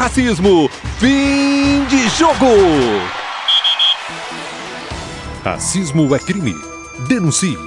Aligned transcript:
racismo. 0.00 0.70
Fim 0.98 1.84
de 1.84 2.08
jogo. 2.08 2.46
Racismo 5.44 6.14
é 6.14 6.18
crime. 6.18 6.54
Denuncie. 7.06 7.58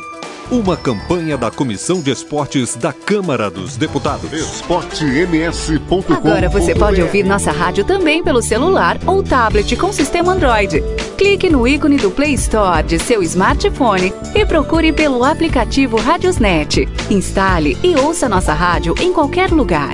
Uma 0.49 0.75
campanha 0.75 1.37
da 1.37 1.51
Comissão 1.51 2.01
de 2.01 2.09
Esportes 2.09 2.75
da 2.75 2.91
Câmara 2.91 3.51
dos 3.51 3.77
Deputados. 3.77 4.33
esportems.com. 4.33 6.13
Agora 6.13 6.49
você 6.49 6.73
pode 6.73 7.01
ouvir 7.03 7.23
nossa 7.23 7.51
rádio 7.51 7.85
também 7.85 8.23
pelo 8.23 8.41
celular 8.41 8.97
ou 9.05 9.21
tablet 9.21 9.75
com 9.75 9.93
sistema 9.93 10.33
Android. 10.33 10.83
Clique 11.17 11.51
no 11.51 11.67
ícone 11.67 11.97
do 11.97 12.09
Play 12.09 12.33
Store 12.33 12.83
de 12.83 12.97
seu 12.97 13.21
smartphone 13.21 14.11
e 14.33 14.43
procure 14.43 14.91
pelo 14.91 15.23
aplicativo 15.23 15.97
Radiosnet. 15.97 16.89
Instale 17.11 17.77
e 17.83 17.95
ouça 17.95 18.27
nossa 18.27 18.53
rádio 18.53 18.95
em 18.99 19.13
qualquer 19.13 19.51
lugar. 19.51 19.93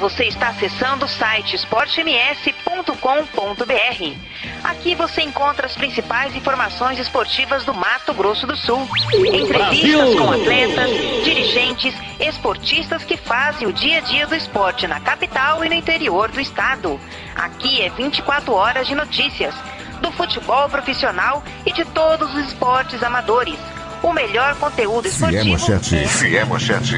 Você 0.00 0.24
está 0.24 0.48
acessando 0.48 1.04
o 1.04 1.08
site 1.08 1.56
esportems.com.br. 1.56 4.14
Aqui 4.64 4.94
você 4.94 5.20
encontra 5.20 5.66
as 5.66 5.74
principais 5.74 6.34
informações 6.34 6.98
esportivas 6.98 7.64
do 7.64 7.74
Mato 7.74 8.14
Grosso 8.14 8.46
do 8.46 8.56
Sul. 8.56 8.88
Entrevistas 9.12 10.18
com 10.18 10.32
atletas, 10.32 10.90
dirigentes, 11.22 11.94
esportistas 12.18 13.04
que 13.04 13.18
fazem 13.18 13.68
o 13.68 13.72
dia 13.72 13.98
a 13.98 14.00
dia 14.00 14.26
do 14.26 14.34
esporte 14.34 14.86
na 14.86 15.00
capital 15.00 15.62
e 15.62 15.68
no 15.68 15.74
interior 15.74 16.30
do 16.30 16.40
estado. 16.40 16.98
Aqui 17.36 17.82
é 17.82 17.90
24 17.90 18.54
horas 18.54 18.86
de 18.86 18.94
notícias 18.94 19.54
do 20.00 20.10
futebol 20.12 20.66
profissional 20.70 21.44
e 21.66 21.72
de 21.72 21.84
todos 21.84 22.34
os 22.34 22.46
esportes 22.46 23.02
amadores. 23.02 23.58
O 24.02 24.14
melhor 24.14 24.56
conteúdo 24.56 25.10
Se 25.10 25.22
é 25.26 25.28
esportivo. 25.28 25.50
manchete, 25.50 26.08
se 26.08 26.36
é 26.38 26.44
manchete, 26.46 26.96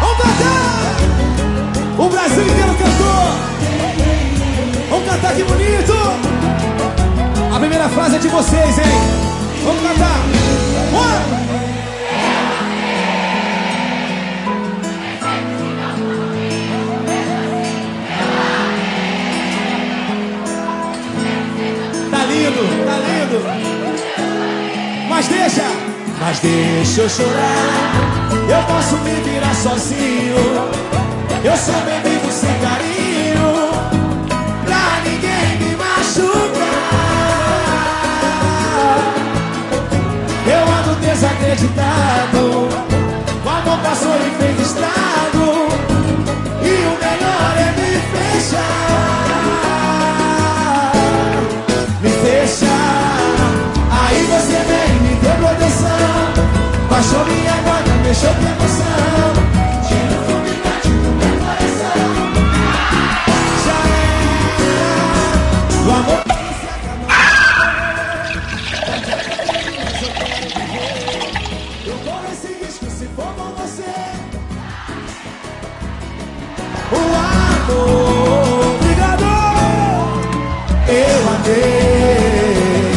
Vamos 0.00 0.22
cantar! 0.22 0.69
Cantar 5.30 5.36
que 5.36 5.44
bonito! 5.44 5.92
A 7.54 7.58
primeira 7.58 7.88
frase 7.88 8.16
é 8.16 8.18
de 8.18 8.28
vocês, 8.28 8.78
hein? 8.78 8.84
Vamos 9.64 9.82
cantar! 9.82 10.18
Bora! 10.90 11.20
Tá 22.10 22.24
lindo, 22.24 22.62
tá 22.84 22.96
lindo! 22.98 23.38
Mas 25.08 25.28
deixa! 25.28 25.62
Mas 26.20 26.38
deixa 26.40 27.00
eu 27.00 27.08
chorar 27.08 28.28
Eu 28.46 28.62
posso 28.64 28.96
me 28.98 29.14
virar 29.22 29.54
sozinho 29.54 30.36
Eu 31.42 31.56
sou 31.56 31.74
bem 31.86 32.02
vivo 32.02 32.30
sem 32.30 32.52
carinho 32.58 32.99
ando 41.50 41.56
desacreditado 41.56 42.68
O 43.44 43.48
amor 43.48 43.78
passou 43.82 44.14
e 44.14 44.30
fez 44.38 44.60
estrago. 44.60 45.68
E 46.62 46.84
o 46.86 46.96
melhor 46.98 47.54
é 47.56 47.72
me 47.76 47.90
fechar. 48.12 49.32
Me 52.00 52.10
fechar. 52.10 53.30
Aí 53.90 54.20
você 54.26 54.58
vem 54.68 54.90
me 55.02 55.14
deu 55.20 55.34
proteção 55.34 56.24
Baixou 56.88 57.24
minha 57.26 57.56
guarda, 57.62 57.92
mexeu 58.04 58.30
com 58.34 58.42
emoção 58.42 59.49
amor, 77.70 78.76
obrigado. 78.76 79.24
Eu 80.88 81.20
amei. 81.34 82.90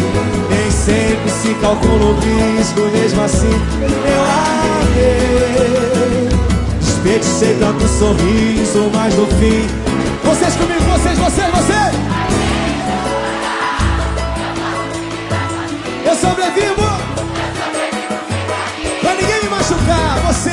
Nem 0.49 0.71
sempre 0.71 1.29
se 1.29 1.53
calcula 1.61 2.05
o 2.05 2.13
risco 2.19 2.81
Mesmo 2.91 3.21
assim 3.23 3.49
eu 3.49 4.21
amei. 4.21 6.29
Desperdicei 6.79 7.55
tanto 7.59 7.87
sorriso 7.87 8.89
Mas 8.93 9.15
no 9.15 9.25
fim 9.27 9.67
Vocês 10.23 10.55
comigo, 10.55 10.81
vocês, 10.81 11.17
vocês, 11.17 11.49
vocês. 11.51 11.93
Eu 16.05 16.15
sobrevivo. 16.15 16.83
Pra 19.01 19.13
ninguém 19.15 19.43
me 19.43 19.49
machucar 19.49 20.19
Você 20.27 20.51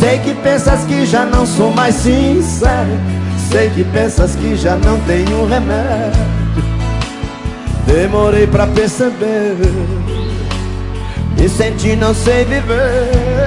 Sei 0.00 0.18
que 0.18 0.34
pensas 0.34 0.82
que 0.84 1.06
já 1.06 1.24
não 1.24 1.46
sou 1.46 1.72
mais 1.72 1.94
sincero 1.94 2.90
Sei 3.48 3.70
que 3.70 3.84
pensas 3.84 4.34
que 4.34 4.56
já 4.56 4.74
não 4.74 4.98
tenho 5.02 5.46
remédio. 5.46 6.26
Demorei 7.86 8.48
pra 8.48 8.66
perceber 8.66 9.56
Me 11.38 11.48
senti 11.48 11.94
não 11.94 12.12
sei 12.12 12.44
viver 12.44 13.45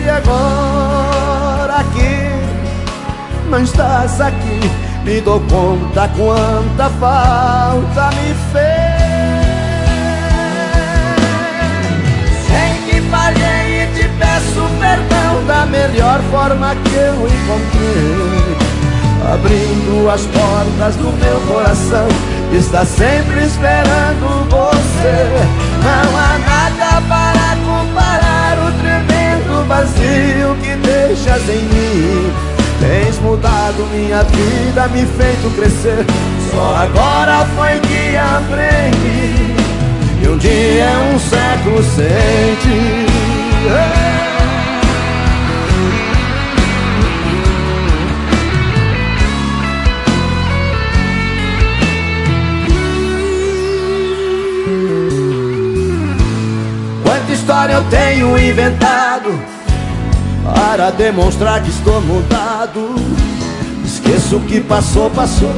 E 0.00 0.08
agora 0.08 1.84
que 1.94 3.48
não 3.50 3.62
estás 3.62 4.20
aqui. 4.20 4.60
Me 5.04 5.20
dou 5.20 5.40
conta 5.40 6.08
quanta 6.16 6.90
falta 7.00 8.10
me 8.16 8.34
fez. 8.52 8.98
Sei 12.46 12.70
que 12.86 13.00
falhei 13.08 13.82
e 13.82 13.86
te 13.94 14.08
peço 14.18 14.68
perdão 14.78 15.46
Da 15.46 15.66
melhor 15.66 16.20
forma 16.30 16.74
que 16.74 16.94
eu 16.94 17.14
encontrei. 17.14 18.56
Abrindo 19.32 20.10
as 20.10 20.22
portas 20.26 20.96
do 20.96 21.12
meu 21.18 21.40
coração 21.48 22.08
Está 22.52 22.84
sempre 22.84 23.44
esperando 23.44 24.48
você. 24.48 25.28
Não 25.82 26.16
há 26.16 26.38
nada 26.38 27.00
para 27.06 27.37
vazio 29.68 30.56
que 30.62 30.74
deixas 30.76 31.48
em 31.48 31.62
mim. 31.62 32.32
Tens 32.80 33.18
mudado 33.20 33.86
minha 33.92 34.22
vida, 34.24 34.88
me 34.88 35.04
feito 35.04 35.50
crescer. 35.54 36.04
Só 36.50 36.76
agora 36.76 37.44
foi 37.54 37.78
que 37.80 38.16
aprendi 38.16 39.54
E 40.22 40.28
um 40.28 40.38
dia 40.38 40.84
é 40.84 41.12
um 41.14 41.18
século 41.18 41.82
sem 41.82 42.56
ti 42.62 43.08
história 57.48 57.72
eu 57.72 57.84
tenho 57.84 58.38
inventado 58.38 59.57
Para 60.78 60.92
demonstrar 60.92 61.60
que 61.60 61.70
estou 61.70 62.00
mudado. 62.02 62.94
Esqueço 63.84 64.36
o 64.36 64.40
que 64.42 64.60
passou, 64.60 65.10
passou. 65.10 65.50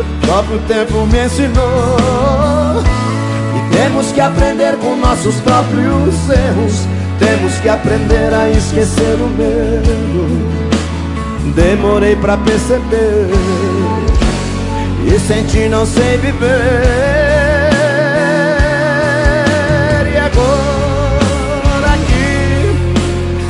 O 0.00 0.26
próprio 0.26 0.58
tempo 0.66 1.06
me 1.06 1.24
ensinou. 1.24 2.82
E 3.54 3.76
temos 3.76 4.10
que 4.10 4.20
aprender 4.20 4.76
com 4.78 4.96
nossos 4.96 5.36
próprios 5.42 6.28
erros. 6.28 6.88
Temos 7.20 7.54
que 7.60 7.68
aprender 7.68 8.34
a 8.34 8.50
esquecer 8.50 9.14
o 9.20 9.28
medo. 9.28 10.44
Demorei 11.54 12.16
pra 12.16 12.36
perceber. 12.38 13.30
E 15.06 15.20
senti 15.20 15.68
não 15.68 15.86
sei 15.86 16.16
viver 16.16 17.15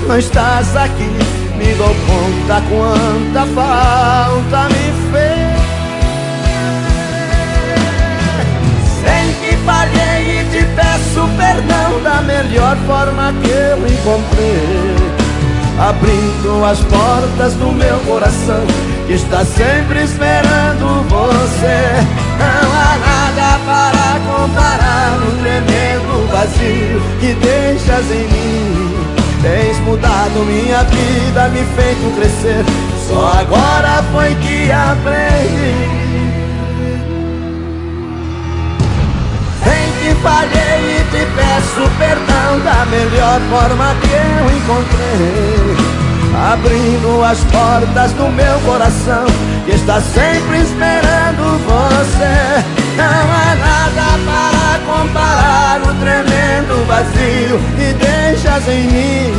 não 0.06 0.18
estás 0.18 0.76
aqui 0.76 1.10
Me 1.56 1.74
dou 1.74 1.88
conta 1.88 2.62
quanta 2.68 3.46
falta 3.54 4.68
me 4.68 4.86
fez. 5.10 5.56
Sei 9.00 9.34
que 9.40 9.56
falhei 9.64 10.40
e 10.40 10.44
te 10.50 10.64
peço 10.74 11.28
perdão 11.36 12.02
Da 12.02 12.22
melhor 12.22 12.76
forma 12.86 13.32
que 13.42 13.50
eu 13.50 13.78
encontrei. 13.78 14.96
Abrindo 15.78 16.64
as 16.64 16.78
portas 16.78 17.52
do 17.54 17.70
meu 17.70 17.98
coração 18.00 18.64
Que 19.06 19.14
está 19.14 19.44
sempre 19.44 20.04
esperando 20.04 21.02
você. 21.08 22.06
Não 22.38 22.72
há 22.72 22.96
nada 22.98 23.58
para 23.66 24.20
comparar 24.30 25.18
O 25.18 25.32
tremendo 25.42 26.28
vazio 26.30 27.02
que 27.20 27.34
deixas 27.34 28.10
em 28.10 28.28
mim 28.28 29.15
Tens 29.46 29.78
mudado 29.78 30.44
minha 30.44 30.82
vida, 30.82 31.48
me 31.50 31.64
feito 31.76 32.16
crescer. 32.16 32.64
Só 33.06 33.28
agora 33.38 34.02
foi 34.12 34.34
que 34.34 34.72
aprendi. 34.72 35.86
Sei 39.62 39.92
que 40.00 40.14
falhei 40.20 40.98
e 40.98 41.04
te 41.12 41.26
peço 41.36 41.88
perdão 41.96 42.58
Da 42.64 42.86
melhor 42.86 43.40
forma 43.48 43.94
que 44.00 44.10
eu 44.10 44.56
encontrei. 44.56 45.76
Abrindo 46.52 47.22
as 47.22 47.38
portas 47.44 48.12
do 48.12 48.28
meu 48.30 48.60
coração 48.66 49.24
Que 49.64 49.76
está 49.76 50.00
sempre 50.00 50.58
esperando 50.58 51.56
você. 51.64 52.64
Não 52.96 53.04
há 53.04 53.54
nada 53.54 54.18
para 54.26 54.65
comparar 54.96 55.80
O 55.82 55.94
tremendo 56.00 56.84
vazio 56.86 57.58
que 57.76 57.92
deixas 57.94 58.68
em 58.68 58.84
mim. 58.84 59.32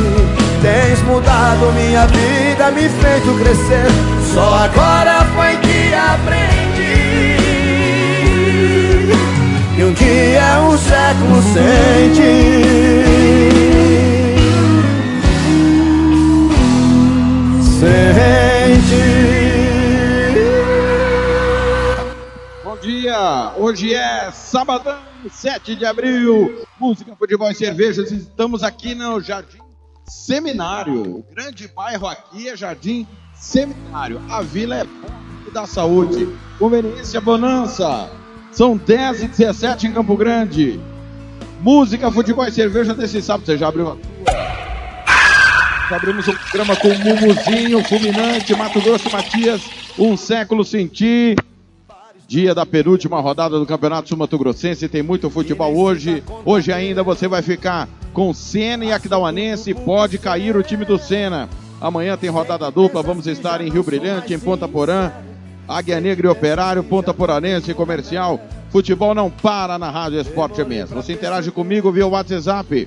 Tens 0.62 1.02
mudado 1.02 1.72
minha 1.72 2.06
vida, 2.06 2.70
me 2.72 2.88
feito 2.88 3.38
crescer. 3.38 3.86
Só 4.32 4.54
agora 4.54 5.24
foi 5.34 5.56
que 5.58 5.94
aprendi 5.94 6.68
Que 9.74 9.84
um 9.84 9.92
dia 9.92 10.40
é 10.40 10.58
um 10.58 10.76
século 10.76 11.42
sem 11.42 12.12
ti 12.14 13.08
Bom 22.64 22.76
dia, 22.76 23.52
hoje 23.56 23.94
é 23.94 24.30
sabadão, 24.32 24.98
7 25.30 25.74
de 25.74 25.84
abril, 25.84 26.64
música, 26.78 27.16
futebol 27.16 27.50
e 27.50 27.54
cervejas. 27.54 28.12
Estamos 28.12 28.62
aqui 28.62 28.94
no 28.94 29.20
Jardim 29.20 29.58
Seminário. 30.06 31.16
O 31.16 31.26
grande 31.34 31.66
bairro 31.68 32.06
aqui 32.06 32.48
é 32.48 32.56
Jardim 32.56 33.06
Seminário. 33.34 34.20
A 34.30 34.42
vila 34.42 34.76
é 34.76 34.84
ponto 34.84 35.50
da 35.52 35.66
saúde. 35.66 36.28
Conveniência 36.58 37.20
Bonança. 37.20 38.08
São 38.52 38.76
10 38.76 39.24
e 39.24 39.28
17 39.28 39.88
em 39.88 39.92
Campo 39.92 40.16
Grande. 40.16 40.80
Música, 41.60 42.10
futebol 42.10 42.46
e 42.46 42.52
cerveja 42.52 42.94
desse 42.94 43.20
sábado. 43.20 43.46
Você 43.46 43.58
já 43.58 43.68
abriu 43.68 43.88
a 43.88 43.96
Abrimos 45.94 46.28
o 46.28 46.32
programa 46.34 46.76
com 46.76 46.88
Mumuzinho, 46.88 47.82
Fulminante, 47.82 48.54
Mato 48.54 48.80
Grosso 48.80 49.10
Matias, 49.10 49.62
Um 49.98 50.16
Século 50.18 50.62
Sem 50.62 50.86
Ti. 50.86 51.34
Dia 52.28 52.54
da 52.54 52.64
penúltima 52.66 53.18
rodada 53.22 53.58
do 53.58 53.64
Campeonato 53.64 54.10
Sul 54.10 54.18
Mato 54.18 54.36
Grossense, 54.36 54.86
tem 54.86 55.02
muito 55.02 55.30
futebol 55.30 55.74
hoje. 55.74 56.22
Hoje 56.44 56.70
ainda 56.70 57.02
você 57.02 57.26
vai 57.26 57.40
ficar 57.40 57.88
com 58.12 58.34
Sena 58.34 58.84
e 58.84 58.92
Aquidauanense, 58.92 59.72
pode 59.72 60.18
cair 60.18 60.54
o 60.54 60.62
time 60.62 60.84
do 60.84 60.98
Sena. 60.98 61.48
Amanhã 61.80 62.18
tem 62.18 62.28
rodada 62.28 62.70
dupla, 62.70 63.02
vamos 63.02 63.26
estar 63.26 63.62
em 63.62 63.70
Rio 63.70 63.82
Brilhante, 63.82 64.34
em 64.34 64.38
Ponta 64.38 64.68
Porã, 64.68 65.10
Águia 65.66 65.98
Negra 66.02 66.26
e 66.26 66.30
Operário, 66.30 66.84
Ponta 66.84 67.14
Poranense 67.14 67.72
Comercial. 67.72 68.38
Futebol 68.68 69.14
não 69.14 69.30
para 69.30 69.78
na 69.78 69.90
Rádio 69.90 70.20
Esporte 70.20 70.60
MS. 70.60 70.92
Você 70.92 71.14
interage 71.14 71.50
comigo 71.50 71.90
via 71.90 72.06
WhatsApp 72.06 72.86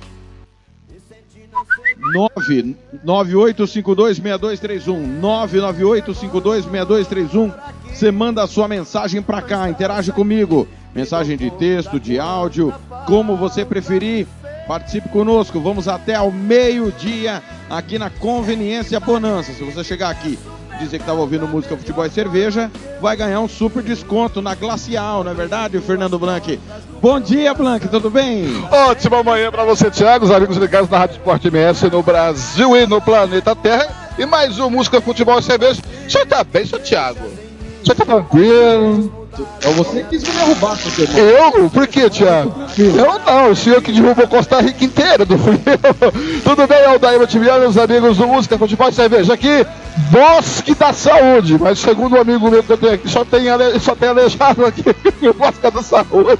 998526231 3.04 5.20
998526231 5.20 7.52
Você 7.94 8.10
manda 8.10 8.42
a 8.42 8.46
sua 8.46 8.66
mensagem 8.66 9.22
para 9.22 9.40
cá, 9.42 9.68
interage 9.68 10.12
comigo. 10.12 10.66
Mensagem 10.94 11.36
de 11.36 11.50
texto, 11.50 12.00
de 12.00 12.18
áudio, 12.18 12.74
como 13.06 13.36
você 13.36 13.64
preferir. 13.64 14.26
Participe 14.66 15.08
conosco. 15.08 15.60
Vamos 15.60 15.88
até 15.88 16.14
ao 16.14 16.30
meio-dia 16.30 17.42
aqui 17.68 17.98
na 17.98 18.10
Conveniência 18.10 18.98
Bonança. 19.00 19.52
Se 19.52 19.62
você 19.62 19.82
chegar 19.84 20.10
aqui 20.10 20.38
dizer 20.78 20.98
que 20.98 21.02
estava 21.02 21.20
ouvindo 21.20 21.46
música, 21.46 21.76
futebol 21.76 22.04
e 22.04 22.10
cerveja, 22.10 22.70
vai 23.00 23.16
ganhar 23.16 23.40
um 23.40 23.48
super 23.48 23.82
desconto 23.82 24.42
na 24.42 24.54
Glacial, 24.54 25.24
não 25.24 25.30
é 25.30 25.34
verdade, 25.34 25.80
Fernando 25.80 26.18
Blanc? 26.18 26.58
Bom 27.00 27.20
dia, 27.20 27.54
Blanc, 27.54 27.86
tudo 27.88 28.10
bem? 28.10 28.46
Ótima 28.70 29.22
manhã 29.22 29.50
para 29.50 29.64
você, 29.64 29.90
Thiago, 29.90 30.24
os 30.24 30.30
amigos 30.30 30.56
ligados 30.56 30.90
na 30.90 30.98
Rádio 30.98 31.16
Esporte 31.16 31.48
MS 31.48 31.88
no 31.90 32.02
Brasil 32.02 32.76
e 32.76 32.86
no 32.86 33.00
planeta 33.00 33.54
Terra. 33.54 33.86
E 34.18 34.26
mais 34.26 34.58
um 34.58 34.68
Música, 34.68 35.00
Futebol 35.00 35.38
e 35.38 35.42
Cerveja. 35.42 35.80
Senhor 36.08 36.26
tá 36.26 36.44
bem, 36.44 36.66
seu 36.66 36.78
Thiago? 36.78 37.41
Senhor 37.84 37.96
tá 37.96 38.04
tranquilo? 38.04 39.22
É 39.62 39.70
você 39.70 40.02
que 40.02 40.10
quis 40.10 40.24
me 40.24 40.32
derrubar, 40.32 40.76
seu. 40.76 41.06
Eu? 41.16 41.70
Por 41.70 41.86
que, 41.86 42.10
Thiago? 42.10 42.54
Eu 42.78 43.18
não, 43.24 43.50
o 43.50 43.56
senhor 43.56 43.80
que 43.80 43.90
derrubou 43.90 44.28
Costa 44.28 44.60
Rica 44.60 44.84
inteira, 44.84 45.24
não 45.26 45.38
fui 45.38 45.54
eu. 45.54 46.42
Tudo 46.44 46.66
bem, 46.66 46.84
Aldair 46.84 47.18
Mativiano, 47.18 47.60
meus 47.60 47.78
amigos 47.78 48.18
do 48.18 48.26
Música, 48.26 48.58
Futebol 48.58 48.90
e 48.90 48.92
Cerveja 48.92 49.32
aqui, 49.32 49.66
Bosque 50.10 50.74
da 50.74 50.92
Saúde, 50.92 51.56
mas 51.58 51.78
segundo 51.78 52.16
um 52.16 52.20
amigo 52.20 52.50
meu 52.50 52.62
que 52.62 52.70
eu 52.70 52.76
tenho 52.76 52.92
aqui, 52.92 53.08
só 53.08 53.24
tem, 53.24 53.48
ale... 53.48 53.80
só 53.80 53.94
tem 53.94 54.10
aleijado 54.10 54.66
aqui, 54.66 54.84
Bosque 55.32 55.70
da 55.70 55.82
Saúde. 55.82 56.38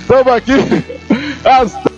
Estamos 0.00 0.32
aqui, 0.32 0.54
as 1.44 1.91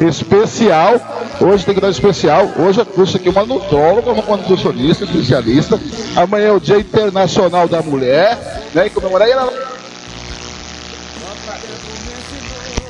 especial. 0.00 1.00
Hoje 1.40 1.64
tem 1.64 1.74
que 1.74 1.80
dar 1.80 1.90
especial. 1.90 2.48
Hoje 2.58 2.80
é 2.80 2.84
curso 2.84 3.16
aqui 3.16 3.28
uma 3.28 3.44
nutróloga, 3.44 4.12
uma 4.12 4.36
nutricionista, 4.36 5.04
especialista. 5.04 5.80
Amanhã 6.16 6.48
é 6.48 6.52
o 6.52 6.60
Dia 6.60 6.78
Internacional 6.78 7.68
da 7.68 7.82
Mulher, 7.82 8.38
né? 8.74 8.86
E 8.86 8.90
comemorar 8.90 9.28
ela. 9.28 9.52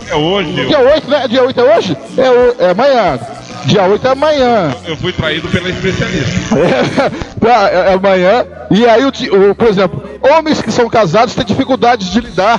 É 0.09 0.15
hoje. 0.15 0.67
Dia 0.67 0.81
8, 0.81 1.11
né? 1.11 1.29
Dia 1.29 1.45
8 1.45 1.61
é 1.61 1.77
hoje? 1.77 1.97
É, 2.17 2.31
o... 2.31 2.57
é 2.59 2.71
amanhã. 2.71 3.19
Dia 3.65 3.85
8 3.85 4.07
é 4.07 4.11
amanhã. 4.11 4.77
Eu 4.87 4.97
fui 4.97 5.13
traído 5.13 5.49
pela 5.49 5.69
especialista. 5.69 7.11
É, 7.45 7.91
é 7.91 7.93
amanhã. 7.93 8.47
E 8.71 8.87
aí, 8.87 9.05
o, 9.05 9.55
por 9.55 9.69
exemplo, 9.69 10.03
homens 10.23 10.63
que 10.63 10.73
são 10.73 10.89
casados 10.89 11.35
têm 11.35 11.45
dificuldades 11.45 12.11
de 12.11 12.19
lidar 12.19 12.59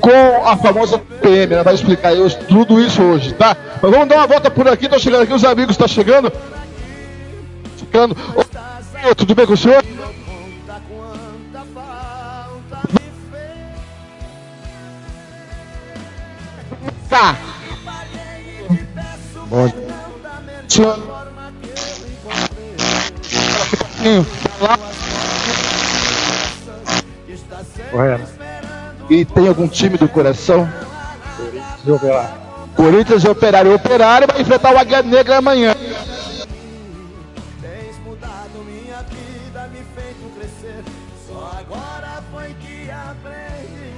com 0.00 0.46
a 0.46 0.56
famosa 0.56 0.98
PM. 0.98 1.52
Ela 1.54 1.62
vai 1.62 1.74
explicar 1.74 2.12
hoje, 2.12 2.36
tudo 2.48 2.80
isso 2.80 3.02
hoje, 3.02 3.34
tá? 3.34 3.56
Mas 3.80 3.90
vamos 3.90 4.08
dar 4.08 4.16
uma 4.16 4.26
volta 4.26 4.50
por 4.50 4.66
aqui. 4.68 4.88
Tô 4.88 4.98
chegando 4.98 5.22
aqui, 5.22 5.32
os 5.32 5.44
amigos 5.44 5.72
estão 5.72 5.86
chegando. 5.86 6.32
Ficando. 7.76 8.16
Tudo 9.16 9.34
bem 9.34 9.46
com 9.46 9.54
o 9.54 9.56
senhor? 9.56 9.84
Tá. 17.08 17.36
Bom. 19.48 19.72
Senhor. 20.68 20.98
Correto. 27.90 28.39
E 29.10 29.24
tem 29.24 29.48
algum 29.48 29.66
time 29.66 29.98
do 29.98 30.08
coração? 30.08 30.72
Corinthians 31.36 31.84
e 31.84 31.90
Operário. 31.90 32.40
Corinthians 32.76 33.24
e 33.24 33.28
Operário. 33.28 33.72
O 33.72 33.74
Operário 33.74 34.28
vai 34.28 34.40
enfrentar 34.40 34.72
o 34.72 34.78
Águia 34.78 35.02
Negra 35.02 35.38
amanhã. 35.38 35.74
Tens 37.60 37.98
mudado 38.06 38.64
minha 38.64 39.02
vida, 39.02 39.68
me 39.72 39.84
feito 39.96 40.30
crescer. 40.38 40.84
Só 41.26 41.58
agora 41.58 42.22
foi 42.32 42.54
que 42.60 42.88
aprendi. 42.88 43.90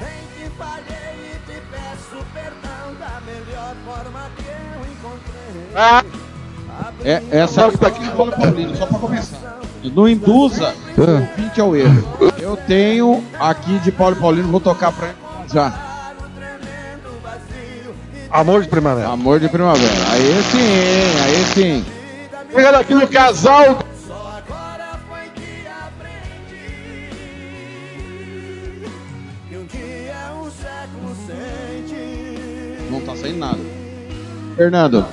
Em 0.00 0.26
que 0.32 0.48
falhei 0.56 1.32
e 1.34 1.38
te 1.44 1.60
peço 1.72 2.24
perdão 2.32 2.94
da 3.00 3.20
melhor 3.26 3.74
forma 3.84 4.30
que 4.36 4.46
eu 4.46 4.80
encontrei. 4.92 5.72
Ah. 5.74 6.04
É, 7.04 7.22
essa 7.32 7.68
que 7.70 7.78
tá 7.78 7.88
aqui 7.88 8.08
Paulo 8.10 8.30
Paulino, 8.30 8.76
só 8.76 8.86
pra 8.86 8.98
começar. 8.98 9.55
Não 9.94 10.08
induza 10.08 10.74
o 10.96 11.00
ouvinte 11.00 11.60
ao 11.60 11.76
erro. 11.76 12.32
Eu 12.38 12.56
tenho 12.56 13.22
aqui 13.38 13.78
de 13.80 13.92
Paulo 13.92 14.16
Paulino, 14.16 14.48
vou 14.48 14.60
tocar 14.60 14.92
pra 14.92 15.08
ele 15.08 15.16
já. 15.52 15.86
Amor 18.30 18.62
de 18.62 18.68
primavera. 18.68 19.08
Amor 19.08 19.40
de 19.40 19.48
primavera. 19.48 19.94
Aí 20.10 20.42
sim, 20.50 21.22
aí 21.24 21.44
sim. 21.54 21.84
Chegando 22.52 22.74
aqui 22.76 22.94
no 22.94 23.06
casal. 23.08 23.78
Não 32.90 33.00
tá 33.00 33.16
saindo 33.16 33.38
nada. 33.38 33.58
Fernando, 34.56 35.04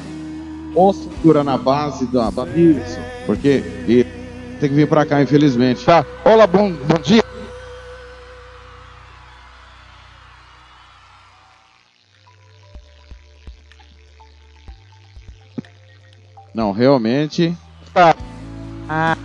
ou 0.74 0.94
segura 0.94 1.44
na 1.44 1.58
base 1.58 2.06
da, 2.06 2.30
da 2.30 2.46
isso, 2.48 3.00
porque 3.25 3.63
e, 3.88 4.06
tem 4.63 4.70
que 4.70 4.75
vir 4.77 4.88
pra 4.88 5.05
cá, 5.05 5.22
infelizmente. 5.22 5.84
Tá. 5.84 6.05
Olá, 6.24 6.48
bom, 6.48 6.72
bom 6.72 6.98
dia. 7.03 7.22
Não, 16.53 16.72
realmente. 16.72 17.53
Tá. 17.93 18.15
Ah. 18.88 19.17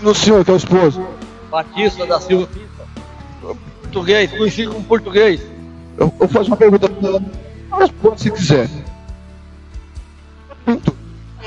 No 0.00 0.14
senhor, 0.14 0.42
teu 0.42 0.56
esposo. 0.56 1.06
Batista 1.50 2.06
da 2.06 2.18
Silva 2.18 2.46
Pinto. 2.46 3.58
Português, 3.82 4.30
conhecido 4.30 4.72
como 4.72 4.84
português. 4.84 5.42
Eu, 5.98 6.14
eu 6.18 6.28
faço 6.28 6.46
uma 6.46 6.56
pergunta. 6.56 6.88
Responde 7.78 8.22
se 8.22 8.30
quiser. 8.30 8.70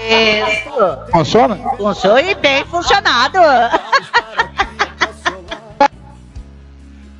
Isso. 0.01 1.11
Funciona? 1.11 1.55
Funciona 1.77 2.21
e 2.21 2.35
bem 2.35 2.65
funcionado. 2.65 3.37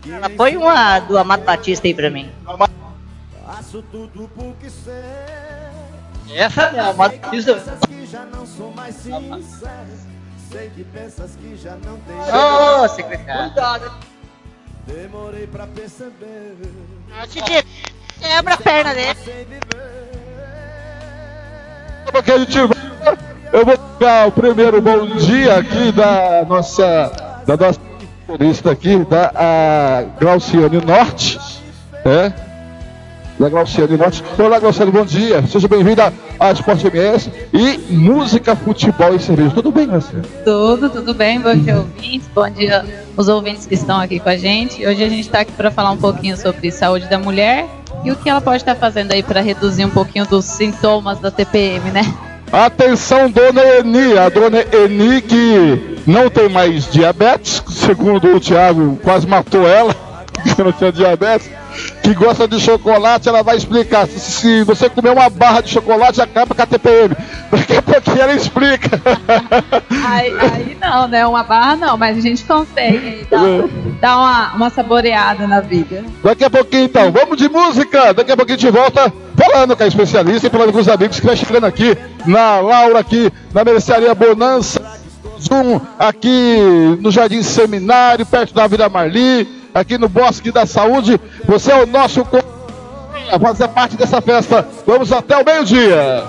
Ela 0.10 0.30
põe 0.30 0.58
uma 0.58 1.00
do 1.00 1.18
Amado 1.18 1.44
Batista 1.44 1.88
aí 1.88 1.94
pra 1.94 2.10
mim. 2.10 2.32
Faço 3.46 3.82
tudo 3.92 4.30
por 4.36 4.56
que 4.56 4.70
ser. 4.70 5.72
Essa 6.34 6.62
é 6.64 6.80
a 6.80 6.90
Amado 6.90 7.18
Batista. 7.18 7.80
Sei 10.52 10.70
que 10.72 10.84
pensas 10.84 11.32
que 11.36 11.56
já 11.56 11.78
não 11.86 11.98
tem 12.00 12.16
Ô, 12.20 12.88
secretário. 12.90 13.54
Cuidado. 13.54 13.92
Demorei 14.86 15.48
pra 15.48 15.66
perceber. 15.68 16.58
Quebra 18.20 18.54
a 18.54 18.58
perna 18.58 18.94
dele. 18.94 19.18
Porque 22.12 22.32
a 22.32 22.38
gente 22.40 22.58
vai- 22.60 23.18
eu 23.54 23.66
vou 23.66 23.78
dar 24.00 24.28
o 24.28 24.32
primeiro 24.32 24.82
bom 24.82 25.06
dia 25.18 25.58
aqui 25.58 25.92
da 25.92 26.46
nossa 26.48 27.12
da 27.46 27.58
nossa 27.58 27.80
turista 28.28 28.72
aqui, 28.72 28.98
da 29.10 29.32
a 29.36 30.04
Glauciane 30.20 30.82
Norte, 30.86 31.40
é? 32.06 32.32
Da 33.40 33.50
Glauciane 33.50 33.98
Norte. 33.98 34.24
Olá, 34.38 34.60
Glauciane, 34.60 34.92
bom 34.92 35.04
dia. 35.04 35.42
Seja 35.48 35.68
bem-vinda 35.68 36.14
à 36.40 36.52
Esporte 36.52 36.86
MS 36.88 37.32
e 37.52 37.78
música, 37.94 38.56
futebol 38.56 39.16
e 39.16 39.20
cerveja. 39.20 39.50
Tudo 39.52 39.72
bem, 39.72 39.88
Glauciane? 39.88 40.24
Tudo, 40.46 40.90
tudo 40.90 41.14
bem, 41.14 41.40
bom 41.40 41.56
dia 41.56 41.78
ouvintes, 41.78 42.30
bom 42.34 42.50
dia 42.50 42.86
os 43.18 43.28
ouvintes 43.28 43.66
que 43.66 43.74
estão 43.74 44.00
aqui 44.00 44.20
com 44.20 44.30
a 44.30 44.38
gente. 44.38 44.86
Hoje 44.86 45.04
a 45.04 45.10
gente 45.10 45.22
está 45.22 45.40
aqui 45.40 45.52
para 45.54 45.72
falar 45.72 45.92
um 45.92 45.98
pouquinho 45.98 46.38
sobre 46.38 46.72
saúde 46.72 47.08
da 47.08 47.18
mulher 47.18 47.66
e 48.04 48.12
o 48.12 48.16
que 48.16 48.30
ela 48.30 48.42
pode 48.42 48.58
estar 48.58 48.76
fazendo 48.76 49.12
aí 49.12 49.24
para 49.24 49.42
reduzir 49.42 49.86
um 49.86 49.90
pouquinho 49.90 50.26
dos 50.26 50.46
sintomas 50.46 51.20
da 51.20 51.30
TPM, 51.30 51.92
né? 51.92 52.02
Atenção, 52.52 53.30
dona 53.32 53.62
Eni, 53.80 54.18
a 54.18 54.28
dona 54.28 54.60
Eni 54.74 55.22
que 55.22 56.02
não 56.06 56.30
tem 56.30 56.50
mais 56.50 56.92
diabetes, 56.92 57.64
segundo 57.70 58.36
o 58.36 58.40
Thiago, 58.40 59.00
quase 59.04 59.26
matou 59.26 59.68
ela, 59.68 59.96
que 60.56 60.62
não 60.62 60.72
tinha 60.72 60.92
diabetes, 60.92 61.50
que 62.02 62.14
gosta 62.14 62.48
de 62.48 62.60
chocolate, 62.60 63.30
ela 63.30 63.44
vai 63.44 63.58
explicar. 63.58 64.08
Se, 64.08 64.20
se 64.20 64.64
você 64.64 64.90
comer 64.90 65.12
uma 65.12 65.30
barra 65.30 65.62
de 65.62 65.70
chocolate, 65.70 66.22
acaba 66.22 66.54
com 66.54 66.62
a 66.62 66.66
TPM. 66.66 67.16
Daqui 67.52 67.76
a 67.76 67.82
pouquinho 67.82 68.22
ela 68.22 68.34
explica. 68.34 69.02
Aí, 70.06 70.34
aí 70.40 70.78
não, 70.82 71.08
né? 71.08 71.26
Uma 71.26 71.44
barra 71.44 71.76
não, 71.76 71.98
mas 71.98 72.18
a 72.18 72.22
gente 72.22 72.44
consegue 72.44 73.26
dar, 73.30 73.42
dar 74.00 74.18
uma, 74.18 74.54
uma 74.56 74.70
saboreada 74.70 75.48
na 75.48 75.62
vida. 75.62 76.04
Daqui 76.24 76.44
a 76.44 76.50
pouquinho 76.50 76.84
então, 76.86 77.12
vamos 77.12 77.38
de 77.38 77.48
música. 77.48 78.14
Daqui 78.14 78.32
a 78.32 78.38
pouquinho 78.38 78.58
a 78.58 78.62
gente 78.62 78.72
volta 78.72 79.14
falando 79.36 79.76
com 79.76 79.84
a 79.84 79.88
especialista 79.88 80.48
e 80.48 80.50
falando 80.50 80.74
com 80.74 80.80
os 80.80 80.90
amigos 80.90 81.20
que 81.20 81.26
vai 81.26 81.36
chegando 81.36 81.66
aqui 81.66 81.98
na 82.26 82.60
Laura, 82.60 83.00
aqui 83.00 83.32
na 83.54 83.64
Mercearia 83.64 84.14
Bonança. 84.14 85.02
Zoom, 85.42 85.82
aqui 85.98 86.58
no 87.00 87.10
Jardim 87.10 87.42
Seminário, 87.42 88.26
perto 88.26 88.54
da 88.54 88.68
Vila 88.68 88.88
Marli, 88.90 89.48
aqui 89.74 89.98
no 89.98 90.10
Bosque 90.10 90.52
da 90.52 90.66
Saúde. 90.66 91.20
Você 91.46 91.72
é 91.72 91.84
o 91.84 91.86
nosso 91.86 92.26
a 93.32 93.40
fazer 93.40 93.68
parte 93.70 93.96
dessa 93.96 94.22
festa. 94.22 94.68
Vamos 94.86 95.12
até 95.12 95.38
o 95.38 95.46
meio-dia. 95.46 96.24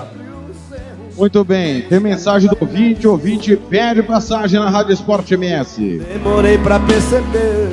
Muito 1.15 1.43
bem, 1.43 1.83
tem 1.83 1.99
mensagem 1.99 2.49
do 2.49 2.57
ouvinte, 2.59 3.07
ouvinte 3.07 3.55
pede 3.55 4.01
passagem 4.01 4.59
na 4.59 4.67
Rádio 4.69 4.93
Esporte 4.93 5.35
MS. 5.35 5.99
Demorei 5.99 6.57
pra 6.57 6.79
perceber. 6.79 7.69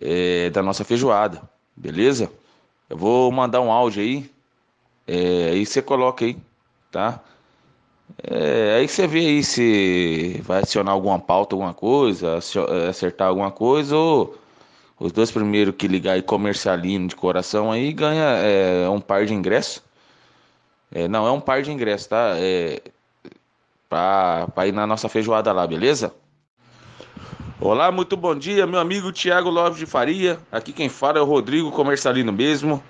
é, 0.00 0.50
da 0.50 0.62
nossa 0.62 0.84
feijoada, 0.84 1.42
beleza? 1.76 2.30
Eu 2.88 2.96
vou 2.96 3.30
mandar 3.32 3.60
um 3.60 3.70
áudio 3.72 4.02
aí 4.02 4.30
É, 5.06 5.50
aí 5.52 5.66
você 5.66 5.82
coloca 5.82 6.24
aí, 6.24 6.36
tá? 6.90 7.22
É, 8.22 8.76
aí 8.76 8.88
você 8.88 9.06
vê 9.06 9.20
aí 9.20 9.44
se 9.44 10.40
vai 10.44 10.58
adicionar 10.60 10.92
alguma 10.92 11.18
pauta, 11.18 11.54
alguma 11.54 11.74
coisa, 11.74 12.38
é, 12.68 12.88
acertar 12.88 13.28
alguma 13.28 13.50
coisa, 13.50 13.96
ou 13.96 14.36
os 15.00 15.12
dois 15.12 15.30
primeiros 15.32 15.74
que 15.76 15.88
ligar 15.88 16.14
aí 16.14 16.22
comercialino 16.22 17.08
de 17.08 17.16
coração 17.16 17.72
aí 17.72 17.92
ganha 17.92 18.24
é, 18.24 18.88
um 18.90 19.00
par 19.00 19.26
de 19.26 19.34
ingressos. 19.34 19.82
É, 20.90 21.06
não, 21.08 21.26
é 21.26 21.30
um 21.32 21.40
par 21.40 21.62
de 21.62 21.70
ingressos, 21.72 22.06
tá? 22.08 22.34
É, 22.38 22.80
pra 23.88 24.66
ir 24.66 24.72
na 24.72 24.86
nossa 24.86 25.08
feijoada 25.08 25.50
lá, 25.50 25.66
beleza? 25.66 26.12
Olá, 27.58 27.90
muito 27.90 28.16
bom 28.16 28.36
dia, 28.36 28.66
meu 28.66 28.78
amigo 28.78 29.10
Tiago 29.10 29.48
Lopes 29.48 29.78
de 29.78 29.86
Faria. 29.86 30.38
Aqui 30.52 30.72
quem 30.72 30.88
fala 30.88 31.18
é 31.18 31.22
o 31.22 31.24
Rodrigo 31.24 31.72
Comercialino 31.72 32.32
mesmo, 32.32 32.82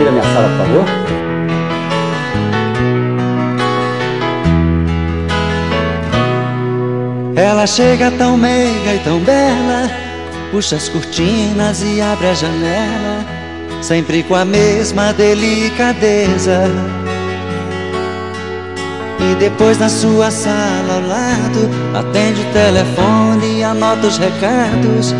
vir 0.01 0.07
à 0.07 0.11
minha 0.11 0.23
sala, 0.23 0.49
por 0.49 0.57
favor? 0.57 0.85
Ela 7.35 7.67
chega 7.67 8.11
tão 8.11 8.37
meiga 8.37 8.95
e 8.95 8.99
tão 8.99 9.19
bela, 9.19 9.89
puxa 10.51 10.75
as 10.75 10.89
cortinas 10.89 11.81
e 11.83 12.01
abre 12.01 12.27
a 12.27 12.33
janela, 12.33 13.25
sempre 13.81 14.23
com 14.23 14.35
a 14.35 14.45
mesma 14.45 15.13
delicadeza. 15.13 16.63
E 19.19 19.35
depois 19.35 19.77
na 19.77 19.87
sua 19.87 20.31
sala 20.31 20.95
ao 20.95 21.01
lado, 21.01 21.69
atende 21.93 22.41
o 22.41 22.53
telefone 22.53 23.59
e 23.59 23.63
anota 23.63 24.07
os 24.07 24.17
recados 24.17 25.13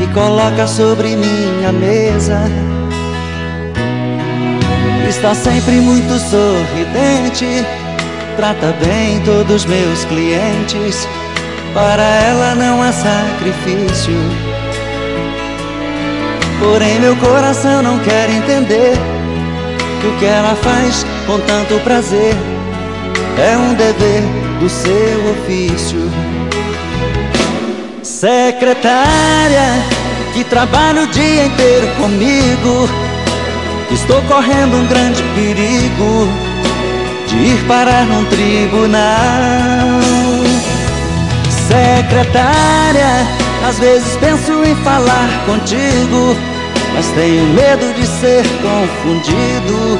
e 0.00 0.06
coloca 0.14 0.66
sobre 0.66 1.16
minha 1.16 1.72
mesa. 1.72 2.40
Está 5.16 5.34
sempre 5.34 5.80
muito 5.80 6.18
sorridente, 6.18 7.64
trata 8.36 8.76
bem 8.84 9.18
todos 9.24 9.62
os 9.62 9.64
meus 9.64 10.04
clientes. 10.04 11.08
Para 11.72 12.02
ela 12.02 12.54
não 12.54 12.82
há 12.82 12.92
sacrifício. 12.92 14.12
Porém, 16.60 17.00
meu 17.00 17.16
coração 17.16 17.82
não 17.82 17.98
quer 18.00 18.28
entender 18.28 18.92
que 20.00 20.06
o 20.06 20.18
que 20.18 20.26
ela 20.26 20.54
faz 20.54 21.04
com 21.26 21.40
tanto 21.40 21.80
prazer 21.80 22.34
é 23.38 23.56
um 23.56 23.72
dever 23.72 24.22
do 24.60 24.68
seu 24.68 25.30
ofício. 25.30 26.10
Secretária 28.02 29.82
que 30.34 30.44
trabalha 30.44 31.04
o 31.04 31.06
dia 31.06 31.46
inteiro 31.46 31.88
comigo, 31.96 32.86
estou 33.94 34.20
correndo 34.22 34.76
um 34.76 34.86
grande 34.86 35.22
perigo 35.34 36.28
de 37.28 37.36
ir 37.36 37.64
parar 37.66 38.04
num 38.06 38.24
tribunal. 38.26 40.00
Secretária, 41.68 43.26
às 43.68 43.78
vezes 43.78 44.16
penso 44.16 44.64
em 44.64 44.74
falar 44.76 45.28
contigo, 45.46 46.36
mas 46.94 47.06
tenho 47.08 47.44
medo 47.54 47.92
de 47.94 48.06
ser 48.06 48.44
confundido 48.62 49.98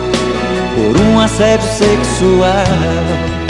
por 0.75 1.01
um 1.01 1.21
assédio 1.21 1.69
sexual. 1.69 3.46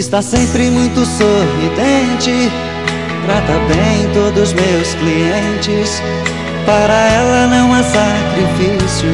Está 0.00 0.22
sempre 0.22 0.70
muito 0.70 1.04
sorridente, 1.04 2.50
trata 3.26 3.52
bem 3.68 4.08
todos 4.14 4.48
os 4.48 4.52
meus 4.54 4.94
clientes. 4.94 6.02
Para 6.64 6.94
ela 6.94 7.46
não 7.48 7.74
há 7.74 7.82
sacrifício. 7.82 9.10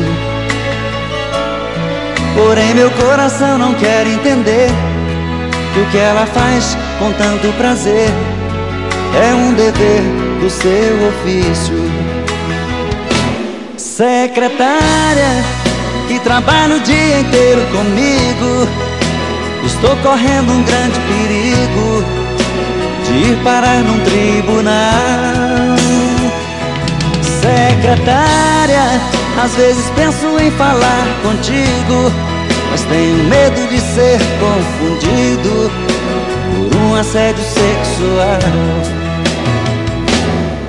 Porém, 2.37 2.73
meu 2.75 2.89
coração 2.93 3.59
não 3.59 3.75
quer 3.75 4.07
entender 4.07 4.69
que 5.75 5.81
o 5.81 5.87
que 5.87 5.99
ela 5.99 6.25
faz 6.25 6.79
com 7.01 7.13
tanto 7.15 7.53
prazer 7.59 8.09
é 9.21 9.35
um 9.35 9.55
dever 9.55 10.03
do 10.41 10.49
seu 10.49 11.09
ofício. 11.09 11.75
Secretária 13.77 15.45
que 16.07 16.21
trabalha 16.21 16.77
o 16.77 16.81
dia 16.81 17.19
inteiro 17.23 17.63
comigo, 17.73 18.86
estou 19.65 19.97
correndo 19.97 20.53
um 20.53 20.63
grande 20.63 20.99
perigo 21.01 22.05
de 23.05 23.31
ir 23.31 23.37
parar 23.43 23.83
num 23.83 24.01
tribunal. 24.01 25.77
Secretária, 27.41 29.01
às 29.43 29.55
vezes 29.55 29.85
penso 29.95 30.27
em 30.41 30.51
falar 30.53 31.07
contigo, 31.23 32.13
mas 32.71 32.83
tenho 32.83 33.25
medo 33.25 33.69
de 33.69 33.81
ser 33.81 34.19
confundido 34.41 35.71
por 36.71 36.77
um 36.77 36.95
assédio 36.97 37.45
sexual. 37.45 38.41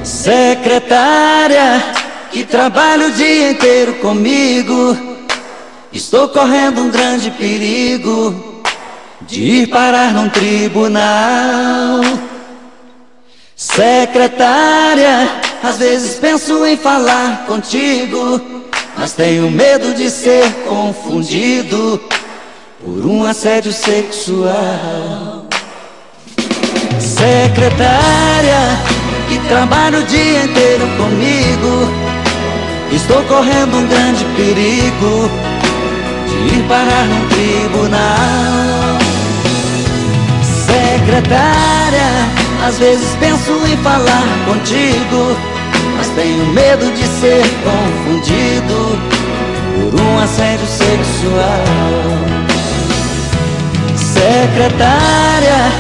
Secretária, 0.04 1.84
que 2.32 2.44
trabalha 2.44 3.08
o 3.08 3.12
dia 3.12 3.52
inteiro 3.52 3.96
comigo, 3.96 4.96
estou 5.92 6.30
correndo 6.30 6.82
um 6.82 6.92
grande 6.92 7.32
perigo 7.32 8.47
de 9.28 9.42
ir 9.42 9.68
parar 9.68 10.14
num 10.14 10.30
tribunal. 10.30 12.02
Secretária, 13.56 15.30
às 15.64 15.78
vezes 15.78 16.16
penso 16.16 16.66
em 16.66 16.78
falar 16.78 17.46
contigo, 17.48 18.40
mas 18.98 19.14
tenho 19.14 19.50
medo 19.50 19.94
de 19.94 20.10
ser 20.10 20.48
confundido 20.68 22.02
por 22.80 23.06
um 23.06 23.26
assédio 23.26 23.74
sexual. 23.74 25.46
Secretária, 27.00 28.60
que 29.28 29.40
trabalha 29.48 30.00
o 30.00 30.04
dia 30.04 30.44
inteiro 30.44 30.88
comigo, 30.98 31.92
estou 32.92 33.24
correndo 33.24 33.76
um 33.76 33.88
grande 33.88 34.24
perigo 34.36 35.30
de 36.28 36.56
ir 36.56 36.68
parar 36.68 37.06
num 37.06 37.28
tribunal. 37.28 38.87
Secretária, 41.08 42.10
às 42.68 42.78
vezes 42.80 43.16
penso 43.18 43.54
em 43.66 43.78
falar 43.78 44.28
contigo, 44.46 45.38
mas 45.96 46.10
tenho 46.10 46.46
medo 46.48 46.92
de 46.92 47.04
ser 47.08 47.44
confundido 47.64 49.00
por 49.80 50.02
um 50.02 50.20
assédio 50.20 50.68
sexual. 50.68 51.64
Secretária, 53.96 55.72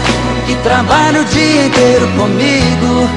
que 0.46 0.56
trabalha 0.64 1.20
o 1.20 1.26
dia 1.26 1.66
inteiro 1.66 2.08
comigo, 2.16 3.10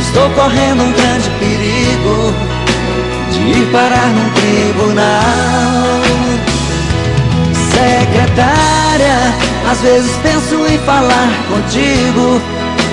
estou 0.00 0.28
correndo 0.30 0.82
um 0.82 0.92
grande 0.94 1.30
perigo 1.38 2.34
de 3.30 3.60
ir 3.60 3.66
parar 3.70 4.08
num 4.08 4.30
tribunal. 4.30 6.03
Secretária, 7.74 9.34
às 9.70 9.80
vezes 9.80 10.14
penso 10.18 10.66
em 10.66 10.78
falar 10.78 11.28
contigo, 11.48 12.40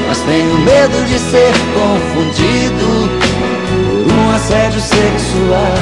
mas 0.07 0.19
tenho 0.21 0.57
medo 0.59 1.03
de 1.05 1.19
ser 1.19 1.51
confundido 1.73 3.09
por 4.05 4.13
um 4.13 4.31
assédio 4.31 4.79
sexual. 4.81 5.75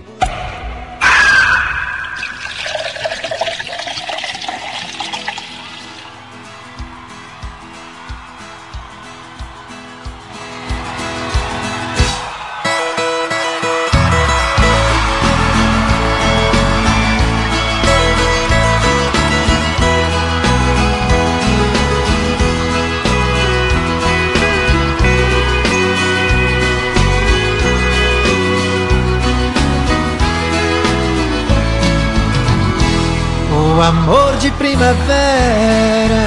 primavera 34.85 36.25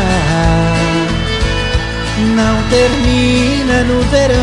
não 2.35 2.57
termina 2.69 3.85
no 3.85 4.01
verão. 4.11 4.39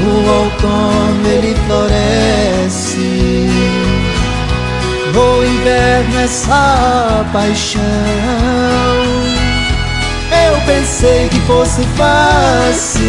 No 0.00 0.14
outono 0.30 1.26
ele 1.26 1.56
floresce, 1.66 3.48
no 5.14 5.44
inverno 5.46 6.18
é 6.18 6.26
só 6.26 7.24
paixão. 7.32 7.80
Eu 10.46 10.60
pensei 10.66 11.28
que 11.30 11.40
fosse 11.40 11.82
fácil 11.96 13.02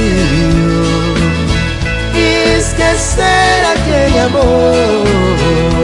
esquecer 2.57 3.65
aquele 3.73 4.19
amor. 4.19 5.82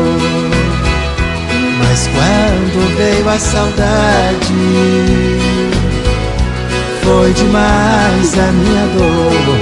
Mas 2.00 2.08
quando 2.08 2.96
veio 2.96 3.28
a 3.28 3.38
saudade, 3.38 4.54
foi 7.04 7.34
demais 7.34 8.38
a 8.40 8.52
minha 8.54 8.88
dor. 8.96 9.60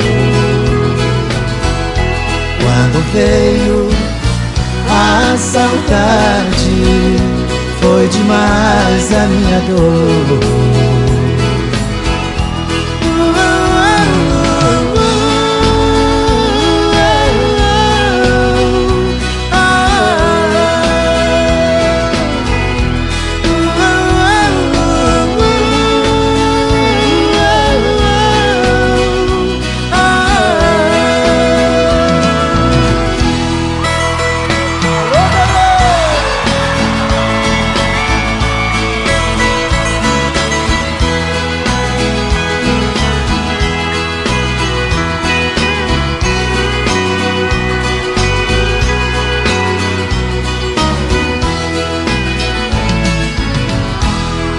Quando 2.62 3.12
veio 3.12 3.90
a 4.88 5.36
saudade, 5.36 7.18
foi 7.82 8.08
demais 8.08 9.12
a 9.14 9.26
minha 9.26 9.60
dor. 9.62 10.97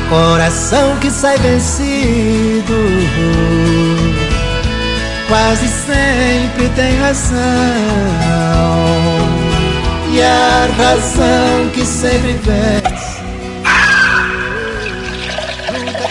Coração 0.09 0.97
que 1.01 1.11
sai 1.11 1.37
vencido. 1.37 2.75
Quase 5.29 5.69
sempre 5.69 6.69
tem 6.75 6.99
razão. 6.99 7.39
E 10.11 10.23
a 10.23 10.69
razão 10.79 11.69
que 11.75 11.85
sempre 11.85 12.33
vence. 12.43 13.19
Nunca 15.73 16.09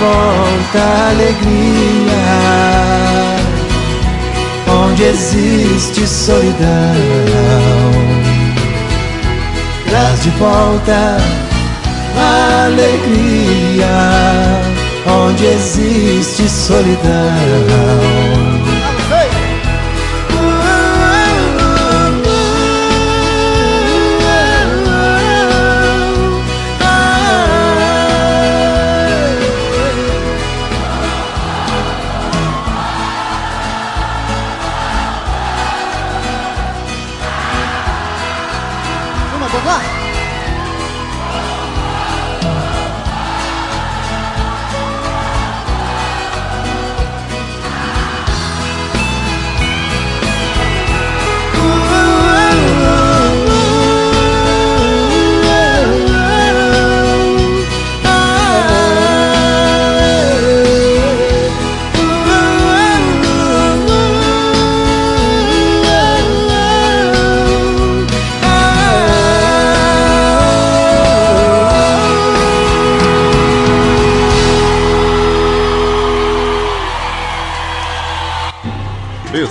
volta 0.00 1.10
alegria. 1.10 2.24
Onde 4.68 5.02
existe 5.04 6.06
solidão. 6.06 6.94
Traz 9.86 10.22
de 10.22 10.30
volta 10.30 11.18
alegria. 12.64 13.86
Onde 15.06 15.44
existe 15.46 16.48
solidão 16.48 18.53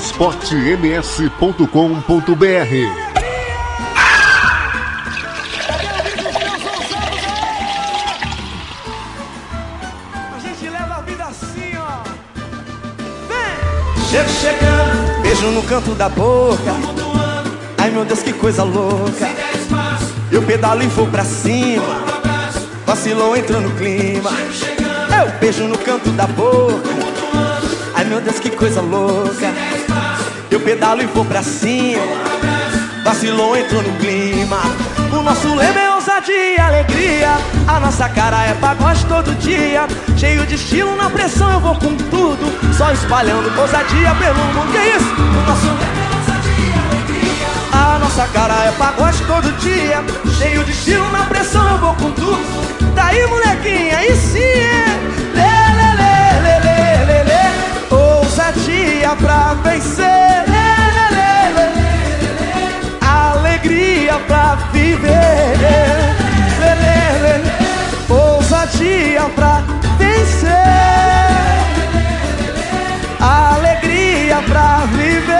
esportems.com.br. 0.04 1.64
Chego 14.10 14.30
chegando, 14.30 15.22
beijo 15.22 15.48
no 15.48 15.64
canto 15.64 15.96
da 15.96 16.10
boca. 16.10 16.58
Ai 17.78 17.90
meu 17.90 18.04
Deus, 18.04 18.22
que 18.22 18.34
coisa 18.34 18.64
louca. 18.64 19.30
Eu 20.30 20.44
pedalo 20.44 20.84
e 20.84 20.88
vou 20.88 21.08
pra 21.08 21.24
cima. 21.24 22.04
Vacilou, 22.86 23.38
entra 23.38 23.62
no 23.62 23.72
clima. 23.72 24.32
É 25.12 25.22
Eu 25.22 25.40
beijo 25.40 25.64
no 25.64 25.78
canto 25.78 26.10
da 26.12 26.28
boca. 26.28 26.90
Ai 27.96 28.04
meu 28.04 28.20
Deus, 28.20 28.38
que 28.38 28.50
coisa 28.50 28.82
louca. 28.82 29.63
Eu 30.54 30.60
pedalo 30.60 31.02
e 31.02 31.08
vou 31.08 31.26
pra 31.26 31.42
cima. 31.42 32.04
Vacilou, 33.04 33.58
entrou 33.58 33.82
no 33.82 33.92
clima. 33.94 34.60
O 35.12 35.24
nosso 35.24 35.56
lema 35.56 35.80
é 35.80 35.96
ousadia 35.96 36.54
e 36.54 36.60
alegria. 36.60 37.30
A 37.68 37.80
nossa 37.80 38.08
cara 38.08 38.46
é 38.46 38.54
pagode 38.54 39.04
todo 39.08 39.34
dia. 39.40 39.88
Cheio 40.16 40.46
de 40.46 40.54
estilo, 40.54 40.96
na 40.96 41.10
pressão 41.10 41.52
eu 41.54 41.60
vou 41.60 41.74
com 41.74 41.96
tudo. 41.96 42.78
Só 42.78 42.92
espalhando 42.92 43.50
ousadia 43.60 44.14
pelo 44.14 44.38
mundo. 44.54 44.72
Que 44.72 44.96
isso? 44.96 45.14
O 45.16 45.48
nosso 45.50 45.66
lema 45.66 46.04
é 46.06 46.18
ousadia 46.20 46.66
e 46.68 46.74
alegria. 46.88 47.48
A 47.72 47.98
nossa 47.98 48.28
cara 48.28 48.66
é 48.66 48.72
pagode 48.74 49.24
todo 49.24 49.58
dia. 49.58 50.04
Cheio 50.38 50.64
de 50.66 50.72
estilo, 50.72 51.12
na 51.12 51.24
pressão 51.24 51.68
eu 51.68 51.78
vou 51.80 51.96
com 51.96 52.12
tudo. 52.12 52.94
Daí, 52.94 53.26
molequinha, 53.26 53.98
aí 53.98 54.16
sim 54.16 54.40
é. 54.40 55.53
Ousadia 58.56 59.16
pra 59.16 59.56
vencer. 59.64 60.46
Alegria 63.02 64.20
pra 64.28 64.56
viver. 64.72 65.58
Ousadia 68.08 69.24
pra 69.36 69.64
vencer. 69.98 70.52
Alegria 73.20 74.42
pra 74.48 74.86
viver. 74.92 75.32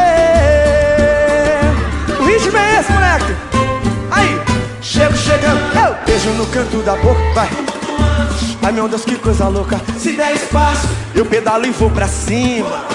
O 2.20 2.26
ritmo 2.26 2.58
é 2.58 2.80
esse, 2.80 2.92
moleque. 2.92 3.36
Aí, 4.12 4.42
chego 4.82 5.16
chegando. 5.16 5.60
Eu 5.76 5.96
beijo 6.06 6.30
no 6.32 6.48
canto 6.48 6.78
da 6.82 6.96
boca, 6.96 7.22
vai. 7.36 7.50
Ai 8.64 8.72
meu 8.72 8.88
Deus, 8.88 9.06
que 9.06 9.16
coisa 9.18 9.48
louca. 9.48 9.80
Se 10.00 10.14
der 10.14 10.34
espaço, 10.34 10.88
eu 11.14 11.26
pedalo 11.26 11.66
e 11.66 11.72
vou 11.72 11.92
pra 11.92 12.08
cima. 12.08 12.93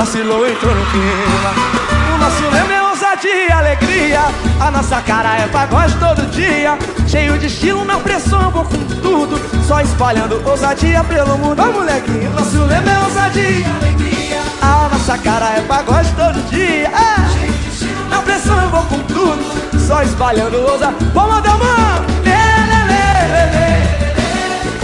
Vacilou, 0.00 0.48
entrou 0.48 0.74
no 0.74 0.86
clima. 0.86 2.14
O 2.14 2.16
nosso 2.16 2.42
lema 2.54 2.72
é 2.72 2.82
ousadia 2.88 3.48
e 3.48 3.52
alegria. 3.52 4.20
A 4.58 4.70
nossa 4.70 4.98
cara 5.02 5.36
é 5.36 5.46
pagode 5.48 5.94
todo 5.96 6.22
dia. 6.30 6.78
Cheio 7.06 7.36
de 7.36 7.48
estilo, 7.48 7.84
na 7.84 7.98
pressão 7.98 8.50
vou 8.50 8.64
com 8.64 8.78
tudo. 9.02 9.38
Só 9.68 9.78
espalhando 9.82 10.40
ousadia 10.48 11.04
pelo 11.04 11.36
mundo. 11.36 11.60
Ô 11.60 11.72
molequinho, 11.72 12.30
nosso 12.30 12.64
lema 12.64 12.90
é 12.90 12.98
ousadia 13.00 13.66
alegria. 13.78 14.40
A 14.62 14.88
nossa 14.90 15.18
cara 15.18 15.58
é 15.58 15.60
pagode 15.68 16.10
todo 16.14 16.48
dia. 16.48 16.88
É. 16.88 18.08
Na 18.08 18.22
pressão 18.22 18.58
eu 18.58 18.70
vou 18.70 18.82
com 18.84 18.98
tudo. 19.00 19.80
Só 19.86 20.02
espalhando 20.02 20.62
ousadia. 20.62 20.96
Vamos 21.12 21.42
dar 21.42 21.58
mão. 21.58 22.06
Lê, 22.24 22.30
lê, 22.70 22.82
lê, 22.88 23.04
lê, 23.34 23.44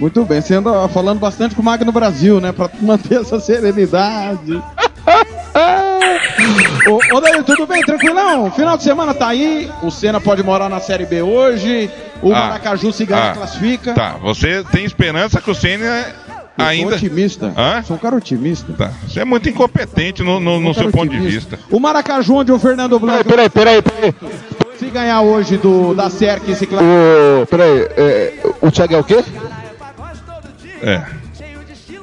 Muito 0.00 0.24
bem, 0.24 0.40
você 0.40 0.54
anda 0.54 0.88
falando 0.88 1.20
bastante 1.20 1.54
com 1.54 1.62
o 1.62 1.64
Magno 1.64 1.92
Brasil, 1.92 2.40
né? 2.40 2.50
Pra 2.50 2.68
manter 2.80 3.20
essa 3.20 3.38
serenidade. 3.38 4.60
ô, 6.88 6.96
ô 7.16 7.42
tudo 7.44 7.64
bem? 7.64 7.80
Tranquilão? 7.82 8.50
Final 8.50 8.76
de 8.76 8.82
semana 8.82 9.14
tá 9.14 9.28
aí. 9.28 9.70
O 9.82 9.90
Senna 9.90 10.20
pode 10.20 10.42
morar 10.42 10.68
na 10.68 10.80
Série 10.80 11.06
B 11.06 11.22
hoje. 11.22 11.88
O 12.20 12.32
Ah, 12.32 12.40
Maracaju 12.48 12.92
se 12.92 13.04
ah, 13.04 13.32
classifica. 13.36 13.94
Tá, 13.94 14.16
você 14.20 14.64
tem 14.64 14.84
esperança 14.84 15.40
que 15.40 15.50
o 15.50 15.54
Senna 15.54 16.06
Eu 16.58 16.64
ainda. 16.64 16.88
sou 16.90 16.96
otimista. 17.08 17.52
Hã? 17.56 17.82
Sou 17.82 17.96
um 17.96 17.98
cara 17.98 18.16
otimista. 18.16 18.72
Tá. 18.72 18.90
Você 19.06 19.20
é 19.20 19.24
muito 19.24 19.48
incompetente 19.48 20.22
no, 20.22 20.40
no- 20.40 20.60
no 20.60 20.70
Um 20.70 20.74
seu 20.74 20.90
ponto 20.90 21.10
de 21.10 21.16
otimista. 21.16 21.56
vista. 21.56 21.74
O 21.74 21.78
Maracaju, 21.80 22.34
onde 22.36 22.52
o 22.52 22.58
Fernando 22.58 22.98
Blanco. 22.98 23.24
Peraí, 23.24 23.48
peraí, 23.50 23.82
peraí. 23.82 24.14
Se 24.78 24.86
ganhar 24.90 25.20
hoje 25.22 25.56
do, 25.56 25.94
da 25.94 26.08
SERC 26.10 26.54
se 26.54 26.66
classifica. 26.66 27.42
O, 27.42 27.46
peraí, 27.46 27.78
é, 27.96 28.34
o 28.60 28.70
Thiago 28.70 28.94
é 28.94 28.98
o 28.98 29.04
quê? 29.04 29.24
É. 30.82 31.02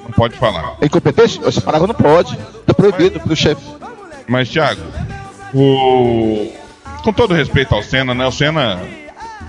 Não 0.04 0.12
pode 0.12 0.36
falar. 0.38 0.76
É 0.82 0.86
incompetente? 0.86 1.40
Essa 1.46 1.62
palavra 1.62 1.88
não 1.88 1.96
pode. 1.96 2.38
Tá 2.66 2.74
proibido 2.74 3.20
pelo 3.20 3.36
chefe. 3.36 3.62
Mas, 4.28 4.50
Thiago, 4.50 4.82
o... 5.54 6.52
com 7.04 7.14
todo 7.14 7.34
respeito 7.34 7.74
ao 7.76 7.84
Senna, 7.84 8.14
né? 8.14 8.26
O 8.26 8.32
Senna 8.32 8.80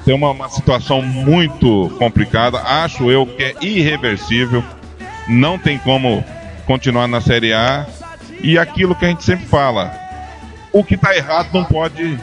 tem 0.04 0.14
uma, 0.14 0.30
uma 0.30 0.48
situação 0.48 1.00
muito 1.02 1.90
complicada. 1.98 2.58
Acho 2.58 3.10
eu 3.10 3.26
que 3.26 3.42
é 3.42 3.54
irreversível. 3.62 4.62
Não 5.26 5.58
tem 5.58 5.78
como 5.78 6.24
continuar 6.66 7.06
na 7.08 7.20
Série 7.20 7.52
A. 7.52 7.86
E 8.40 8.58
aquilo 8.58 8.94
que 8.94 9.04
a 9.04 9.08
gente 9.08 9.24
sempre 9.24 9.46
fala: 9.46 9.92
o 10.72 10.82
que 10.84 10.96
tá 10.96 11.16
errado 11.16 11.48
não 11.52 11.64
pode, 11.64 12.18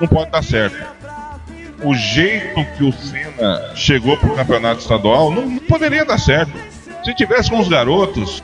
não 0.00 0.08
pode 0.08 0.30
dar 0.30 0.42
certo. 0.42 0.76
O 1.82 1.94
jeito 1.94 2.64
que 2.76 2.84
o 2.84 2.92
Senna 2.92 3.72
chegou 3.74 4.16
pro 4.16 4.36
campeonato 4.36 4.80
estadual 4.80 5.30
não, 5.32 5.46
não 5.46 5.58
poderia 5.58 6.04
dar 6.04 6.18
certo. 6.18 6.52
Se 7.04 7.12
tivesse 7.12 7.50
com 7.50 7.58
os 7.58 7.68
garotos, 7.68 8.42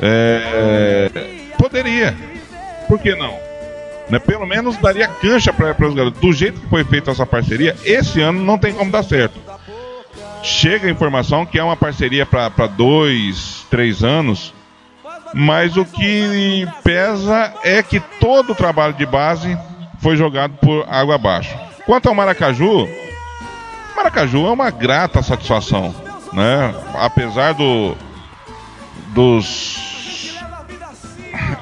é, 0.00 1.10
poderia. 1.58 2.16
Por 2.88 2.98
que 2.98 3.14
não? 3.14 3.36
Né, 4.08 4.18
Pelo 4.18 4.46
menos 4.46 4.76
daria 4.78 5.06
cancha 5.06 5.52
para 5.52 5.76
os 5.86 5.94
garotos. 5.94 6.20
Do 6.20 6.32
jeito 6.32 6.60
que 6.60 6.68
foi 6.68 6.84
feita 6.84 7.10
essa 7.10 7.26
parceria, 7.26 7.76
esse 7.84 8.20
ano 8.20 8.42
não 8.42 8.58
tem 8.58 8.72
como 8.72 8.90
dar 8.90 9.02
certo. 9.02 9.38
Chega 10.42 10.88
a 10.88 10.90
informação 10.90 11.46
que 11.46 11.58
é 11.58 11.62
uma 11.62 11.76
parceria 11.76 12.26
para 12.26 12.66
dois, 12.66 13.64
três 13.70 14.02
anos, 14.02 14.52
mas 15.32 15.76
o 15.76 15.84
que 15.84 16.66
pesa 16.82 17.54
é 17.62 17.82
que 17.82 18.00
todo 18.00 18.52
o 18.52 18.54
trabalho 18.54 18.94
de 18.94 19.06
base 19.06 19.56
foi 20.00 20.16
jogado 20.16 20.54
por 20.58 20.84
água 20.88 21.14
abaixo. 21.14 21.56
Quanto 21.86 22.08
ao 22.08 22.14
Maracaju, 22.14 22.88
Maracaju 23.96 24.46
é 24.46 24.50
uma 24.50 24.70
grata 24.70 25.22
satisfação, 25.22 25.94
né? 26.32 26.74
Apesar 26.94 27.54
do 27.54 27.96
dos 29.08 30.36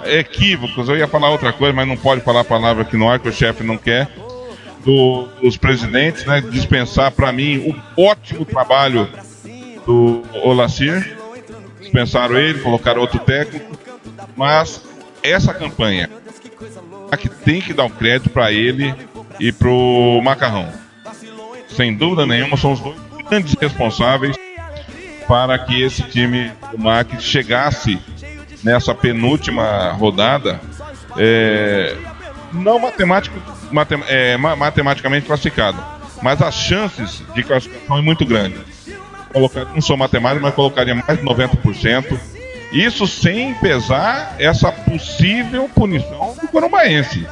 equívocos, 0.05 0.89
eu 0.89 0.97
ia 0.97 1.09
falar 1.09 1.31
outra 1.31 1.53
coisa, 1.53 1.75
mas 1.75 1.87
não 1.87 1.97
pode 1.97 2.23
falar 2.23 2.41
a 2.41 2.45
palavra 2.45 2.83
aqui 2.83 2.97
no 2.97 3.11
ar 3.11 3.19
que 3.19 3.29
o 3.29 3.33
chefe 3.33 3.63
não 3.63 3.77
quer. 3.77 4.09
Do- 4.85 5.27
dos 5.43 5.57
presidentes, 5.57 6.25
né? 6.25 6.41
Dispensar 6.41 7.11
para 7.13 7.33
mim 7.33 7.75
o 7.97 8.03
ótimo 8.03 8.45
trabalho 8.45 9.09
do 9.87 10.23
Olacir. 10.43 11.17
Dispensaram 11.81 12.37
ele, 12.39 12.61
colocaram 12.61 13.01
outro 13.01 13.19
técnico. 13.21 13.77
Mas 14.37 14.83
essa 15.23 15.53
campanha 15.53 16.09
a 17.11 17.17
que 17.17 17.29
tem 17.29 17.61
que 17.61 17.73
dar 17.73 17.85
o 17.85 17.91
crédito 17.91 18.31
para 18.31 18.53
ele 18.53 18.95
e 19.39 19.51
pro 19.53 20.21
Macarrão. 20.23 20.69
Sem 21.69 21.95
dúvida 21.95 22.27
nenhuma, 22.27 22.57
são 22.57 22.73
os 22.73 22.81
dois 22.81 22.97
grandes 23.29 23.55
responsáveis 23.61 24.37
para 25.27 25.59
que 25.59 25.83
esse 25.83 26.03
time 26.03 26.53
do 26.71 26.79
MAC 26.79 27.21
chegasse 27.21 27.99
nessa 28.63 28.95
penúltima 28.95 29.91
rodada 29.93 30.61
é, 31.17 31.97
não 32.53 32.79
matemático, 32.79 33.39
matem- 33.71 34.03
é, 34.09 34.37
ma- 34.37 34.57
matematicamente 34.57 35.27
classificado, 35.27 35.83
mas 36.23 36.41
as 36.43 36.55
chances 36.55 37.23
de 37.35 37.43
classificação 37.43 37.99
é 37.99 38.03
muito 38.03 38.25
grande. 38.25 38.57
Colocar, 39.33 39.65
não 39.67 39.81
sou 39.81 39.97
matemático, 39.97 40.43
mas 40.43 40.55
colocaria 40.55 40.95
mais 40.95 41.19
de 41.19 41.25
90%. 41.25 42.19
Isso 42.73 43.07
sem 43.07 43.55
pesar 43.55 44.35
essa 44.39 44.71
possível 44.71 45.69
punição 45.75 46.37
do 46.41 46.49
Corumbaense. 46.49 47.27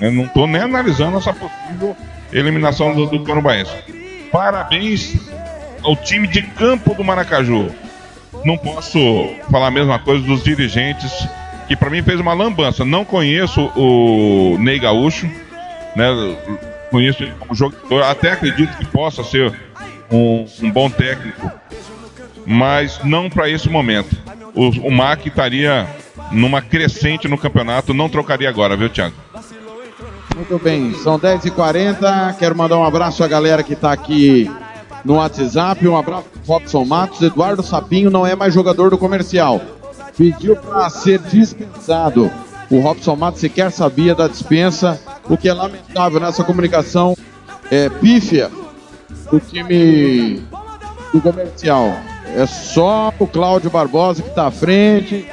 Eu 0.00 0.12
não 0.12 0.24
estou 0.24 0.46
nem 0.46 0.62
analisando 0.62 1.16
essa 1.18 1.32
possível 1.32 1.96
eliminação 2.32 2.94
do, 2.94 3.06
do 3.06 3.20
Corumbaense. 3.24 3.72
Parabéns 4.32 5.16
ao 5.82 5.94
time 5.96 6.26
de 6.26 6.42
campo 6.42 6.94
do 6.94 7.04
Maracaju. 7.04 7.70
Não 8.44 8.58
posso 8.58 8.98
falar 9.50 9.68
a 9.68 9.70
mesma 9.70 9.98
coisa 9.98 10.24
dos 10.24 10.42
dirigentes, 10.42 11.12
que 11.66 11.76
para 11.76 11.90
mim 11.90 12.02
fez 12.02 12.20
uma 12.20 12.34
lambança. 12.34 12.84
Não 12.84 13.04
conheço 13.04 13.70
o 13.76 14.56
Ney 14.58 14.78
Gaúcho, 14.78 15.26
né? 15.96 16.08
Conheço 16.90 17.22
ele 17.22 17.32
como 17.38 17.54
jogador, 17.54 18.02
até 18.04 18.32
acredito 18.32 18.76
que 18.76 18.86
possa 18.86 19.24
ser 19.24 19.52
um, 20.10 20.46
um 20.62 20.70
bom 20.70 20.88
técnico, 20.88 21.50
mas 22.46 23.00
não 23.02 23.28
para 23.28 23.48
esse 23.48 23.68
momento. 23.68 24.16
O, 24.54 24.68
o 24.88 24.90
MAC 24.90 25.26
estaria 25.26 25.88
numa 26.30 26.62
crescente 26.62 27.26
no 27.26 27.36
campeonato, 27.36 27.92
não 27.92 28.08
trocaria 28.08 28.48
agora, 28.48 28.76
viu, 28.76 28.88
Thiago? 28.88 29.14
Muito 30.36 30.58
bem, 30.58 30.92
são 30.94 31.18
10h40. 31.18 32.36
Quero 32.38 32.56
mandar 32.56 32.76
um 32.76 32.84
abraço 32.84 33.22
à 33.22 33.28
galera 33.28 33.62
que 33.62 33.72
está 33.72 33.92
aqui 33.92 34.50
no 35.04 35.14
WhatsApp. 35.14 35.86
Um 35.86 35.96
abraço 35.96 36.24
para 36.24 36.42
Robson 36.46 36.84
Matos. 36.84 37.22
Eduardo 37.22 37.62
Sapinho 37.62 38.10
não 38.10 38.26
é 38.26 38.34
mais 38.34 38.52
jogador 38.52 38.90
do 38.90 38.98
comercial. 38.98 39.60
Pediu 40.16 40.56
para 40.56 40.88
ser 40.90 41.18
dispensado. 41.18 42.30
O 42.70 42.80
Robson 42.80 43.16
Matos 43.16 43.40
sequer 43.40 43.70
sabia 43.70 44.14
da 44.14 44.26
dispensa, 44.26 45.00
o 45.28 45.36
que 45.36 45.48
é 45.48 45.52
lamentável 45.52 46.18
nessa 46.20 46.42
comunicação 46.42 47.16
é, 47.70 47.88
pífia 47.88 48.50
do 49.30 49.40
time 49.40 50.42
do 51.12 51.20
comercial. 51.20 51.92
É 52.36 52.46
só 52.46 53.12
o 53.18 53.26
Cláudio 53.26 53.70
Barbosa 53.70 54.22
que 54.22 54.28
está 54.28 54.46
à 54.46 54.50
frente. 54.50 55.26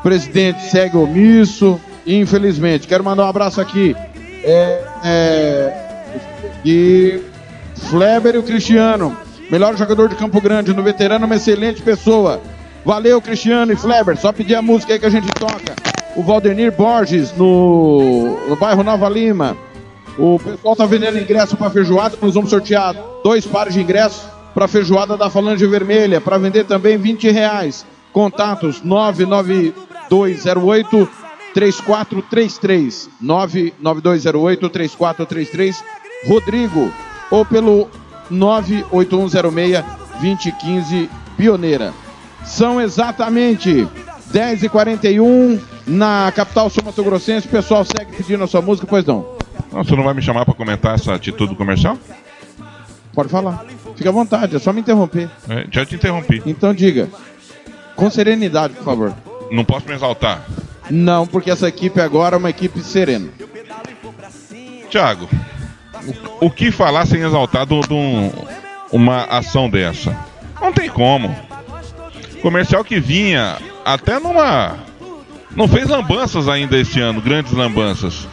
O 0.00 0.02
presidente 0.02 0.62
segue 0.70 0.96
omisso. 0.96 1.80
Infelizmente. 2.06 2.88
Quero 2.88 3.04
mandar 3.04 3.24
um 3.24 3.28
abraço 3.28 3.60
aqui. 3.60 3.94
É, 4.42 4.82
é, 5.04 5.88
Fleber 7.88 8.34
e 8.34 8.38
o 8.38 8.42
Cristiano. 8.42 9.16
Melhor 9.50 9.76
jogador 9.76 10.08
de 10.08 10.14
Campo 10.14 10.40
Grande 10.40 10.74
no 10.74 10.82
veterano, 10.82 11.26
uma 11.26 11.36
excelente 11.36 11.80
pessoa. 11.82 12.40
Valeu, 12.88 13.20
Cristiano 13.20 13.70
e 13.70 13.76
Fleber. 13.76 14.16
Só 14.16 14.32
pedir 14.32 14.54
a 14.54 14.62
música 14.62 14.94
aí 14.94 14.98
que 14.98 15.04
a 15.04 15.10
gente 15.10 15.28
toca. 15.32 15.76
O 16.16 16.22
Valdemir 16.22 16.72
Borges, 16.72 17.36
no, 17.36 18.48
no 18.48 18.56
bairro 18.56 18.82
Nova 18.82 19.06
Lima. 19.10 19.54
O 20.18 20.38
pessoal 20.38 20.74
tá 20.74 20.86
vendendo 20.86 21.18
ingresso 21.18 21.54
para 21.54 21.68
feijoada. 21.68 22.16
Nós 22.22 22.32
vamos 22.32 22.48
sortear 22.48 22.96
dois 23.22 23.46
pares 23.46 23.74
de 23.74 23.82
ingressos 23.82 24.26
para 24.54 24.66
feijoada 24.66 25.18
da 25.18 25.28
Falange 25.28 25.66
Vermelha. 25.66 26.18
Para 26.18 26.38
vender 26.38 26.64
também 26.64 26.96
20 26.96 27.30
reais. 27.30 27.84
Contatos 28.10 28.80
99208 28.82 31.06
3433 31.52 33.10
99208 33.20 34.70
3433 34.70 35.84
Rodrigo 36.26 36.90
ou 37.30 37.44
pelo 37.44 37.86
98106 38.30 39.84
2015 40.22 41.10
Pioneira. 41.36 41.92
São 42.48 42.80
exatamente 42.80 43.86
10h41 44.32 45.60
na 45.86 46.32
capital 46.34 46.68
sul-mato-grossense. 46.70 47.46
O 47.46 47.50
pessoal 47.50 47.84
segue 47.84 48.16
pedindo 48.16 48.42
a 48.42 48.46
sua 48.46 48.60
música, 48.62 48.86
pois 48.86 49.04
não? 49.04 49.36
Não, 49.72 49.84
você 49.84 49.94
não 49.94 50.02
vai 50.02 50.14
me 50.14 50.22
chamar 50.22 50.44
para 50.44 50.54
comentar 50.54 50.94
essa 50.94 51.14
atitude 51.14 51.54
comercial? 51.54 51.96
Pode 53.12 53.28
falar. 53.28 53.64
Fica 53.96 54.08
à 54.08 54.12
vontade, 54.12 54.56
é 54.56 54.58
só 54.58 54.72
me 54.72 54.80
interromper. 54.80 55.28
É, 55.48 55.66
já 55.70 55.84
te 55.84 55.94
interrompi. 55.96 56.42
Então 56.46 56.72
diga. 56.72 57.08
Com 57.96 58.08
serenidade, 58.10 58.74
por 58.74 58.84
favor. 58.84 59.14
Não 59.50 59.64
posso 59.64 59.86
me 59.88 59.94
exaltar. 59.94 60.44
Não, 60.90 61.26
porque 61.26 61.50
essa 61.50 61.68
equipe 61.68 62.00
agora 62.00 62.36
é 62.36 62.38
uma 62.38 62.50
equipe 62.50 62.80
serena. 62.80 63.28
Tiago, 64.88 65.28
o, 66.40 66.46
o 66.46 66.50
que 66.50 66.70
falar 66.70 67.06
sem 67.06 67.20
exaltar 67.22 67.66
de 67.66 67.74
um- 67.92 68.30
uma 68.92 69.24
ação 69.24 69.68
dessa? 69.68 70.16
Não 70.60 70.72
tem 70.72 70.88
como. 70.88 71.34
Comercial 72.42 72.84
que 72.84 73.00
vinha 73.00 73.56
até 73.84 74.18
numa. 74.18 74.76
Não 75.54 75.66
fez 75.66 75.88
lambanças 75.88 76.48
ainda 76.48 76.78
esse 76.78 77.00
ano, 77.00 77.20
grandes 77.20 77.52
lambanças 77.52 78.28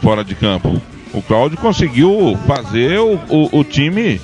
fora 0.00 0.22
de 0.22 0.34
campo. 0.34 0.80
O 1.12 1.22
Cláudio 1.22 1.58
conseguiu 1.58 2.38
fazer 2.46 2.98
o, 2.98 3.14
o, 3.28 3.60
o 3.60 3.64
time, 3.64 4.20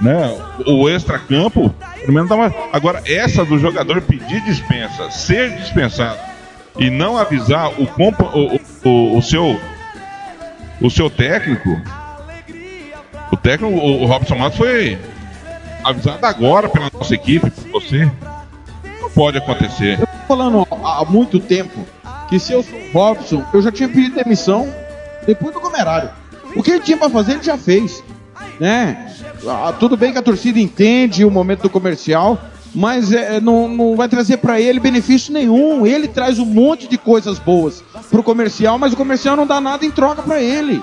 né? 0.00 0.36
O 0.66 0.88
extra-campo, 0.88 1.74
uma. 2.08 2.54
Agora, 2.72 3.02
essa 3.06 3.44
do 3.44 3.58
jogador 3.58 4.00
pedir 4.02 4.40
dispensa, 4.42 5.10
ser 5.10 5.56
dispensado 5.56 6.18
e 6.78 6.90
não 6.90 7.16
avisar 7.16 7.68
o, 7.80 7.86
compa, 7.86 8.24
o, 8.24 8.60
o, 8.84 9.18
o 9.18 9.22
seu 9.22 9.60
o 10.80 10.90
seu 10.90 11.08
técnico, 11.08 11.80
o 13.32 13.36
técnico, 13.36 13.74
o, 13.74 14.02
o 14.02 14.06
Robson 14.06 14.36
Matos 14.36 14.58
foi 14.58 14.98
avisado 15.84 16.24
agora 16.24 16.68
pela 16.68 16.90
nossa 16.92 17.14
equipe, 17.14 17.50
por 17.50 17.80
você. 17.80 18.10
Não 19.00 19.10
pode 19.10 19.38
acontecer. 19.38 20.00
Eu 20.00 20.06
tô 20.06 20.26
falando 20.26 20.66
há 20.70 21.04
muito 21.04 21.38
tempo 21.38 21.86
que 22.28 22.38
se 22.38 22.52
eu 22.52 22.62
sou 22.62 22.78
o 22.78 22.92
Robson, 22.92 23.44
eu 23.52 23.62
já 23.62 23.70
tinha 23.70 23.88
pedido 23.88 24.16
demissão 24.16 24.72
depois 25.26 25.54
do 25.54 25.60
Comerário. 25.60 26.10
O 26.56 26.62
que 26.62 26.70
ele 26.70 26.80
tinha 26.80 26.96
pra 26.96 27.10
fazer, 27.10 27.32
ele 27.32 27.42
já 27.42 27.58
fez. 27.58 28.02
Né? 28.58 29.12
Ah, 29.46 29.74
tudo 29.78 29.96
bem 29.96 30.12
que 30.12 30.18
a 30.18 30.22
torcida 30.22 30.58
entende 30.58 31.24
o 31.24 31.30
momento 31.30 31.62
do 31.62 31.70
comercial, 31.70 32.38
mas 32.74 33.12
é, 33.12 33.40
não, 33.40 33.68
não 33.68 33.96
vai 33.96 34.08
trazer 34.08 34.38
pra 34.38 34.60
ele 34.60 34.80
benefício 34.80 35.32
nenhum. 35.32 35.86
Ele 35.86 36.08
traz 36.08 36.38
um 36.38 36.46
monte 36.46 36.86
de 36.88 36.96
coisas 36.96 37.38
boas 37.38 37.82
pro 38.10 38.22
comercial, 38.22 38.78
mas 38.78 38.92
o 38.92 38.96
comercial 38.96 39.36
não 39.36 39.46
dá 39.46 39.60
nada 39.60 39.84
em 39.84 39.90
troca 39.90 40.22
pra 40.22 40.40
ele. 40.40 40.82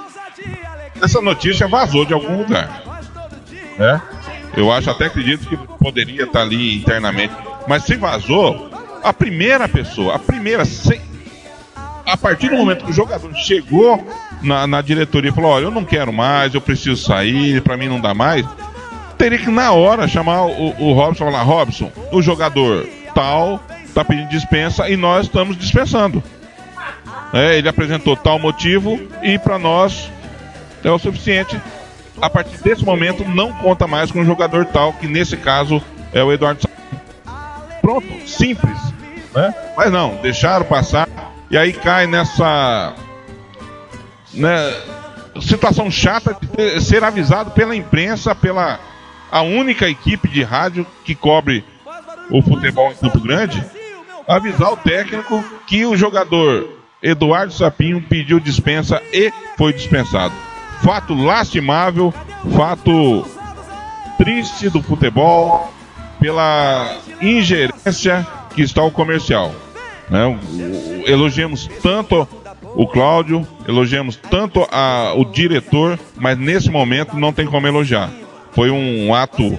Essa 1.01 1.21
notícia 1.21 1.67
vazou 1.67 2.05
de 2.05 2.13
algum 2.13 2.37
lugar. 2.37 2.83
Né? 3.77 4.01
Eu 4.55 4.71
acho 4.71 4.89
até 4.89 5.05
acredito 5.05 5.47
que 5.47 5.55
poderia 5.77 6.23
estar 6.23 6.41
ali 6.41 6.77
internamente. 6.77 7.33
Mas 7.67 7.83
se 7.83 7.95
vazou, 7.95 8.69
a 9.03 9.13
primeira 9.13 9.67
pessoa, 9.69 10.15
a 10.15 10.19
primeira, 10.19 10.65
sem- 10.65 11.01
a 12.05 12.17
partir 12.17 12.49
do 12.49 12.57
momento 12.57 12.83
que 12.85 12.91
o 12.91 12.93
jogador 12.93 13.33
chegou 13.35 14.05
na, 14.41 14.67
na 14.67 14.81
diretoria 14.81 15.31
e 15.31 15.33
falou: 15.33 15.51
Olha, 15.51 15.63
eu 15.65 15.71
não 15.71 15.85
quero 15.85 16.11
mais, 16.11 16.53
eu 16.53 16.61
preciso 16.61 17.01
sair, 17.01 17.61
pra 17.61 17.77
mim 17.77 17.87
não 17.87 17.99
dá 18.01 18.13
mais. 18.13 18.45
Teria 19.17 19.37
que 19.37 19.49
na 19.51 19.71
hora 19.71 20.07
chamar 20.07 20.45
o, 20.47 20.75
o 20.79 20.93
Robson 20.93 21.23
e 21.27 21.31
falar: 21.31 21.43
Robson, 21.43 21.91
o 22.11 22.21
jogador 22.21 22.87
tal 23.15 23.61
tá 23.93 24.03
pedindo 24.03 24.29
dispensa 24.29 24.89
e 24.89 24.97
nós 24.97 25.27
estamos 25.27 25.57
dispensando. 25.57 26.21
É, 27.33 27.57
ele 27.57 27.69
apresentou 27.69 28.17
tal 28.17 28.37
motivo 28.39 28.99
e 29.23 29.37
pra 29.39 29.57
nós 29.57 30.09
é 30.83 30.91
o 30.91 30.99
suficiente. 30.99 31.57
A 32.21 32.29
partir 32.29 32.57
desse 32.61 32.85
momento, 32.85 33.25
não 33.27 33.51
conta 33.51 33.87
mais 33.87 34.11
com 34.11 34.21
o 34.21 34.25
jogador 34.25 34.65
tal, 34.65 34.93
que 34.93 35.07
nesse 35.07 35.35
caso 35.35 35.81
é 36.13 36.23
o 36.23 36.31
Eduardo 36.31 36.61
Pronto, 37.81 38.29
simples. 38.29 38.77
Né? 39.33 39.53
Mas 39.75 39.91
não, 39.91 40.17
deixaram 40.21 40.65
passar 40.65 41.07
e 41.49 41.57
aí 41.57 41.73
cai 41.73 42.05
nessa 42.05 42.93
né, 44.33 44.73
situação 45.41 45.89
chata 45.89 46.37
de 46.39 46.47
ter- 46.47 46.81
ser 46.81 47.03
avisado 47.03 47.51
pela 47.51 47.75
imprensa, 47.75 48.35
pela 48.35 48.79
a 49.31 49.41
única 49.41 49.89
equipe 49.89 50.27
de 50.27 50.43
rádio 50.43 50.85
que 51.03 51.15
cobre 51.15 51.63
o 52.29 52.41
futebol 52.41 52.91
em 52.91 52.95
Campo 52.95 53.19
Grande, 53.19 53.63
avisar 54.27 54.71
o 54.73 54.77
técnico 54.77 55.43
que 55.65 55.85
o 55.85 55.95
jogador 55.95 56.69
Eduardo 57.01 57.53
Sapinho 57.53 58.01
pediu 58.01 58.39
dispensa 58.39 59.01
e 59.11 59.31
foi 59.57 59.73
dispensado. 59.73 60.33
Fato 60.81 61.13
lastimável, 61.13 62.13
fato 62.55 63.25
triste 64.17 64.69
do 64.69 64.81
futebol 64.81 65.71
pela 66.19 66.97
ingerência 67.21 68.25
que 68.55 68.61
está 68.61 68.83
o 68.83 68.91
comercial. 68.91 69.53
Né? 70.09 70.39
Elogiamos 71.05 71.69
tanto 71.81 72.27
o 72.75 72.87
Cláudio, 72.87 73.47
elogiamos 73.67 74.15
tanto 74.15 74.67
a, 74.71 75.13
o 75.15 75.25
diretor, 75.25 75.99
mas 76.15 76.37
nesse 76.37 76.69
momento 76.69 77.17
não 77.17 77.33
tem 77.33 77.45
como 77.45 77.67
elogiar. 77.67 78.09
Foi 78.51 78.69
um 78.69 79.13
ato 79.13 79.57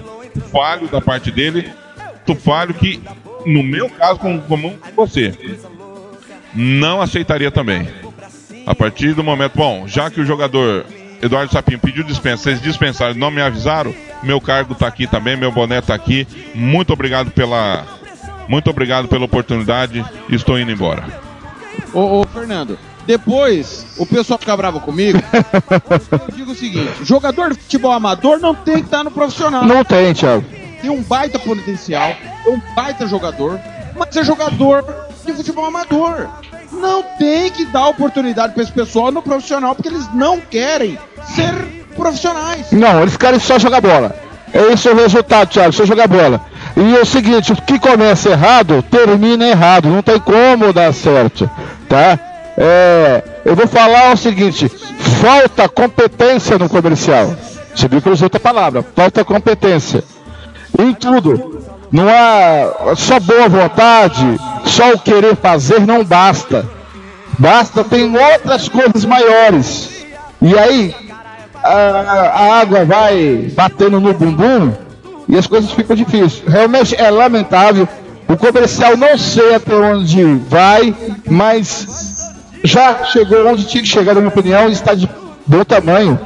falho 0.51 0.87
da 0.87 1.01
parte 1.01 1.31
dele, 1.31 1.69
ato 1.97 2.35
falho 2.35 2.73
que, 2.73 3.01
no 3.45 3.63
meu 3.63 3.89
caso, 3.89 4.19
como, 4.19 4.41
como 4.43 4.73
você, 4.95 5.33
não 6.53 7.01
aceitaria 7.01 7.51
também. 7.51 7.87
A 8.65 8.73
partir 8.73 9.13
do 9.13 9.23
momento, 9.23 9.57
bom, 9.57 9.87
já 9.87 10.09
que 10.09 10.21
o 10.21 10.25
jogador 10.25 10.85
Eduardo 11.23 11.53
Sapinho 11.53 11.79
pediu 11.79 12.03
dispensa, 12.03 12.43
vocês 12.43 12.61
dispensaram, 12.61 13.15
não 13.15 13.31
me 13.31 13.41
avisaram, 13.41 13.95
meu 14.21 14.41
cargo 14.41 14.73
está 14.73 14.87
aqui 14.87 15.07
também, 15.07 15.37
meu 15.37 15.53
boné 15.53 15.79
está 15.79 15.95
aqui. 15.95 16.27
Muito 16.53 16.91
obrigado 16.91 17.31
pela, 17.31 17.85
muito 18.47 18.69
obrigado 18.69 19.07
pela 19.07 19.23
oportunidade. 19.23 20.05
Estou 20.29 20.59
indo 20.59 20.71
embora. 20.71 21.05
Ô, 21.93 22.19
ô, 22.19 22.23
Fernando, 22.25 22.77
depois 23.07 23.95
o 23.97 24.05
pessoal 24.05 24.37
fica 24.37 24.55
bravo 24.57 24.81
comigo. 24.81 25.17
eu 26.11 26.35
digo 26.35 26.51
o 26.51 26.55
seguinte: 26.55 26.91
jogador 27.03 27.53
de 27.53 27.59
futebol 27.59 27.93
amador 27.93 28.37
não 28.39 28.53
tem 28.53 28.75
que 28.75 28.85
estar 28.85 29.03
no 29.03 29.11
profissional. 29.11 29.63
Não 29.63 29.83
tem, 29.85 30.13
Thiago. 30.13 30.43
Tem 30.81 30.89
um 30.89 31.01
baita 31.01 31.39
potencial, 31.39 32.09
é 32.45 32.49
um 32.49 32.59
baita 32.75 33.07
jogador, 33.07 33.57
mas 33.95 34.15
é 34.15 34.23
jogador 34.23 34.85
de 35.25 35.33
futebol 35.33 35.65
amador. 35.65 36.27
Não 36.71 37.03
tem 37.17 37.51
que 37.51 37.65
dar 37.65 37.87
oportunidade 37.87 38.53
para 38.53 38.63
esse 38.63 38.71
pessoal 38.71 39.11
no 39.11 39.21
profissional, 39.21 39.75
porque 39.75 39.89
eles 39.89 40.11
não 40.13 40.39
querem 40.39 40.97
ser 41.35 41.53
profissionais. 41.95 42.71
Não, 42.71 43.01
eles 43.01 43.15
querem 43.15 43.39
só 43.39 43.59
jogar 43.59 43.81
bola. 43.81 44.15
É 44.53 44.71
esse 44.71 44.87
o 44.87 44.95
resultado, 44.95 45.49
Thiago, 45.49 45.73
só 45.73 45.85
jogar 45.85 46.07
bola. 46.07 46.41
E 46.75 46.95
é 46.95 47.01
o 47.01 47.05
seguinte, 47.05 47.53
o 47.53 47.55
que 47.55 47.79
começa 47.79 48.29
errado, 48.29 48.83
termina 48.83 49.47
errado. 49.47 49.89
Não 49.89 50.01
tem 50.01 50.19
como 50.19 50.73
dar 50.73 50.93
certo, 50.93 51.49
tá? 51.87 52.19
É, 52.55 53.23
eu 53.45 53.55
vou 53.55 53.67
falar 53.67 54.13
o 54.13 54.17
seguinte, 54.17 54.69
falta 55.21 55.67
competência 55.67 56.57
no 56.59 56.69
comercial. 56.69 57.35
Você 57.75 57.87
viu 57.87 58.01
que 58.01 58.07
eu 58.07 58.13
usei 58.13 58.25
outra 58.25 58.39
palavra, 58.39 58.85
falta 58.95 59.25
competência. 59.25 60.03
Em 60.77 60.93
tudo. 60.93 61.63
Não 61.93 62.09
há 62.09 62.95
só 62.95 63.19
boa 63.19 63.47
vontade, 63.47 64.25
só 64.65 64.93
o 64.93 64.99
querer 64.99 65.35
fazer 65.35 65.85
não 65.85 66.03
basta. 66.03 66.67
Basta, 67.37 67.83
tem 67.83 68.11
outras 68.17 68.67
coisas 68.67 69.05
maiores. 69.05 70.03
E 70.41 70.57
aí, 70.57 70.95
a, 71.63 71.69
a 71.69 72.59
água 72.61 72.83
vai 72.83 73.51
batendo 73.53 73.99
no 73.99 74.11
bumbum 74.11 74.73
e 75.29 75.37
as 75.37 75.45
coisas 75.45 75.69
ficam 75.69 75.95
difíceis. 75.95 76.41
Realmente 76.47 76.99
é 76.99 77.11
lamentável. 77.11 77.87
O 78.27 78.35
comercial 78.35 78.97
não 78.97 79.15
sei 79.15 79.53
até 79.53 79.75
onde 79.75 80.23
vai, 80.49 80.95
mas 81.29 82.33
já 82.63 83.03
chegou 83.03 83.47
onde 83.49 83.65
tinha 83.65 83.83
que 83.83 83.89
chegar, 83.89 84.15
na 84.15 84.21
minha 84.21 84.33
opinião, 84.33 84.67
e 84.67 84.71
está 84.71 84.95
de 84.95 85.07
bom 85.45 85.63
tamanho. 85.63 86.19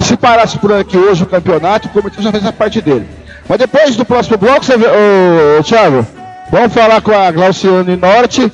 Se 0.00 0.16
parasse 0.16 0.56
por 0.56 0.72
aqui 0.72 0.96
hoje 0.96 1.24
o 1.24 1.26
campeonato, 1.26 1.88
o 1.88 1.90
comercial 1.90 2.22
já 2.22 2.32
fez 2.32 2.46
a 2.46 2.52
parte 2.52 2.80
dele. 2.80 3.19
Mas 3.50 3.58
depois 3.58 3.96
do 3.96 4.04
próximo 4.04 4.38
bloco, 4.38 4.64
você 4.64 4.76
vê, 4.76 4.86
ô, 4.86 5.62
Thiago, 5.64 6.06
vamos 6.52 6.72
falar 6.72 7.00
com 7.00 7.10
a 7.10 7.28
Glauciane 7.32 7.96
Norte, 7.96 8.48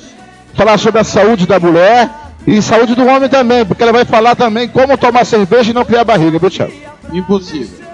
falar 0.55 0.79
sobre 0.79 0.99
a 0.99 1.03
saúde 1.03 1.45
da 1.45 1.59
mulher 1.59 2.09
e 2.47 2.59
saúde 2.63 2.95
do 2.95 3.05
homem 3.05 3.29
também, 3.29 3.63
porque 3.63 3.83
ela 3.83 3.93
vai 3.93 4.05
falar 4.05 4.35
também 4.35 4.67
como 4.67 4.97
tomar 4.97 5.23
cerveja 5.23 5.69
e 5.69 5.73
não 5.73 5.85
criar 5.85 6.03
barriga, 6.03 6.39
viu, 6.39 6.49
Thiago? 6.49 6.73
Impossível. 7.13 7.85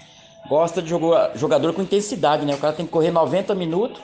gosta 0.46 0.82
de 0.82 0.90
jogar, 0.90 1.34
jogador 1.34 1.72
com 1.72 1.80
intensidade, 1.80 2.44
né? 2.44 2.54
O 2.54 2.58
cara 2.58 2.74
tem 2.74 2.84
que 2.84 2.92
correr 2.92 3.10
90 3.10 3.54
minutos 3.54 3.98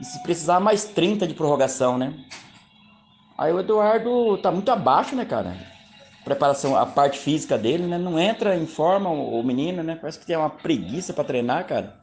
e 0.00 0.04
se 0.04 0.20
precisar 0.24 0.58
mais 0.58 0.86
30 0.86 1.28
de 1.28 1.34
prorrogação, 1.34 1.96
né? 1.96 2.12
Aí 3.38 3.52
o 3.52 3.60
Eduardo 3.60 4.36
tá 4.38 4.50
muito 4.50 4.72
abaixo, 4.72 5.14
né, 5.14 5.24
cara? 5.24 5.77
Preparação, 6.28 6.76
a 6.76 6.84
parte 6.84 7.18
física 7.18 7.56
dele, 7.56 7.86
né? 7.86 7.96
Não 7.96 8.18
entra 8.18 8.54
em 8.54 8.66
forma 8.66 9.08
o, 9.08 9.42
menino, 9.42 9.82
né? 9.82 9.96
Parece 9.98 10.18
que 10.18 10.26
tem 10.26 10.36
uma 10.36 10.50
preguiça 10.50 11.14
para 11.14 11.24
treinar, 11.24 11.66
cara. 11.66 11.94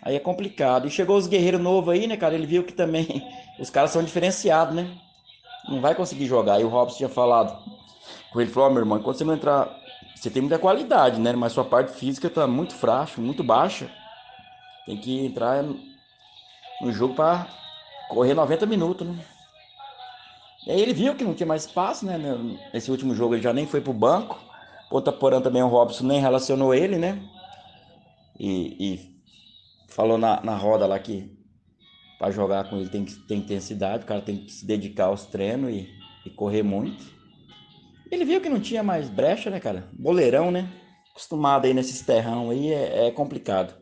Aí 0.00 0.16
é 0.16 0.18
complicado. 0.18 0.86
E 0.86 0.90
chegou 0.90 1.14
os 1.14 1.26
guerreiros 1.26 1.60
novos 1.60 1.92
aí, 1.92 2.06
né, 2.06 2.16
cara? 2.16 2.34
Ele 2.34 2.46
viu 2.46 2.64
que 2.64 2.72
também 2.72 3.22
os 3.60 3.68
caras 3.68 3.90
são 3.90 4.02
diferenciados, 4.02 4.74
né? 4.74 4.90
Não 5.68 5.82
vai 5.82 5.94
conseguir 5.94 6.24
jogar. 6.24 6.58
E 6.58 6.64
o 6.64 6.68
Robson 6.68 6.96
tinha 6.96 7.08
falado 7.10 7.54
com 8.32 8.40
ele, 8.40 8.50
falou, 8.50 8.70
oh, 8.70 8.72
meu 8.72 8.80
irmão, 8.80 9.02
quando 9.02 9.18
você 9.18 9.24
não 9.24 9.34
entrar, 9.34 9.68
você 10.14 10.30
tem 10.30 10.40
muita 10.40 10.58
qualidade, 10.58 11.20
né? 11.20 11.34
Mas 11.34 11.52
sua 11.52 11.64
parte 11.64 11.92
física 11.92 12.30
tá 12.30 12.46
muito 12.46 12.74
frágil, 12.74 13.22
muito 13.22 13.44
baixa. 13.44 13.90
Tem 14.86 14.96
que 14.96 15.26
entrar 15.26 15.62
no 16.80 16.92
jogo 16.92 17.12
para 17.12 17.46
correr 18.08 18.32
90 18.32 18.64
minutos, 18.64 19.06
né? 19.06 19.18
E 20.66 20.72
aí 20.72 20.80
ele 20.80 20.92
viu 20.92 21.14
que 21.14 21.22
não 21.22 21.34
tinha 21.34 21.46
mais 21.46 21.64
espaço, 21.64 22.04
né? 22.04 22.18
Nesse 22.74 22.90
último 22.90 23.14
jogo 23.14 23.34
ele 23.34 23.42
já 23.42 23.52
nem 23.52 23.66
foi 23.66 23.80
pro 23.80 23.92
banco. 23.92 24.38
Ponta 24.90 25.12
Porã 25.12 25.40
também 25.40 25.62
o 25.62 25.68
Robson 25.68 26.04
nem 26.04 26.20
relacionou 26.20 26.74
ele, 26.74 26.96
né? 26.96 27.22
E, 28.38 28.76
e 28.78 29.16
falou 29.88 30.18
na, 30.18 30.40
na 30.42 30.56
roda 30.56 30.86
lá 30.86 30.98
que 30.98 31.36
para 32.18 32.30
jogar 32.30 32.68
com 32.68 32.78
ele 32.78 32.88
tem 32.88 33.04
que 33.04 33.14
ter 33.14 33.34
intensidade, 33.34 34.04
o 34.04 34.06
cara 34.06 34.20
tem 34.20 34.44
que 34.44 34.52
se 34.52 34.66
dedicar 34.66 35.06
aos 35.06 35.26
treinos 35.26 35.70
e, 35.70 35.88
e 36.24 36.30
correr 36.30 36.62
muito. 36.62 37.04
Ele 38.10 38.24
viu 38.24 38.40
que 38.40 38.48
não 38.48 38.60
tinha 38.60 38.82
mais 38.82 39.08
brecha, 39.08 39.50
né, 39.50 39.60
cara? 39.60 39.88
Boleirão, 39.92 40.50
né? 40.50 40.68
Acostumado 41.10 41.66
aí 41.66 41.74
nesses 41.74 42.00
terrão 42.02 42.50
aí 42.50 42.72
é, 42.72 43.06
é 43.06 43.10
complicado. 43.10 43.74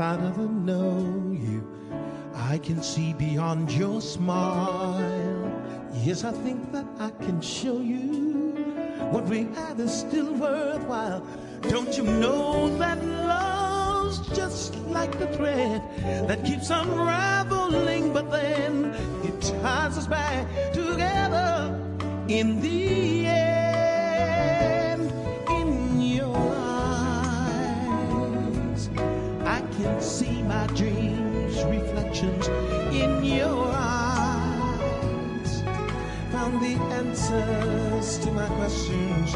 finally 0.00 0.48
know 0.48 0.96
you. 1.30 1.60
I 2.34 2.56
can 2.56 2.82
see 2.82 3.12
beyond 3.12 3.70
your 3.70 4.00
smile. 4.00 5.52
Yes, 5.92 6.24
I 6.24 6.32
think 6.32 6.72
that 6.72 6.86
I 6.98 7.10
can 7.24 7.42
show 7.42 7.80
you 7.80 8.54
what 9.12 9.24
we 9.26 9.40
have 9.56 9.78
is 9.78 9.92
still 9.92 10.32
worthwhile. 10.32 11.22
Don't 11.68 11.98
you 11.98 12.04
know 12.04 12.74
that 12.78 13.04
love 13.04 13.70
feels 14.10 14.36
just 14.36 14.76
like 14.86 15.18
the 15.18 15.26
thread 15.28 15.82
that 16.28 16.44
keeps 16.44 16.70
unraveling, 16.70 18.12
but 18.12 18.30
then 18.30 18.86
it 19.24 19.40
ties 19.40 19.98
us 19.98 20.06
back 20.06 20.46
together 20.72 21.78
in 22.28 22.60
the 22.60 23.26
end. 23.26 24.89
Can 29.82 30.00
see 30.00 30.42
my 30.42 30.66
dreams, 30.68 31.64
reflections 31.64 32.48
in 32.92 33.24
your 33.24 33.66
eyes. 33.72 35.62
Found 36.32 36.60
the 36.60 36.76
answers 37.00 38.18
to 38.18 38.30
my 38.32 38.46
questions 38.58 39.34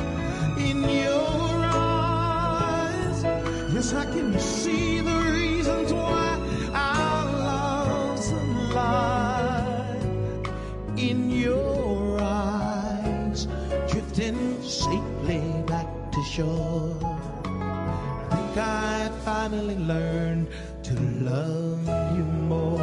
in 0.59 0.83
your 0.83 1.27
eyes. 1.73 3.25
Yes, 3.73 3.95
I 3.95 4.05
can 4.05 4.39
see 4.39 5.01
the 5.01 5.19
reasons 5.33 5.93
why 5.93 6.39
our 6.75 7.25
love's 7.49 8.31
alive 8.31 10.05
in 10.99 11.31
your 11.31 12.21
eyes, 12.21 13.47
drifting 13.89 14.63
safely 14.63 15.41
back 15.67 15.89
to 16.13 16.23
shore. 16.25 17.14
I 18.55 18.57
think 18.57 18.69
I 18.69 19.25
finally 19.25 19.75
learned 19.75 20.47
to 20.85 20.95
love 21.25 21.89
you 22.17 22.23
more. 22.23 22.79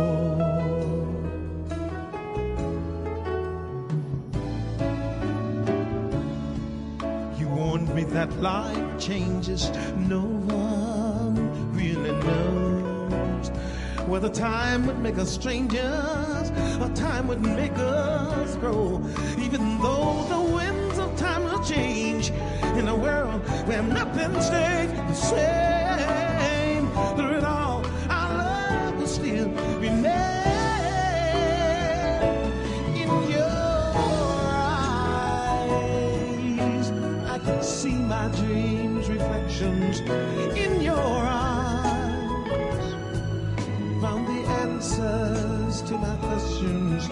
You 7.40 7.48
warned 7.48 7.96
me 7.96 8.04
that 8.04 8.34
life 8.42 9.00
changes, 9.00 9.72
no 9.96 10.20
one 10.20 10.91
whether 14.12 14.28
time 14.28 14.86
would 14.86 15.00
make 15.00 15.18
us 15.18 15.32
strangers 15.32 16.52
or 16.82 16.90
time 16.94 17.30
would 17.30 17.40
make 17.42 17.72
us 17.78 18.58
grow. 18.58 19.02
Even 19.40 19.80
though 19.80 20.26
the 20.28 20.38
winds 20.54 21.00
of 21.00 21.16
time 21.16 21.46
will 21.46 21.64
change 21.64 22.30
in 22.76 22.90
a 22.90 22.96
world 22.96 23.42
where 23.70 23.82
nothing 23.82 24.34
stays 24.42 24.92
the 24.92 25.14
same, 25.14 26.90
through 27.16 27.38
it 27.38 27.46
all, 27.46 27.86
our 28.10 28.34
love 28.38 28.98
will 29.00 29.08
still 29.08 29.48
remain. 29.80 30.12
In 33.02 33.08
your 33.32 33.48
eyes, 36.60 36.92
I 37.30 37.40
can 37.46 37.64
see 37.64 37.96
my 37.96 38.28
dreams, 38.28 39.08
reflections 39.08 40.02
to 45.92 45.98
my 45.98 46.16
questions 46.28 47.10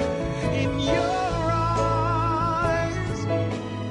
in 0.53 0.79
your 0.79 1.51
eyes. 1.51 3.19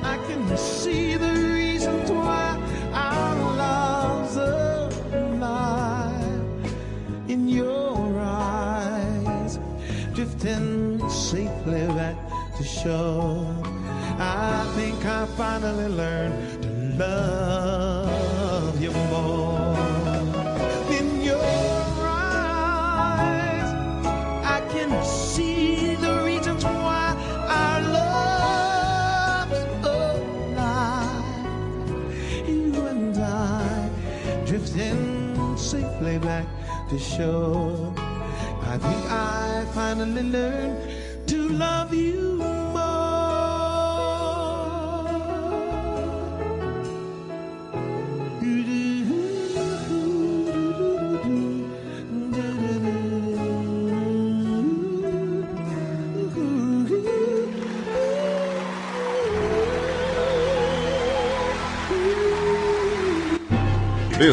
I 0.02 0.16
can 0.26 0.56
see 0.56 1.14
the 1.16 1.32
reasons 1.34 2.10
why 2.10 2.56
our 2.94 3.36
love's 3.64 4.36
alive 5.12 6.72
in 7.28 7.48
your 7.50 8.18
eyes, 8.18 9.58
drifting 10.14 11.06
safely 11.10 11.86
back 11.88 12.16
to 12.56 12.64
shore. 12.64 13.54
I 14.18 14.64
think 14.74 15.04
I 15.04 15.26
finally 15.36 15.88
learned 15.88 16.62
to 16.62 16.68
love 17.04 17.87
to 36.88 36.98
shore. 36.98 37.92
I 38.62 38.78
think 38.78 39.10
I 39.10 39.66
finally 39.74 40.22
learned 40.22 40.87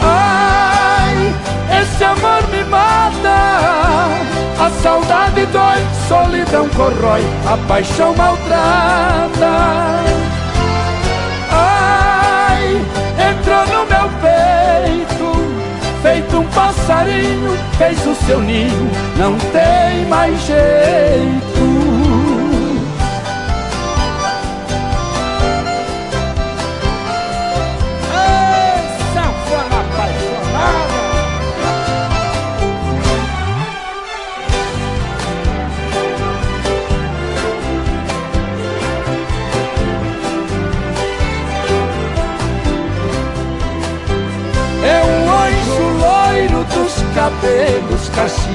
Ai, 0.03 1.33
esse 1.81 2.03
amor 2.03 2.47
me 2.49 2.63
mata. 2.65 3.51
A 4.59 4.69
saudade 4.83 5.43
dói, 5.47 5.79
solidão 6.07 6.69
corrói 6.69 7.23
A 7.47 7.57
paixão 7.67 8.13
maltrata 8.15 9.51
feito 16.31 16.39
um 16.39 16.47
passarinho, 16.47 17.57
fez 17.77 18.07
o 18.07 18.15
seu 18.25 18.39
ninho, 18.39 18.89
não 19.17 19.37
tem 19.51 20.05
mais 20.07 20.39
jeito. 20.45 21.60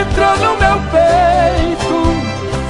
Entrou 0.00 0.36
no 0.38 0.56
meu 0.58 0.80
peito, 0.90 1.98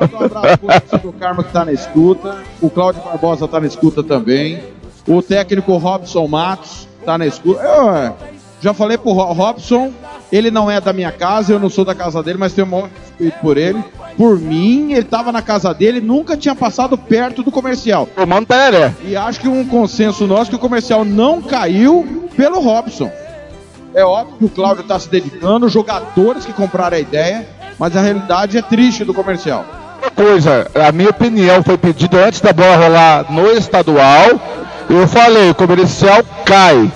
Manda 0.00 0.16
um 0.16 0.24
abraço 0.24 0.58
pro 0.88 0.98
do 0.98 1.12
Carmo 1.12 1.42
que 1.42 1.52
tá 1.52 1.64
na 1.64 1.72
escuta. 1.72 2.38
O 2.60 2.70
Cláudio 2.70 3.02
Barbosa 3.02 3.48
tá 3.48 3.60
na 3.60 3.66
escuta 3.66 4.02
também. 4.02 4.62
O 5.06 5.20
técnico 5.20 5.76
Robson 5.76 6.26
Matos 6.28 6.86
tá 7.04 7.18
na 7.18 7.26
escuta. 7.26 7.60
Eu 7.62 8.14
já 8.60 8.72
falei 8.72 8.96
pro 8.96 9.10
Ro- 9.10 9.32
Robson, 9.32 9.92
ele 10.30 10.48
não 10.52 10.70
é 10.70 10.80
da 10.80 10.92
minha 10.92 11.10
casa, 11.10 11.52
eu 11.52 11.58
não 11.58 11.68
sou 11.68 11.84
da 11.84 11.96
casa 11.96 12.22
dele, 12.22 12.38
mas 12.38 12.52
tenho 12.52 12.68
um 12.72 12.82
respeito 12.82 13.38
por 13.40 13.56
ele. 13.58 13.82
Por 14.16 14.38
mim, 14.38 14.92
ele 14.92 15.02
tava 15.02 15.32
na 15.32 15.42
casa 15.42 15.74
dele, 15.74 16.00
nunca 16.00 16.36
tinha 16.36 16.54
passado 16.54 16.96
perto 16.96 17.42
do 17.42 17.50
comercial. 17.50 18.06
Tomando 18.14 18.46
teré. 18.46 18.94
E 19.04 19.16
acho 19.16 19.40
que 19.40 19.48
um 19.48 19.64
consenso 19.66 20.28
nosso 20.28 20.48
que 20.50 20.54
o 20.56 20.60
comercial 20.60 21.04
não 21.04 21.42
caiu 21.42 22.28
pelo 22.36 22.60
Robson. 22.60 23.10
É 23.94 24.04
óbvio 24.04 24.36
que 24.38 24.44
o 24.46 24.48
Cláudio 24.48 24.82
está 24.82 24.98
se 24.98 25.08
dedicando, 25.08 25.68
jogadores 25.68 26.44
que 26.46 26.52
compraram 26.52 26.96
a 26.96 27.00
ideia, 27.00 27.46
mas 27.78 27.96
a 27.96 28.00
realidade 28.00 28.56
é 28.56 28.62
triste 28.62 29.04
do 29.04 29.12
comercial. 29.12 29.64
Outra 30.02 30.10
coisa, 30.10 30.70
a 30.74 30.90
minha 30.92 31.10
opinião 31.10 31.62
foi 31.62 31.76
pedida 31.78 32.26
antes 32.26 32.40
da 32.40 32.52
bola 32.52 32.76
rolar 32.76 33.26
no 33.30 33.46
estadual. 33.52 34.40
Eu 34.88 35.06
falei, 35.06 35.50
o 35.50 35.54
comercial 35.54 36.22
cai. 36.44 36.90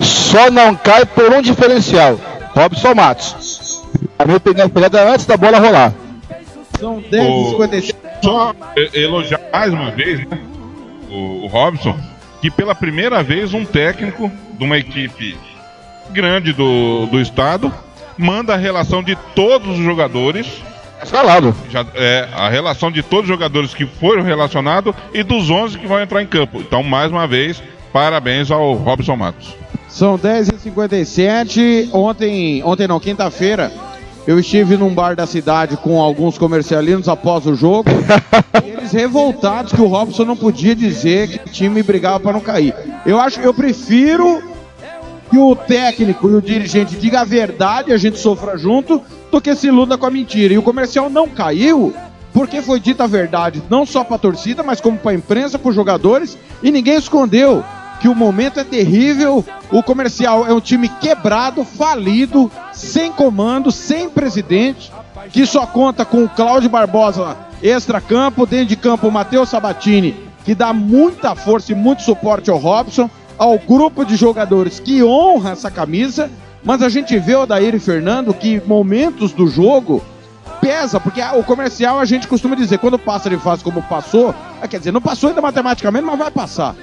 Só 0.00 0.50
não 0.50 0.74
cai 0.74 1.04
por 1.06 1.32
um 1.32 1.42
diferencial. 1.42 2.18
Robson 2.54 2.94
Matos. 2.94 3.82
A 4.18 4.24
minha 4.24 4.36
opinião 4.36 4.68
foi 4.68 4.82
dada 4.82 5.10
antes 5.12 5.26
da 5.26 5.36
bola 5.36 5.58
rolar. 5.58 5.92
São 6.78 6.96
O- 6.98 7.02
10h57. 7.02 7.94
Só 8.22 8.54
e- 8.76 8.90
elogiar 9.00 9.40
mais 9.52 9.72
uma 9.72 9.90
vez, 9.90 10.20
né? 10.28 10.38
O, 11.10 11.44
o 11.44 11.46
Robson, 11.46 11.98
que 12.40 12.50
pela 12.50 12.74
primeira 12.74 13.22
vez 13.22 13.52
um 13.54 13.64
técnico 13.64 14.30
de 14.58 14.64
uma 14.64 14.78
equipe 14.78 15.36
grande 16.10 16.52
do, 16.52 17.06
do 17.06 17.20
estado 17.20 17.72
manda 18.16 18.54
a 18.54 18.56
relação 18.56 19.02
de 19.02 19.16
todos 19.34 19.78
os 19.78 19.84
jogadores. 19.84 20.62
Escalado. 21.02 21.54
Já, 21.68 21.84
é, 21.94 22.28
a 22.32 22.48
relação 22.48 22.90
de 22.90 23.02
todos 23.02 23.24
os 23.24 23.28
jogadores 23.28 23.74
que 23.74 23.84
foram 23.84 24.22
relacionados 24.22 24.94
e 25.12 25.22
dos 25.22 25.50
11 25.50 25.78
que 25.78 25.86
vão 25.86 26.00
entrar 26.00 26.22
em 26.22 26.26
campo. 26.26 26.60
Então, 26.60 26.82
mais 26.82 27.10
uma 27.10 27.26
vez, 27.26 27.62
parabéns 27.92 28.50
ao 28.50 28.74
Robson 28.74 29.16
Matos. 29.16 29.56
São 29.88 30.16
10h57. 30.16 31.90
Ontem, 31.92 32.62
ontem 32.64 32.86
não, 32.86 33.00
quinta-feira, 33.00 33.72
eu 34.26 34.38
estive 34.38 34.76
num 34.76 34.94
bar 34.94 35.16
da 35.16 35.26
cidade 35.26 35.76
com 35.76 36.00
alguns 36.00 36.38
comercialinos 36.38 37.08
após 37.08 37.46
o 37.46 37.54
jogo. 37.54 37.90
e 38.64 38.70
eles 38.70 38.92
revoltados 38.92 39.72
que 39.72 39.82
o 39.82 39.88
Robson 39.88 40.24
não 40.24 40.36
podia 40.36 40.74
dizer 40.74 41.28
que 41.28 41.48
o 41.48 41.52
time 41.52 41.82
brigava 41.82 42.20
para 42.20 42.32
não 42.32 42.40
cair. 42.40 42.74
Eu 43.04 43.20
acho 43.20 43.40
eu 43.40 43.52
prefiro 43.52 44.51
que 45.32 45.38
o 45.38 45.56
técnico 45.56 46.28
e 46.28 46.34
o 46.34 46.42
dirigente 46.42 46.94
diga 46.94 47.22
a 47.22 47.24
verdade 47.24 47.90
a 47.90 47.96
gente 47.96 48.18
sofra 48.18 48.58
junto 48.58 49.00
do 49.30 49.40
que 49.40 49.54
se 49.54 49.68
iluda 49.68 49.96
com 49.96 50.04
a 50.04 50.10
mentira. 50.10 50.52
E 50.52 50.58
o 50.58 50.62
comercial 50.62 51.08
não 51.08 51.26
caiu 51.26 51.94
porque 52.34 52.60
foi 52.60 52.78
dita 52.78 53.04
a 53.04 53.06
verdade, 53.06 53.62
não 53.70 53.86
só 53.86 54.04
para 54.04 54.16
a 54.16 54.18
torcida, 54.18 54.62
mas 54.62 54.78
como 54.78 54.98
para 54.98 55.12
a 55.12 55.14
imprensa, 55.14 55.58
para 55.58 55.70
os 55.70 55.74
jogadores, 55.74 56.36
e 56.62 56.70
ninguém 56.70 56.96
escondeu 56.96 57.64
que 57.98 58.08
o 58.08 58.14
momento 58.14 58.60
é 58.60 58.64
terrível. 58.64 59.42
O 59.70 59.82
comercial 59.82 60.46
é 60.46 60.52
um 60.52 60.60
time 60.60 60.90
quebrado, 61.00 61.64
falido, 61.64 62.50
sem 62.70 63.10
comando, 63.10 63.72
sem 63.72 64.10
presidente, 64.10 64.92
que 65.30 65.46
só 65.46 65.64
conta 65.64 66.04
com 66.04 66.24
o 66.24 66.28
Cláudio 66.28 66.68
Barbosa 66.68 67.38
extra-campo, 67.62 68.44
dentro 68.44 68.66
de 68.66 68.76
campo 68.76 69.08
o 69.08 69.12
Matheus 69.12 69.48
Sabatini, 69.48 70.14
que 70.44 70.54
dá 70.54 70.74
muita 70.74 71.34
força 71.34 71.72
e 71.72 71.74
muito 71.74 72.02
suporte 72.02 72.50
ao 72.50 72.58
Robson, 72.58 73.08
ao 73.38 73.58
grupo 73.58 74.04
de 74.04 74.16
jogadores 74.16 74.78
que 74.80 75.02
honra 75.02 75.52
essa 75.52 75.70
camisa, 75.70 76.30
mas 76.62 76.82
a 76.82 76.88
gente 76.88 77.18
vê 77.18 77.34
o 77.34 77.46
Daír 77.46 77.74
e 77.74 77.78
Fernando 77.78 78.32
que 78.32 78.60
momentos 78.66 79.32
do 79.32 79.46
jogo 79.46 80.02
pesa, 80.60 81.00
porque 81.00 81.20
o 81.20 81.42
comercial 81.42 81.98
a 81.98 82.04
gente 82.04 82.28
costuma 82.28 82.54
dizer, 82.54 82.78
quando 82.78 82.98
passa 82.98 83.28
de 83.28 83.36
fase 83.36 83.64
como 83.64 83.82
passou, 83.82 84.32
ah, 84.60 84.68
quer 84.68 84.78
dizer, 84.78 84.92
não 84.92 85.00
passou 85.00 85.28
ainda 85.28 85.42
matematicamente, 85.42 86.04
mas 86.04 86.18
vai 86.18 86.30
passar. 86.30 86.76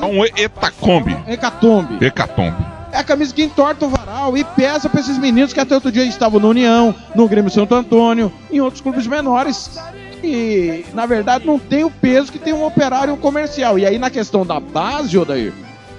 É 0.00 0.04
um 0.04 0.24
etacombe. 0.24 1.16
Hecatombe. 1.26 2.04
Hecatombe. 2.04 2.74
É 2.90 2.98
a 2.98 3.04
camisa 3.04 3.34
que 3.34 3.42
entorta 3.42 3.84
o 3.84 3.88
varal 3.88 4.36
e 4.36 4.44
pesa 4.44 4.88
pra 4.88 5.00
esses 5.00 5.18
meninos 5.18 5.52
que 5.52 5.60
até 5.60 5.74
outro 5.74 5.90
dia 5.90 6.04
estavam 6.04 6.38
no 6.38 6.48
União, 6.48 6.94
no 7.14 7.28
Grêmio 7.28 7.50
Santo 7.50 7.74
Antônio, 7.74 8.32
em 8.50 8.60
outros 8.60 8.80
clubes 8.80 9.06
menores. 9.06 9.78
E, 10.22 10.84
na 10.94 11.04
verdade, 11.04 11.44
não 11.44 11.58
tem 11.58 11.84
o 11.84 11.90
peso 11.90 12.32
que 12.32 12.38
tem 12.38 12.52
um 12.52 12.64
operário 12.64 13.10
e 13.10 13.14
um 13.14 13.16
comercial. 13.16 13.78
E 13.78 13.84
aí, 13.84 13.98
na 13.98 14.10
questão 14.10 14.46
da 14.46 14.58
base, 14.58 15.18
Odair, 15.18 15.52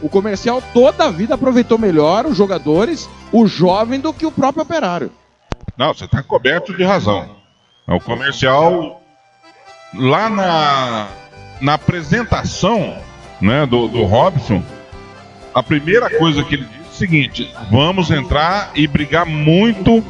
o 0.05 0.09
comercial 0.09 0.61
toda 0.71 1.05
a 1.05 1.09
vida 1.09 1.33
aproveitou 1.33 1.79
melhor 1.79 2.27
os 2.27 2.37
jogadores, 2.37 3.09
o 3.31 3.47
jovem, 3.47 3.99
do 3.99 4.13
que 4.13 4.23
o 4.23 4.31
próprio 4.31 4.61
operário. 4.61 5.11
Não, 5.75 5.95
você 5.95 6.05
está 6.05 6.21
coberto 6.21 6.77
de 6.77 6.83
razão. 6.83 7.35
O 7.87 7.99
comercial, 7.99 9.01
lá 9.95 10.29
na, 10.29 11.07
na 11.59 11.73
apresentação 11.73 12.95
né, 13.41 13.65
do, 13.65 13.87
do 13.87 14.03
Robson, 14.03 14.61
a 15.51 15.63
primeira 15.63 16.07
coisa 16.19 16.43
que 16.43 16.53
ele 16.53 16.65
disse 16.65 16.83
é 16.83 16.91
o 16.91 16.93
seguinte: 16.93 17.51
vamos 17.71 18.11
entrar 18.11 18.73
e 18.75 18.85
brigar 18.85 19.25
muito 19.25 20.05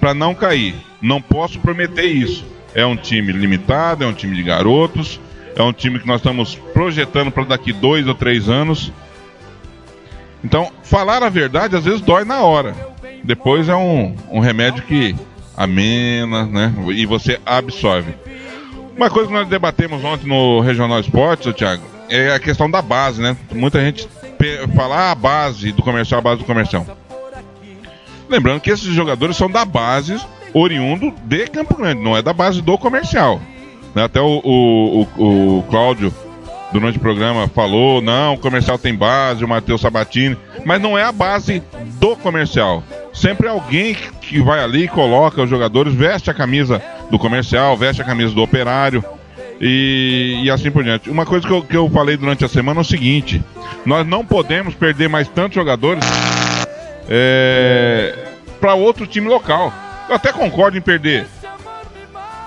para 0.00 0.14
não 0.14 0.34
cair. 0.34 0.74
Não 1.02 1.20
posso 1.20 1.60
prometer 1.60 2.06
isso. 2.06 2.46
É 2.74 2.86
um 2.86 2.96
time 2.96 3.30
limitado, 3.30 4.04
é 4.04 4.06
um 4.06 4.14
time 4.14 4.34
de 4.34 4.42
garotos, 4.42 5.20
é 5.54 5.62
um 5.62 5.72
time 5.72 5.98
que 6.00 6.06
nós 6.06 6.20
estamos 6.20 6.54
projetando 6.72 7.30
para 7.30 7.44
daqui 7.44 7.74
dois 7.74 8.08
ou 8.08 8.14
três 8.14 8.48
anos. 8.48 8.90
Então, 10.44 10.70
falar 10.82 11.22
a 11.22 11.30
verdade 11.30 11.74
às 11.74 11.84
vezes 11.84 12.02
dói 12.02 12.24
na 12.24 12.42
hora. 12.42 12.76
Depois 13.24 13.68
é 13.68 13.74
um, 13.74 14.14
um 14.30 14.40
remédio 14.40 14.82
que 14.82 15.16
amena, 15.56 16.44
né? 16.44 16.74
E 16.90 17.06
você 17.06 17.40
absorve. 17.46 18.14
Uma 18.94 19.08
coisa 19.08 19.28
que 19.28 19.34
nós 19.34 19.48
debatemos 19.48 20.04
ontem 20.04 20.28
no 20.28 20.60
Regional 20.60 21.00
Esportes, 21.00 21.52
Thiago, 21.54 21.82
é 22.10 22.32
a 22.32 22.38
questão 22.38 22.70
da 22.70 22.82
base, 22.82 23.22
né? 23.22 23.34
Muita 23.52 23.80
gente 23.80 24.06
fala 24.76 24.96
ah, 24.96 25.10
a 25.12 25.14
base 25.14 25.72
do 25.72 25.82
comercial, 25.82 26.18
a 26.18 26.22
base 26.22 26.40
do 26.40 26.44
comercial. 26.44 26.86
Lembrando 28.28 28.60
que 28.60 28.70
esses 28.70 28.92
jogadores 28.92 29.36
são 29.36 29.50
da 29.50 29.64
base 29.64 30.20
oriundo 30.52 31.12
de 31.24 31.46
Campo 31.46 31.74
Grande, 31.76 32.02
não 32.02 32.16
é 32.16 32.20
da 32.20 32.32
base 32.34 32.60
do 32.60 32.76
comercial. 32.76 33.40
Né? 33.94 34.04
Até 34.04 34.20
o, 34.20 34.40
o, 34.44 35.08
o, 35.16 35.58
o 35.58 35.62
Cláudio, 35.64 36.12
durante 36.74 36.98
o 36.98 37.00
programa, 37.00 37.46
falou: 37.46 38.02
não, 38.02 38.34
o 38.34 38.38
comercial 38.38 38.76
tem 38.76 38.92
base, 38.94 39.44
o 39.44 39.48
Matheus 39.48 39.80
Sabatini, 39.80 40.36
mas 40.64 40.82
não 40.82 40.98
é 40.98 41.04
a 41.04 41.12
base 41.12 41.62
do 42.00 42.16
comercial. 42.16 42.82
Sempre 43.12 43.46
é 43.46 43.50
alguém 43.50 43.94
que- 44.20 44.42
vai 44.42 44.58
ali, 44.62 44.88
coloca 44.88 45.40
os 45.40 45.48
jogadores, 45.48 45.94
veste 45.94 46.30
a 46.30 46.34
camisa 46.34 46.82
do 47.10 47.18
comercial, 47.18 47.76
veste 47.76 48.02
a 48.02 48.04
camisa 48.04 48.34
do 48.34 48.42
operário. 48.42 49.02
E, 49.60 50.40
e 50.42 50.50
assim 50.50 50.68
por 50.68 50.82
diante. 50.82 51.08
Uma 51.08 51.24
coisa 51.24 51.46
que 51.46 51.52
eu, 51.52 51.62
que 51.62 51.76
eu 51.76 51.88
falei 51.88 52.16
durante 52.16 52.44
a 52.44 52.48
semana 52.48 52.80
é 52.80 52.82
o 52.82 52.84
seguinte: 52.84 53.40
nós 53.86 54.04
não 54.04 54.26
podemos 54.26 54.74
perder 54.74 55.08
mais 55.08 55.28
tantos 55.28 55.54
jogadores 55.54 56.04
para 58.60 58.74
outro 58.74 59.06
time 59.06 59.28
local. 59.28 59.72
Eu 60.08 60.16
até 60.16 60.32
concordo 60.32 60.76
em 60.76 60.80
perder 60.80 61.24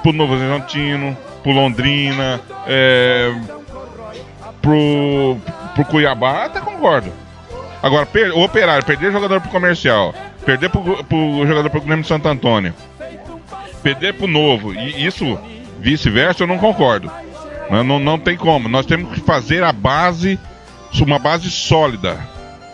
pro 0.03 0.11
Novo 0.11 0.34
Horizontino, 0.34 1.17
pro 1.41 1.53
Londrina, 1.53 2.41
é, 2.67 3.34
pro, 4.68 5.38
pro 5.76 5.86
Cuiabá, 5.86 6.45
até 6.45 6.59
concordo. 6.59 7.11
Agora, 7.82 8.05
per, 8.05 8.32
o 8.36 8.43
operário, 8.43 8.84
perder 8.86 9.11
jogador 9.11 9.39
pro 9.39 9.49
comercial, 9.49 10.13
perder 10.45 10.70
pro, 10.70 11.03
pro 11.03 11.47
jogador 11.47 11.70
pro 11.70 11.82
Grêmio 11.82 12.01
de 12.01 12.07
Santo 12.07 12.28
Antônio, 12.28 12.74
perder 13.82 14.13
pro 14.15 14.28
novo, 14.28 14.74
e 14.74 15.05
isso 15.05 15.39
vice-versa, 15.80 16.43
eu 16.43 16.47
não 16.47 16.57
concordo. 16.57 17.09
Não, 17.70 17.84
não, 17.84 17.99
não 17.99 18.20
tem 18.20 18.36
como. 18.36 18.68
Nós 18.68 18.86
temos 18.86 19.13
que 19.13 19.20
fazer 19.22 19.63
a 19.63 19.72
base, 19.72 20.39
uma 21.01 21.20
base 21.20 21.49
sólida. 21.51 22.18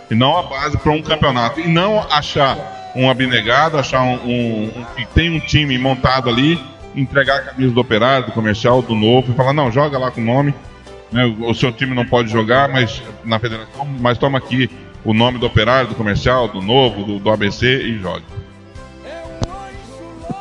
E 0.10 0.16
não 0.16 0.38
a 0.38 0.44
base 0.44 0.78
para 0.78 0.92
um 0.92 1.02
campeonato. 1.02 1.60
E 1.60 1.68
não 1.68 2.00
achar 2.12 2.92
um 2.96 3.10
abnegado, 3.10 3.78
achar 3.78 4.02
um, 4.04 4.14
um- 4.24 4.72
um 4.76 4.84
que 4.96 5.06
tem 5.08 5.32
um 5.36 5.40
time 5.40 5.78
montado 5.80 6.30
ali, 6.30 6.60
entregar 6.96 7.38
a 7.38 7.42
camisa 7.42 7.74
do 7.74 7.82
operário, 7.82 8.28
do 8.28 8.32
comercial, 8.32 8.82
do 8.84 8.94
novo, 8.96 9.32
e 9.32 9.36
falar, 9.36 9.52
não, 9.54 9.72
joga 9.72 9.98
lá 9.98 10.12
com 10.12 10.22
o 10.22 10.24
nome. 10.24 10.54
Né, 11.14 11.26
o 11.40 11.54
seu 11.54 11.72
time 11.72 11.96
não 11.96 12.06
pode 12.06 12.30
jogar, 12.30 12.68
mas 12.70 13.02
na 13.24 13.40
federação, 13.40 13.88
mas 14.00 14.18
toma 14.18 14.38
aqui 14.38 14.70
o 15.06 15.14
nome 15.14 15.38
do 15.38 15.46
operário, 15.46 15.90
do 15.90 15.96
comercial, 15.96 16.48
do 16.48 16.62
novo, 16.62 17.04
do, 17.04 17.20
do 17.20 17.30
ABC 17.30 17.66
e 17.66 18.00
joga. 18.00 18.24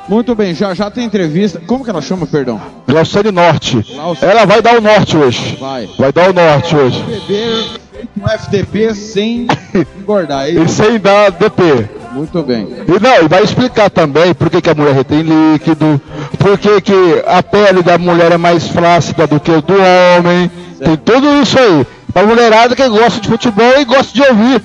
Muito 0.09 0.35
bem, 0.35 0.53
já 0.55 0.75
já 0.75 0.91
tem 0.91 1.05
entrevista. 1.05 1.61
Como 1.66 1.85
que 1.85 1.91
ela 1.91 2.03
chama, 2.03 2.27
perdão? 2.27 2.61
Glauciane 2.89 3.31
Norte. 3.31 3.79
Ela 4.20 4.45
vai 4.45 4.61
dar 4.61 4.77
o 4.77 4.81
norte 4.81 5.16
hoje. 5.16 5.57
Vai. 5.61 5.89
Vai 5.99 6.12
dar 6.12 6.31
o 6.31 6.33
norte 6.33 6.75
hoje. 6.75 7.03
Beber 7.03 7.81
um 8.20 8.29
FTP 8.29 8.95
sem 8.95 9.47
engordar. 9.99 10.47
é 10.47 10.51
E 10.51 10.64
isso? 10.64 10.75
sem 10.83 10.99
dar 10.99 11.31
DP. 11.31 11.89
Muito 12.12 12.43
bem. 12.43 12.68
E 12.89 13.01
não, 13.01 13.23
e 13.25 13.29
vai 13.29 13.43
explicar 13.43 13.89
também 13.89 14.35
por 14.35 14.51
que, 14.51 14.61
que 14.61 14.68
a 14.68 14.75
mulher 14.75 14.93
retém 14.95 15.23
líquido, 15.23 15.99
por 16.39 16.59
que, 16.59 16.81
que 16.83 17.23
a 17.27 17.43
pele 17.43 17.83
da 17.83 17.97
mulher 17.97 18.33
é 18.33 18.37
mais 18.37 18.68
flácida 18.68 19.27
do 19.27 19.41
que 19.41 19.51
a 19.53 19.61
do 19.61 19.73
homem. 19.73 20.51
Tem 20.85 20.97
tudo 20.97 21.43
isso 21.43 21.59
aí. 21.59 21.87
Pra 22.12 22.24
mulherada 22.24 22.76
que 22.76 22.89
gosta 22.89 23.20
de 23.20 23.28
futebol 23.28 23.80
e 23.80 23.85
gosta 23.85 24.12
de 24.12 24.22
ouvir 24.22 24.62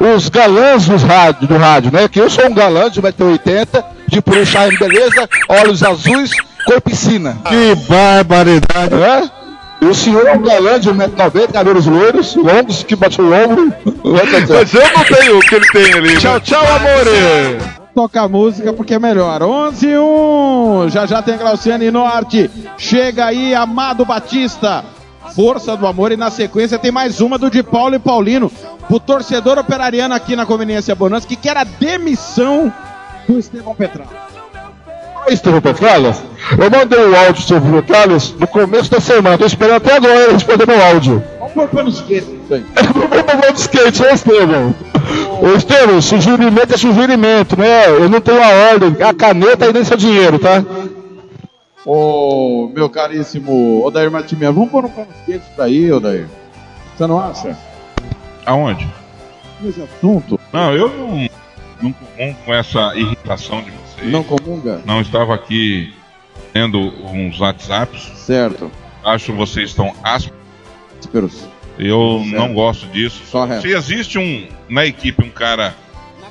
os 0.00 0.28
galãs 0.28 0.86
dos 0.86 1.02
rádio, 1.02 1.46
do 1.46 1.56
rádio, 1.56 1.92
né? 1.92 2.08
Que 2.08 2.20
eu 2.20 2.30
sou 2.30 2.46
um 2.46 2.54
galã 2.54 2.90
de 2.90 3.00
1,80m, 3.00 3.84
de 4.08 4.20
puxar 4.22 4.68
beleza, 4.78 5.28
olhos 5.48 5.82
azuis, 5.82 6.30
cor 6.66 6.80
piscina. 6.80 7.36
Que 7.46 7.74
barbaridade. 7.86 8.94
É? 8.94 9.30
E 9.82 9.86
o 9.86 9.94
senhor 9.94 10.26
é 10.26 10.32
um 10.32 10.42
galã 10.42 10.78
de 10.78 10.90
1,90m, 10.90 11.52
cabelos 11.52 11.86
loiros, 11.86 12.34
longos, 12.34 12.82
que 12.82 12.94
bate 12.94 13.20
o 13.20 13.32
ombro. 13.32 13.72
Mas 14.48 14.74
eu 14.74 14.82
não 14.82 15.04
tenho 15.04 15.38
o 15.38 15.40
que 15.40 15.54
ele 15.54 15.66
tem 15.72 15.94
ali. 15.94 16.16
Tchau, 16.18 16.40
tchau, 16.40 16.64
amore. 16.66 17.58
Tocar 17.94 18.28
música 18.28 18.72
porque 18.72 18.94
é 18.94 18.98
melhor. 18.98 19.42
11 19.42 19.86
e 19.86 19.98
1. 19.98 20.88
Já 20.90 21.06
já 21.06 21.22
tem 21.22 21.36
Glauciane 21.36 21.90
Norte. 21.90 22.50
Chega 22.78 23.26
aí, 23.26 23.54
Amado 23.54 24.04
Batista. 24.04 24.84
Força 25.34 25.76
do 25.76 25.86
amor. 25.86 26.12
E 26.12 26.16
na 26.16 26.30
sequência 26.30 26.78
tem 26.78 26.90
mais 26.90 27.20
uma 27.20 27.38
do 27.38 27.50
de 27.50 27.62
Paulo 27.62 27.94
e 27.94 27.98
Paulino. 27.98 28.50
O 28.88 28.98
torcedor 28.98 29.58
operariano 29.58 30.14
aqui 30.14 30.34
na 30.34 30.44
Conveniência 30.44 30.94
Bonança 30.94 31.26
que 31.26 31.36
quer 31.36 31.56
a 31.56 31.64
demissão 31.64 32.72
do 33.28 33.38
Estevão 33.38 33.74
Petralha. 33.74 34.30
Estevão 35.28 35.60
Petralha, 35.60 36.16
eu 36.58 36.70
mandei 36.70 36.98
o 36.98 37.16
áudio 37.16 37.34
do 37.34 37.38
Estevão 37.38 37.82
Petralha 37.82 38.16
no 38.38 38.46
começo 38.46 38.90
da 38.90 39.00
semana. 39.00 39.38
Tô 39.38 39.46
esperando 39.46 39.76
até 39.76 39.96
agora 39.96 40.24
ele 40.24 40.32
responder 40.32 40.66
meu 40.66 40.82
áudio. 40.82 41.22
Vamos 41.38 41.52
pôr 41.54 41.68
pano 41.68 41.88
esquerdo 41.88 42.40
isso 42.44 42.54
aí. 42.54 42.64
Vamos 42.74 43.22
pôr 43.22 43.52
de 43.52 43.60
skate, 43.60 44.02
né, 44.02 44.14
Estevão? 44.14 44.74
Ô, 45.40 45.56
Estevão, 45.56 46.00
sugerimento 46.00 46.74
é 46.74 46.76
sugerimento, 46.76 47.58
né? 47.58 47.88
Eu 47.88 48.08
não 48.08 48.20
tenho 48.20 48.42
a 48.42 48.72
ordem. 48.72 48.96
A 49.02 49.14
caneta 49.14 49.66
aí 49.66 49.72
nem 49.72 49.84
seu 49.84 49.96
dinheiro, 49.96 50.38
tá? 50.38 50.64
Ô, 51.84 52.70
meu 52.74 52.88
caríssimo 52.90 53.82
Odair 53.84 54.10
Martimia, 54.10 54.52
vamos 54.52 54.70
pôr 54.70 54.84
um 54.84 54.88
esquerdo 54.88 55.42
isso 55.42 55.56
daí, 55.56 55.90
Odair. 55.90 56.28
Você 56.96 57.06
não 57.06 57.18
acha? 57.18 57.56
Aonde? 58.44 58.86
Esse 59.64 59.82
assunto. 59.82 60.38
Não, 60.52 60.74
eu 60.74 60.88
não, 60.88 61.28
não 61.82 61.92
comungo 61.92 62.36
com 62.44 62.54
essa 62.54 62.94
irritação 62.96 63.62
de 63.62 63.70
vocês. 63.70 64.10
Não 64.12 64.22
comunga? 64.22 64.80
Não 64.84 65.00
estava 65.00 65.34
aqui 65.34 65.94
lendo 66.54 66.78
uns 67.06 67.40
WhatsApps. 67.40 68.12
Certo. 68.16 68.70
Acho 69.04 69.26
que 69.26 69.32
vocês 69.32 69.70
estão 69.70 69.94
ásperos. 70.02 70.38
Eu 71.78 72.20
Certo. 72.24 72.36
não 72.36 72.52
gosto 72.52 72.86
disso. 72.88 73.22
Só 73.24 73.46
resto. 73.46 73.62
Se 73.66 73.74
existe 73.74 74.18
um 74.18 74.46
na 74.68 74.84
equipe 74.84 75.22
um 75.24 75.30
cara 75.30 75.74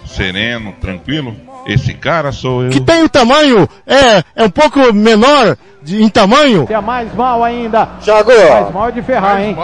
sereno, 0.06 0.74
tranquilo, 0.80 1.36
esse 1.66 1.94
cara 1.94 2.32
sou 2.32 2.64
eu. 2.64 2.70
Que 2.70 2.82
tem 2.82 3.04
o 3.04 3.10
tamanho, 3.10 3.68
é, 3.86 4.24
é 4.36 4.44
um 4.44 4.50
pouco 4.50 4.94
menor 4.94 5.58
de, 5.82 6.02
em 6.02 6.10
tamanho. 6.10 6.68
É 6.70 6.82
mais 6.82 7.14
mal 7.14 7.44
ainda. 7.44 7.86
Thiago. 8.02 8.32
Mais 8.32 8.74
mal 8.74 8.90
é 8.90 8.92
de 8.92 9.02
ferrar, 9.02 9.42
hein? 9.42 9.56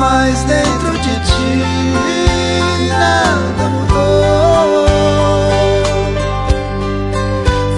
mas 0.00 0.42
dentro 0.44 0.92
de 0.98 1.14
ti 1.20 2.88
nada 2.88 3.68
mudou. 3.68 4.86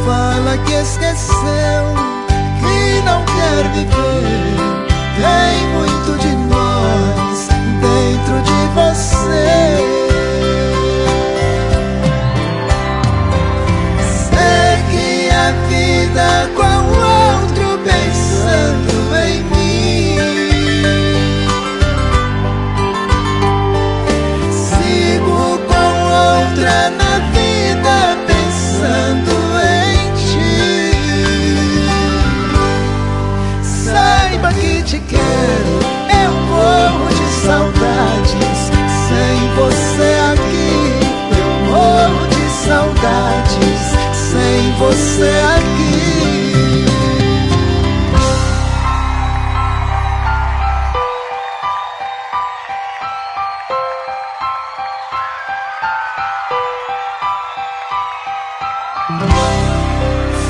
Fala 0.06 0.56
que 0.64 0.72
esqueceu, 0.74 1.84
que 2.60 3.02
não 3.04 3.24
quer 3.24 3.68
viver. 3.74 4.52
Tem 5.16 5.71
você 45.12 45.30
aqui. 45.56 46.84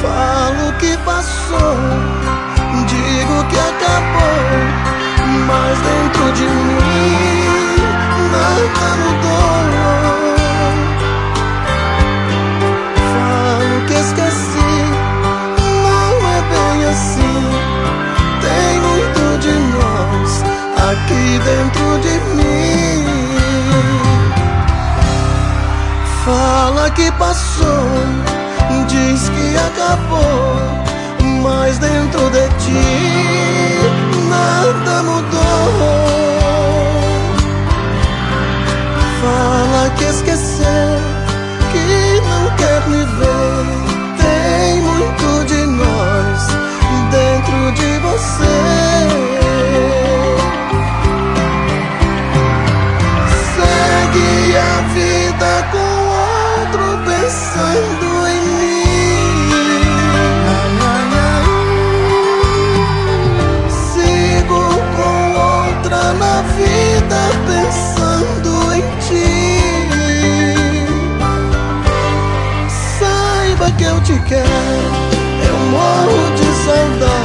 Falo 0.01 0.73
que 0.79 0.97
passou, 0.99 1.77
digo 2.87 3.45
que 3.49 3.59
acabou, 3.59 4.23
mas 5.47 5.79
dentro 5.81 6.33
de 6.33 6.45
mim 6.45 7.77
nada 8.31 8.97
mudou. 8.97 9.62
dentro 21.45 21.99
de 21.99 22.20
mim. 22.36 23.05
Fala 26.24 26.90
que 26.90 27.11
passou, 27.12 27.88
diz 28.88 29.28
que 29.28 29.57
acabou, 29.57 30.57
mas 31.43 31.78
dentro 31.78 32.30
de 32.30 32.49
ti 32.62 33.32
nada 34.28 35.03
mudou. 35.03 36.12
Fala 39.20 39.90
que 39.97 40.05
esqueceu, 40.05 41.01
que 41.72 42.20
não 42.28 42.57
quer 42.57 42.88
me 42.88 43.05
ver. 43.18 43.82
Tem 44.18 44.80
muito 44.80 45.45
de 45.47 45.66
nós 45.66 46.47
dentro 47.11 47.72
de 47.72 47.99
você. 47.99 49.22
Que 74.23 74.35
eu 74.35 74.43
te 74.43 74.45
quero, 74.45 74.47
eu 75.49 75.59
morro 75.70 76.37
de 76.37 76.45
saudade. 76.64 77.22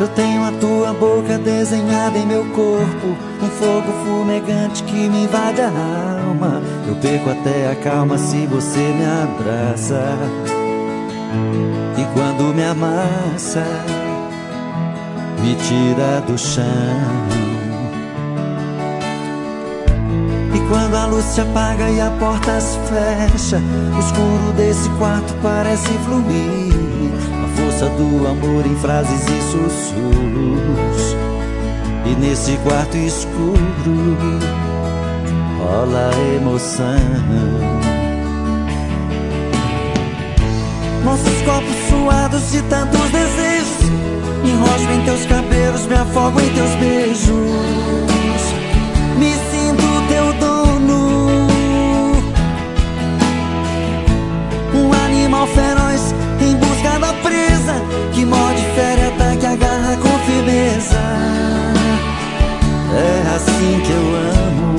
Eu 0.01 0.09
tenho 0.09 0.43
a 0.43 0.53
tua 0.53 0.95
boca 0.95 1.36
desenhada 1.36 2.16
em 2.16 2.24
meu 2.24 2.47
corpo, 2.47 3.14
um 3.43 3.51
fogo 3.51 3.93
fumegante 4.03 4.82
que 4.84 5.11
me 5.11 5.24
invade 5.24 5.61
a 5.61 5.66
alma. 5.66 6.00
Perco 7.01 7.31
até 7.31 7.71
a 7.71 7.77
calma 7.77 8.19
se 8.19 8.47
você 8.47 8.79
me 8.79 9.05
abraça. 9.05 10.19
E 11.97 12.05
quando 12.13 12.55
me 12.55 12.63
amassa, 12.63 13.65
me 15.41 15.55
tira 15.55 16.21
do 16.27 16.37
chão. 16.37 16.65
E 20.55 20.69
quando 20.69 20.95
a 20.95 21.07
luz 21.07 21.25
se 21.25 21.41
apaga 21.41 21.89
e 21.89 22.01
a 22.03 22.11
porta 22.19 22.61
se 22.61 22.79
fecha, 22.81 23.57
o 23.97 23.99
escuro 23.99 24.53
desse 24.57 24.91
quarto 24.91 25.35
parece 25.43 25.89
fluir. 26.05 26.71
A 27.45 27.49
força 27.57 27.87
do 27.87 28.29
amor 28.29 28.67
em 28.67 28.77
frases 28.77 29.23
e 29.23 29.43
sussurros. 29.51 31.17
E 32.05 32.15
nesse 32.21 32.59
quarto 32.59 32.97
escuro 32.99 34.70
rola 35.61 36.11
emoção. 36.37 36.87
Nossos 41.05 41.43
corpos 41.43 41.77
suados 41.89 42.51
de 42.51 42.63
tantos 42.63 43.11
desejos. 43.11 43.91
Me 44.43 44.51
enrosco 44.51 44.93
em 44.93 45.05
teus 45.05 45.27
cabelos, 45.27 45.87
me 45.87 45.95
afogo 45.95 46.41
em 46.41 46.49
teus 46.51 46.71
beijos. 46.77 47.31
Me 49.19 49.33
sinto 49.51 50.09
teu 50.09 50.33
dono. 50.35 51.47
Um 54.75 54.93
animal 55.07 55.47
feroz 55.49 56.15
em 56.41 56.57
busca 56.57 56.99
da 56.99 57.13
presa 57.15 57.75
que 58.13 58.25
morde, 58.25 58.63
fere, 58.75 59.03
ataca, 59.09 59.53
agarra 59.53 59.97
com 59.97 60.19
firmeza. 60.21 61.01
É 62.93 63.35
assim 63.37 63.81
que 63.85 63.93
eu 63.93 64.65
amo. 64.65 64.70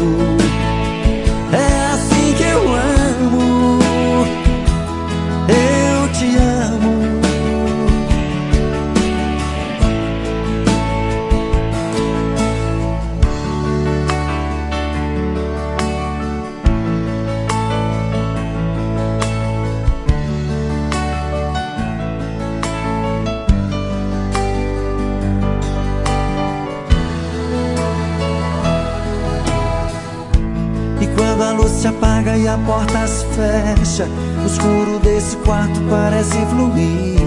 Porta 32.66 33.08
se 33.08 33.26
fecha, 33.28 34.08
o 34.42 34.46
escuro 34.46 35.00
desse 35.00 35.38
quarto 35.38 35.80
parece 35.90 36.38
fluir. 36.48 37.20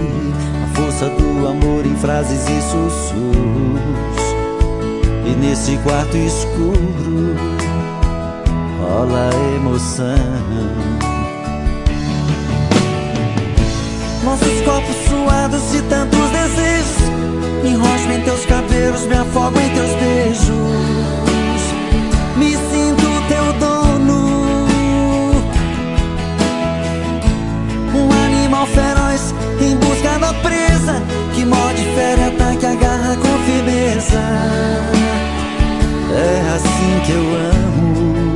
A 0.62 0.76
força 0.76 1.08
do 1.10 1.48
amor 1.48 1.86
em 1.86 1.96
frases 1.96 2.46
e 2.48 2.62
sussurros. 2.62 4.24
E 5.26 5.30
nesse 5.36 5.76
quarto 5.78 6.16
escuro 6.16 7.36
rola 8.80 9.30
emoção. 9.56 10.14
Nossos 14.24 14.60
corpos 14.62 14.96
suados 15.08 15.72
de 15.72 15.82
tantos 15.82 16.30
desejos. 16.30 16.84
Me 17.62 17.70
enrosco 17.70 18.12
em 18.12 18.20
teus 18.22 18.44
cabelos, 18.46 19.06
me 19.06 19.14
afogo 19.14 19.58
em 19.58 19.68
teus 19.70 19.90
beijos. 19.94 20.83
Em 30.04 30.04
busca 30.04 30.18
da 30.18 30.34
presa 30.34 31.02
que 31.34 31.42
morde, 31.44 31.82
fere, 31.82 32.22
ataca, 32.22 32.70
agarra 32.70 33.16
com 33.16 33.38
firmeza. 33.44 34.20
É 36.12 36.40
assim 36.54 37.00
que 37.06 37.12
eu 37.12 37.34
amo. 37.34 38.34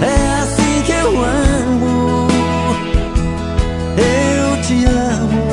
É 0.00 0.42
assim 0.42 0.82
que 0.86 0.92
eu 0.92 1.24
amo. 1.24 2.28
Eu 3.98 4.62
te 4.62 4.84
amo. 4.86 5.44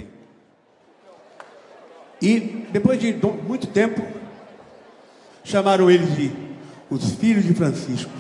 E 2.21 2.67
depois 2.73 3.01
de 3.01 3.13
muito 3.47 3.67
tempo, 3.67 4.03
chamaram 5.45 5.91
eles 5.91 6.15
de 6.17 6.31
os 6.91 7.15
filhos 7.17 7.45
de 7.45 7.55
Francisco. 7.55 8.11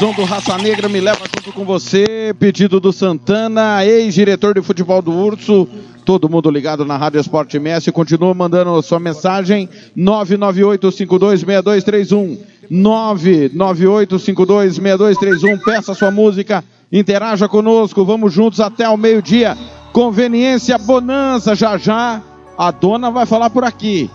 O 0.00 0.02
somzão 0.02 0.14
do 0.14 0.24
Raça 0.24 0.56
Negra, 0.56 0.88
me 0.88 0.98
leva 0.98 1.20
junto 1.36 1.52
com 1.52 1.62
você. 1.62 2.34
Pedido 2.38 2.80
do 2.80 2.90
Santana, 2.90 3.84
ex-diretor 3.84 4.54
de 4.54 4.62
futebol 4.62 5.02
do 5.02 5.12
Urso. 5.12 5.68
Todo 6.06 6.26
mundo 6.26 6.50
ligado 6.50 6.86
na 6.86 6.96
Rádio 6.96 7.20
Esporte 7.20 7.58
MS. 7.58 7.92
Continua 7.92 8.32
mandando 8.32 8.80
sua 8.80 8.98
mensagem. 8.98 9.68
998526231. 9.94 12.38
998526231. 12.72 15.62
Peça 15.62 15.92
sua 15.92 16.10
música. 16.10 16.64
Interaja 16.90 17.46
conosco. 17.46 18.02
Vamos 18.02 18.32
juntos 18.32 18.58
até 18.58 18.86
ao 18.86 18.96
meio-dia. 18.96 19.54
Conveniência 19.92 20.78
Bonança. 20.78 21.54
Já 21.54 21.76
já 21.76 22.22
a 22.56 22.70
dona 22.70 23.10
vai 23.10 23.26
falar 23.26 23.50
por 23.50 23.64
aqui. 23.64 24.10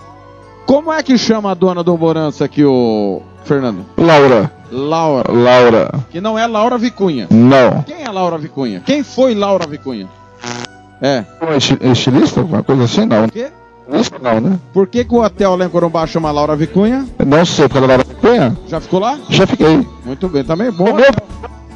Como 0.66 0.92
é 0.92 1.04
que 1.04 1.16
chama 1.16 1.52
a 1.52 1.54
dona 1.54 1.84
do 1.84 1.96
Bonança 1.96 2.46
aqui, 2.46 2.66
o 2.66 3.22
Fernando? 3.44 3.86
Laura. 3.96 4.55
Laura. 4.72 5.32
Laura. 5.32 5.92
Que 6.10 6.20
não 6.20 6.38
é 6.38 6.46
Laura 6.48 6.78
Vicunha. 6.78 7.28
Não. 7.30 7.84
Quem 7.84 8.04
é 8.04 8.10
Laura 8.10 8.38
Vicunha? 8.38 8.82
Quem 8.86 9.04
foi 9.04 9.34
Laura 9.36 9.66
Vicunha? 9.68 10.08
É. 11.02 11.24
Um 11.42 11.54
esti- 11.56 11.78
estilista? 11.82 12.40
Alguma 12.42 12.64
coisa 12.64 12.84
assim? 12.86 13.06
Não. 13.06 13.28
quê? 13.28 13.48
Estilista 13.88 14.18
não, 14.20 14.40
né? 14.42 14.60
Por 14.74 14.88
que, 14.88 15.04
que 15.06 15.14
o 15.14 15.22
hotel 15.24 15.56
lá 15.56 15.66
em 15.66 15.70
Corumbá 15.70 16.08
chama 16.08 16.32
Laura 16.32 16.56
Vicunha? 16.56 17.06
Não 17.26 17.46
sei, 17.46 17.68
por 17.68 17.74
causa 17.76 17.88
da 17.88 17.94
Laura 17.98 18.16
Cunha? 18.20 18.58
Já 18.68 18.80
ficou 18.82 19.00
lá? 19.00 19.20
Já 19.30 19.46
fiquei. 19.46 19.86
Muito 20.04 20.28
bem, 20.28 20.44
também 20.44 20.68
é 20.68 20.72
bom. 20.72 20.86
O 20.86 20.94
meu 20.96 21.06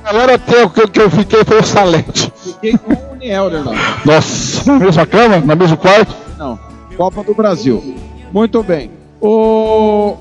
melhor 0.06 0.30
hotel 0.34 0.70
que, 0.70 0.88
que 0.88 1.02
eu 1.02 1.10
fiquei 1.10 1.44
foi 1.44 1.60
o 1.60 1.64
Salete. 1.64 2.34
Fiquei 2.36 2.76
com 2.78 2.94
o 2.94 3.14
Uniel, 3.14 3.48
Leonardo. 3.50 3.80
Nossa, 4.06 4.72
na 4.74 4.80
mesma 4.80 5.06
cama? 5.06 5.38
Na 5.40 5.56
mesmo 5.56 5.78
quarto? 5.78 6.16
Não. 6.38 6.58
Copa 6.98 7.24
do 7.24 7.36
Brasil. 7.36 7.96
Muito 8.34 8.64
bem. 8.64 8.90
O. 9.22 10.16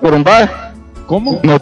Corumbá? 0.00 0.67
Como? 1.08 1.40
Não. 1.42 1.58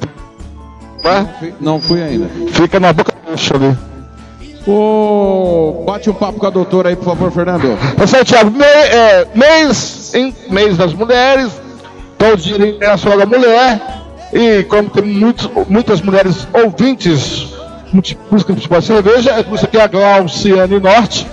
Não 1.03 1.27
fui, 1.39 1.55
não 1.61 1.81
fui 1.81 2.03
ainda. 2.03 2.29
Fica 2.51 2.79
na 2.81 2.93
boca 2.93 3.13
do 3.25 3.31
lixo 3.33 3.55
ali. 3.57 3.75
O... 4.67 5.85
Bate 5.87 6.11
um 6.11 6.15
papo 6.15 6.41
com 6.41 6.47
a 6.47 6.51
doutora 6.51 6.89
aí, 6.89 6.97
por 6.97 7.05
favor, 7.05 7.31
Fernando. 7.31 7.79
Pessoal, 7.97 8.25
Thiago, 8.25 8.51
me- 8.51 8.65
é, 8.65 9.27
mês, 9.35 10.13
em, 10.15 10.35
mês 10.51 10.77
das 10.77 10.93
mulheres, 10.93 11.53
então 12.17 12.33
o 12.33 12.37
Dia 12.37 12.57
Internacional 12.71 13.19
da 13.19 13.27
Mulher, 13.27 13.81
e 14.33 14.65
como 14.65 14.91
tem 14.91 15.05
muitos, 15.05 15.49
muitas 15.69 16.03
mulheres 16.03 16.49
ouvintes, 16.53 17.55
de 17.95 18.19
futebol 18.29 18.81
e 18.81 18.83
cerveja, 18.83 19.47
isso 19.53 19.65
aqui 19.65 19.79
é 19.79 19.83
a 19.83 19.87
Glauciane 19.87 20.81
Norte, 20.81 21.29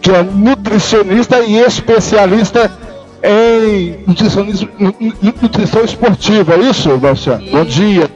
que 0.00 0.10
é 0.10 0.22
nutricionista 0.22 1.40
e 1.40 1.58
especialista 1.58 2.72
em 3.24 4.04
nutricionismo- 4.06 4.68
nu- 4.78 4.94
nu- 5.00 5.34
nutrição 5.42 5.82
esportiva, 5.84 6.54
é 6.54 6.58
isso, 6.60 6.96
Glauciane? 6.98 7.50
Bom 7.50 7.64
dia. 7.64 8.08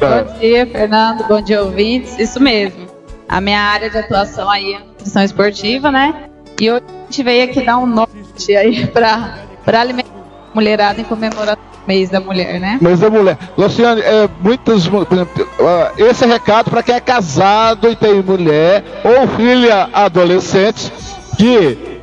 Bom 0.00 0.38
dia, 0.38 0.66
Fernando. 0.66 1.26
Bom 1.26 1.40
dia, 1.40 1.62
ouvintes. 1.62 2.18
Isso 2.18 2.38
mesmo. 2.40 2.84
A 3.28 3.40
minha 3.40 3.60
área 3.60 3.88
de 3.88 3.96
atuação 3.96 4.50
aí 4.50 4.74
é 4.74 4.78
nutrição 4.80 5.22
esportiva, 5.22 5.90
né? 5.90 6.14
E 6.60 6.70
hoje 6.70 6.82
a 6.86 7.04
gente 7.06 7.22
veio 7.22 7.44
aqui 7.44 7.62
dar 7.62 7.78
um 7.78 7.86
norte 7.86 8.54
aí 8.54 8.86
para 8.92 9.38
para 9.64 9.80
alimentar 9.80 10.10
a 10.10 10.54
mulherada 10.54 11.00
em 11.00 11.04
comemoração 11.04 11.54
do 11.56 11.88
mês 11.88 12.10
da 12.10 12.20
mulher, 12.20 12.60
né? 12.60 12.78
Mês 12.82 13.00
da 13.00 13.08
mulher. 13.08 13.38
Luciane, 13.56 14.02
é, 14.02 14.28
muitas, 14.40 14.86
mu- 14.86 15.06
por 15.06 15.14
exemplo, 15.16 15.48
esse 15.96 16.22
é 16.24 16.26
recado 16.26 16.70
para 16.70 16.82
quem 16.82 16.94
é 16.94 17.00
casado 17.00 17.88
e 17.88 17.96
tem 17.96 18.22
mulher 18.22 18.84
ou 19.02 19.26
filha 19.28 19.88
adolescente 19.92 20.92
que 21.38 21.93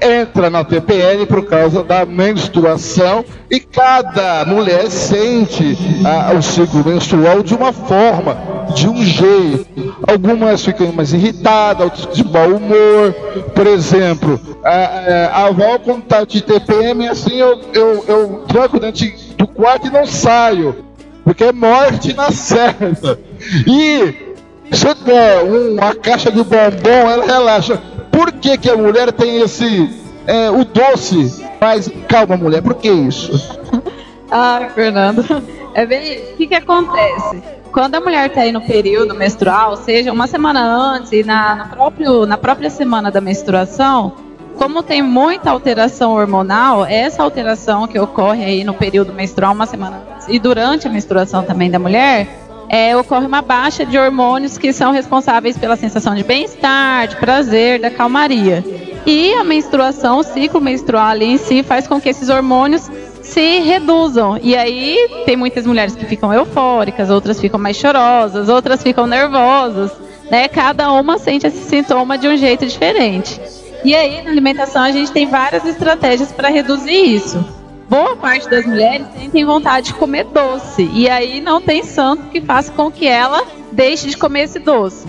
entra 0.00 0.50
na 0.50 0.64
TPN 0.64 1.26
por 1.26 1.44
causa 1.46 1.82
da 1.82 2.04
menstruação 2.04 3.24
e 3.50 3.60
cada 3.60 4.44
mulher 4.44 4.90
sente 4.90 5.76
ah, 6.04 6.32
o 6.36 6.42
ciclo 6.42 6.84
menstrual 6.84 7.42
de 7.42 7.54
uma 7.54 7.72
forma, 7.72 8.36
de 8.74 8.88
um 8.88 9.02
jeito. 9.02 9.66
Algumas 10.06 10.64
ficam 10.64 10.92
mais 10.92 11.12
irritadas, 11.12 11.84
outras 11.84 12.16
de 12.16 12.24
mau 12.24 12.48
humor. 12.48 13.12
Por 13.54 13.66
exemplo, 13.66 14.40
a, 14.64 14.70
a, 14.70 15.26
a 15.26 15.46
avó 15.46 15.78
quando 15.78 16.02
tá 16.02 16.24
de 16.24 16.42
TPM, 16.42 17.08
assim, 17.08 17.36
eu, 17.36 17.60
eu, 17.72 18.04
eu 18.06 18.44
tranco 18.48 18.78
dentro 18.80 19.06
do 19.36 19.46
quarto 19.46 19.86
e 19.86 19.90
não 19.90 20.06
saio. 20.06 20.84
Porque 21.24 21.44
é 21.44 21.52
morte 21.52 22.12
na 22.14 22.30
certa. 22.30 23.18
E 23.66 24.36
se 24.72 24.86
eu 24.86 24.94
der 24.94 25.42
uma 25.42 25.94
caixa 25.94 26.30
de 26.30 26.42
bombom, 26.42 27.10
ela 27.10 27.24
relaxa. 27.24 27.80
Por 28.16 28.32
que, 28.32 28.56
que 28.56 28.70
a 28.70 28.76
mulher 28.78 29.12
tem 29.12 29.42
esse. 29.42 29.90
é, 30.26 30.50
o 30.50 30.64
doce? 30.64 31.44
Mas 31.60 31.86
calma, 32.08 32.34
mulher, 32.34 32.62
por 32.62 32.74
que 32.74 32.90
isso? 32.90 33.30
Ah, 34.28 34.70
Fernando. 34.74 35.24
É 35.72 35.86
bem. 35.86 36.32
O 36.32 36.36
que, 36.36 36.48
que 36.48 36.54
acontece? 36.56 37.40
Quando 37.70 37.94
a 37.94 38.00
mulher 38.00 38.26
está 38.26 38.40
aí 38.40 38.50
no 38.50 38.60
período 38.60 39.14
menstrual, 39.14 39.76
seja, 39.76 40.12
uma 40.12 40.26
semana 40.26 40.60
antes 40.60 41.12
e 41.12 41.22
na, 41.22 41.68
próprio, 41.70 42.26
na 42.26 42.36
própria 42.36 42.68
semana 42.68 43.08
da 43.08 43.20
menstruação, 43.20 44.14
como 44.56 44.82
tem 44.82 45.00
muita 45.00 45.52
alteração 45.52 46.12
hormonal, 46.12 46.84
essa 46.84 47.22
alteração 47.22 47.86
que 47.86 48.00
ocorre 48.00 48.44
aí 48.44 48.64
no 48.64 48.74
período 48.74 49.12
menstrual, 49.12 49.54
uma 49.54 49.64
semana 49.64 50.02
antes, 50.12 50.26
e 50.28 50.40
durante 50.40 50.88
a 50.88 50.90
menstruação 50.90 51.44
também 51.44 51.70
da 51.70 51.78
mulher, 51.78 52.26
é, 52.68 52.96
ocorre 52.96 53.26
uma 53.26 53.42
baixa 53.42 53.84
de 53.84 53.98
hormônios 53.98 54.58
que 54.58 54.72
são 54.72 54.92
responsáveis 54.92 55.56
pela 55.56 55.76
sensação 55.76 56.14
de 56.14 56.24
bem-estar, 56.24 57.08
de 57.08 57.16
prazer, 57.16 57.80
da 57.80 57.90
calmaria. 57.90 58.64
E 59.06 59.32
a 59.34 59.44
menstruação, 59.44 60.18
o 60.18 60.22
ciclo 60.22 60.60
menstrual 60.60 61.06
ali 61.06 61.26
em 61.26 61.38
si, 61.38 61.62
faz 61.62 61.86
com 61.86 62.00
que 62.00 62.08
esses 62.08 62.28
hormônios 62.28 62.90
se 63.22 63.60
reduzam. 63.60 64.38
E 64.42 64.56
aí 64.56 64.96
tem 65.24 65.36
muitas 65.36 65.66
mulheres 65.66 65.94
que 65.94 66.04
ficam 66.06 66.32
eufóricas, 66.32 67.10
outras 67.10 67.40
ficam 67.40 67.58
mais 67.58 67.76
chorosas, 67.76 68.48
outras 68.48 68.82
ficam 68.82 69.06
nervosas. 69.06 69.92
né? 70.30 70.48
Cada 70.48 70.90
uma 70.92 71.18
sente 71.18 71.46
esse 71.46 71.62
sintoma 71.68 72.18
de 72.18 72.26
um 72.26 72.36
jeito 72.36 72.66
diferente. 72.66 73.40
E 73.84 73.94
aí, 73.94 74.22
na 74.22 74.30
alimentação, 74.30 74.82
a 74.82 74.90
gente 74.90 75.12
tem 75.12 75.26
várias 75.26 75.64
estratégias 75.64 76.32
para 76.32 76.48
reduzir 76.48 77.14
isso. 77.14 77.44
Boa 77.88 78.16
parte 78.16 78.48
das 78.48 78.66
mulheres 78.66 79.06
sentem 79.16 79.44
vontade 79.44 79.88
de 79.88 79.94
comer 79.94 80.24
doce. 80.24 80.90
E 80.92 81.08
aí 81.08 81.40
não 81.40 81.60
tem 81.60 81.84
santo 81.84 82.24
que 82.30 82.40
faça 82.40 82.72
com 82.72 82.90
que 82.90 83.06
ela 83.06 83.44
deixe 83.70 84.08
de 84.08 84.16
comer 84.16 84.44
esse 84.44 84.58
doce. 84.58 85.06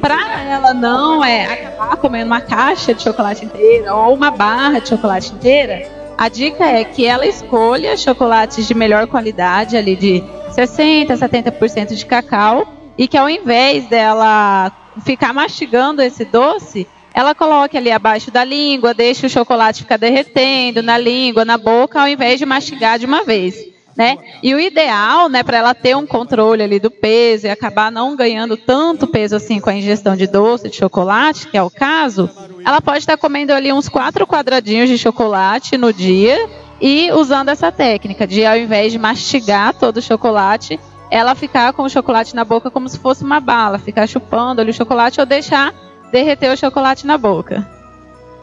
Para 0.00 0.42
ela 0.44 0.72
não 0.72 1.24
é 1.24 1.44
acabar 1.44 1.96
comendo 1.96 2.26
uma 2.26 2.40
caixa 2.40 2.94
de 2.94 3.02
chocolate 3.02 3.44
inteira 3.44 3.94
ou 3.94 4.14
uma 4.14 4.30
barra 4.30 4.78
de 4.78 4.88
chocolate 4.88 5.32
inteira, 5.32 6.00
a 6.16 6.28
dica 6.28 6.64
é 6.64 6.84
que 6.84 7.04
ela 7.04 7.26
escolha 7.26 7.96
chocolates 7.96 8.66
de 8.66 8.74
melhor 8.74 9.06
qualidade, 9.06 9.76
ali 9.76 9.96
de 9.96 10.22
60, 10.52 11.14
70% 11.14 11.94
de 11.94 12.06
cacau, 12.06 12.72
e 12.96 13.08
que 13.08 13.16
ao 13.16 13.28
invés 13.28 13.88
dela 13.88 14.70
ficar 15.04 15.32
mastigando 15.32 16.02
esse 16.02 16.24
doce, 16.24 16.86
ela 17.20 17.34
coloque 17.34 17.76
ali 17.76 17.92
abaixo 17.92 18.30
da 18.30 18.42
língua, 18.42 18.94
deixe 18.94 19.26
o 19.26 19.30
chocolate 19.30 19.82
ficar 19.82 19.98
derretendo 19.98 20.82
na 20.82 20.96
língua, 20.96 21.44
na 21.44 21.58
boca, 21.58 22.00
ao 22.00 22.08
invés 22.08 22.38
de 22.38 22.46
mastigar 22.46 22.98
de 22.98 23.04
uma 23.04 23.22
vez. 23.24 23.68
Né? 23.94 24.16
E 24.42 24.54
o 24.54 24.60
ideal, 24.60 25.28
né, 25.28 25.42
para 25.42 25.58
ela 25.58 25.74
ter 25.74 25.94
um 25.94 26.06
controle 26.06 26.62
ali 26.62 26.80
do 26.80 26.90
peso 26.90 27.46
e 27.46 27.50
acabar 27.50 27.92
não 27.92 28.16
ganhando 28.16 28.56
tanto 28.56 29.06
peso 29.06 29.36
assim 29.36 29.60
com 29.60 29.68
a 29.68 29.74
ingestão 29.74 30.16
de 30.16 30.26
doce, 30.26 30.70
de 30.70 30.76
chocolate, 30.76 31.48
que 31.48 31.58
é 31.58 31.62
o 31.62 31.68
caso, 31.68 32.30
ela 32.64 32.80
pode 32.80 33.00
estar 33.00 33.18
comendo 33.18 33.52
ali 33.52 33.70
uns 33.70 33.88
quatro 33.88 34.26
quadradinhos 34.26 34.88
de 34.88 34.96
chocolate 34.96 35.76
no 35.76 35.92
dia 35.92 36.48
e 36.80 37.12
usando 37.12 37.50
essa 37.50 37.70
técnica 37.70 38.26
de 38.26 38.46
ao 38.46 38.56
invés 38.56 38.92
de 38.92 38.98
mastigar 38.98 39.74
todo 39.74 39.98
o 39.98 40.02
chocolate, 40.02 40.80
ela 41.10 41.34
ficar 41.34 41.74
com 41.74 41.82
o 41.82 41.90
chocolate 41.90 42.34
na 42.34 42.44
boca 42.46 42.70
como 42.70 42.88
se 42.88 42.98
fosse 42.98 43.22
uma 43.22 43.40
bala, 43.40 43.78
ficar 43.78 44.06
chupando 44.06 44.62
ali 44.62 44.70
o 44.70 44.74
chocolate 44.74 45.20
ou 45.20 45.26
deixar 45.26 45.89
derreter 46.10 46.52
o 46.52 46.56
chocolate 46.56 47.06
na 47.06 47.16
boca. 47.16 47.66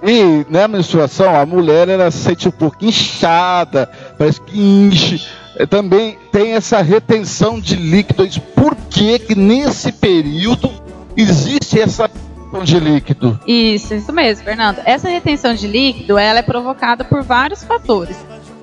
E 0.04 0.46
na 0.50 0.68
menstruação, 0.68 1.36
a 1.36 1.46
mulher 1.46 1.90
ela 1.90 2.12
se 2.12 2.20
sente 2.20 2.48
um 2.48 2.52
pouco 2.52 2.78
inchada, 2.86 3.90
parece 4.18 4.40
que 4.42 4.60
enche. 4.60 5.28
É, 5.56 5.66
Também 5.66 6.18
tem 6.32 6.54
essa 6.54 6.82
retenção 6.82 7.60
de 7.60 7.76
líquidos. 7.76 8.38
Por 8.38 8.76
que 8.76 9.18
que 9.20 9.36
nesse 9.36 9.92
período 9.92 10.70
existe 11.16 11.80
essa 11.80 12.04
retenção 12.04 12.64
de 12.64 12.80
líquido? 12.80 13.40
Isso, 13.48 13.96
isso 13.96 14.14
mesmo, 14.14 14.44
Fernando. 14.46 14.80
Essa 14.86 15.10
retenção 15.10 15.56
de 15.56 15.68
líquido, 15.68 16.18
ela 16.18 16.40
é 16.40 16.44
provocada 16.44 17.04
por 17.04 17.24
vários 17.24 17.64
fatores. 17.64 18.16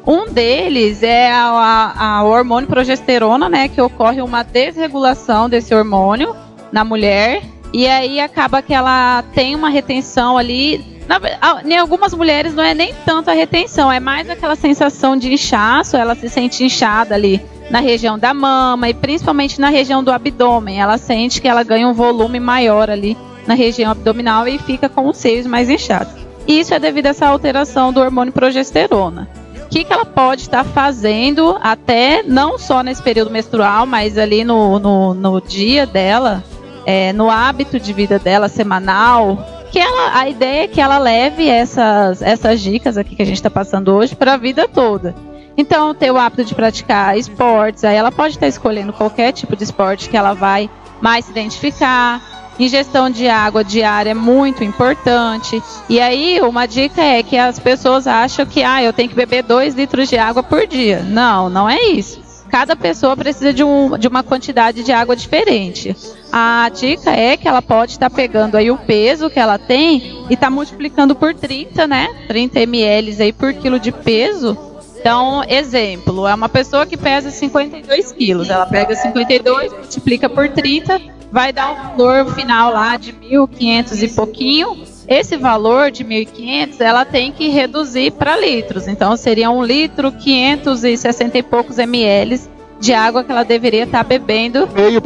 Um 0.07 0.27
deles 0.31 1.03
é 1.03 1.33
a, 1.33 1.47
a, 1.47 2.17
a 2.19 2.25
hormônio 2.25 2.69
progesterona, 2.69 3.49
né, 3.49 3.69
que 3.69 3.81
ocorre 3.81 4.21
uma 4.21 4.43
desregulação 4.45 5.49
desse 5.49 5.75
hormônio 5.75 6.37
na 6.71 6.85
mulher 6.85 7.43
e 7.75 7.89
aí 7.89 8.21
acaba 8.21 8.63
que 8.63 8.73
ela 8.73 9.25
tem 9.35 9.57
uma 9.57 9.69
retenção 9.69 10.39
ali. 10.39 11.03
Na, 11.09 11.21
em 11.65 11.77
algumas 11.77 12.15
mulheres 12.15 12.55
não 12.55 12.63
é 12.63 12.73
nem 12.73 12.95
tanto 13.05 13.31
a 13.31 13.35
retenção, 13.35 13.91
é 13.91 13.99
mais 13.99 14.31
aquela 14.31 14.55
sensação 14.55 15.17
de 15.17 15.33
inchaço, 15.33 15.97
ela 15.97 16.15
se 16.15 16.29
sente 16.29 16.63
inchada 16.63 17.17
ali 17.17 17.45
na 17.69 17.81
região 17.81 18.17
da 18.17 18.33
mama 18.33 18.89
e 18.89 18.95
principalmente 18.95 19.61
na 19.61 19.71
região 19.71 20.05
do 20.05 20.13
abdômen. 20.13 20.81
Ela 20.81 20.99
sente 20.99 21.43
que 21.43 21.49
ela 21.49 21.65
ganha 21.65 21.89
um 21.89 21.93
volume 21.93 22.39
maior 22.39 22.89
ali 22.89 23.19
na 23.45 23.55
região 23.55 23.91
abdominal 23.91 24.47
e 24.47 24.57
fica 24.57 24.89
com 24.89 25.09
os 25.09 25.17
seios 25.17 25.45
mais 25.45 25.69
inchados. 25.69 26.15
Isso 26.47 26.73
é 26.75 26.79
devido 26.79 27.07
a 27.07 27.11
essa 27.11 27.27
alteração 27.27 27.93
do 27.93 27.99
hormônio 27.99 28.33
progesterona. 28.33 29.29
O 29.67 29.69
que, 29.69 29.83
que 29.83 29.93
ela 29.93 30.05
pode 30.05 30.43
estar 30.43 30.63
fazendo 30.63 31.59
até 31.61 32.23
não 32.23 32.57
só 32.57 32.85
nesse 32.85 33.03
período 33.03 33.33
menstrual, 33.33 33.85
mas 33.85 34.17
ali 34.17 34.45
no, 34.45 34.79
no, 34.79 35.13
no 35.13 35.41
dia 35.41 35.85
dela, 35.85 36.45
é, 36.87 37.13
no 37.13 37.31
hábito 37.31 37.79
de 37.79 37.93
vida 37.93 38.19
dela 38.19 38.49
semanal, 38.49 39.39
que 39.71 39.79
ela, 39.79 40.19
a 40.19 40.29
ideia 40.29 40.65
é 40.65 40.69
que 40.69 40.81
ela 40.81 40.99
leve 40.99 41.49
essas, 41.49 42.23
essas 42.23 42.61
dicas 42.61 42.97
aqui 42.97 43.17
que 43.17 43.23
a 43.23 43.27
gente 43.27 43.37
está 43.37 43.51
passando 43.51 43.93
hoje 43.93 44.15
para 44.15 44.35
a 44.35 44.37
vida 44.37 44.69
toda. 44.69 45.15
Então, 45.57 45.95
ter 45.95 46.11
o 46.11 46.19
hábito 46.19 46.45
de 46.45 46.55
praticar 46.55 47.17
esportes, 47.17 47.85
aí 47.85 47.97
ela 47.97 48.11
pode 48.11 48.35
estar 48.35 48.49
escolhendo 48.49 48.93
qualquer 48.93 49.33
tipo 49.33 49.57
de 49.57 49.65
esporte 49.65 50.09
que 50.09 50.17
ela 50.17 50.35
vai 50.35 50.69
mais 51.01 51.25
se 51.25 51.31
identificar. 51.31 52.23
Ingestão 52.59 53.11
de 53.11 53.29
água 53.29 53.65
diária 53.65 54.11
é 54.11 54.15
muito 54.15 54.63
importante. 54.63 55.61
E 55.89 56.01
aí, 56.01 56.41
uma 56.41 56.67
dica 56.67 57.03
é 57.03 57.23
que 57.23 57.37
as 57.37 57.59
pessoas 57.59 58.07
acham 58.07 58.47
que 58.47 58.63
ah, 58.63 58.83
eu 58.83 58.93
tenho 58.93 59.09
que 59.09 59.15
beber 59.15 59.43
2 59.43 59.75
litros 59.75 60.09
de 60.09 60.17
água 60.17 60.43
por 60.43 60.67
dia. 60.67 61.03
Não, 61.03 61.49
não 61.49 61.69
é 61.69 61.83
isso. 61.87 62.24
Cada 62.55 62.77
pessoa 62.77 63.17
precisa 63.17 63.53
de, 63.53 63.65
um, 63.65 63.99
de 63.99 64.07
uma 64.07 64.23
quantidade 64.23 64.85
de 64.85 64.93
água 64.93 65.17
diferente. 65.17 65.97
A 66.31 66.71
dica 66.73 67.11
é 67.11 67.37
que 67.37 67.49
ela 67.49 67.61
pode 67.61 67.91
estar 67.91 68.09
pegando 68.09 68.57
aí 68.57 68.71
o 68.71 68.79
peso 68.79 69.29
que 69.29 69.41
ela 69.41 69.59
tem 69.59 70.25
e 70.31 70.37
tá 70.37 70.49
multiplicando 70.49 71.17
por 71.17 71.35
30, 71.35 71.89
né? 71.89 72.07
30 72.29 72.61
ml 72.61 73.21
aí 73.21 73.33
por 73.33 73.53
quilo 73.55 73.81
de 73.81 73.91
peso. 73.91 74.57
Então, 75.01 75.43
exemplo, 75.49 76.29
é 76.29 76.35
uma 76.37 76.49
pessoa 76.49 76.87
que 76.87 76.97
pesa 76.97 77.29
52 77.29 78.13
quilos. 78.13 78.49
Ela 78.49 78.67
pega 78.67 78.95
52, 78.95 79.73
multiplica 79.73 80.29
por 80.29 80.49
30, 80.49 81.01
vai 81.33 81.53
dar 81.53 81.73
um 81.73 81.97
valor 81.97 82.33
final 82.37 82.73
lá 82.73 82.97
de 82.97 83.13
1.500 83.13 84.01
e 84.01 84.09
pouquinho. 84.15 84.94
Esse 85.07 85.37
valor 85.37 85.91
de 85.91 86.05
1.500 86.05 86.81
ela 86.81 87.05
tem 87.05 87.31
que 87.31 87.49
reduzir 87.49 88.13
para 88.13 88.37
litros. 88.37 88.89
Então, 88.89 89.17
seria 89.17 89.51
um 89.51 89.63
litro 89.63 90.11
560 90.11 91.39
e 91.39 91.43
poucos 91.43 91.79
ml 91.79 92.41
de 92.81 92.93
água 92.93 93.23
que 93.23 93.31
ela 93.31 93.45
deveria 93.45 93.85
estar 93.85 94.03
bebendo. 94.03 94.69
Meio 94.75 95.03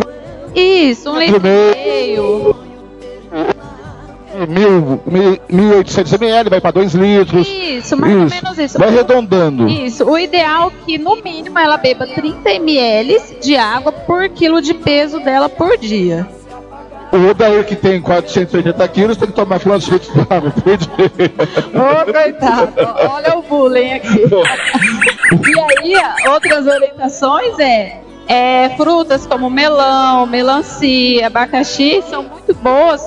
Isso, 0.55 1.11
um 1.11 1.19
litro 1.19 1.37
e 1.37 1.41
meio. 1.41 2.57
mil, 4.49 5.01
1.800 5.51 6.13
ml, 6.15 6.51
vai 6.51 6.61
para 6.61 6.71
2 6.71 6.95
litros. 6.95 7.49
Isso, 7.49 7.97
mais 7.97 8.15
ou 8.15 8.29
menos 8.29 8.59
isso. 8.59 8.79
Vai 8.79 8.89
arredondando. 8.89 9.69
Isso, 9.69 10.05
o 10.05 10.19
ideal 10.19 10.71
é 10.71 10.85
que 10.85 10.99
no 10.99 11.17
mínimo 11.17 11.59
ela 11.59 11.77
beba 11.77 12.07
30 12.07 12.51
ml 12.51 13.21
de 13.41 13.57
água 13.57 13.91
por 13.91 14.29
quilo 14.29 14.63
de 14.63 14.75
peso 14.75 15.19
dela 15.21 15.49
por 15.49 15.77
dia. 15.77 16.29
O 17.11 17.31
Odair 17.31 17.65
que 17.65 17.75
tem 17.75 18.01
480 18.01 18.89
quilos 18.89 19.17
tem 19.17 19.29
que 19.29 19.35
tomar 19.35 19.61
quantos 19.61 19.89
litros 19.89 20.13
de 20.13 20.21
água 20.21 20.51
por 20.51 20.77
dia? 20.77 20.91
Ô, 21.75 22.13
coitado, 22.13 22.73
olha 23.11 23.39
o 23.39 23.43
bullying 23.43 23.93
aqui. 23.93 24.25
e 24.27 25.61
aí, 25.61 26.31
outras 26.31 26.67
orientações 26.67 27.59
é, 27.59 28.01
é 28.27 28.71
frutas 28.77 29.27
como 29.27 29.49
melão, 29.49 30.27
melancia, 30.27 31.27
abacaxi 31.27 32.03
são 32.11 32.23
muito 32.23 32.55
boas 32.55 33.03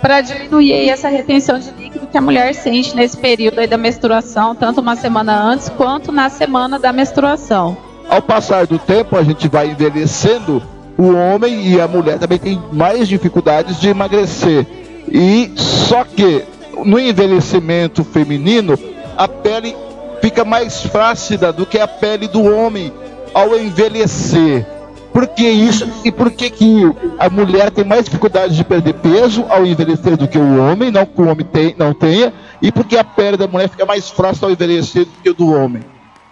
para 0.00 0.20
diminuir 0.20 0.88
essa 0.88 1.08
retenção 1.08 1.58
de 1.58 1.70
líquido 1.70 2.06
que 2.06 2.18
a 2.18 2.20
mulher 2.20 2.54
sente 2.54 2.94
nesse 2.94 3.16
período 3.16 3.60
aí 3.60 3.66
da 3.66 3.76
menstruação, 3.76 4.54
tanto 4.54 4.80
uma 4.80 4.96
semana 4.96 5.40
antes 5.40 5.68
quanto 5.68 6.10
na 6.10 6.28
semana 6.28 6.78
da 6.78 6.92
menstruação. 6.92 7.76
Ao 8.08 8.22
passar 8.22 8.66
do 8.66 8.78
tempo, 8.78 9.16
a 9.16 9.22
gente 9.22 9.48
vai 9.48 9.68
envelhecendo, 9.68 10.62
o 10.98 11.14
homem 11.14 11.68
e 11.68 11.80
a 11.80 11.86
mulher 11.86 12.18
também 12.18 12.38
têm 12.38 12.60
mais 12.72 13.06
dificuldades 13.06 13.80
de 13.80 13.88
emagrecer. 13.88 14.66
E 15.08 15.52
só 15.54 16.02
que 16.02 16.44
no 16.84 16.98
envelhecimento 16.98 18.02
feminino, 18.02 18.76
a 19.16 19.28
pele 19.28 19.76
fica 20.20 20.44
mais 20.44 20.82
flácida 20.82 21.52
do 21.52 21.64
que 21.64 21.78
a 21.78 21.86
pele 21.86 22.26
do 22.26 22.42
homem 22.42 22.92
ao 23.32 23.56
envelhecer. 23.56 24.66
Por 25.12 25.26
que 25.28 25.48
isso? 25.48 25.88
E 26.04 26.10
por 26.10 26.32
que, 26.32 26.50
que 26.50 26.82
a 27.18 27.30
mulher 27.30 27.70
tem 27.70 27.84
mais 27.84 28.04
dificuldade 28.04 28.56
de 28.56 28.64
perder 28.64 28.94
peso 28.94 29.44
ao 29.48 29.64
envelhecer 29.64 30.16
do 30.16 30.28
que 30.28 30.38
o 30.38 30.58
homem? 30.60 30.90
Não 30.90 31.06
que 31.06 31.20
o 31.20 31.28
homem 31.28 31.46
tem, 31.46 31.74
não 31.78 31.94
tenha. 31.94 32.32
E 32.60 32.72
por 32.72 32.84
que 32.84 32.96
a 32.96 33.04
pele 33.04 33.36
da 33.36 33.46
mulher 33.46 33.68
fica 33.68 33.86
mais 33.86 34.10
frágil 34.10 34.46
ao 34.46 34.50
envelhecer 34.50 35.04
do 35.04 35.22
que 35.22 35.30
o 35.30 35.34
do 35.34 35.52
homem? 35.52 35.82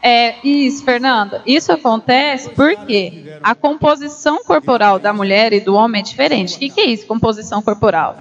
É 0.09 0.37
isso, 0.45 0.85
Fernanda. 0.85 1.43
Isso 1.45 1.73
acontece 1.73 2.51
porque 2.51 3.25
a 3.43 3.57
composição 3.57 4.39
corporal 4.45 5.01
da 5.01 5.13
mulher 5.13 5.53
e 5.53 5.59
do 5.59 5.75
homem 5.75 5.99
é 5.99 6.05
diferente. 6.05 6.55
O 6.55 6.59
que, 6.61 6.71
que 6.71 6.81
é 6.81 6.85
isso, 6.85 7.05
composição 7.09 7.61
corporal? 7.61 8.19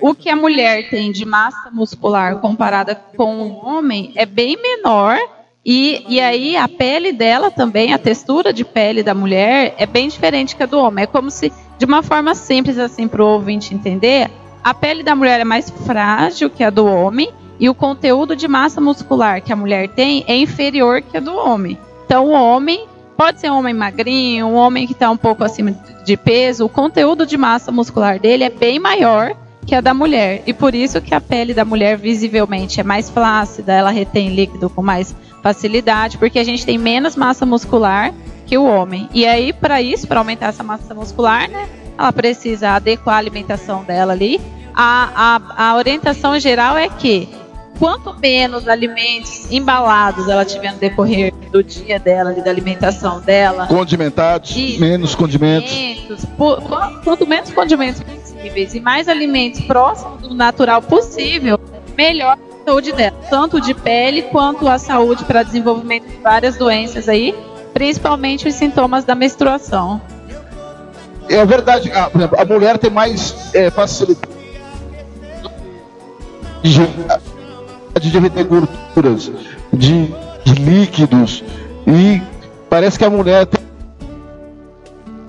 O 0.00 0.16
que 0.16 0.28
a 0.28 0.34
mulher 0.34 0.90
tem 0.90 1.12
de 1.12 1.24
massa 1.24 1.70
muscular 1.70 2.40
comparada 2.40 2.96
com 3.16 3.40
o 3.42 3.64
homem 3.64 4.10
é 4.16 4.26
bem 4.26 4.60
menor. 4.60 5.16
E, 5.64 6.04
e 6.08 6.20
aí 6.20 6.56
a 6.56 6.66
pele 6.66 7.12
dela 7.12 7.52
também, 7.52 7.94
a 7.94 7.98
textura 7.98 8.52
de 8.52 8.64
pele 8.64 9.04
da 9.04 9.14
mulher 9.14 9.76
é 9.78 9.86
bem 9.86 10.08
diferente 10.08 10.56
que 10.56 10.64
a 10.64 10.66
do 10.66 10.80
homem. 10.80 11.04
É 11.04 11.06
como 11.06 11.30
se, 11.30 11.52
de 11.78 11.84
uma 11.84 12.02
forma 12.02 12.34
simples 12.34 12.80
assim 12.80 13.06
para 13.06 13.22
o 13.22 13.34
ouvinte 13.34 13.72
entender, 13.72 14.28
a 14.64 14.74
pele 14.74 15.04
da 15.04 15.14
mulher 15.14 15.38
é 15.38 15.44
mais 15.44 15.70
frágil 15.70 16.50
que 16.50 16.64
a 16.64 16.70
do 16.70 16.84
homem 16.84 17.32
e 17.58 17.68
o 17.68 17.74
conteúdo 17.74 18.36
de 18.36 18.46
massa 18.46 18.80
muscular 18.80 19.42
que 19.42 19.52
a 19.52 19.56
mulher 19.56 19.88
tem 19.88 20.24
é 20.26 20.36
inferior 20.36 21.02
que 21.02 21.16
a 21.16 21.20
do 21.20 21.34
homem. 21.34 21.78
Então, 22.04 22.26
o 22.26 22.32
homem 22.32 22.86
pode 23.16 23.40
ser 23.40 23.50
um 23.50 23.58
homem 23.58 23.74
magrinho, 23.74 24.46
um 24.46 24.54
homem 24.54 24.86
que 24.86 24.92
está 24.92 25.10
um 25.10 25.16
pouco 25.16 25.42
acima 25.42 25.72
de 26.04 26.16
peso, 26.16 26.64
o 26.64 26.68
conteúdo 26.68 27.26
de 27.26 27.36
massa 27.36 27.72
muscular 27.72 28.18
dele 28.18 28.44
é 28.44 28.50
bem 28.50 28.78
maior 28.78 29.34
que 29.66 29.74
a 29.74 29.80
da 29.80 29.92
mulher. 29.92 30.42
E 30.46 30.54
por 30.54 30.74
isso 30.74 31.00
que 31.00 31.14
a 31.14 31.20
pele 31.20 31.52
da 31.52 31.64
mulher 31.64 31.98
visivelmente 31.98 32.80
é 32.80 32.82
mais 32.84 33.10
flácida, 33.10 33.72
ela 33.72 33.90
retém 33.90 34.34
líquido 34.34 34.70
com 34.70 34.82
mais 34.82 35.14
facilidade, 35.42 36.16
porque 36.16 36.38
a 36.38 36.44
gente 36.44 36.64
tem 36.64 36.78
menos 36.78 37.16
massa 37.16 37.44
muscular 37.44 38.14
que 38.46 38.56
o 38.56 38.64
homem. 38.64 39.08
E 39.12 39.26
aí, 39.26 39.52
para 39.52 39.82
isso, 39.82 40.06
para 40.06 40.20
aumentar 40.20 40.46
essa 40.46 40.62
massa 40.62 40.94
muscular, 40.94 41.50
né? 41.50 41.68
ela 41.98 42.12
precisa 42.12 42.70
adequar 42.70 43.16
a 43.16 43.18
alimentação 43.18 43.84
dela 43.84 44.12
ali. 44.12 44.40
A, 44.74 45.40
a, 45.56 45.70
a 45.70 45.76
orientação 45.76 46.38
geral 46.38 46.78
é 46.78 46.88
que 46.88 47.28
quanto 47.78 48.14
menos 48.18 48.66
alimentos 48.68 49.50
embalados 49.50 50.28
ela 50.28 50.44
tiver 50.44 50.72
no 50.72 50.78
decorrer 50.78 51.32
do 51.52 51.62
dia 51.62 51.98
dela, 51.98 52.32
da 52.32 52.50
alimentação 52.50 53.20
dela, 53.20 53.66
Condimentados, 53.66 54.54
menos 54.78 55.14
condimentos. 55.14 55.70
alimentos, 55.72 56.24
pu- 56.36 56.56
qu- 56.56 57.00
quanto 57.04 57.26
menos 57.26 57.50
condimentos 57.52 58.02
possíveis 58.02 58.74
e 58.74 58.80
mais 58.80 59.08
alimentos 59.08 59.60
próximos 59.62 60.20
do 60.22 60.34
natural 60.34 60.82
possível, 60.82 61.58
melhor 61.96 62.36
a 62.36 62.64
saúde 62.70 62.92
dela, 62.92 63.16
tanto 63.30 63.60
de 63.60 63.72
pele 63.74 64.22
quanto 64.22 64.68
a 64.68 64.78
saúde 64.78 65.24
para 65.24 65.42
desenvolvimento 65.42 66.06
de 66.06 66.16
várias 66.18 66.56
doenças 66.56 67.08
aí, 67.08 67.34
principalmente 67.72 68.46
os 68.48 68.54
sintomas 68.54 69.04
da 69.04 69.14
menstruação. 69.14 70.00
É 71.30 71.44
verdade, 71.46 71.90
a, 71.92 72.08
por 72.10 72.22
a 72.40 72.44
mulher 72.44 72.76
tem 72.78 72.90
mais 72.90 73.54
é, 73.54 73.70
facilidade 73.70 74.28
de, 76.62 76.80
de 78.00 78.18
reter 78.18 78.44
gorduras, 78.44 79.30
de, 79.72 80.06
de 80.44 80.54
líquidos, 80.54 81.44
e 81.86 82.20
parece 82.68 82.98
que 82.98 83.04
a 83.04 83.10
mulher 83.10 83.46
tem, 83.46 83.64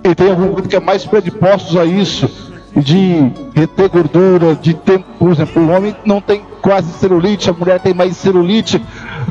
e 0.04 0.16
tem 0.16 0.30
algum 0.30 0.52
grupo 0.52 0.68
que 0.68 0.76
é 0.76 0.80
mais 0.80 1.06
predispostos 1.06 1.76
a 1.76 1.86
isso, 1.86 2.30
de 2.76 3.32
reter 3.56 3.90
gordura, 3.90 4.56
de 4.56 4.74
ter, 4.74 5.00
por 5.18 5.32
exemplo, 5.32 5.62
o 5.62 5.70
homem 5.70 5.96
não 6.06 6.22
tem 6.22 6.41
quase 6.62 6.91
celulite, 6.94 7.50
a 7.50 7.54
mulher 7.54 7.80
tem 7.80 7.94
mais 7.94 8.16
celulite. 8.18 8.82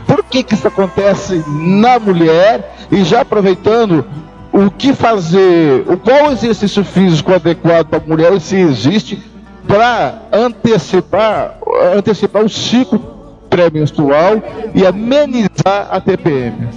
Por 0.07 0.25
que, 0.25 0.43
que 0.43 0.55
isso 0.55 0.67
acontece 0.67 1.45
na 1.49 1.99
mulher? 1.99 2.75
E 2.91 3.05
já 3.05 3.21
aproveitando, 3.21 4.05
o 4.53 4.71
que 4.71 4.93
fazer, 4.93 5.85
o 5.87 5.97
qual 5.97 6.33
exercício 6.33 6.85
físico 6.85 7.33
adequado 7.33 7.87
para 7.87 7.99
a 7.99 8.07
mulher, 8.07 8.41
se 8.41 8.57
existe, 8.57 9.23
para 9.67 10.23
antecipar, 10.33 11.59
antecipar 11.95 12.45
o 12.45 12.49
ciclo 12.49 13.18
pré-menstrual 13.49 14.43
e 14.75 14.87
amenizar 14.87 15.89
a 15.91 16.01
TPM. 16.01 16.69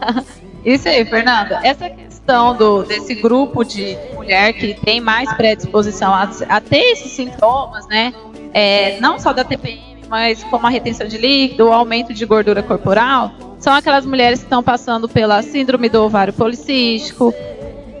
Isso 0.64 0.88
aí, 0.88 1.04
Fernanda. 1.04 1.60
Essa 1.62 1.88
questão 1.88 2.56
do, 2.56 2.82
desse 2.82 3.14
grupo 3.14 3.64
de 3.64 3.96
mulher 4.14 4.52
que 4.52 4.74
tem 4.74 5.00
mais 5.00 5.32
predisposição 5.34 6.12
a, 6.12 6.28
a 6.48 6.60
ter 6.60 6.92
esses 6.92 7.12
sintomas, 7.12 7.86
né? 7.86 8.12
É, 8.52 8.98
não 9.00 9.18
só 9.18 9.32
da 9.32 9.44
TPM, 9.44 10.02
mas 10.08 10.42
como 10.44 10.66
a 10.66 10.70
retenção 10.70 11.06
de 11.06 11.18
líquido, 11.18 11.68
o 11.68 11.72
aumento 11.72 12.12
de 12.12 12.24
gordura 12.26 12.64
corporal, 12.64 13.30
são 13.58 13.72
aquelas 13.72 14.04
mulheres 14.04 14.40
que 14.40 14.46
estão 14.46 14.62
passando 14.62 15.08
pela 15.08 15.40
síndrome 15.42 15.88
do 15.88 16.02
ovário 16.02 16.32
policístico, 16.32 17.32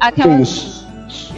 aquelas 0.00 0.40
Isso. 0.40 0.86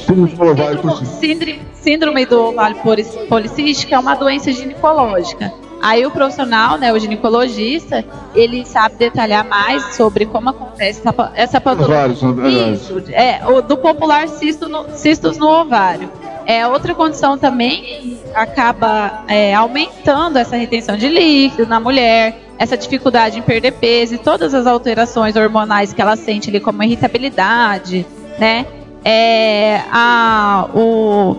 Síndrome 0.07 0.29
do 0.35 0.43
ovário 0.43 0.79
policístico. 0.79 1.21
Síndrome, 1.21 1.61
síndrome 1.75 2.27
do 2.27 2.41
ovário 2.41 2.77
poli- 2.77 3.05
policístico 3.29 3.95
é 3.95 3.99
uma 3.99 4.15
doença 4.15 4.51
ginecológica. 4.51 5.53
Aí 5.81 6.05
o 6.05 6.11
profissional, 6.11 6.77
né, 6.77 6.93
o 6.93 6.99
ginecologista, 6.99 8.05
ele 8.35 8.65
sabe 8.67 8.97
detalhar 8.97 9.45
mais 9.45 9.95
sobre 9.97 10.27
como 10.27 10.51
acontece 10.51 11.01
essa, 11.07 11.33
essa 11.35 11.61
patologia. 11.61 11.97
Isso, 12.75 13.03
é, 13.11 13.41
o, 13.47 13.63
do 13.63 13.77
popular 13.77 14.27
cisto 14.29 14.69
no- 14.69 14.87
cistos 14.97 15.39
no 15.39 15.47
ovário. 15.49 16.11
É 16.47 16.67
outra 16.67 16.95
condição 16.95 17.37
também 17.37 17.83
que 17.83 18.19
acaba 18.35 19.23
é, 19.29 19.55
aumentando 19.55 20.39
essa 20.39 20.57
retenção 20.57 20.97
de 20.97 21.09
líquido 21.09 21.67
na 21.69 21.79
mulher, 21.79 22.39
essa 22.59 22.77
dificuldade 22.77 23.39
em 23.39 23.43
perder 23.43 23.73
peso 23.73 24.15
e 24.15 24.19
todas 24.19 24.55
as 24.55 24.67
alterações 24.67 25.37
hormonais 25.37 25.93
que 25.93 26.01
ela 26.01 26.17
sente 26.17 26.49
ali, 26.49 26.59
como 26.59 26.83
irritabilidade, 26.83 28.07
né? 28.39 28.67
É, 29.11 29.81
a, 29.91 30.69
o 30.75 31.35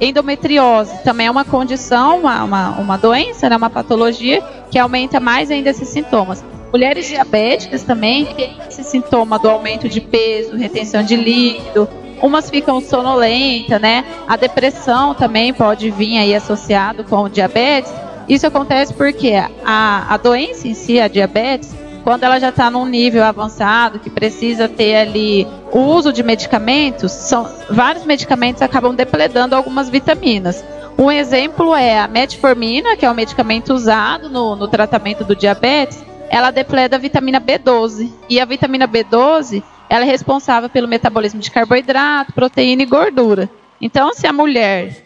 endometriose 0.00 1.04
também 1.04 1.28
é 1.28 1.30
uma 1.30 1.44
condição, 1.44 2.18
uma, 2.18 2.42
uma, 2.42 2.70
uma 2.70 2.98
doença, 2.98 3.48
né, 3.48 3.56
uma 3.56 3.70
patologia 3.70 4.42
que 4.68 4.76
aumenta 4.76 5.20
mais 5.20 5.52
ainda 5.52 5.70
esses 5.70 5.88
sintomas. 5.88 6.42
Mulheres 6.72 7.06
diabéticas 7.06 7.84
também 7.84 8.24
têm 8.26 8.56
esse 8.68 8.82
sintoma 8.82 9.38
do 9.38 9.48
aumento 9.48 9.88
de 9.88 10.00
peso, 10.00 10.56
retenção 10.56 11.04
de 11.04 11.14
líquido, 11.14 11.88
umas 12.20 12.50
ficam 12.50 12.80
sonolentas, 12.80 13.80
né? 13.80 14.04
A 14.26 14.36
depressão 14.36 15.14
também 15.14 15.54
pode 15.54 15.92
vir 15.92 16.18
aí 16.18 16.34
associado 16.34 17.04
com 17.04 17.22
o 17.22 17.28
diabetes. 17.28 17.92
Isso 18.28 18.48
acontece 18.48 18.92
porque 18.94 19.34
a, 19.64 20.12
a 20.12 20.16
doença 20.16 20.66
em 20.66 20.74
si, 20.74 20.98
a 20.98 21.06
diabetes, 21.06 21.72
quando 22.02 22.24
ela 22.24 22.38
já 22.38 22.48
está 22.48 22.70
num 22.70 22.86
nível 22.86 23.24
avançado, 23.24 23.98
que 23.98 24.10
precisa 24.10 24.68
ter 24.68 24.96
ali 24.96 25.46
o 25.72 25.80
uso 25.80 26.12
de 26.12 26.22
medicamentos, 26.22 27.12
são, 27.12 27.48
vários 27.68 28.04
medicamentos 28.04 28.62
acabam 28.62 28.94
depredando 28.94 29.54
algumas 29.54 29.88
vitaminas. 29.88 30.64
Um 30.98 31.10
exemplo 31.10 31.74
é 31.74 31.98
a 31.98 32.08
metformina, 32.08 32.96
que 32.96 33.06
é 33.06 33.10
um 33.10 33.14
medicamento 33.14 33.72
usado 33.72 34.28
no, 34.28 34.54
no 34.56 34.68
tratamento 34.68 35.24
do 35.24 35.34
diabetes, 35.34 36.02
ela 36.28 36.50
depleda 36.50 36.96
a 36.96 36.98
vitamina 36.98 37.40
B12. 37.40 38.10
E 38.28 38.38
a 38.38 38.44
vitamina 38.44 38.86
B12, 38.86 39.62
ela 39.88 40.04
é 40.04 40.08
responsável 40.08 40.68
pelo 40.68 40.86
metabolismo 40.86 41.40
de 41.40 41.50
carboidrato, 41.50 42.32
proteína 42.32 42.82
e 42.82 42.86
gordura. 42.86 43.50
Então, 43.80 44.12
se 44.12 44.26
a 44.26 44.32
mulher, 44.32 45.04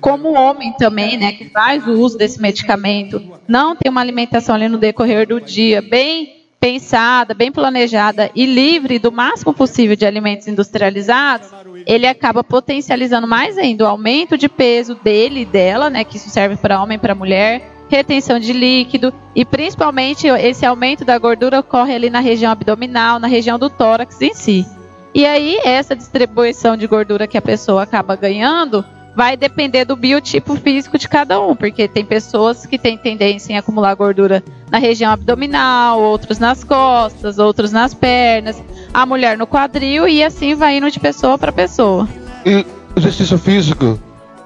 como 0.00 0.30
o 0.30 0.34
homem 0.34 0.72
também, 0.72 1.16
né, 1.18 1.32
que 1.32 1.50
faz 1.50 1.86
o 1.86 1.92
uso 1.92 2.16
desse 2.16 2.40
medicamento, 2.40 3.22
não 3.46 3.76
tem 3.76 3.90
uma 3.90 4.00
alimentação 4.00 4.54
ali 4.54 4.68
no 4.68 4.78
decorrer 4.78 5.28
do 5.28 5.40
dia 5.40 5.82
bem 5.82 6.44
pensada, 6.58 7.34
bem 7.34 7.52
planejada 7.52 8.30
e 8.34 8.46
livre 8.46 8.98
do 8.98 9.12
máximo 9.12 9.52
possível 9.52 9.94
de 9.94 10.06
alimentos 10.06 10.48
industrializados, 10.48 11.50
ele 11.86 12.06
acaba 12.06 12.42
potencializando 12.42 13.28
mais 13.28 13.58
ainda 13.58 13.84
o 13.84 13.86
aumento 13.86 14.38
de 14.38 14.48
peso 14.48 14.94
dele 14.94 15.42
e 15.42 15.44
dela, 15.44 15.90
né, 15.90 16.04
que 16.04 16.16
isso 16.16 16.30
serve 16.30 16.56
para 16.56 16.82
homem 16.82 16.96
e 16.96 16.98
para 16.98 17.14
mulher, 17.14 17.70
retenção 17.90 18.38
de 18.38 18.54
líquido 18.54 19.12
e 19.34 19.44
principalmente 19.44 20.26
esse 20.26 20.64
aumento 20.64 21.04
da 21.04 21.18
gordura 21.18 21.60
ocorre 21.60 21.94
ali 21.94 22.08
na 22.08 22.20
região 22.20 22.50
abdominal, 22.50 23.18
na 23.18 23.26
região 23.26 23.58
do 23.58 23.68
tórax 23.68 24.18
em 24.22 24.32
si. 24.32 24.66
E 25.14 25.24
aí, 25.24 25.60
essa 25.62 25.94
distribuição 25.94 26.76
de 26.76 26.86
gordura 26.88 27.28
que 27.28 27.38
a 27.38 27.42
pessoa 27.42 27.84
acaba 27.84 28.16
ganhando 28.16 28.84
vai 29.14 29.36
depender 29.36 29.84
do 29.84 29.94
biotipo 29.94 30.56
físico 30.56 30.98
de 30.98 31.08
cada 31.08 31.40
um, 31.40 31.54
porque 31.54 31.86
tem 31.86 32.04
pessoas 32.04 32.66
que 32.66 32.76
têm 32.76 32.98
tendência 32.98 33.52
em 33.52 33.56
acumular 33.56 33.94
gordura 33.94 34.42
na 34.70 34.78
região 34.78 35.12
abdominal, 35.12 36.00
outros 36.00 36.40
nas 36.40 36.64
costas, 36.64 37.38
outros 37.38 37.70
nas 37.70 37.94
pernas, 37.94 38.60
a 38.92 39.06
mulher 39.06 39.38
no 39.38 39.46
quadril 39.46 40.08
e 40.08 40.22
assim 40.22 40.56
vai 40.56 40.78
indo 40.78 40.90
de 40.90 40.98
pessoa 40.98 41.38
para 41.38 41.52
pessoa. 41.52 42.08
E 42.44 42.66
exercício 42.96 43.38
físico, 43.38 44.00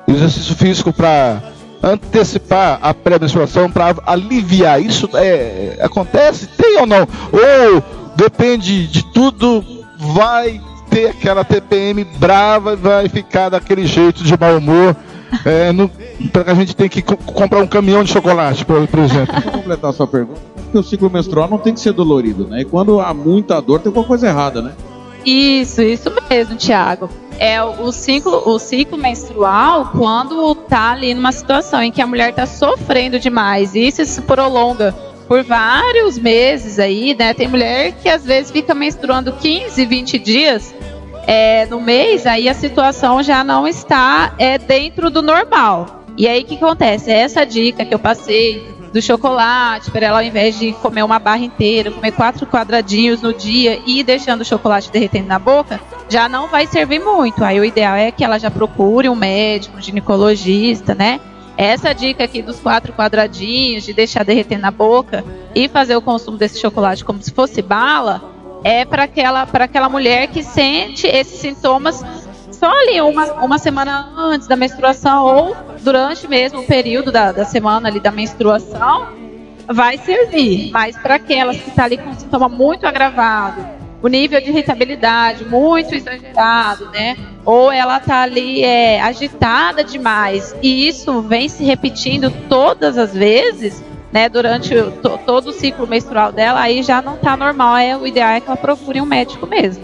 exercício 0.06 0.54
físico 0.54 0.92
para 0.92 1.42
antecipar 1.82 2.78
a 2.82 2.92
pré-menstruação, 2.92 3.70
para 3.70 3.96
aliviar 4.04 4.82
isso 4.82 5.08
é, 5.14 5.78
acontece? 5.80 6.46
Tem 6.46 6.78
ou 6.78 6.86
não? 6.86 7.08
Ou 7.32 7.82
depende 8.16 8.86
de 8.86 9.02
tudo, 9.12 9.64
vai 9.98 10.60
ter 10.90 11.08
aquela 11.10 11.44
TPM 11.44 12.04
brava 12.04 12.72
e 12.72 12.76
vai 12.76 13.08
ficar 13.08 13.48
daquele 13.50 13.86
jeito 13.86 14.22
de 14.22 14.38
mau 14.38 14.56
humor. 14.56 14.96
É, 15.44 15.70
no, 15.72 15.90
pra- 16.32 16.50
a 16.52 16.54
gente 16.54 16.74
tem 16.74 16.88
que 16.88 17.02
co- 17.02 17.16
comprar 17.18 17.58
um 17.60 17.66
caminhão 17.66 18.02
de 18.02 18.10
chocolate, 18.10 18.64
por, 18.64 18.86
por 18.88 19.00
exemplo. 19.00 19.34
Para 19.42 19.50
completar 19.50 19.90
a 19.90 19.92
sua 19.92 20.06
pergunta, 20.06 20.40
porque 20.56 20.78
o 20.78 20.82
ciclo 20.82 21.10
menstrual 21.10 21.48
não 21.50 21.58
tem 21.58 21.74
que 21.74 21.80
ser 21.80 21.92
dolorido, 21.92 22.46
né? 22.46 22.62
E 22.62 22.64
quando 22.64 22.98
há 22.98 23.12
muita 23.12 23.60
dor, 23.60 23.78
tem 23.80 23.90
alguma 23.90 24.06
coisa 24.06 24.26
errada, 24.28 24.62
né? 24.62 24.72
Isso, 25.26 25.82
isso 25.82 26.10
mesmo, 26.30 26.56
Tiago. 26.56 27.10
É 27.38 27.62
o 27.62 27.82
o 27.88 27.92
ciclo, 27.92 28.42
o 28.48 28.58
ciclo 28.58 28.96
menstrual 28.96 29.90
quando 29.96 30.54
tá 30.54 30.92
ali 30.92 31.12
numa 31.14 31.30
situação 31.30 31.82
em 31.82 31.92
que 31.92 32.00
a 32.00 32.06
mulher 32.06 32.32
tá 32.34 32.46
sofrendo 32.46 33.18
demais 33.20 33.74
e 33.74 33.86
isso 33.86 34.04
se 34.06 34.22
prolonga 34.22 34.94
por 35.28 35.44
vários 35.44 36.18
meses 36.18 36.78
aí, 36.78 37.14
né? 37.14 37.34
Tem 37.34 37.46
mulher 37.46 37.92
que 37.92 38.08
às 38.08 38.24
vezes 38.24 38.50
fica 38.50 38.74
menstruando 38.74 39.30
15, 39.30 39.84
20 39.84 40.18
dias 40.18 40.74
é, 41.26 41.66
no 41.66 41.78
mês, 41.78 42.26
aí 42.26 42.48
a 42.48 42.54
situação 42.54 43.22
já 43.22 43.44
não 43.44 43.68
está 43.68 44.34
é, 44.38 44.56
dentro 44.56 45.10
do 45.10 45.20
normal. 45.20 46.02
E 46.16 46.26
aí 46.26 46.42
o 46.42 46.46
que 46.46 46.56
acontece? 46.56 47.10
Essa 47.10 47.44
dica 47.44 47.84
que 47.84 47.94
eu 47.94 47.98
passei 47.98 48.66
do 48.92 49.02
chocolate, 49.02 49.90
para 49.90 50.06
ela 50.06 50.18
ao 50.18 50.24
invés 50.24 50.58
de 50.58 50.72
comer 50.72 51.02
uma 51.02 51.18
barra 51.18 51.44
inteira, 51.44 51.90
comer 51.90 52.12
quatro 52.12 52.46
quadradinhos 52.46 53.20
no 53.20 53.34
dia 53.34 53.78
e 53.86 54.00
ir 54.00 54.04
deixando 54.04 54.40
o 54.40 54.44
chocolate 54.46 54.90
derretendo 54.90 55.28
na 55.28 55.38
boca, 55.38 55.78
já 56.08 56.26
não 56.26 56.48
vai 56.48 56.66
servir 56.66 56.98
muito. 56.98 57.44
Aí 57.44 57.60
o 57.60 57.64
ideal 57.64 57.94
é 57.94 58.10
que 58.10 58.24
ela 58.24 58.38
já 58.38 58.50
procure 58.50 59.10
um 59.10 59.14
médico, 59.14 59.76
um 59.76 59.82
ginecologista, 59.82 60.94
né? 60.94 61.20
Essa 61.58 61.92
dica 61.92 62.22
aqui 62.22 62.40
dos 62.40 62.60
quatro 62.60 62.92
quadradinhos, 62.92 63.82
de 63.82 63.92
deixar 63.92 64.24
derreter 64.24 64.58
na 64.58 64.70
boca 64.70 65.24
e 65.52 65.68
fazer 65.68 65.96
o 65.96 66.00
consumo 66.00 66.38
desse 66.38 66.60
chocolate 66.60 67.04
como 67.04 67.20
se 67.20 67.32
fosse 67.32 67.60
bala, 67.60 68.22
é 68.62 68.84
para 68.84 69.02
aquela, 69.02 69.42
aquela 69.42 69.88
mulher 69.88 70.28
que 70.28 70.40
sente 70.40 71.08
esses 71.08 71.40
sintomas 71.40 72.04
só 72.52 72.70
ali 72.70 73.00
uma, 73.00 73.24
uma 73.44 73.58
semana 73.58 74.08
antes 74.16 74.46
da 74.46 74.54
menstruação 74.54 75.24
ou 75.24 75.56
durante 75.80 76.28
mesmo 76.28 76.60
o 76.60 76.64
período 76.64 77.10
da, 77.10 77.32
da 77.32 77.44
semana 77.44 77.88
ali 77.88 77.98
da 77.98 78.12
menstruação, 78.12 79.08
vai 79.66 79.98
servir. 79.98 80.70
Mas 80.70 80.96
para 80.96 81.16
aquelas 81.16 81.56
que 81.56 81.70
estão 81.70 81.84
ali 81.84 81.98
com 81.98 82.14
sintoma 82.14 82.48
muito 82.48 82.86
agravado, 82.86 83.77
o 84.02 84.08
nível 84.08 84.40
de 84.40 84.48
irritabilidade 84.50 85.44
muito 85.44 85.94
exagerado, 85.94 86.86
né? 86.92 87.16
Ou 87.44 87.70
ela 87.72 87.98
tá 88.00 88.22
ali 88.22 88.62
é, 88.62 89.00
agitada 89.00 89.82
demais 89.82 90.54
e 90.62 90.86
isso 90.88 91.20
vem 91.22 91.48
se 91.48 91.64
repetindo 91.64 92.30
todas 92.48 92.96
as 92.96 93.12
vezes, 93.12 93.82
né? 94.12 94.28
Durante 94.28 94.74
o- 94.74 94.90
to- 94.92 95.18
todo 95.26 95.48
o 95.48 95.52
ciclo 95.52 95.86
menstrual 95.86 96.30
dela, 96.32 96.60
aí 96.60 96.82
já 96.82 97.02
não 97.02 97.16
tá 97.16 97.36
normal. 97.36 97.76
É 97.76 97.96
o 97.96 98.06
ideal 98.06 98.30
é 98.30 98.40
que 98.40 98.46
ela 98.48 98.56
procure 98.56 99.00
um 99.00 99.06
médico 99.06 99.46
mesmo. 99.46 99.82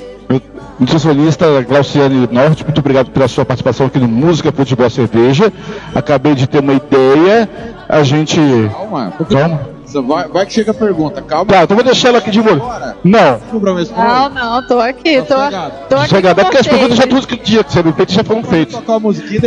Nutricionista 0.79 1.63
Glauciane 1.63 2.29
Norte, 2.33 2.65
muito 2.65 2.79
obrigado 2.79 3.11
pela 3.11 3.29
sua 3.29 3.45
participação 3.45 3.87
aqui 3.87 3.99
no 3.99 4.09
Música, 4.09 4.51
Futebol 4.51 4.91
Cerveja. 4.91 5.53
Acabei 5.95 6.35
de 6.35 6.47
ter 6.49 6.61
uma 6.61 6.73
ideia. 6.73 7.49
A 7.89 8.03
gente. 8.03 8.39
Calma, 8.73 9.13
Calma. 9.31 9.74
Vai, 10.03 10.29
vai 10.29 10.47
que 10.47 10.53
chega 10.53 10.71
a 10.71 10.75
pergunta, 10.75 11.23
calma. 11.23 11.47
Tá, 11.47 11.63
então 11.65 11.77
vou 11.77 11.85
deixar 11.85 12.09
ela 12.09 12.19
aqui 12.19 12.31
de 12.31 12.41
molho. 12.43 12.63
Não. 13.05 13.39
Não, 13.97 14.29
não, 14.31 14.67
tô 14.67 14.81
aqui, 14.81 15.23
tô, 15.23 15.35
tô 15.89 15.97
aqui. 15.97 16.11
Chegada, 16.11 16.41
é 16.41 16.45
porque 16.45 16.59
as 16.59 16.67
perguntas 16.67 16.97
já 16.99 17.07
tudo 17.07 17.27
que 17.27 17.37
tinha 17.37 17.65
que 17.65 17.73
ser 17.73 17.83
feitas 17.93 18.15
já 18.15 18.25
foram 18.25 18.43
feitas. 18.43 18.75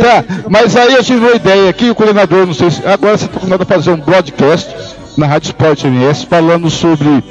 Tá, 0.02 0.24
mas 0.48 0.76
aí 0.76 0.94
eu 0.94 1.04
tive 1.04 1.20
uma 1.26 1.34
ideia 1.36 1.70
aqui, 1.70 1.90
o 1.90 1.94
coordenador, 1.94 2.46
não 2.46 2.54
sei 2.54 2.70
se. 2.70 2.86
Agora 2.86 3.16
você 3.16 3.24
está 3.26 3.38
combinado 3.38 3.62
a 3.62 3.66
fazer 3.66 3.90
um 3.90 3.98
broadcast 4.00 4.74
na 5.16 5.26
Rádio 5.26 5.48
Sport 5.48 5.84
MS 5.84 6.26
falando 6.26 6.70
sobre 6.70 7.22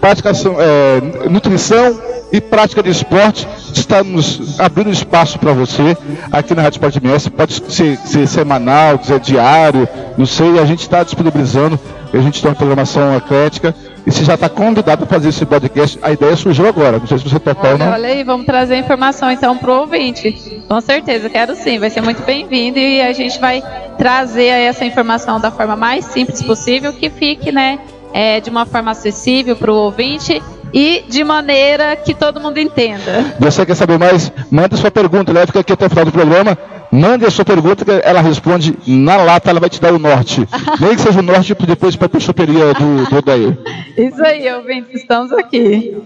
praticação, 0.00 0.56
é, 0.58 1.28
nutrição 1.28 2.00
e 2.32 2.40
prática 2.40 2.82
de 2.82 2.90
esporte. 2.90 3.46
Estamos 3.74 4.58
abrindo 4.58 4.90
espaço 4.90 5.38
para 5.38 5.52
você 5.52 5.96
aqui 6.32 6.54
na 6.54 6.62
Rádio 6.62 6.76
Sport 6.76 6.96
MS. 6.96 7.30
Pode 7.30 7.62
ser, 7.72 7.96
ser 7.98 8.26
semanal, 8.26 8.98
ser 9.02 9.20
diário, 9.20 9.88
não 10.16 10.26
sei. 10.26 10.58
A 10.58 10.64
gente 10.64 10.80
está 10.80 11.02
disponibilizando. 11.02 11.78
A 12.12 12.18
gente 12.18 12.40
tem 12.40 12.50
uma 12.50 12.56
programação 12.56 13.16
eclética. 13.16 13.74
E 14.06 14.10
você 14.10 14.24
já 14.24 14.34
está 14.34 14.48
convidado 14.48 15.04
a 15.04 15.06
fazer 15.06 15.28
esse 15.28 15.44
podcast. 15.44 15.98
A 16.00 16.12
ideia 16.12 16.34
surgiu 16.34 16.66
agora. 16.66 16.98
Não 16.98 17.06
sei 17.06 17.18
se 17.18 17.28
você 17.28 17.38
topa 17.38 17.68
ou 17.68 17.78
não. 17.78 17.92
olha 17.92 18.08
aí, 18.08 18.24
vamos 18.24 18.46
trazer 18.46 18.76
informação 18.76 19.30
então 19.30 19.56
pro 19.58 19.72
ouvinte. 19.72 20.62
Com 20.66 20.80
certeza, 20.80 21.28
quero 21.28 21.54
sim, 21.54 21.78
vai 21.78 21.90
ser 21.90 22.00
muito 22.00 22.22
bem-vindo 22.22 22.78
e 22.78 23.02
a 23.02 23.12
gente 23.12 23.38
vai 23.38 23.62
trazer 23.98 24.46
essa 24.46 24.84
informação 24.84 25.38
da 25.38 25.50
forma 25.50 25.76
mais 25.76 26.06
simples 26.06 26.42
possível, 26.42 26.92
que 26.92 27.10
fique, 27.10 27.52
né, 27.52 27.78
é, 28.14 28.40
de 28.40 28.48
uma 28.48 28.64
forma 28.64 28.92
acessível 28.92 29.56
pro 29.56 29.74
ouvinte 29.74 30.42
e 30.72 31.04
de 31.08 31.24
maneira 31.24 31.96
que 31.96 32.14
todo 32.14 32.40
mundo 32.40 32.58
entenda. 32.58 33.34
Você 33.38 33.64
quer 33.64 33.74
saber 33.74 33.98
mais? 33.98 34.32
Manda 34.50 34.76
sua 34.76 34.90
pergunta, 34.90 35.30
ela 35.30 35.46
fica 35.46 35.60
aqui 35.60 35.72
até 35.72 35.86
o 35.86 35.90
final 35.90 36.04
do 36.04 36.12
programa. 36.12 36.56
Mande 36.90 37.26
a 37.26 37.30
sua 37.30 37.44
pergunta 37.44 37.84
que 37.84 37.90
ela 37.90 38.20
responde 38.20 38.76
na 38.86 39.16
lata, 39.16 39.50
ela 39.50 39.60
vai 39.60 39.68
te 39.68 39.78
dar 39.80 39.92
o 39.92 39.98
norte. 39.98 40.48
Nem 40.80 40.96
que 40.96 41.02
seja 41.02 41.20
o 41.20 41.22
norte 41.22 41.54
depois 41.54 41.94
para 41.96 42.16
a 42.16 42.20
choperia 42.20 42.72
do, 42.74 43.04
do 43.08 43.16
Odair. 43.16 43.58
Isso 43.96 44.22
aí, 44.22 44.52
ouvintes, 44.54 45.02
estamos 45.02 45.32
aqui. 45.32 45.96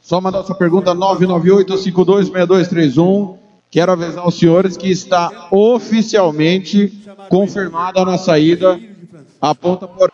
Só 0.00 0.20
mandar 0.20 0.42
sua 0.42 0.56
pergunta 0.56 0.92
998-526231. 0.94 3.36
Quero 3.70 3.92
avisar 3.92 4.26
os 4.26 4.36
senhores 4.36 4.76
que 4.76 4.90
está 4.90 5.30
oficialmente 5.52 6.92
confirmada 7.28 8.00
a 8.00 8.04
nossa 8.04 8.36
ida 8.36 8.80
à 9.40 9.54
Ponta 9.54 9.86
Porã. 9.86 10.10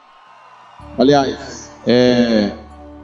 Aliás, 0.98 1.70
é, 1.86 2.52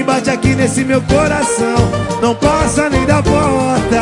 que 0.02 0.04
bate 0.04 0.30
aqui 0.32 0.56
nesse 0.56 0.84
meu 0.84 1.00
coração 1.04 1.76
não 2.22 2.34
passa 2.34 2.90
nem 2.90 3.06
da 3.06 3.22
porta. 3.22 4.02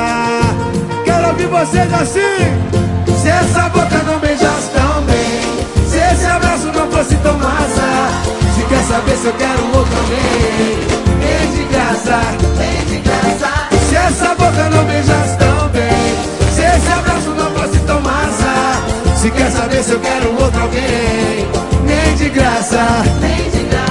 Quero 1.03 1.27
ouvir 1.27 1.47
vocês 1.47 1.93
assim. 1.93 3.19
Se 3.21 3.27
essa 3.27 3.67
boca 3.69 3.97
não 4.05 4.17
beijasse 4.19 4.69
tão 4.71 5.01
bem, 5.03 5.87
se 5.89 5.97
esse 5.97 6.25
abraço 6.25 6.67
não 6.67 6.89
fosse 6.89 7.15
tão 7.17 7.37
massa, 7.37 8.11
se 8.55 8.63
quer 8.63 8.83
saber 8.83 9.17
se 9.17 9.25
eu 9.25 9.33
quero 9.33 9.77
outro 9.77 9.97
alguém, 9.97 10.87
vem 11.19 11.51
de 11.51 11.63
graça, 11.73 12.21
vem 12.57 12.85
de 12.85 12.97
graça. 13.01 13.67
Se 13.89 13.95
essa 13.95 14.35
boca 14.35 14.69
não 14.69 14.85
beijasse 14.85 15.37
tão 15.37 15.67
bem, 15.69 16.53
se 16.55 16.61
esse 16.61 16.91
abraço 16.93 17.29
não 17.31 17.51
fosse 17.51 17.79
tão 17.79 18.01
massa, 18.01 19.17
se 19.17 19.31
quer 19.31 19.51
saber 19.51 19.83
se 19.83 19.91
eu 19.91 19.99
quero 19.99 20.41
outro 20.41 20.61
alguém, 20.61 21.47
nem 21.83 22.15
de 22.15 22.29
graça, 22.29 22.85
nem 23.19 23.49
de 23.49 23.69
graça. 23.69 23.88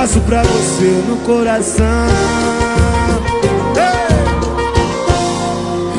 Espaço 0.00 0.20
pra 0.20 0.42
você 0.42 1.04
no 1.06 1.16
coração. 1.26 1.84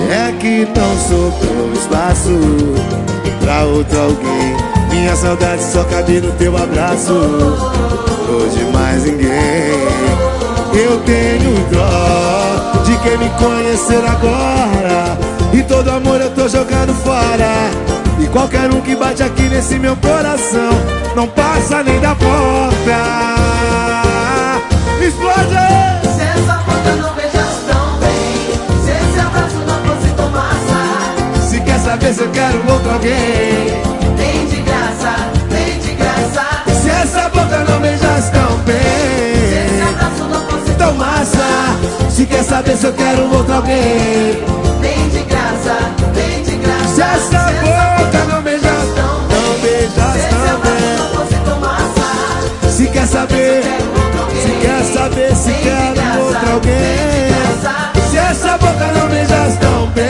É 0.10 0.32
que 0.40 0.68
não 0.76 0.98
sobrou 1.07 1.72
espaço 1.73 2.40
pra 3.41 3.64
outro 3.65 3.99
alguém. 3.99 4.57
Minha 4.90 5.15
saudade 5.15 5.64
só 5.64 5.84
cabe 5.84 6.19
no 6.19 6.32
teu 6.34 6.57
abraço. 6.57 7.14
Hoje 7.14 8.65
mais 8.73 9.03
ninguém. 9.03 9.30
Eu 10.73 10.99
tenho 11.02 11.53
dó 11.69 12.82
de 12.84 12.98
quem 13.03 13.18
me 13.19 13.30
conhecer 13.38 14.03
agora. 14.03 15.15
E 15.53 15.61
todo 15.61 15.90
amor 15.90 16.19
eu 16.22 16.32
tô 16.32 16.48
jogando 16.48 16.94
fora. 17.03 17.90
E 18.22 18.27
qualquer 18.27 18.72
um 18.72 18.81
que 18.81 18.95
bate 18.95 19.23
aqui 19.23 19.43
nesse 19.49 19.80
meu 19.80 19.95
coração 19.98 20.69
não 21.15 21.27
passa 21.27 21.81
nem 21.81 21.99
da 21.99 22.14
porta. 22.14 22.99
Explode! 25.02 25.81
Se 26.15 26.22
essa 26.22 26.53
boca 26.60 26.91
não 27.02 27.14
beijasse 27.15 27.61
tão 27.68 27.98
bem, 27.99 28.53
se 28.85 28.91
esse 28.91 29.19
abraço 29.19 29.57
não 29.65 29.84
fosse 29.85 30.14
tão 30.15 30.30
massa, 30.30 31.48
Se 31.49 31.60
quer 31.61 31.80
saber 31.80 32.14
se 32.14 32.22
eu 32.22 32.30
quero 32.30 32.72
outro 32.72 32.91
alguém. 32.91 33.81
vem 34.15 34.45
de 34.45 34.61
graça, 34.61 35.15
vem 35.49 35.80
de 35.80 35.91
graça. 35.93 36.45
Se 36.80 36.89
essa 36.89 37.30
boca 37.30 37.65
não 37.68 37.80
beijasse 37.80 38.31
tão 38.31 38.57
Se 39.49 39.56
esse 39.65 39.81
bem 39.81 39.81
abraço 39.81 40.23
não 40.26 40.41
se 42.77 42.85
eu 42.85 42.93
quero 42.93 43.34
outro 43.34 43.53
alguém. 43.53 44.43
Vem 44.80 45.10
de 45.10 45.23
graça, 45.23 45.76
vem 46.14 46.43
de 46.43 46.56
graça. 46.57 46.88
Se 46.93 47.02
essa 47.02 47.52
boca 47.61 47.90
saber, 53.11 53.61
se 54.41 54.51
quer 54.61 54.83
saber, 54.85 55.35
se 55.35 55.51
quer 55.51 55.93
outro 56.17 56.51
alguém. 56.53 56.81
Se 58.09 58.17
essa 58.17 58.57
boca 58.57 58.88
não 58.95 59.07
beijar 59.09 59.51
tão 59.59 59.88
bem, 59.88 60.07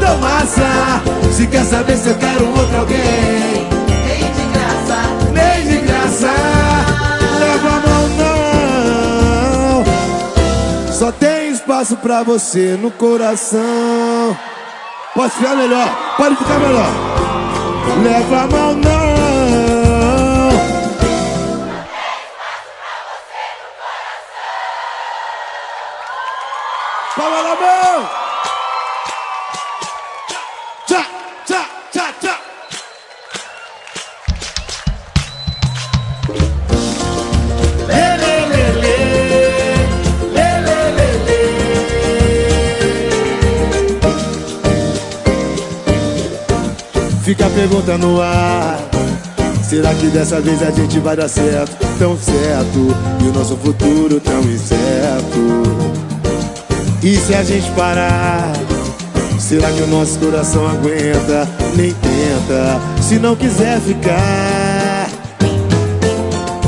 dou 0.00 0.18
massa. 0.18 1.00
Se 1.30 1.46
quer 1.46 1.64
saber 1.64 1.96
se 1.96 2.08
eu 2.08 2.16
quero 2.16 2.48
outro 2.48 2.78
alguém. 2.78 3.68
Vem 4.04 4.32
de 4.32 4.42
graça, 4.52 4.98
Nem 5.32 5.68
de 5.68 5.76
graça, 5.86 6.32
leva 7.38 7.68
a 7.68 7.80
mão 7.86 8.08
não. 8.18 9.84
Só 10.92 11.12
tem 11.12 11.52
espaço 11.52 11.96
pra 11.98 12.24
você 12.24 12.76
no 12.82 12.90
coração. 12.90 14.36
Pode 15.14 15.32
ficar 15.34 15.54
melhor, 15.54 15.88
pode 16.16 16.34
ficar 16.36 16.58
melhor. 16.58 16.90
Leva 18.02 18.42
a 18.42 18.46
mão 18.48 18.74
não. 18.74 18.95
Fica 47.26 47.44
a 47.44 47.50
pergunta 47.50 47.98
no 47.98 48.22
ar. 48.22 48.78
Será 49.68 49.92
que 49.94 50.06
dessa 50.06 50.40
vez 50.40 50.62
a 50.62 50.70
gente 50.70 51.00
vai 51.00 51.16
dar 51.16 51.26
certo? 51.26 51.76
Tão 51.98 52.16
certo. 52.16 52.94
E 53.20 53.28
o 53.28 53.32
nosso 53.32 53.56
futuro 53.56 54.20
tão 54.20 54.42
incerto. 54.42 55.64
E 57.02 57.16
se 57.16 57.34
a 57.34 57.42
gente 57.42 57.68
parar? 57.72 58.52
Será 59.40 59.72
que 59.72 59.82
o 59.82 59.88
nosso 59.88 60.16
coração 60.20 60.68
aguenta? 60.68 61.48
Nem 61.74 61.92
tenta. 61.94 62.80
Se 63.02 63.18
não 63.18 63.34
quiser 63.34 63.80
ficar. 63.80 65.08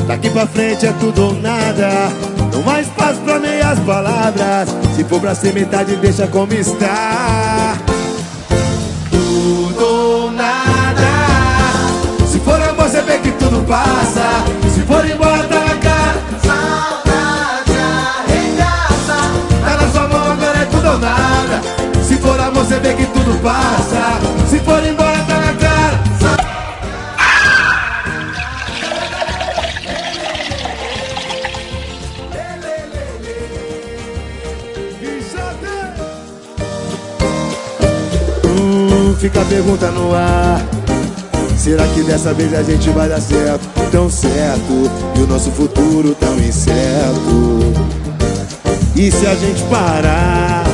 Daqui 0.09 0.29
pra 0.29 0.45
frente 0.45 0.87
é 0.87 0.93
tudo 0.99 1.27
ou 1.27 1.35
nada. 1.35 1.89
Não 2.53 2.69
há 2.69 2.81
espaço 2.81 3.21
pra 3.21 3.39
meias 3.39 3.79
palavras. 3.79 4.69
Se 4.97 5.05
for 5.05 5.21
pra 5.21 5.37
ser 5.37 5.55
metade, 5.55 5.95
deixa 5.95 6.27
como 6.27 6.53
está. 6.53 7.77
Passa. 13.69 14.45
Se 14.75 14.81
for 14.81 15.05
embora, 15.09 15.45
tá 15.45 15.61
na 15.61 15.77
cara. 15.77 16.19
saudade 16.43 17.73
arregaça. 18.27 19.19
Tá 19.63 19.77
na 19.77 19.91
sua 19.91 20.09
mão, 20.09 20.33
agora 20.33 20.59
é 20.59 20.65
tudo 20.65 20.89
ou 20.89 20.99
nada. 20.99 21.61
Se 22.03 22.17
for 22.17 22.41
amor, 22.41 22.65
você 22.65 22.81
vê 22.81 22.95
que 22.95 23.07
tudo 23.07 23.39
passa. 23.43 24.19
Se 24.49 24.59
for 24.61 24.83
embora, 24.85 25.19
tá 25.19 25.39
na 25.39 25.53
cara. 25.53 25.99
Hum, 38.45 39.15
fica 39.19 39.43
a 39.43 39.45
pergunta 39.45 39.91
no 39.91 40.15
ar. 40.15 40.78
Será 41.69 41.87
que 41.89 42.03
dessa 42.03 42.33
vez 42.33 42.55
a 42.55 42.63
gente 42.63 42.89
vai 42.89 43.11
dar 43.11 43.21
certo? 43.21 43.69
Tão 43.93 44.09
certo, 44.09 44.91
e 45.15 45.21
o 45.21 45.27
nosso 45.27 45.51
futuro 45.51 46.17
tão 46.19 46.35
incerto. 46.39 47.61
E 48.97 49.11
se 49.13 49.27
a 49.27 49.35
gente 49.35 49.63
parar? 49.65 50.65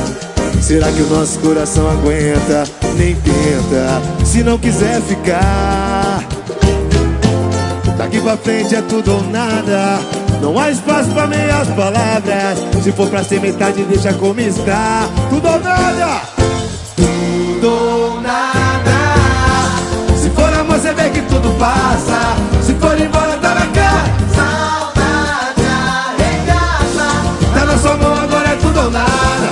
Será 0.61 0.89
que 0.89 1.01
o 1.01 1.09
nosso 1.09 1.37
coração 1.39 1.89
aguenta? 1.89 2.63
Nem 2.97 3.13
tenta, 3.13 4.25
se 4.25 4.41
não 4.41 4.57
quiser 4.57 5.01
ficar. 5.01 6.23
Daqui 7.97 8.21
pra 8.21 8.37
frente 8.37 8.73
é 8.73 8.81
tudo 8.81 9.15
ou 9.15 9.23
nada. 9.23 9.99
Não 10.41 10.57
há 10.57 10.71
espaço 10.71 11.09
pra 11.09 11.27
meias 11.27 11.67
palavras. 11.71 12.57
Se 12.81 12.93
for 12.93 13.09
pra 13.09 13.21
ser 13.21 13.41
metade, 13.41 13.83
deixa 13.83 14.13
como 14.13 14.39
está. 14.39 15.09
Tudo 15.29 15.45
ou 15.45 15.59
nada. 15.59 16.34
Passa. 21.53 22.35
Se 22.61 22.73
for 22.75 22.99
embora, 22.99 23.37
tá 23.37 23.55
na 23.55 23.67
cara. 23.67 24.03
Saudade 24.35 25.65
arregaça. 25.65 27.07
Tá 27.53 27.65
na 27.65 27.77
sua 27.77 27.97
mão, 27.97 28.13
agora 28.13 28.49
é 28.49 28.55
tudo 28.55 28.79
ou 28.79 28.91
nada. 28.91 29.49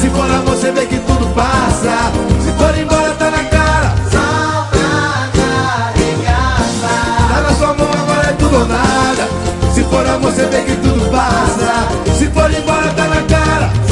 Se 0.00 0.08
for 0.10 0.30
amor, 0.30 0.56
você 0.56 0.72
vê 0.72 0.86
que 0.86 0.98
tudo 0.98 1.26
passa. 1.34 2.12
Se 2.44 2.52
for 2.52 2.78
embora, 2.78 3.14
tá 3.14 3.30
na 3.30 3.44
cara. 3.44 3.94
Saudade 4.10 5.40
arregaça. 5.94 6.92
Tá 7.28 7.40
na 7.40 7.54
sua 7.56 7.74
mão, 7.74 7.90
agora 7.92 8.28
é 8.28 8.32
tudo 8.32 8.56
ou 8.56 8.66
nada. 8.66 9.28
Se 9.74 9.84
for 9.84 10.06
amor, 10.06 10.32
você 10.32 10.46
vê 10.46 10.62
que 10.62 10.76
tudo 10.76 11.10
passa. 11.10 11.88
Se 12.18 12.26
for 12.26 12.52
embora, 12.52 12.92
tá 12.92 13.04
na 13.08 13.22
cara. 13.22 13.85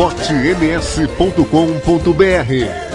esportems.com.br 0.00 2.89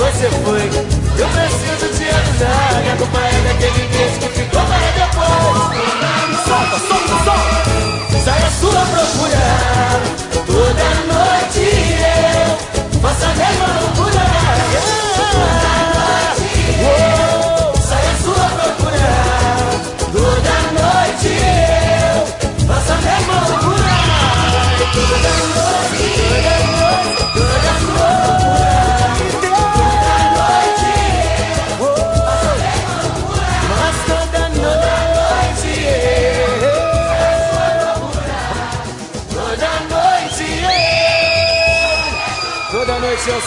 você 0.00 0.30
foi. 0.30 0.89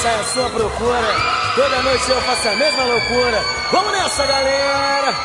Saio 0.04 0.20
à 0.20 0.24
sua 0.26 0.50
procura, 0.50 1.16
toda 1.56 1.82
noite 1.82 2.10
eu 2.10 2.22
faço 2.22 2.50
a 2.50 2.56
mesma 2.58 2.84
loucura. 2.84 3.42
Vamos 3.72 3.94
nessa, 3.94 4.26
galera! 4.26 5.16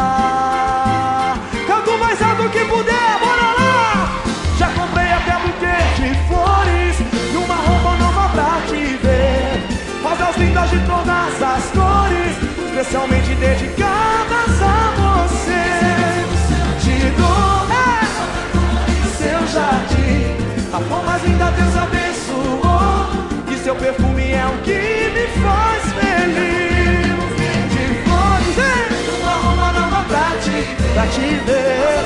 Especialmente 12.80 13.34
dedicadas 13.34 14.62
a 14.62 14.94
você. 14.96 15.64
Te 16.80 17.10
dou 17.10 17.68
é, 17.76 18.00
seu 19.18 19.46
jardim 19.48 20.24
A 20.72 20.80
flor 20.80 21.04
mais 21.04 21.22
linda 21.22 21.50
Deus 21.50 21.76
abençoou. 21.76 23.06
E 23.52 23.56
seu 23.62 23.76
perfume 23.76 24.32
é 24.32 24.46
o 24.46 24.62
que 24.62 25.10
me 25.12 25.26
faz 25.42 25.92
feliz. 25.92 27.20
De 27.70 27.84
flores, 28.02 28.58
é, 28.58 28.88
uma 29.20 29.32
roupa 29.32 29.72
nova 29.78 30.02
pra 30.04 30.30
te, 30.40 30.64
pra 30.94 31.06
te 31.06 31.34
ver. 31.44 32.00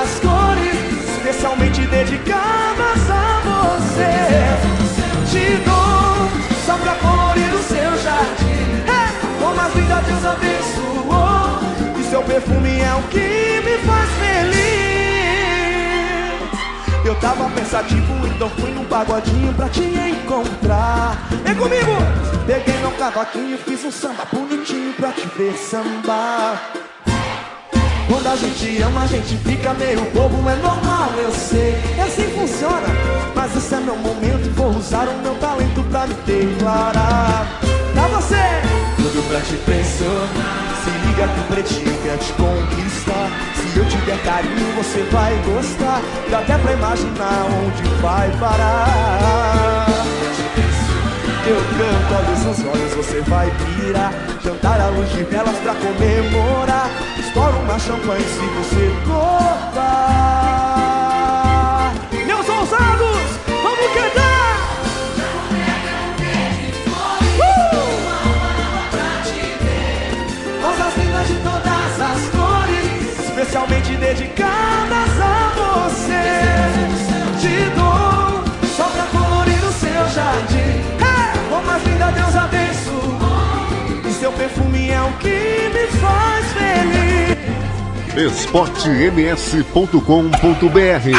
As 0.00 0.18
cores 0.20 0.78
especialmente 1.18 1.86
dedicadas 1.88 3.10
a 3.10 3.42
você. 3.44 4.12
Te 5.30 5.56
dou 5.62 5.71
a 9.62 9.68
vida 9.68 10.02
Deus 10.06 10.24
abençoou. 10.24 11.60
E 11.98 12.04
seu 12.10 12.22
perfume 12.22 12.80
é 12.80 12.94
o 12.94 13.02
que 13.08 13.60
me 13.64 13.78
faz 13.86 14.10
feliz. 14.20 14.62
Eu 17.04 17.14
tava 17.16 17.48
pensativo, 17.50 18.26
então 18.26 18.48
fui 18.50 18.70
num 18.70 18.84
pagodinho 18.84 19.52
pra 19.54 19.68
te 19.68 19.82
encontrar. 19.82 21.28
Vem 21.44 21.54
comigo! 21.54 21.92
Peguei 22.46 22.76
meu 22.78 22.90
cavaquinho, 22.92 23.56
fiz 23.58 23.84
um 23.84 23.92
samba 23.92 24.26
bonitinho 24.32 24.92
pra 24.94 25.12
te 25.12 25.26
ver 25.36 25.54
sambar. 25.56 26.72
Quando 28.08 28.26
a 28.26 28.36
gente 28.36 28.82
ama, 28.82 29.02
a 29.02 29.06
gente 29.06 29.36
fica 29.38 29.72
meio 29.74 30.00
bobo, 30.10 30.48
é 30.50 30.56
normal, 30.56 31.12
eu 31.16 31.30
sei. 31.30 31.76
E 31.96 32.00
assim 32.00 32.28
funciona, 32.36 32.88
mas 33.34 33.56
esse 33.56 33.74
é 33.74 33.78
meu 33.78 33.96
momento. 33.96 34.50
Vou 34.54 34.70
usar 34.70 35.06
o 35.08 35.18
meu 35.22 35.34
talento 35.36 35.82
pra 35.84 36.06
me 36.06 36.14
declarar. 36.26 37.46
Você, 38.12 38.36
tudo 38.96 39.26
pra 39.28 39.40
te 39.40 39.54
impressionar. 39.54 40.28
Se 40.84 40.90
liga 41.06 41.28
que 41.28 41.40
o 41.40 41.44
pretinho 41.44 41.98
quer 42.02 42.18
te 42.18 42.32
conquistar. 42.34 43.30
Se 43.54 43.78
eu 43.78 43.84
te 43.86 43.96
der 44.04 44.22
carinho, 44.22 44.74
você 44.76 45.02
vai 45.10 45.34
gostar. 45.46 46.02
Dá 46.30 46.40
até 46.40 46.58
pra 46.58 46.72
imaginar 46.72 47.46
onde 47.46 47.88
vai 48.02 48.30
parar. 48.38 49.86
Eu 51.44 51.56
canto 51.56 52.14
olhos 52.14 52.44
nos 52.44 52.66
olhos, 52.66 52.94
você 52.94 53.20
vai 53.22 53.50
pirar 53.50 54.12
Jantar 54.44 54.80
à 54.80 54.86
luz 54.90 55.10
de 55.10 55.24
velas 55.24 55.56
pra 55.58 55.74
comemorar 55.74 56.88
Estoura 57.18 57.56
uma 57.56 57.78
champanhe 57.80 58.22
se 58.22 58.46
você 58.46 58.94
gostar 59.04 60.51
dedicadas 74.02 75.20
a 75.20 75.52
você. 75.60 76.24
Te 77.40 77.54
dou 77.76 78.42
só 78.76 78.86
pra 78.88 79.04
colorir 79.06 79.62
o 79.64 79.72
seu 79.72 80.08
jardim. 80.10 80.82
Como 81.48 81.64
mais 81.64 81.84
linda 81.84 82.10
Deus 82.10 82.34
abençoou 82.34 83.16
E 84.08 84.12
seu 84.12 84.32
perfume 84.32 84.90
é 84.90 85.00
o 85.00 85.12
que 85.18 85.70
me 85.72 85.86
faz 85.98 86.52
feliz. 86.52 87.38
Esportems.com.br 88.16 91.12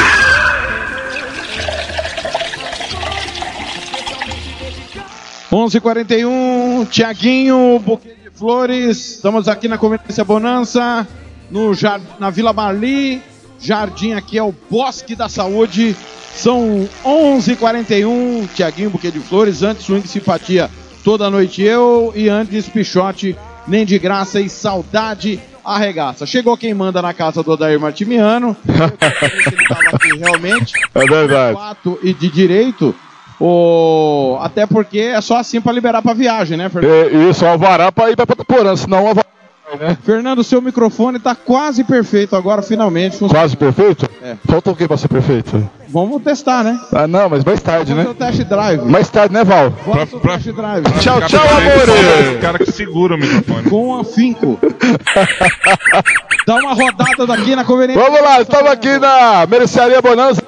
11:41 5.50 6.86
Tiaguinho, 6.90 7.78
buquê 7.78 8.14
de 8.22 8.28
flores. 8.30 9.14
Estamos 9.16 9.48
aqui 9.48 9.68
na 9.68 9.78
Conveniência 9.78 10.24
Bonança, 10.24 11.06
no 11.54 11.70
na 12.18 12.30
Vila 12.30 12.52
Marli. 12.52 13.22
Jardim 13.60 14.12
aqui 14.12 14.36
é 14.36 14.42
o 14.42 14.52
Bosque 14.68 15.14
da 15.14 15.28
Saúde. 15.28 15.96
São 16.34 16.88
11:41 17.04 18.48
Tiaguinho, 18.52 18.90
buquê 18.90 19.10
de 19.10 19.20
flores. 19.20 19.62
Antes 19.62 19.86
swing 19.86 20.06
simpatia 20.06 20.68
toda 21.04 21.30
noite 21.30 21.62
eu 21.62 22.12
e 22.16 22.28
antes 22.28 22.68
Pichote 22.68 23.36
nem 23.68 23.86
de 23.86 23.98
graça 23.98 24.40
e 24.40 24.48
saudade 24.48 25.40
arregaça. 25.64 26.26
Chegou 26.26 26.56
quem 26.56 26.74
manda 26.74 27.00
na 27.00 27.14
casa 27.14 27.42
do 27.42 27.52
Odair 27.52 27.80
Martimiano. 27.80 28.54
Aqui 29.94 30.18
realmente. 30.18 30.74
É 30.94 31.06
verdade. 31.06 31.54
De 31.54 31.62
fato 31.62 31.98
e 32.02 32.12
de 32.12 32.28
direito. 32.28 32.94
O... 33.40 34.36
Até 34.40 34.66
porque 34.66 34.98
é 34.98 35.20
só 35.20 35.38
assim 35.38 35.60
para 35.60 35.72
liberar 35.72 36.02
para 36.02 36.12
viagem, 36.14 36.58
né, 36.58 36.68
Fernando? 36.68 36.92
É, 36.92 37.30
isso, 37.30 37.46
alvará 37.46 37.90
pra 37.90 38.10
ir 38.10 38.16
pra 38.16 38.26
Porã, 38.26 38.76
senão 38.76 39.06
alvará. 39.06 39.33
Né? 39.78 39.96
Fernando, 40.04 40.42
seu 40.44 40.60
microfone 40.60 41.18
tá 41.18 41.34
quase 41.34 41.84
perfeito 41.84 42.34
agora, 42.36 42.62
finalmente. 42.62 43.18
Quase 43.28 43.56
perfeito? 43.56 44.08
É. 44.22 44.36
Falta 44.46 44.70
o 44.70 44.76
que 44.76 44.86
pra 44.86 44.96
ser 44.96 45.08
perfeito? 45.08 45.68
Vamos 45.88 46.22
testar, 46.22 46.64
né? 46.64 46.78
Ah, 46.92 47.06
não, 47.06 47.28
mas 47.28 47.44
mais 47.44 47.62
tarde, 47.62 47.92
Vamos 47.92 48.04
né? 48.06 48.12
fazer 48.14 48.36
o 48.36 48.36
test 48.38 48.48
drive. 48.48 48.84
Mais 48.84 49.08
tarde, 49.08 49.32
né, 49.34 49.44
Val? 49.44 49.70
Fazer 49.70 50.16
o 50.16 50.20
test 50.20 50.46
drive. 50.52 50.84
Tchau, 51.00 51.20
tchau, 51.22 51.44
Esse 51.44 51.90
amores! 51.90 52.40
cara 52.40 52.58
que 52.58 52.72
segura 52.72 53.14
o 53.14 53.18
microfone. 53.18 53.70
Com 53.70 53.98
afinco. 54.00 54.58
Dá 56.46 56.56
uma 56.56 56.74
rodada 56.74 57.26
daqui 57.26 57.54
na 57.54 57.64
conveniência. 57.64 58.02
Vamos 58.02 58.20
lá, 58.20 58.40
estamos 58.40 58.70
aqui 58.70 58.98
na 58.98 59.46
Mercearia 59.46 60.02
Bonança. 60.02 60.42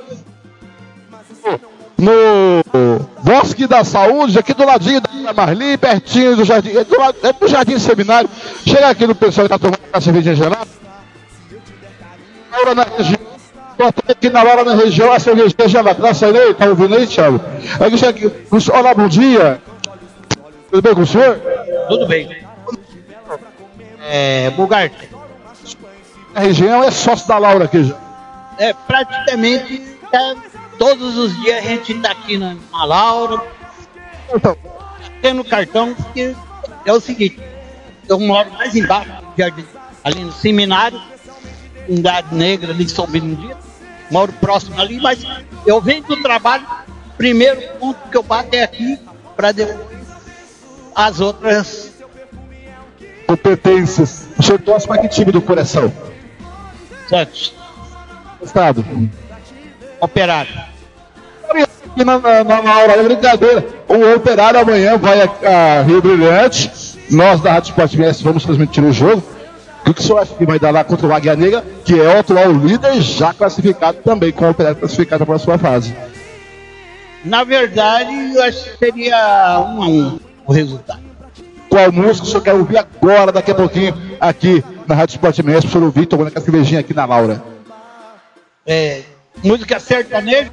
No 1.98 2.62
Bosque 3.22 3.66
da 3.66 3.82
Saúde, 3.82 4.38
aqui 4.38 4.52
do 4.52 4.66
ladinho 4.66 5.00
da 5.00 5.32
Marli, 5.32 5.78
pertinho 5.78 6.36
do 6.36 6.44
Jardim, 6.44 6.76
é 6.76 6.84
do, 6.84 6.98
lado- 6.98 7.16
é 7.22 7.32
do 7.32 7.48
Jardim 7.48 7.78
Seminário. 7.78 8.28
Chega 8.66 8.88
aqui 8.88 9.06
no 9.06 9.14
pessoal 9.14 9.48
que 9.48 9.54
está 9.54 9.58
tomando 9.58 9.80
a 9.92 10.00
cerveja 10.00 10.34
gelada. 10.34 10.68
Laura 12.52 12.74
na 12.74 12.82
região. 12.84 13.26
Botei 13.78 14.12
aqui 14.12 14.30
na 14.30 14.42
hora 14.42 14.64
na 14.64 14.74
região 14.74 15.10
a 15.12 15.18
cervejinha 15.18 15.68
gelada. 15.68 16.14
Saindo 16.14 16.38
aí? 16.38 16.52
Tá 16.54 16.66
ouvindo 16.66 16.94
aí, 16.96 17.06
Thiago? 17.06 17.40
Aqui, 17.80 17.96
chega 17.98 18.10
aqui. 18.26 18.32
Olá, 18.72 18.94
bom 18.94 19.08
dia. 19.08 19.60
Tudo 20.70 20.82
bem 20.82 20.94
com 20.94 21.00
o 21.02 21.06
senhor? 21.06 21.40
Tudo 21.88 22.06
bem. 22.06 22.44
É, 24.08 24.50
Bugarte. 24.50 25.08
A 26.34 26.40
região 26.40 26.84
é 26.84 26.90
sócio 26.90 27.26
da 27.26 27.38
Laura 27.38 27.64
aqui 27.64 27.84
já. 27.84 27.94
É, 28.58 28.72
praticamente 28.72 29.82
é, 30.12 30.34
todos 30.78 31.16
os 31.16 31.34
dias 31.40 31.58
a 31.58 31.68
gente 31.68 31.94
tá 32.00 32.10
aqui 32.10 32.36
na, 32.36 32.56
na 32.72 32.84
Laura. 32.84 33.42
Então. 34.34 34.56
Tendo 35.22 35.44
cartão, 35.44 35.94
porque 35.94 36.34
é 36.84 36.92
o 36.92 37.00
seguinte, 37.00 37.40
eu 38.08 38.20
moro 38.20 38.50
mais 38.52 38.74
embaixo, 38.74 39.10
ali 40.04 40.24
no 40.24 40.32
seminário, 40.32 41.00
unidade 41.88 42.34
negra 42.34 42.72
ali 42.72 42.88
São 42.88 43.06
Benedito, 43.06 43.56
moro 44.10 44.32
próximo 44.34 44.80
ali, 44.80 45.00
mas 45.00 45.24
eu 45.64 45.80
venho 45.80 46.02
do 46.02 46.22
trabalho, 46.22 46.66
primeiro 47.16 47.60
ponto 47.78 48.08
que 48.08 48.16
eu 48.16 48.22
bato 48.22 48.54
é 48.54 48.62
aqui, 48.62 48.98
para 49.34 49.52
depois 49.52 49.96
as 50.94 51.20
outras 51.20 51.96
Competências. 53.26 54.28
O 54.38 54.42
senhor 54.42 54.60
torce 54.60 54.86
para 54.86 54.98
que 54.98 55.08
time 55.08 55.32
do 55.32 55.42
coração? 55.42 55.92
Santos. 57.08 57.54
Estado. 58.40 58.84
Operário. 60.06 60.52
Na, 61.96 62.18
na, 62.18 62.44
na, 62.62 62.78
hora, 62.78 62.92
é 62.92 63.02
brincadeira. 63.02 63.66
O 63.88 64.14
operário 64.14 64.60
amanhã 64.60 64.96
vai 64.96 65.20
a, 65.20 65.78
a 65.78 65.82
Rio 65.82 66.00
Brilhante. 66.00 66.70
Nós 67.10 67.40
da 67.40 67.52
Rádio 67.54 67.70
Sport 67.70 67.94
MS 67.94 68.22
vamos 68.22 68.44
transmitir 68.44 68.84
o 68.84 68.92
jogo. 68.92 69.22
O 69.84 69.92
que 69.92 70.00
o 70.00 70.04
senhor 70.04 70.20
acha 70.20 70.34
que 70.34 70.46
vai 70.46 70.60
dar 70.60 70.70
lá 70.70 70.84
contra 70.84 71.08
o 71.08 71.12
Águia 71.12 71.34
Negra, 71.34 71.64
que 71.84 71.98
é 71.98 72.04
o 72.04 72.18
atual 72.20 72.52
líder, 72.52 73.00
já 73.00 73.34
classificado 73.34 73.98
também, 74.04 74.30
com 74.30 74.44
o 74.44 74.50
operário 74.50 74.78
classificado 74.78 75.26
para 75.26 75.34
a 75.34 75.38
próxima 75.38 75.58
fase? 75.58 75.96
Na 77.24 77.42
verdade, 77.42 78.12
eu 78.34 78.42
acho 78.44 78.64
que 78.64 78.78
seria 78.78 79.16
um 79.60 79.82
a 79.82 79.86
um 79.88 80.20
o 80.46 80.52
resultado. 80.52 81.00
Qual 81.68 81.90
música 81.90 82.26
o 82.26 82.30
senhor 82.30 82.42
quer 82.42 82.54
ouvir 82.54 82.78
agora, 82.78 83.32
daqui 83.32 83.50
a 83.50 83.54
pouquinho, 83.54 83.94
aqui 84.20 84.62
na 84.86 84.94
Rádio 84.94 85.14
Sport 85.14 85.38
MS, 85.40 85.62
para 85.62 85.68
o 85.68 85.72
senhor 85.72 85.84
ouvir, 85.84 86.06
tomando 86.06 86.28
aquela 86.28 86.44
cervejinha 86.44 86.80
aqui 86.80 86.94
na 86.94 87.04
Laura? 87.04 87.42
É, 88.64 89.02
música 89.42 89.78
sertaneja. 89.80 90.50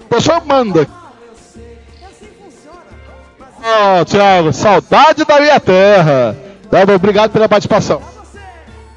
O 0.00 0.04
pessoal 0.06 0.42
manda. 0.44 0.86
Ó, 3.62 4.04
Thiago, 4.04 4.52
saudade 4.52 5.24
da 5.24 5.40
minha 5.40 5.60
terra. 5.60 6.36
Bom, 6.70 6.94
obrigado 6.94 7.30
pela 7.30 7.48
participação. 7.48 8.00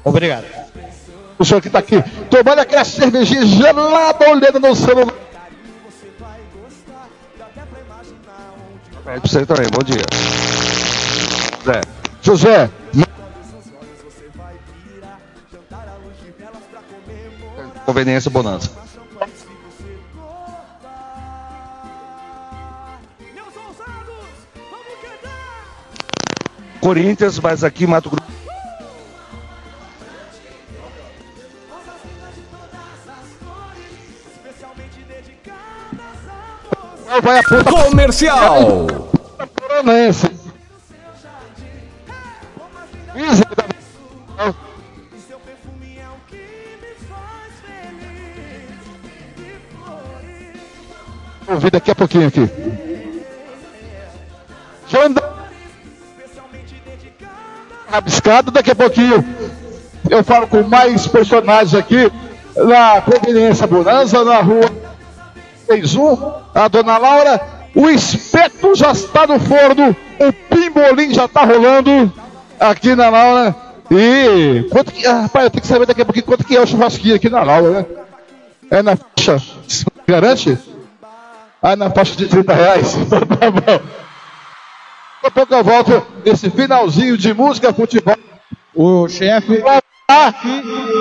Obrigado. 0.04 0.44
O 1.38 1.44
senhor 1.44 1.60
que 1.60 1.70
tá 1.70 1.80
aqui 1.80 2.02
tomando 2.30 2.60
aquela 2.60 2.84
cervejinha 2.84 3.44
gelada, 3.44 4.30
olhando 4.30 4.60
no 4.60 4.76
celular. 4.76 5.14
É 9.04 9.18
pra 9.18 9.28
você 9.28 9.44
também, 9.44 9.66
bom 9.70 9.82
dia. 9.82 10.02
Zé. 11.64 11.80
José, 12.22 12.70
Conveniência 17.92 18.30
Bonança. 18.30 18.70
Corinthians, 26.80 27.38
mas 27.38 27.62
aqui 27.62 27.86
Mato 27.86 28.08
Grosso. 28.08 28.32
vai 37.22 37.38
a 37.38 37.42
ponta. 37.42 37.64
Comercial. 37.64 38.86
Paranense. 39.60 40.30
Isa 43.14 43.52
ouvir 51.52 51.70
daqui 51.70 51.90
a 51.90 51.94
pouquinho 51.94 52.28
aqui. 52.28 52.48
Janda. 54.88 55.32
Rabiscado, 57.90 58.50
daqui 58.50 58.70
a 58.70 58.74
pouquinho 58.74 59.24
eu 60.08 60.24
falo 60.24 60.46
com 60.46 60.62
mais 60.62 61.06
personagens 61.06 61.74
aqui 61.74 62.10
na 62.56 63.00
Conveniência 63.00 63.66
Bonança, 63.66 64.24
na 64.24 64.40
rua 64.40 64.70
61, 65.66 66.34
a 66.54 66.68
dona 66.68 66.98
Laura. 66.98 67.40
O 67.74 67.88
espeto 67.88 68.74
já 68.74 68.92
está 68.92 69.26
no 69.26 69.40
forno, 69.40 69.96
o 70.20 70.32
pimbolim 70.32 71.14
já 71.14 71.24
está 71.24 71.44
rolando 71.44 72.12
aqui 72.60 72.94
na 72.94 73.08
Laura. 73.08 73.56
E 73.90 74.68
quanto 74.70 74.92
que. 74.92 75.06
Ah, 75.06 75.22
rapaz, 75.22 75.44
eu 75.46 75.50
tenho 75.50 75.62
que 75.62 75.68
saber 75.68 75.86
daqui 75.86 76.02
a 76.02 76.04
pouquinho 76.04 76.26
quanto 76.26 76.44
que 76.44 76.56
é 76.56 76.60
o 76.60 76.66
churrasquinho 76.66 77.14
aqui 77.14 77.30
na 77.30 77.42
Laura, 77.42 77.70
né? 77.70 77.86
É 78.70 78.82
na 78.82 78.96
faixa. 78.96 79.42
Garante? 80.06 80.58
Ah, 81.62 81.76
na 81.76 81.90
faixa 81.90 82.16
de 82.16 82.26
30 82.26 82.52
reais. 82.52 82.96
tá 83.08 83.50
bom. 83.50 83.80
Daqui 85.22 85.26
a 85.26 85.30
pouco 85.30 85.54
eu 85.54 85.62
volto 85.62 86.06
nesse 86.24 86.50
finalzinho 86.50 87.16
de 87.16 87.32
música, 87.32 87.72
futebol. 87.72 88.16
O 88.74 89.08
chefe. 89.08 89.62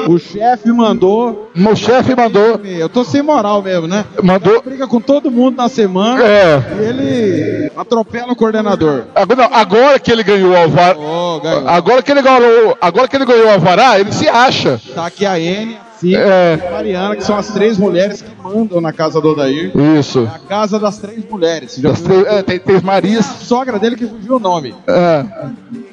O 0.08 0.20
chefe 0.20 0.72
mandou. 0.72 1.50
O 1.56 1.76
chefe 1.76 2.16
mandou. 2.16 2.62
Eu 2.64 2.88
tô 2.88 3.04
sem 3.04 3.24
moral 3.24 3.64
mesmo, 3.64 3.88
né? 3.88 4.06
Mandou. 4.22 4.54
Ele 4.54 4.62
briga 4.62 4.88
com 4.88 5.02
todo 5.02 5.32
mundo 5.32 5.58
na 5.58 5.68
semana. 5.68 6.24
É. 6.24 6.64
E 6.80 6.84
ele 6.84 7.72
atropela 7.76 8.32
o 8.32 8.36
coordenador. 8.36 9.06
Agora, 9.16 9.42
não, 9.42 9.56
agora 9.58 10.00
que 10.00 10.12
ele 10.12 10.24
ganhou 10.24 10.52
o 10.52 10.56
alvará. 10.56 10.94
ganhou. 10.94 11.68
agora, 11.68 12.04
que 12.04 12.12
ele 12.12 12.22
ganhou, 12.22 12.78
agora 12.80 13.08
que 13.08 13.16
ele 13.16 13.26
ganhou 13.26 13.48
o 13.48 13.52
alvará, 13.52 14.00
ele 14.00 14.12
se 14.12 14.30
acha. 14.30 14.80
Tá 14.94 15.08
aqui 15.08 15.26
a 15.26 15.40
N, 15.40 15.78
É. 16.04 16.60
e 16.68 16.72
Mariana, 16.72 17.16
que 17.16 17.24
são 17.24 17.38
as 17.38 17.48
três 17.50 17.78
mulheres 17.78 18.22
que 18.22 18.32
mandam 18.44 18.82
na 18.82 18.92
casa 18.92 19.22
do 19.22 19.30
Odair. 19.30 19.72
Isso. 20.00 20.28
A 20.34 20.40
casa 20.40 20.80
das 20.80 20.98
três 20.98 21.24
mulheres. 21.30 21.78
Das 21.80 22.02
três- 22.02 22.26
é, 22.26 22.42
tem, 22.42 22.60
tem 22.60 22.82
Marias. 22.82 23.30
A 23.30 23.34
sogra 23.34 23.78
dele 23.80 23.96
que 23.96 24.08
fugiu 24.08 24.36
o 24.38 24.40
nome. 24.40 24.74
É. 24.88 25.26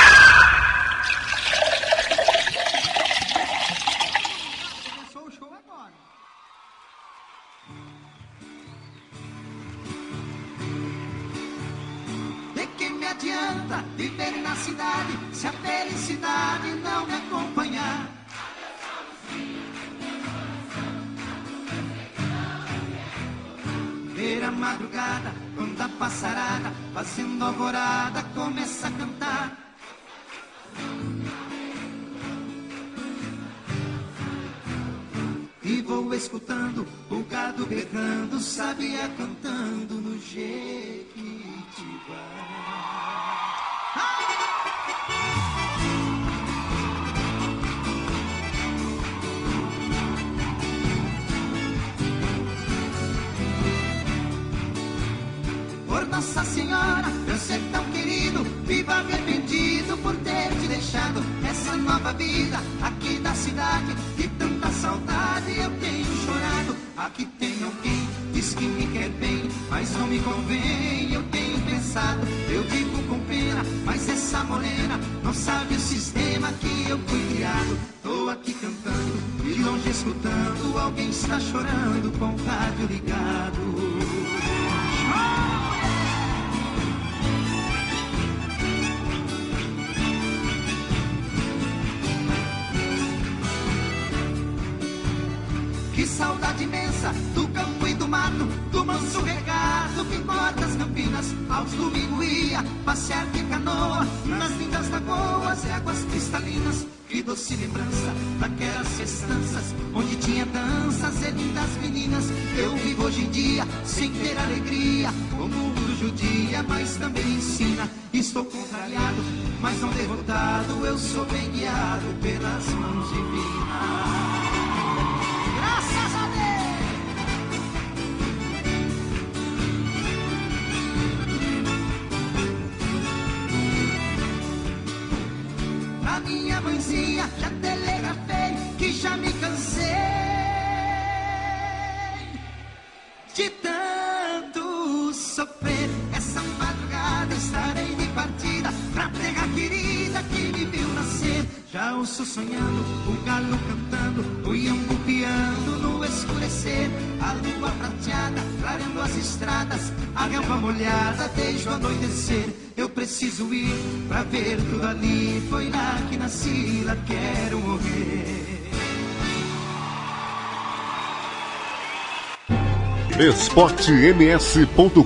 esportems.com.br 173.20 175.04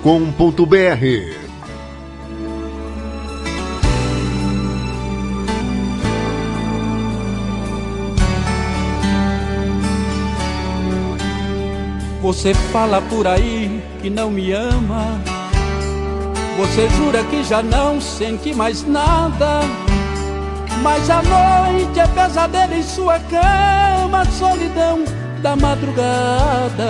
Você 12.21 12.53
fala 12.53 13.01
por 13.01 13.27
aí 13.27 13.83
que 13.99 14.11
não 14.11 14.29
me 14.29 14.51
ama. 14.51 15.19
Você 16.57 16.87
jura 16.89 17.23
que 17.23 17.43
já 17.43 17.63
não 17.63 17.99
sente 17.99 18.53
mais 18.53 18.87
nada. 18.87 19.61
Mas 20.83 21.09
a 21.09 21.23
noite 21.23 21.99
é 21.99 22.05
pesadelo 22.07 22.75
em 22.75 22.83
sua 22.83 23.19
cama, 23.19 24.23
solidão 24.25 25.03
da 25.41 25.55
madrugada. 25.55 26.83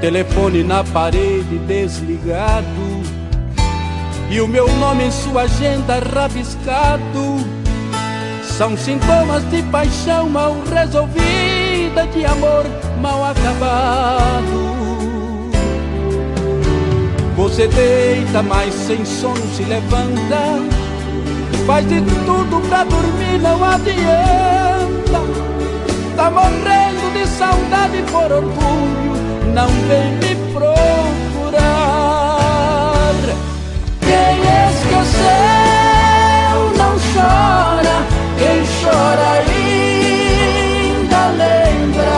Telefone 0.00 0.64
na 0.64 0.82
parede 0.82 1.58
desligado. 1.66 3.02
E 4.30 4.40
o 4.40 4.48
meu 4.48 4.66
nome 4.76 5.04
em 5.04 5.10
sua 5.10 5.42
agenda 5.42 5.98
rabiscado. 5.98 7.36
São 8.42 8.76
sintomas 8.76 9.42
de 9.50 9.62
paixão 9.64 10.28
mal 10.28 10.56
resolvida, 10.72 12.06
de 12.12 12.24
amor 12.24 12.64
mal 13.00 13.24
acabado. 13.24 14.70
Você 17.36 17.68
deita, 17.68 18.42
mas 18.42 18.72
sem 18.74 19.04
sono 19.04 19.42
se 19.56 19.64
levanta. 19.64 20.60
Faz 21.66 21.88
de 21.88 22.00
tudo 22.00 22.60
pra 22.68 22.84
dormir, 22.84 23.38
não 23.40 23.64
adianta. 23.64 25.20
Tá 26.16 26.30
morrendo 26.30 27.12
de 27.14 27.26
saudade 27.26 28.02
por 28.10 28.30
orgulho, 28.30 28.99
não 29.54 29.68
vem 29.88 30.12
me 30.16 30.34
procurar. 30.52 30.70
Quem 34.00 34.40
esqueceu 34.70 35.36
não 36.76 36.94
chora, 37.12 37.96
quem 38.38 38.58
chora 38.80 39.26
ainda 39.40 41.22
lembra. 41.42 42.16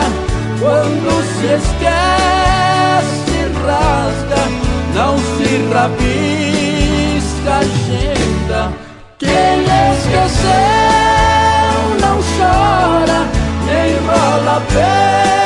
Quando 0.60 1.10
se 1.32 1.46
esquece, 1.54 3.36
rasga, 3.64 4.42
não 4.94 5.12
se 5.18 5.48
rabisca 5.72 7.52
agenda. 7.60 8.60
Quem 9.18 9.56
esqueceu 9.92 10.50
não 12.00 12.16
chora, 12.36 13.20
nem 13.66 13.88
rola 14.06 14.56
pela 14.72 15.41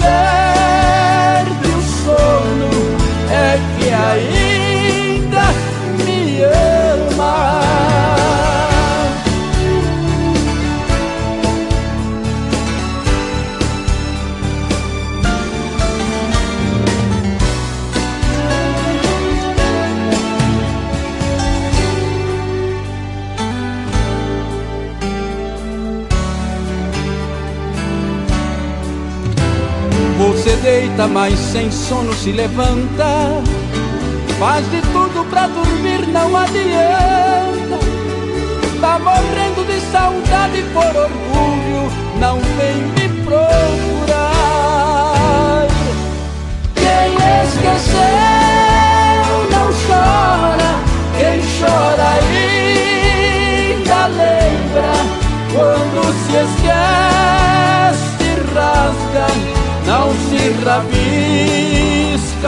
perde 0.00 1.68
o 1.68 1.82
sono, 2.04 2.70
é 3.30 3.58
que 3.78 3.88
ainda 3.90 4.37
deita, 30.98 31.06
mas 31.06 31.38
sem 31.38 31.70
sono 31.70 32.12
se 32.12 32.32
levanta. 32.32 33.40
Faz 34.38 34.68
de 34.70 34.80
tudo 34.92 35.24
pra 35.30 35.46
dormir, 35.46 36.08
não 36.08 36.36
adianta. 36.36 37.78
Tá 38.80 38.98
morrendo 38.98 39.64
de 39.66 39.80
saudade 39.92 40.64
por 40.72 40.84
orgulho, 40.84 41.92
não 42.18 42.40
vem 42.56 42.76
me 42.94 43.08
procurar. 43.24 44.16
Quem 46.74 47.14
esqueceu 47.44 48.00
não 49.50 49.68
chora, 49.86 50.72
quem 51.16 51.40
chora 51.58 52.06
ainda 53.78 54.00
lembra. 54.08 54.92
Quando 55.52 55.98
se 56.26 56.36
esquece, 56.36 56.78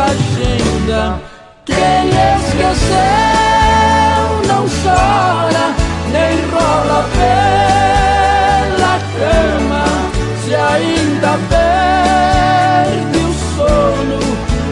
agenda. 0.00 1.20
Quem 1.64 2.08
esqueceu 2.36 2.98
não 4.46 4.64
chora, 4.82 5.66
nem 6.10 6.32
rola 6.50 7.00
pela 7.16 8.94
cama. 9.18 9.84
Se 10.42 10.52
ainda 10.54 11.32
perde 11.48 13.18
o 13.18 13.20
sono, 13.56 14.20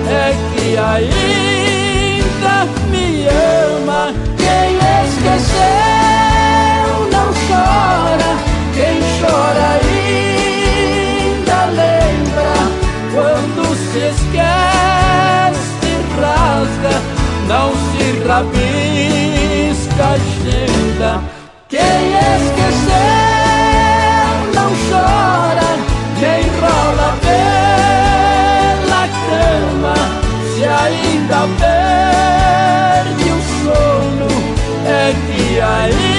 é 0.09 0.12
que 0.55 0.66
ainda 0.77 2.56
me 2.90 3.06
ama. 3.28 4.02
Quem 4.36 4.69
esqueceu 5.05 5.69
não 7.12 7.28
chora, 7.47 8.31
não 17.49 17.73
se 17.73 18.05
rabisca 18.29 20.05
agenda. 20.05 21.20
Quem 21.69 21.81
esqueceu 22.37 22.93
não 24.55 24.70
chora, 24.89 25.70
nem 26.20 26.43
rola 26.61 27.11
pela 27.23 29.03
cama. 29.27 29.97
Se 30.55 30.62
ainda 30.65 31.41
perde 31.59 33.27
o 33.31 33.39
sono, 33.65 34.29
é 34.87 35.15
que 35.27 35.43
ainda 35.61 36.18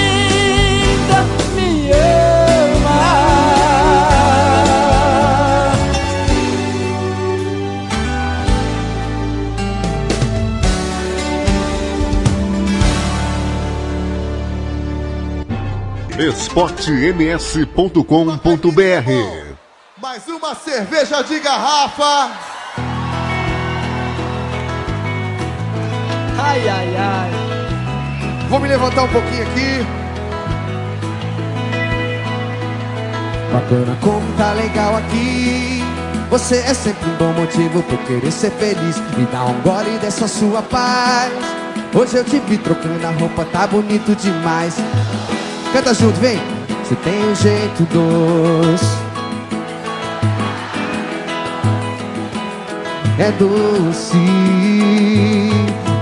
esportems.com.br 16.30 18.00
Mais 20.00 20.28
uma 20.28 20.54
cerveja 20.54 21.22
de 21.22 21.40
garrafa. 21.40 22.30
Ai, 26.38 26.68
ai, 26.68 26.96
ai. 26.96 27.30
Vou 28.48 28.60
me 28.60 28.68
levantar 28.68 29.02
um 29.02 29.08
pouquinho 29.08 29.42
aqui. 29.42 29.84
Bacana 33.52 33.98
como 34.00 34.32
tá 34.36 34.52
legal 34.52 34.98
aqui. 34.98 35.82
Você 36.30 36.58
é 36.58 36.74
sempre 36.74 37.10
um 37.10 37.16
bom 37.16 37.32
motivo 37.32 37.82
pra 37.82 37.96
eu 37.96 38.06
querer 38.06 38.30
ser 38.30 38.52
feliz. 38.52 39.00
Me 39.16 39.26
dá 39.26 39.46
um 39.46 39.60
gole 39.62 39.98
dessa 39.98 40.28
sua 40.28 40.62
paz. 40.62 41.32
Hoje 41.92 42.18
eu 42.18 42.24
te 42.24 42.38
vi 42.38 42.56
trocando 42.56 43.04
a 43.04 43.10
roupa, 43.10 43.44
tá 43.46 43.66
bonito 43.66 44.14
demais. 44.14 44.76
Canta 45.72 45.94
junto, 45.94 46.18
vem. 46.20 46.38
Você 46.82 46.96
tem 46.96 47.30
um 47.30 47.34
jeito 47.36 47.84
doce. 47.92 48.84
É 53.16 53.30
doce. 53.38 54.16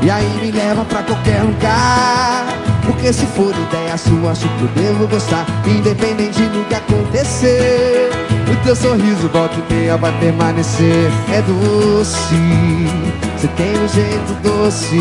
E 0.00 0.10
aí 0.10 0.40
me 0.40 0.50
leva 0.52 0.84
pra 0.86 1.02
qualquer 1.02 1.42
lugar. 1.42 2.46
Porque 2.86 3.12
se 3.12 3.26
for 3.26 3.54
ideia 3.54 3.98
sua, 3.98 4.30
acho 4.30 4.48
que 4.48 4.62
eu 4.62 4.68
devo 4.68 5.06
gostar. 5.06 5.44
Independente 5.66 6.40
do 6.44 6.64
que 6.66 6.74
acontecer. 6.74 8.08
O 8.50 8.64
teu 8.64 8.74
sorriso 8.74 9.28
volta 9.28 9.54
e 9.68 9.74
meia 9.74 9.98
vai 9.98 10.12
permanecer. 10.18 11.10
É 11.30 11.42
doce. 11.42 12.36
Você 13.36 13.48
tem 13.48 13.78
um 13.78 13.88
jeito 13.88 14.32
doce. 14.42 14.96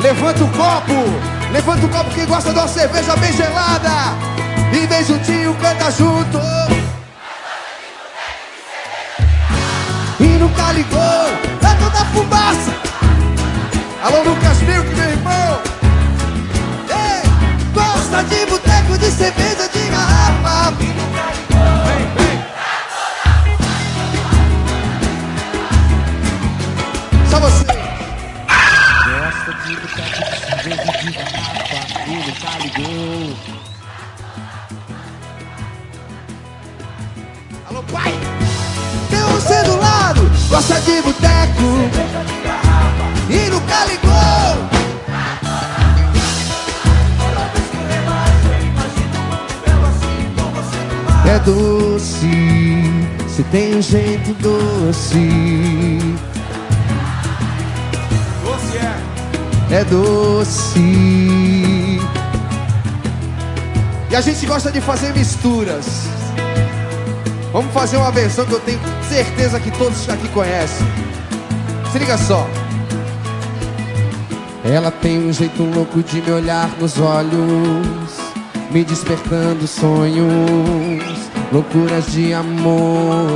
Levanta 0.00 0.42
o 0.42 0.48
copo. 0.48 1.39
Levanta 1.52 1.84
o 1.84 1.88
copo 1.88 2.10
quem 2.10 2.26
gosta 2.26 2.52
de 2.52 2.58
uma 2.58 2.68
cerveja 2.68 3.16
bem 3.16 3.32
gelada. 3.32 3.90
E 4.72 4.86
vem 4.86 5.04
juntinho, 5.04 5.54
canta 5.54 5.90
junto. 5.90 6.38
E 10.20 10.24
nunca 10.38 10.72
ligou, 10.72 11.00
é 11.00 11.74
toda 11.80 12.04
fumaça. 12.06 12.72
Alô, 14.04 14.22
Lucas 14.30 14.62
Milk, 14.62 14.94
meu 14.94 15.10
irmão. 15.10 15.60
Ei, 16.88 17.72
gosta 17.74 18.22
de 18.22 18.46
boteco 18.46 18.98
de 18.98 19.10
cerveja 19.10 19.68
de 19.72 19.90
garrafa. 19.90 20.99
Gosta 40.50 40.80
de 40.80 41.00
boteco. 41.00 41.70
E 43.30 43.50
nunca 43.50 43.84
ligou. 43.86 44.10
É 51.24 51.38
doce, 51.38 52.82
você 53.22 53.42
tem 53.44 53.76
um 53.76 53.82
jeito 53.82 54.34
doce. 54.42 55.98
Doce 58.44 58.78
é. 58.78 59.76
É 59.76 59.84
doce. 59.84 60.80
E 64.10 64.16
a 64.16 64.20
gente 64.20 64.44
gosta 64.44 64.72
de 64.72 64.80
fazer 64.80 65.14
misturas. 65.14 66.19
Vamos 67.52 67.72
fazer 67.72 67.96
uma 67.96 68.12
versão 68.12 68.46
que 68.46 68.52
eu 68.52 68.60
tenho 68.60 68.78
certeza 69.08 69.58
que 69.58 69.70
todos 69.72 70.08
aqui 70.08 70.28
conhecem. 70.28 70.86
Se 71.90 71.98
liga 71.98 72.16
só. 72.16 72.46
Ela 74.64 74.90
tem 74.90 75.18
um 75.18 75.32
jeito 75.32 75.62
louco 75.64 76.02
de 76.02 76.20
me 76.22 76.30
olhar 76.30 76.70
nos 76.78 76.98
olhos, 76.98 78.20
me 78.70 78.84
despertando 78.84 79.66
sonhos, 79.66 81.02
loucuras 81.50 82.12
de 82.12 82.32
amor. 82.32 83.26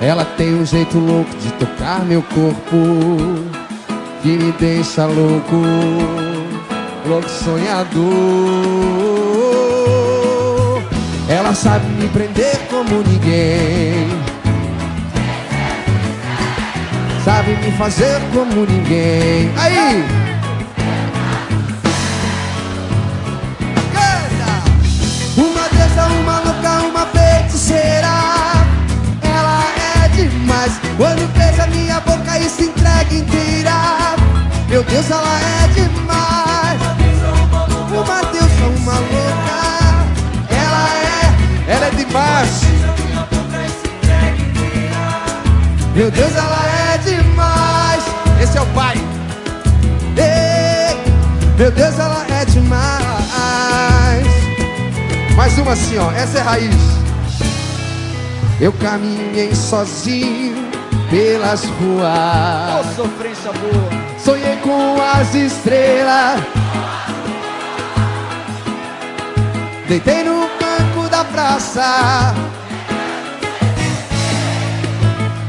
Ela 0.00 0.24
tem 0.24 0.54
um 0.54 0.64
jeito 0.64 0.96
louco 0.98 1.34
de 1.38 1.50
tocar 1.54 2.04
meu 2.04 2.22
corpo, 2.22 2.76
que 4.22 4.28
me 4.28 4.52
deixa 4.52 5.06
louco, 5.06 5.56
louco 7.04 7.28
sonhador. 7.28 9.07
Ela 11.28 11.54
sabe 11.54 11.86
me 11.88 12.08
prender 12.08 12.58
como 12.70 13.02
ninguém. 13.02 14.08
Sabe 17.22 17.50
me 17.56 17.70
fazer 17.72 18.18
como 18.32 18.64
ninguém. 18.64 19.52
Aí! 19.58 20.02
Canta! 23.92 24.62
Uma 25.36 25.68
deusa, 25.68 26.06
uma 26.06 26.40
louca, 26.40 26.80
uma 26.86 27.06
feiticeira. 27.06 28.08
Ela 29.20 29.64
é 30.04 30.08
demais. 30.08 30.80
Quando 30.96 31.30
beija 31.36 31.66
minha 31.66 32.00
boca 32.00 32.38
e 32.38 32.48
se 32.48 32.64
entrega 32.64 33.14
inteira. 33.14 34.16
Meu 34.70 34.82
Deus, 34.82 35.10
ela 35.10 35.40
é 35.40 35.68
demais. 35.74 36.80
Uma 37.92 38.22
deusa, 38.32 38.80
uma 38.80 38.94
louca. 38.94 39.87
Ela 41.68 41.86
é, 41.86 41.90
demais. 41.90 42.62
Meu 45.94 46.10
Deus, 46.10 46.34
ela 46.34 46.66
é 46.94 46.98
demais. 46.98 48.04
Esse 48.42 48.56
é 48.56 48.62
o 48.62 48.66
pai. 48.68 48.96
Ei, 50.16 50.96
meu 51.58 51.70
Deus, 51.70 51.98
ela 51.98 52.24
é 52.30 52.44
demais. 52.46 54.26
Mais 55.36 55.58
uma 55.58 55.72
assim, 55.72 55.98
ó. 55.98 56.10
Essa 56.12 56.38
é 56.38 56.40
a 56.40 56.44
raiz. 56.44 56.74
Eu 58.58 58.72
caminhei 58.72 59.54
sozinho 59.54 60.70
pelas 61.10 61.64
ruas. 61.64 62.96
Ô, 62.96 63.02
sofrência 63.02 63.52
boa. 63.52 64.18
Sonhei 64.18 64.56
com 64.62 64.96
as 65.02 65.34
estrelas. 65.34 66.40
Deitei 69.86 70.24
no 70.24 70.57
praça. 71.38 72.34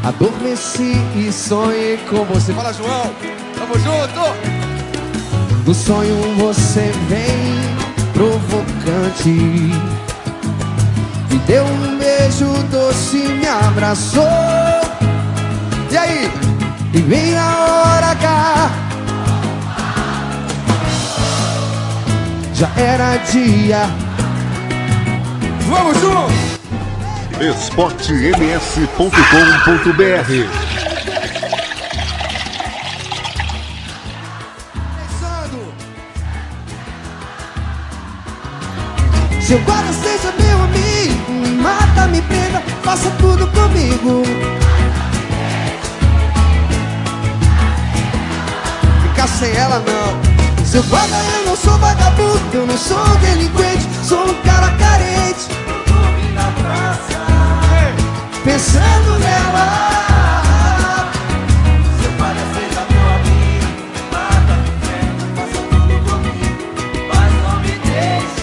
Adormeci 0.03 1.01
e 1.15 1.31
sonhei 1.31 1.97
com 2.09 2.23
você. 2.25 2.53
Fala, 2.53 2.71
João. 2.71 3.11
Tamo 3.57 3.73
junto. 3.79 4.21
No 5.65 5.73
sonho 5.73 6.15
você 6.37 6.91
vem 7.07 7.55
provocante. 8.13 9.29
Me 11.29 11.39
deu 11.47 11.65
um 11.65 11.97
beijo 11.97 12.45
doce, 12.71 13.17
me 13.17 13.47
abraçou. 13.47 14.23
e 16.93 17.01
vem 17.01 17.37
a 17.37 17.65
hora 17.65 18.07
H. 18.07 18.71
Já 22.53 22.69
era 22.77 23.17
dia. 23.31 24.08
Vamos 25.69 25.97
juntos! 25.99 26.33
esportems.com.br 27.39 30.31
Seu 39.41 39.59
guarda 39.59 39.93
seja 39.93 40.33
meu 40.39 40.63
amigo, 40.63 41.31
me 41.31 41.49
mata, 41.61 42.07
me 42.07 42.21
prenda, 42.23 42.63
faça 42.83 43.11
tudo 43.19 43.45
comigo. 43.47 44.23
Ficar 49.03 49.27
sem 49.27 49.55
ela 49.55 49.79
não. 49.79 50.19
Seu 50.65 50.81
guarda, 50.83 51.15
eu 51.37 51.45
não 51.45 51.55
sou 51.55 51.77
vagabundo, 51.77 52.41
eu 52.53 52.65
não 52.65 52.77
sou 52.77 53.05
delinquente, 53.21 53.87
sou 54.03 54.27
um 54.29 54.33
cara 54.41 54.71
carente. 54.71 55.58
Pensando 58.49 59.19
nela. 59.19 59.67
Seu 62.01 62.11
guarda 62.17 62.41
seja 62.55 62.81
meu 62.89 63.05
amigo, 63.15 63.69
me 63.93 64.01
mata, 64.11 64.53
me 64.57 64.69
prenda, 64.81 65.25
faça 65.35 65.59
tudo 65.69 65.95
comigo, 66.09 66.49
mas 67.07 67.31
não 67.43 67.57
me 67.61 67.73
deixe. 67.85 68.41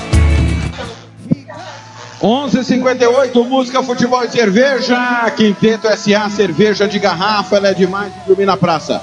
11:58 2.22 3.44
música, 3.44 3.82
futebol 3.82 4.22
e 4.24 4.28
cerveja. 4.30 4.96
Quinteto 5.36 5.88
SA, 5.88 6.30
cerveja 6.30 6.86
de 6.86 7.00
garrafa, 7.00 7.56
ela 7.56 7.68
é 7.68 7.74
demais 7.74 8.14
de 8.14 8.20
dormir 8.28 8.46
na 8.46 8.56
praça. 8.56 9.02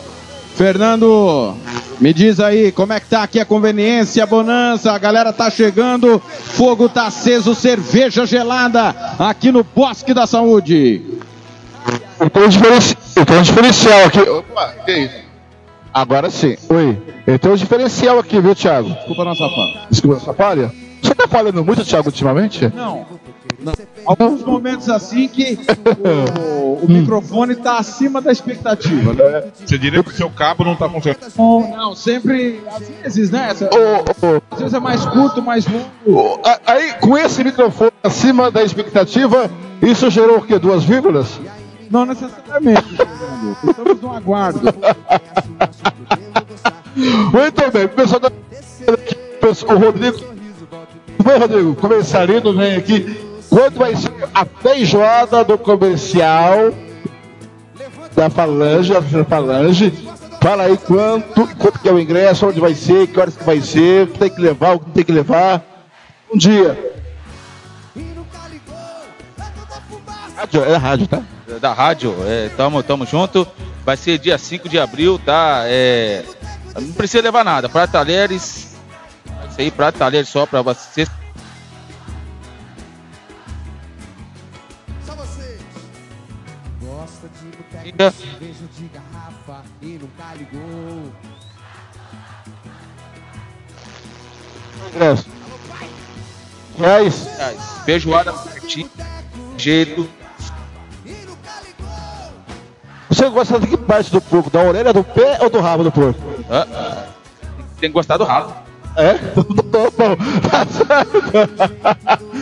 Fernando, 0.56 1.58
me 2.04 2.14
diz 2.14 2.38
aí 2.42 2.70
como 2.72 2.92
é 2.92 3.00
que 3.00 3.08
tá 3.08 3.24
aqui 3.24 3.40
a 3.40 3.46
conveniência, 3.46 4.22
a 4.24 4.28
bonança, 4.28 4.92
a 4.92 4.98
galera 4.98 5.32
tá 5.32 5.50
chegando, 5.50 6.20
fogo 6.20 6.90
tá 6.90 7.08
aceso, 7.08 7.56
cerveja 7.56 8.26
gelada 8.26 8.94
aqui 9.18 9.54
no 9.54 9.64
Bosque 9.64 10.14
da 10.14 10.28
Saúde. 10.28 11.02
Eu 12.20 12.30
tenho 12.30 12.46
um 12.46 12.50
diferenci- 12.50 12.98
eu 13.16 13.26
tenho 13.26 13.40
um 13.40 13.44
diferencial 13.44 14.04
aqui. 14.06 14.20
Opa, 14.20 14.74
que 14.86 14.92
isso? 14.92 15.16
Agora 15.94 16.30
sim. 16.30 16.58
Oi. 16.70 16.98
Eu 17.26 17.40
tenho 17.40 17.54
um 17.54 17.58
diferencial 17.58 18.20
aqui, 18.20 18.38
viu, 18.42 18.54
Thiago? 18.54 18.90
Desculpa 18.90 19.24
nossa 19.24 19.48
falha. 19.50 19.82
Desculpa 19.90 20.16
nossa 20.18 20.34
falha? 20.34 20.72
Você 21.02 21.16
tá 21.16 21.28
falando 21.28 21.64
muito, 21.64 21.86
Thiago, 21.86 22.08
ultimamente? 22.10 22.70
Não. 22.76 23.06
Não. 23.60 23.74
Alguns 24.06 24.44
momentos 24.44 24.90
assim 24.90 25.28
que 25.28 25.58
o, 26.40 26.86
o 26.86 26.88
microfone 26.90 27.56
tá 27.56 27.78
acima 27.78 28.22
da 28.22 28.32
expectativa, 28.32 29.14
né? 29.14 29.44
Você 29.66 29.78
diria 29.78 30.04
que 30.04 30.10
o 30.10 30.14
seu 30.14 30.30
cabo 30.30 30.64
não 30.64 30.76
tá 30.76 30.90
funcionando. 30.90 31.20
Não, 31.38 31.96
sempre, 31.96 32.62
às 32.72 32.88
vezes, 32.88 33.30
né? 33.32 33.50
essa- 33.52 33.70
Às 34.52 34.60
vezes 34.60 34.74
é 34.74 34.80
mais 34.80 35.06
curto, 35.06 35.42
mais 35.42 35.66
longo. 35.68 36.40
Aí, 36.66 36.94
com 36.94 37.18
esse 37.18 37.44
microfone 37.44 37.92
acima 38.04 38.50
da 38.52 38.64
expectativa, 38.64 39.50
isso 39.82 40.10
gerou 40.10 40.38
o 40.38 40.42
quê? 40.42 40.58
Duas 40.60 40.84
vírgulas? 40.84 41.40
Não 41.90 42.06
necessariamente, 42.06 42.84
Fernando. 42.96 43.58
Estamos 43.70 44.02
no 44.02 44.12
aguardo. 44.16 44.60
Muito 46.96 47.72
bem, 47.72 47.86
o 47.86 47.90
pessoal 47.90 48.20
da... 48.20 48.32
o 48.32 49.78
Rodrigo. 49.78 50.18
Vem, 51.20 51.38
Rodrigo, 51.40 51.76
comercialino, 51.76 52.54
vem 52.54 52.76
aqui. 52.76 53.23
Quando 53.54 53.78
vai 53.78 53.96
ser 53.96 54.12
a 54.34 54.46
feijoada 54.46 55.44
do 55.44 55.60
comercial 55.60 56.74
da 58.16 58.28
Falange, 58.28 58.92
da 58.92 59.24
Falange? 59.24 59.94
Fala 60.42 60.64
aí 60.64 60.76
quanto, 60.76 61.48
quanto 61.58 61.80
que 61.80 61.88
é 61.88 61.92
o 61.92 62.00
ingresso, 62.00 62.48
onde 62.48 62.60
vai 62.60 62.74
ser, 62.74 63.06
que 63.06 63.20
horas 63.20 63.38
que 63.38 63.44
vai 63.44 63.62
ser, 63.62 64.06
o 64.06 64.08
que 64.08 64.18
tem 64.18 64.30
que 64.32 64.42
levar, 64.42 64.74
o 64.74 64.80
que 64.80 64.90
tem 64.90 65.04
que 65.04 65.12
levar. 65.12 65.64
Um 66.34 66.36
dia. 66.36 66.96
Rádio, 70.36 70.64
é 70.64 70.76
rádio, 70.76 71.08
tá? 71.08 71.22
da 71.62 71.74
rádio, 71.74 72.16
é, 72.26 72.50
tamo, 72.58 72.82
tamo 72.82 73.06
junto. 73.06 73.48
Vai 73.86 73.96
ser 73.96 74.18
dia 74.18 74.40
5 74.40 74.68
de 74.68 74.80
abril, 74.80 75.22
tá? 75.24 75.62
É, 75.66 76.26
não 76.74 76.92
precisa 76.94 77.22
levar 77.22 77.46
nada. 77.46 77.70
Prato 77.70 77.92
talheres. 77.92 78.76
Isso 79.52 79.60
aí, 79.62 79.70
prato 79.70 80.00
talheres 80.00 80.28
só 80.28 80.48
pra 80.48 80.64
você. 80.64 81.06
Ligou. 90.36 91.11
Ingresso. 94.94 95.26
Reais. 96.78 97.28
Feijoada 97.86 98.34
partir, 98.34 98.90
jeito. 99.57 100.10
Você 103.10 103.30
gosta 103.30 103.60
de 103.60 103.68
que 103.68 103.78
parte 103.78 104.11
do 104.11 104.20
porco? 104.20 104.49
Da 104.49 104.61
orelha, 104.61 104.91
do 104.91 105.03
pé 105.03 105.38
ou 105.41 105.49
do 105.49 105.60
rabo 105.60 105.84
do 105.84 105.91
porco? 105.91 106.20
Ah, 106.49 106.68
ah, 106.74 107.06
tem 107.80 107.90
que 107.90 107.94
gostar 107.94 108.18
do 108.18 108.24
rabo. 108.24 108.53
É? 108.95 109.14
Bom. 109.38 110.15
Tá 110.49 110.65
certo. 110.65 111.22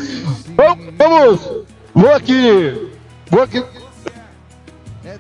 Vamos, 0.56 0.94
vamos. 0.98 1.66
Vou 1.96 2.14
aqui. 2.14 2.92
Vou 3.30 3.42
aqui. 3.42 3.64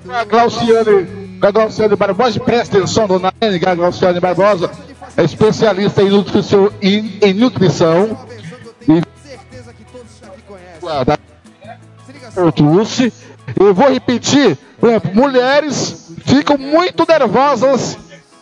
A 0.10 0.24
Glauciane, 0.24 1.38
a 1.42 1.52
Glauciane 1.52 1.96
Barbosa, 1.96 2.40
presta 2.40 2.78
atenção, 2.78 3.08
dona 3.08 3.34
N, 3.42 3.60
que 3.60 3.68
a 3.68 3.76
Glauciane 3.76 4.20
Barbosa 4.20 4.72
é 5.18 5.24
especialista 5.24 6.02
em 6.02 6.10
nutrição. 6.10 6.72
Em, 6.82 7.20
em 7.22 7.34
nutrição 7.34 8.18
e 8.88 9.02
da 11.06 11.18
Portuce. 12.34 13.14
Eu 13.60 13.74
vou 13.74 13.90
repetir, 13.90 14.58
mulheres 15.14 16.12
ficam 16.26 16.58
muito 16.58 17.06
nervosas 17.08 17.98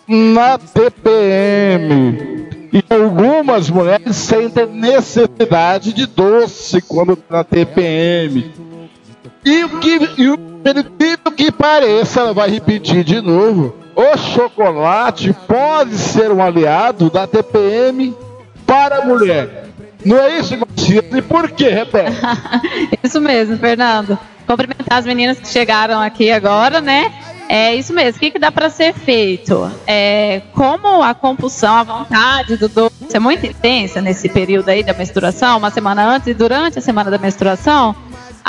na 0.07 0.57
TPM. 0.57 2.39
E 2.71 2.83
algumas 2.93 3.69
mulheres 3.69 4.15
sentem 4.15 4.67
necessidade 4.67 5.91
de 5.91 6.05
doce 6.05 6.81
quando 6.81 7.15
tá 7.15 7.37
na 7.37 7.43
TPM. 7.43 8.53
E 9.43 9.63
o 9.63 9.79
que, 9.79 10.09
e 10.17 10.29
o 10.29 10.37
pelo 10.63 10.83
que 11.35 11.51
pareça, 11.51 12.33
vai 12.33 12.49
repetir 12.49 13.03
de 13.03 13.21
novo. 13.21 13.75
O 13.95 14.17
chocolate 14.17 15.33
pode 15.47 15.97
ser 15.97 16.31
um 16.31 16.43
aliado 16.43 17.09
da 17.09 17.27
TPM 17.27 18.15
para 18.65 18.99
a 18.99 19.05
mulher. 19.05 19.65
Não 20.05 20.17
é 20.17 20.37
isso, 20.37 20.57
Marcia? 20.57 21.03
E 21.11 21.21
por 21.21 21.51
quê, 21.51 21.69
Rebeca? 21.69 22.13
Isso 23.03 23.19
mesmo, 23.19 23.57
Fernando. 23.57 24.17
Cumprimentar 24.47 24.97
as 24.97 25.05
meninas 25.05 25.37
que 25.39 25.47
chegaram 25.47 25.99
aqui 25.99 26.31
agora, 26.31 26.79
né? 26.79 27.11
É 27.49 27.75
isso 27.75 27.93
mesmo. 27.93 28.17
O 28.17 28.19
que, 28.19 28.31
que 28.31 28.39
dá 28.39 28.51
para 28.51 28.69
ser 28.69 28.93
feito? 28.93 29.69
É, 29.85 30.43
como 30.53 31.01
a 31.01 31.15
compulsão, 31.15 31.75
a 31.75 31.83
vontade 31.83 32.55
do 32.57 32.69
doce 32.69 32.93
é 33.11 33.19
muito 33.19 33.45
intensa 33.45 33.99
nesse 34.01 34.29
período 34.29 34.69
aí 34.69 34.83
da 34.83 34.93
menstruação, 34.93 35.57
uma 35.57 35.71
semana 35.71 36.05
antes 36.05 36.27
e 36.27 36.33
durante 36.33 36.77
a 36.77 36.81
semana 36.81 37.09
da 37.09 37.17
menstruação, 37.17 37.95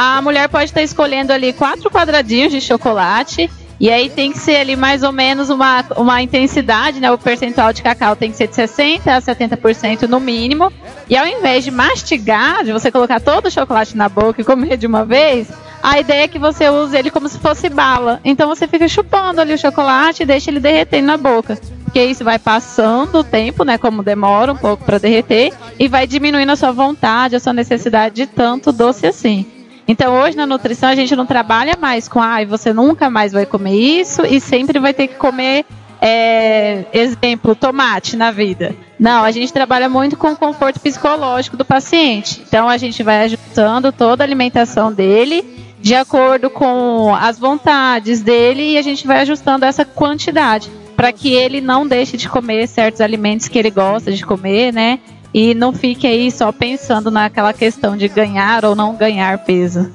a 0.03 0.23
mulher 0.23 0.49
pode 0.49 0.65
estar 0.65 0.81
escolhendo 0.81 1.31
ali 1.31 1.53
quatro 1.53 1.91
quadradinhos 1.91 2.51
de 2.51 2.59
chocolate. 2.59 3.51
E 3.79 3.91
aí 3.91 4.09
tem 4.09 4.33
que 4.33 4.39
ser 4.39 4.57
ali 4.57 4.75
mais 4.75 5.03
ou 5.03 5.13
menos 5.13 5.51
uma, 5.51 5.85
uma 5.95 6.23
intensidade, 6.23 7.01
né? 7.01 7.11
O 7.11 7.19
percentual 7.19 7.71
de 7.71 7.83
cacau 7.83 8.17
tem 8.17 8.31
que 8.31 8.37
ser 8.39 8.49
de 8.49 8.55
60% 8.55 9.07
a 9.07 9.21
70% 9.21 10.09
no 10.09 10.19
mínimo. 10.19 10.73
E 11.07 11.19
ao 11.19 11.27
invés 11.27 11.65
de 11.65 11.71
mastigar, 11.71 12.65
de 12.65 12.73
você 12.73 12.91
colocar 12.91 13.21
todo 13.21 13.47
o 13.47 13.51
chocolate 13.51 13.95
na 13.95 14.09
boca 14.09 14.41
e 14.41 14.45
comer 14.45 14.79
de 14.79 14.87
uma 14.87 15.05
vez, 15.05 15.49
a 15.83 16.01
ideia 16.01 16.25
é 16.25 16.29
que 16.29 16.39
você 16.39 16.71
use 16.71 16.97
ele 16.97 17.11
como 17.11 17.29
se 17.29 17.39
fosse 17.39 17.69
bala. 17.69 18.21
Então 18.25 18.49
você 18.49 18.67
fica 18.67 18.89
chupando 18.89 19.39
ali 19.39 19.53
o 19.53 19.59
chocolate 19.59 20.23
e 20.23 20.27
deixa 20.27 20.51
ele 20.51 20.61
derretendo 20.61 21.09
na 21.09 21.19
boca. 21.19 21.59
Porque 21.85 22.03
isso 22.03 22.25
vai 22.25 22.39
passando 22.39 23.19
o 23.19 23.25
tempo, 23.25 23.65
né? 23.65 23.77
Como 23.77 24.03
demora 24.03 24.51
um 24.51 24.57
pouco 24.57 24.83
para 24.83 24.99
derreter, 24.99 25.53
e 25.79 25.89
vai 25.89 26.07
diminuindo 26.07 26.53
a 26.53 26.57
sua 26.57 26.73
vontade, 26.73 27.37
a 27.37 27.41
sua 27.41 27.53
necessidade 27.53 28.15
de 28.15 28.27
tanto 28.27 28.73
doce 28.73 29.07
assim. 29.07 29.60
Então 29.87 30.21
hoje 30.21 30.37
na 30.37 30.47
nutrição 30.47 30.89
a 30.89 30.95
gente 30.95 31.15
não 31.17 31.27
trabalha 31.27 31.77
mais 31.81 32.09
com 32.09 32.21
ai, 32.21 32.47
você 32.47 32.73
nunca 32.73 33.11
mais 33.11 33.33
vai 33.33 33.47
comer 33.47 33.75
isso 33.75 34.25
e 34.25 34.41
sempre 34.41 34.79
vai 34.79 34.95
ter 34.95 35.09
que 35.09 35.17
comer 35.17 35.65
é, 36.01 36.85
exemplo, 36.93 37.55
tomate 37.55 38.17
na 38.17 38.31
vida. 38.31 38.75
Não, 38.99 39.23
a 39.23 39.31
gente 39.31 39.53
trabalha 39.53 39.89
muito 39.89 40.17
com 40.17 40.33
o 40.33 40.37
conforto 40.37 40.81
psicológico 40.81 41.57
do 41.57 41.65
paciente. 41.65 42.43
Então 42.47 42.69
a 42.69 42.77
gente 42.77 43.03
vai 43.03 43.25
ajustando 43.25 43.93
toda 43.93 44.23
a 44.23 44.27
alimentação 44.27 44.93
dele 44.93 45.45
de 45.81 45.95
acordo 45.95 46.51
com 46.51 47.15
as 47.15 47.39
vontades 47.39 48.21
dele 48.23 48.73
e 48.73 48.79
a 48.79 48.83
gente 48.83 49.07
vai 49.07 49.21
ajustando 49.21 49.65
essa 49.65 49.85
quantidade 49.85 50.71
para 50.95 51.13
que 51.13 51.33
ele 51.33 51.63
não 51.63 51.87
deixe 51.87 52.17
de 52.19 52.29
comer 52.29 52.69
certos 52.69 53.01
alimentos 53.01 53.49
que 53.49 53.59
ele 53.59 53.71
gosta 53.71 54.13
de 54.13 54.25
comer, 54.25 54.73
né? 54.73 54.99
E 55.33 55.55
não 55.55 55.73
fique 55.73 56.07
aí 56.07 56.31
só 56.31 56.51
pensando 56.51 57.11
naquela 57.11 57.53
questão 57.53 57.97
de 57.97 58.09
ganhar 58.09 58.65
ou 58.65 58.75
não 58.75 58.97
ganhar 58.97 59.39
peso. 59.45 59.91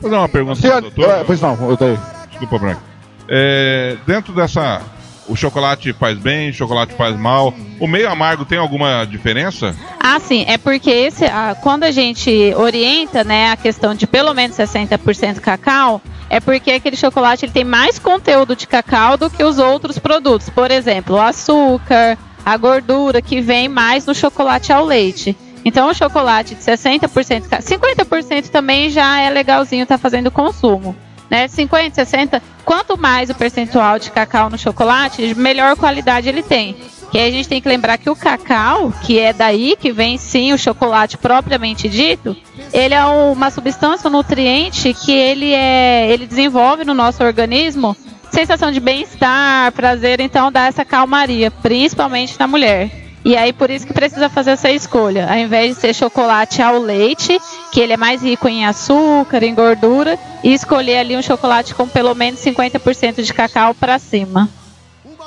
Vou 0.00 0.10
fazer 0.10 0.16
uma 0.16 0.28
pergunta 0.28 0.60
pro 0.60 0.80
doutor. 0.80 1.10
É, 1.10 1.24
pois 1.24 1.40
não, 1.40 1.70
eu 1.70 1.76
tenho. 1.76 2.00
Desculpa, 2.30 2.58
Branco. 2.58 2.82
É, 3.28 3.96
dentro 4.06 4.32
dessa. 4.32 4.80
O 5.26 5.36
chocolate 5.36 5.92
faz 5.92 6.16
bem, 6.16 6.48
o 6.48 6.54
chocolate 6.54 6.94
faz 6.94 7.14
mal. 7.14 7.52
O 7.78 7.86
meio 7.86 8.08
amargo 8.08 8.46
tem 8.46 8.56
alguma 8.56 9.04
diferença? 9.04 9.76
Ah, 10.00 10.18
sim, 10.18 10.46
é 10.48 10.56
porque 10.56 10.88
esse, 10.88 11.26
ah, 11.26 11.54
quando 11.62 11.84
a 11.84 11.90
gente 11.90 12.54
orienta, 12.56 13.22
né, 13.24 13.50
a 13.50 13.56
questão 13.56 13.94
de 13.94 14.06
pelo 14.06 14.32
menos 14.32 14.56
60% 14.56 15.40
cacau, 15.40 16.00
é 16.30 16.40
porque 16.40 16.70
aquele 16.70 16.96
chocolate 16.96 17.44
ele 17.44 17.52
tem 17.52 17.64
mais 17.64 17.98
conteúdo 17.98 18.56
de 18.56 18.66
cacau 18.66 19.18
do 19.18 19.28
que 19.28 19.44
os 19.44 19.58
outros 19.58 19.98
produtos. 19.98 20.48
Por 20.48 20.70
exemplo, 20.70 21.16
o 21.16 21.20
açúcar, 21.20 22.16
a 22.52 22.56
gordura 22.56 23.20
que 23.22 23.40
vem 23.40 23.68
mais 23.68 24.06
no 24.06 24.14
chocolate 24.14 24.72
ao 24.72 24.84
leite. 24.84 25.36
Então, 25.64 25.88
o 25.90 25.94
chocolate 25.94 26.54
de 26.54 26.62
60%, 26.62 27.48
ca- 27.48 27.58
50% 27.58 28.48
também 28.48 28.88
já 28.90 29.20
é 29.20 29.28
legalzinho 29.28 29.84
tá 29.86 29.98
fazendo 29.98 30.30
consumo. 30.30 30.96
Né? 31.30 31.46
50, 31.46 31.94
60, 31.94 32.42
quanto 32.64 32.96
mais 32.96 33.28
o 33.28 33.34
percentual 33.34 33.98
de 33.98 34.10
cacau 34.10 34.48
no 34.48 34.56
chocolate, 34.56 35.34
melhor 35.34 35.76
qualidade 35.76 36.26
ele 36.28 36.42
tem. 36.42 36.74
Que 37.10 37.18
a 37.18 37.30
gente 37.30 37.48
tem 37.48 37.60
que 37.60 37.68
lembrar 37.68 37.98
que 37.98 38.08
o 38.08 38.16
cacau, 38.16 38.92
que 39.02 39.18
é 39.18 39.32
daí 39.32 39.76
que 39.78 39.92
vem 39.92 40.16
sim 40.16 40.52
o 40.54 40.58
chocolate 40.58 41.18
propriamente 41.18 41.86
dito, 41.88 42.34
ele 42.72 42.94
é 42.94 43.04
uma 43.04 43.50
substância, 43.50 44.08
um 44.08 44.12
nutriente 44.12 44.94
que 44.94 45.12
ele 45.12 45.52
é, 45.52 46.10
ele 46.10 46.26
desenvolve 46.26 46.84
no 46.84 46.94
nosso 46.94 47.22
organismo 47.22 47.94
sensação 48.30 48.70
de 48.70 48.80
bem-estar, 48.80 49.72
prazer, 49.72 50.20
então 50.20 50.50
dá 50.50 50.66
essa 50.66 50.84
calmaria, 50.84 51.50
principalmente 51.50 52.38
na 52.38 52.46
mulher. 52.46 52.90
E 53.24 53.36
aí 53.36 53.52
por 53.52 53.68
isso 53.68 53.86
que 53.86 53.92
precisa 53.92 54.28
fazer 54.28 54.52
essa 54.52 54.70
escolha. 54.70 55.28
Ao 55.28 55.36
invés 55.36 55.74
de 55.74 55.80
ser 55.80 55.94
chocolate 55.94 56.62
ao 56.62 56.78
leite, 56.78 57.38
que 57.72 57.80
ele 57.80 57.92
é 57.92 57.96
mais 57.96 58.22
rico 58.22 58.48
em 58.48 58.64
açúcar, 58.64 59.42
em 59.42 59.54
gordura, 59.54 60.18
e 60.42 60.54
escolher 60.54 60.98
ali 60.98 61.16
um 61.16 61.22
chocolate 61.22 61.74
com 61.74 61.86
pelo 61.86 62.14
menos 62.14 62.40
50% 62.40 63.22
de 63.22 63.34
cacau 63.34 63.74
para 63.74 63.98
cima. 63.98 64.48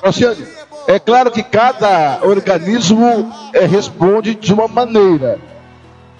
Oceane, 0.03 0.47
é 0.87 0.97
claro 0.97 1.29
que 1.29 1.43
cada 1.43 2.19
organismo 2.23 3.31
é, 3.53 3.65
responde 3.65 4.33
de 4.35 4.53
uma 4.53 4.67
maneira. 4.67 5.39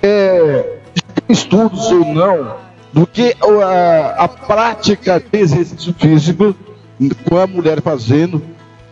É, 0.04 0.78
estudos 1.28 1.92
ou 1.92 2.06
não 2.06 2.56
do 2.94 3.08
que 3.08 3.36
a, 3.64 4.24
a 4.24 4.28
prática 4.28 5.20
de 5.20 5.40
exercício 5.40 5.94
físico 5.98 6.56
com 7.10 7.38
a 7.38 7.48
mulher 7.48 7.82
fazendo 7.82 8.42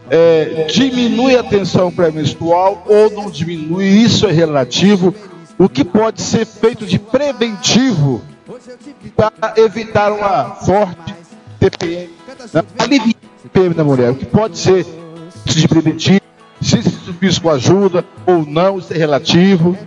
é, 0.09 0.65
diminui 0.65 1.35
a 1.35 1.43
tensão 1.43 1.91
pré-menstrual 1.91 2.83
ou 2.87 3.11
não 3.11 3.29
diminui, 3.29 3.85
isso 3.85 4.25
é 4.27 4.31
relativo. 4.31 5.13
O 5.57 5.69
que 5.69 5.83
pode 5.83 6.21
ser 6.21 6.45
feito 6.45 6.85
de 6.85 6.97
preventivo 6.97 8.21
para 9.15 9.53
evitar 9.57 10.11
uma 10.11 10.55
forte 10.55 11.13
TPM, 11.59 12.09
aliviar 12.77 13.15
a 13.15 13.43
TPM 13.43 13.75
da 13.75 13.83
mulher? 13.83 14.11
O 14.11 14.15
que 14.15 14.25
pode 14.25 14.57
ser 14.57 14.85
de 15.45 15.67
preventivo? 15.67 16.21
Se 16.61 16.79
esse 16.79 16.89
físico 17.19 17.49
ajuda 17.49 18.05
ou 18.25 18.45
não, 18.45 18.79
isso 18.79 18.93
é 18.93 18.97
relativo. 18.97 19.77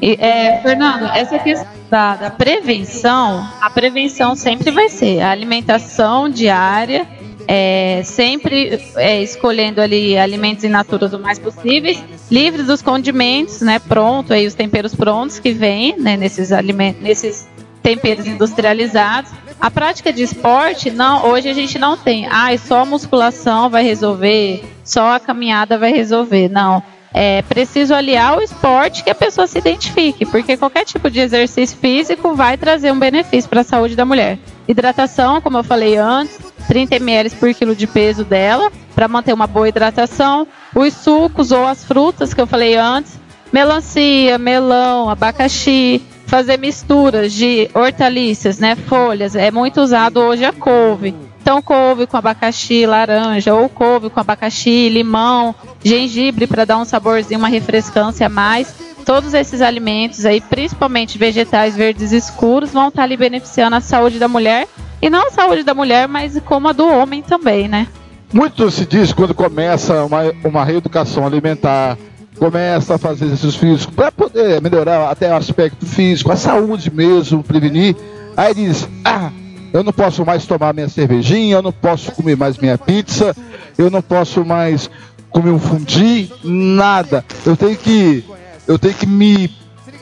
É, 0.00 0.60
Fernando, 0.62 1.04
essa 1.14 1.38
questão 1.38 1.66
da, 1.90 2.14
da 2.14 2.30
prevenção, 2.30 3.46
a 3.60 3.68
prevenção 3.70 4.36
sempre 4.36 4.70
vai 4.70 4.88
ser 4.88 5.20
a 5.20 5.30
alimentação 5.30 6.28
diária, 6.28 7.06
é, 7.46 8.02
sempre 8.04 8.78
é, 8.96 9.22
escolhendo 9.22 9.80
ali 9.80 10.16
alimentos 10.18 10.64
in 10.64 10.68
natura 10.68 11.06
o 11.06 11.18
mais 11.18 11.38
possíveis, 11.38 12.02
livres 12.30 12.66
dos 12.66 12.82
condimentos, 12.82 13.60
né? 13.62 13.78
Pronto, 13.78 14.32
aí 14.32 14.46
os 14.46 14.54
temperos 14.54 14.94
prontos 14.94 15.38
que 15.38 15.52
vêm 15.52 15.98
né, 15.98 16.16
nesses 16.16 16.52
alimentos, 16.52 17.02
nesses 17.02 17.48
temperos 17.82 18.26
industrializados. 18.26 19.32
A 19.58 19.70
prática 19.70 20.12
de 20.12 20.22
esporte, 20.22 20.90
não, 20.90 21.26
hoje 21.26 21.48
a 21.48 21.54
gente 21.54 21.78
não 21.78 21.96
tem. 21.96 22.26
Ah, 22.26 22.56
só 22.58 22.82
a 22.82 22.84
musculação 22.84 23.70
vai 23.70 23.82
resolver, 23.82 24.62
só 24.84 25.14
a 25.14 25.20
caminhada 25.20 25.78
vai 25.78 25.90
resolver. 25.90 26.48
Não. 26.48 26.82
É 27.12 27.42
preciso 27.42 27.94
aliar 27.94 28.38
o 28.38 28.42
esporte 28.42 29.02
que 29.02 29.10
a 29.10 29.14
pessoa 29.14 29.46
se 29.46 29.58
identifique, 29.58 30.26
porque 30.26 30.56
qualquer 30.56 30.84
tipo 30.84 31.10
de 31.10 31.20
exercício 31.20 31.76
físico 31.78 32.34
vai 32.34 32.56
trazer 32.56 32.92
um 32.92 32.98
benefício 32.98 33.48
para 33.48 33.62
a 33.62 33.64
saúde 33.64 33.96
da 33.96 34.04
mulher. 34.04 34.38
Hidratação, 34.66 35.40
como 35.40 35.58
eu 35.58 35.64
falei 35.64 35.96
antes, 35.96 36.38
30 36.66 36.96
ml 36.96 37.30
por 37.30 37.54
quilo 37.54 37.74
de 37.74 37.86
peso 37.86 38.24
dela, 38.24 38.70
para 38.94 39.08
manter 39.08 39.32
uma 39.32 39.46
boa 39.46 39.68
hidratação. 39.68 40.46
Os 40.74 40.92
sucos 40.92 41.50
ou 41.50 41.66
as 41.66 41.82
frutas 41.82 42.34
que 42.34 42.40
eu 42.40 42.46
falei 42.46 42.76
antes, 42.76 43.18
melancia, 43.50 44.36
melão, 44.36 45.08
abacaxi, 45.08 46.02
fazer 46.26 46.58
misturas 46.58 47.32
de 47.32 47.70
hortaliças, 47.72 48.58
né, 48.58 48.76
folhas. 48.76 49.34
É 49.34 49.50
muito 49.50 49.80
usado 49.80 50.20
hoje 50.20 50.44
a 50.44 50.52
couve. 50.52 51.14
Então, 51.48 51.62
couve 51.62 52.06
com 52.06 52.14
abacaxi, 52.14 52.84
laranja, 52.84 53.54
ou 53.54 53.70
couve 53.70 54.10
com 54.10 54.20
abacaxi, 54.20 54.90
limão, 54.90 55.54
gengibre 55.82 56.46
para 56.46 56.66
dar 56.66 56.76
um 56.76 56.84
saborzinho, 56.84 57.38
uma 57.38 57.48
refrescância 57.48 58.26
a 58.26 58.28
mais. 58.28 58.74
Todos 59.06 59.32
esses 59.32 59.62
alimentos 59.62 60.26
aí, 60.26 60.42
principalmente 60.42 61.16
vegetais 61.16 61.74
verdes 61.74 62.12
escuros, 62.12 62.70
vão 62.70 62.88
estar 62.88 63.04
ali 63.04 63.16
beneficiando 63.16 63.76
a 63.76 63.80
saúde 63.80 64.18
da 64.18 64.28
mulher. 64.28 64.68
E 65.00 65.08
não 65.08 65.28
a 65.28 65.30
saúde 65.30 65.62
da 65.62 65.72
mulher, 65.72 66.06
mas 66.06 66.38
como 66.44 66.68
a 66.68 66.72
do 66.72 66.86
homem 66.86 67.22
também, 67.22 67.66
né? 67.66 67.88
Muito 68.30 68.70
se 68.70 68.84
diz 68.84 69.14
quando 69.14 69.32
começa 69.32 70.04
uma, 70.04 70.24
uma 70.44 70.64
reeducação 70.66 71.24
alimentar, 71.24 71.96
começa 72.38 72.96
a 72.96 72.98
fazer 72.98 73.24
exercícios 73.24 73.56
físicos 73.56 73.94
para 73.96 74.12
poder 74.12 74.60
melhorar 74.60 75.10
até 75.10 75.32
o 75.32 75.36
aspecto 75.36 75.86
físico, 75.86 76.30
a 76.30 76.36
saúde 76.36 76.90
mesmo, 76.94 77.42
prevenir. 77.42 77.96
Aí 78.36 78.52
diz: 78.52 78.86
ah, 79.02 79.30
eu 79.72 79.82
não 79.82 79.92
posso 79.92 80.24
mais 80.24 80.46
tomar 80.46 80.72
minha 80.74 80.88
cervejinha, 80.88 81.56
eu 81.56 81.62
não 81.62 81.72
posso 81.72 82.12
comer 82.12 82.36
mais 82.36 82.58
minha 82.58 82.78
pizza, 82.78 83.36
eu 83.76 83.90
não 83.90 84.02
posso 84.02 84.44
mais 84.44 84.90
comer 85.30 85.50
um 85.50 85.58
fundi, 85.58 86.30
nada. 86.42 87.24
Eu 87.44 87.56
tenho 87.56 87.76
que, 87.76 88.24
eu 88.66 88.78
tenho 88.78 88.94
que 88.94 89.06
me 89.06 89.50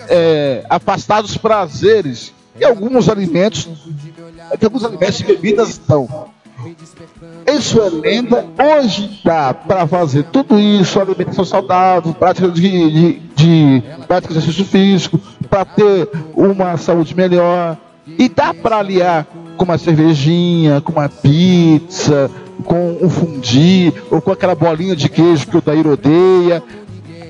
é, 0.08 0.64
afastar 0.68 1.22
dos 1.22 1.36
prazeres. 1.36 2.32
E 2.58 2.64
alguns 2.64 3.08
alimentos, 3.08 3.68
que 4.58 4.64
alguns 4.64 4.82
alimentos 4.84 5.20
e 5.20 5.24
bebidas 5.24 5.68
estão. 5.70 6.08
Isso 7.46 7.80
é 7.82 7.90
lenda. 7.90 8.46
Hoje 8.58 9.20
dá 9.22 9.52
para 9.52 9.86
fazer 9.86 10.24
tudo 10.24 10.58
isso, 10.58 10.98
alimentação 10.98 11.44
saudável, 11.44 12.14
prática 12.14 12.48
de, 12.48 12.60
de, 12.62 13.12
de 13.34 13.82
prática 14.06 14.32
de 14.32 14.40
exercício 14.40 14.64
físico, 14.64 15.20
para 15.50 15.66
ter 15.66 16.08
uma 16.34 16.78
saúde 16.78 17.14
melhor. 17.14 17.76
E 18.06 18.28
dá 18.28 18.54
para 18.54 18.78
aliar 18.78 19.26
com 19.56 19.64
uma 19.64 19.78
cervejinha, 19.78 20.80
com 20.80 20.92
uma 20.92 21.08
pizza, 21.08 22.30
com 22.64 22.98
um 23.00 23.08
fundi, 23.08 23.92
ou 24.10 24.20
com 24.20 24.30
aquela 24.32 24.54
bolinha 24.54 24.94
de 24.94 25.08
queijo 25.08 25.46
que 25.46 25.56
o 25.56 25.60
Daír 25.60 25.86
odeia. 25.86 26.62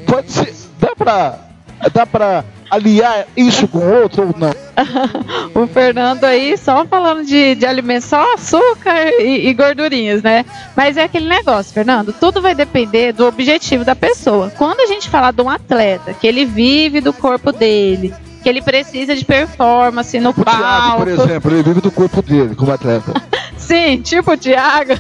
Pode 0.07 0.31
ser, 0.31 0.55
dá 0.79 0.95
para 0.97 1.47
dá 1.93 2.07
pra 2.07 2.45
aliar 2.71 3.27
isso 3.37 3.69
com 3.69 3.79
outro 3.79 4.29
ou 4.29 4.35
não? 4.37 4.55
o 5.55 5.67
Fernando 5.67 6.25
aí 6.25 6.57
só 6.57 6.85
falando 6.87 7.25
de, 7.25 7.55
de 7.55 7.67
alimentos, 7.67 8.09
só 8.09 8.35
açúcar 8.35 9.09
e, 9.21 9.49
e 9.49 9.55
gordurinhas, 9.55 10.23
né? 10.23 10.45
Mas 10.77 10.97
é 10.97 11.05
aquele 11.05 11.29
negócio, 11.29 11.73
Fernando, 11.73 12.13
tudo 12.13 12.43
vai 12.43 12.55
depender 12.55 13.13
do 13.13 13.27
objetivo 13.27 13.85
da 13.85 13.95
pessoa. 13.95 14.53
Quando 14.57 14.81
a 14.81 14.87
gente 14.87 15.09
falar 15.09 15.33
de 15.33 15.43
um 15.43 15.51
atleta, 15.51 16.13
que 16.13 16.27
ele 16.27 16.45
vive 16.45 17.01
do 17.01 17.13
corpo 17.13 17.53
dele, 17.53 18.13
que 18.47 18.51
ele 18.51 18.63
precisa 18.63 19.17
de 19.17 19.25
performance 19.25 20.21
no 20.21 20.31
O 20.31 20.33
Thiago, 20.33 20.63
palco. 20.63 20.99
por 20.99 21.09
exemplo, 21.09 21.51
ele 21.51 21.65
vive 21.65 21.81
do 21.81 21.91
corpo 21.91 22.23
dele 22.23 22.55
como 22.55 22.71
atleta. 22.71 23.13
Sim, 23.59 24.01
tipo 24.01 24.31
o 24.31 24.37
Thiago. 24.37 24.93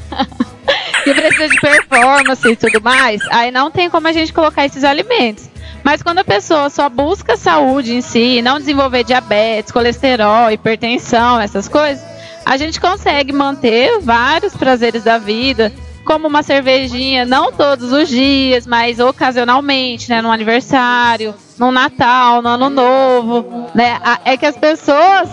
que 1.05 1.15
precisa 1.15 1.49
de 1.49 1.61
performance 1.61 2.45
e 2.45 2.57
tudo 2.57 2.83
mais, 2.83 3.23
aí 3.31 3.53
não 3.53 3.71
tem 3.71 3.89
como 3.89 4.09
a 4.09 4.13
gente 4.13 4.33
colocar 4.33 4.67
esses 4.67 4.83
alimentos. 4.83 5.49
Mas 5.85 6.03
quando 6.03 6.19
a 6.19 6.25
pessoa 6.25 6.69
só 6.69 6.89
busca 6.89 7.37
saúde 7.37 7.95
em 7.95 8.01
si, 8.01 8.43
não 8.43 8.59
desenvolver 8.59 9.05
diabetes, 9.05 9.71
colesterol, 9.71 10.51
hipertensão, 10.51 11.39
essas 11.41 11.69
coisas, 11.69 12.05
a 12.45 12.57
gente 12.57 12.81
consegue 12.81 13.33
manter 13.33 14.01
vários 14.01 14.57
prazeres 14.57 15.05
da 15.05 15.19
vida, 15.19 15.73
como 16.05 16.27
uma 16.27 16.43
cervejinha, 16.43 17.25
não 17.25 17.53
todos 17.53 17.93
os 17.93 18.09
dias, 18.09 18.67
mas 18.67 18.99
ocasionalmente, 18.99 20.11
né, 20.11 20.21
no 20.21 20.33
aniversário, 20.33 21.33
no 21.59 21.73
Natal, 21.73 22.43
no 22.43 22.49
Ano 22.49 22.71
Novo, 22.71 23.71
né? 23.75 23.99
É 24.25 24.37
que 24.37 24.47
as 24.47 24.57
pessoas, 24.57 25.29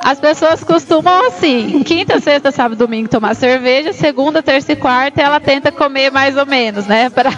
as 0.00 0.20
pessoas 0.20 0.62
costumam 0.62 1.26
assim, 1.26 1.82
quinta, 1.82 2.20
sexta, 2.20 2.50
sábado, 2.50 2.78
domingo 2.78 3.08
tomar 3.08 3.34
cerveja, 3.34 3.92
segunda, 3.92 4.42
terça 4.42 4.72
e 4.72 4.76
quarta 4.76 5.20
ela 5.22 5.40
tenta 5.40 5.72
comer 5.72 6.10
mais 6.10 6.36
ou 6.36 6.46
menos, 6.46 6.86
né? 6.86 7.08
Pra... 7.10 7.30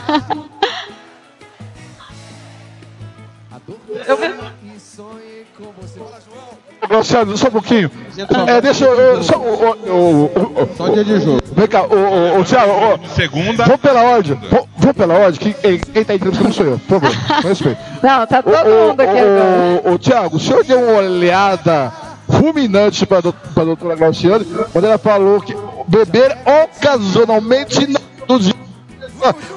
Luciano, 6.99 7.37
só 7.37 7.49
um 7.49 7.51
pouquinho. 7.51 7.91
É, 8.47 8.61
deixa 8.61 8.85
eu. 8.85 9.23
Só, 9.23 9.37
o, 9.37 9.43
o, 9.43 9.91
o, 9.91 10.63
o, 10.63 10.77
Só 10.77 10.89
dia 10.89 11.05
de 11.05 11.21
jogo. 11.21 11.41
Vem 11.55 11.67
cá, 11.67 11.83
o, 11.83 11.95
o, 11.95 12.41
o 12.41 12.45
Thiago, 12.45 13.01
Segunda. 13.15 13.65
vou 13.65 13.79
pela 13.79 14.03
ordem. 14.03 14.39
Vou, 14.79 14.95
pela 14.95 15.15
ordem. 15.15 15.41
Quem, 15.41 15.53
quem, 15.53 15.79
quem 15.79 16.05
tá 16.05 16.15
entrevistando 16.15 16.49
não 16.49 16.55
sou 16.55 16.67
eu, 16.67 16.79
por 16.89 17.01
favor. 17.01 17.43
Com 17.43 17.49
respeito. 17.49 17.79
Não, 18.03 18.27
tá 18.27 18.43
todo 18.43 18.55
Ô, 18.55 18.59
ô, 18.59 18.89
mundo 18.89 19.01
aqui 19.01 19.19
agora. 19.19 19.83
ô, 19.85 19.93
ô, 19.93 19.99
Thiago, 19.99 20.37
o 20.37 20.41
senhor 20.41 20.65
deu 20.65 20.81
uma 20.81 20.99
olhada 20.99 21.93
fulminante 22.29 23.07
para 23.07 23.19
a 23.19 23.65
doutora 23.65 23.97
Glauciane 23.97 24.45
quando 24.73 24.85
ela 24.85 24.99
falou 24.99 25.41
que 25.41 25.55
beber 25.87 26.37
ocasionalmente 26.45 27.87
não 28.29 28.39
dia. 28.39 28.55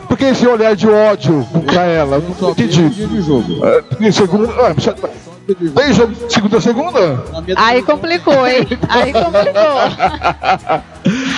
Por 0.08 0.16
que 0.18 0.26
esse 0.26 0.46
olhar 0.46 0.76
de 0.76 0.88
ódio 0.88 1.46
pra 1.66 1.86
ela? 1.86 2.22
Não 2.40 2.52
entendi. 2.52 2.88
Dia 2.90 3.08
de 3.08 3.22
jogo. 3.22 3.66
É, 3.66 4.12
segunda, 4.12 4.54
ah, 4.60 4.76
tem 5.54 5.94
jogo 5.94 6.14
de 6.14 6.34
segunda 6.34 6.58
a 6.58 6.62
segunda? 6.62 7.24
Aí 7.56 7.84
complicou, 7.84 8.48
hein? 8.48 8.68
Aí 8.90 9.14
complicou. 9.14 10.82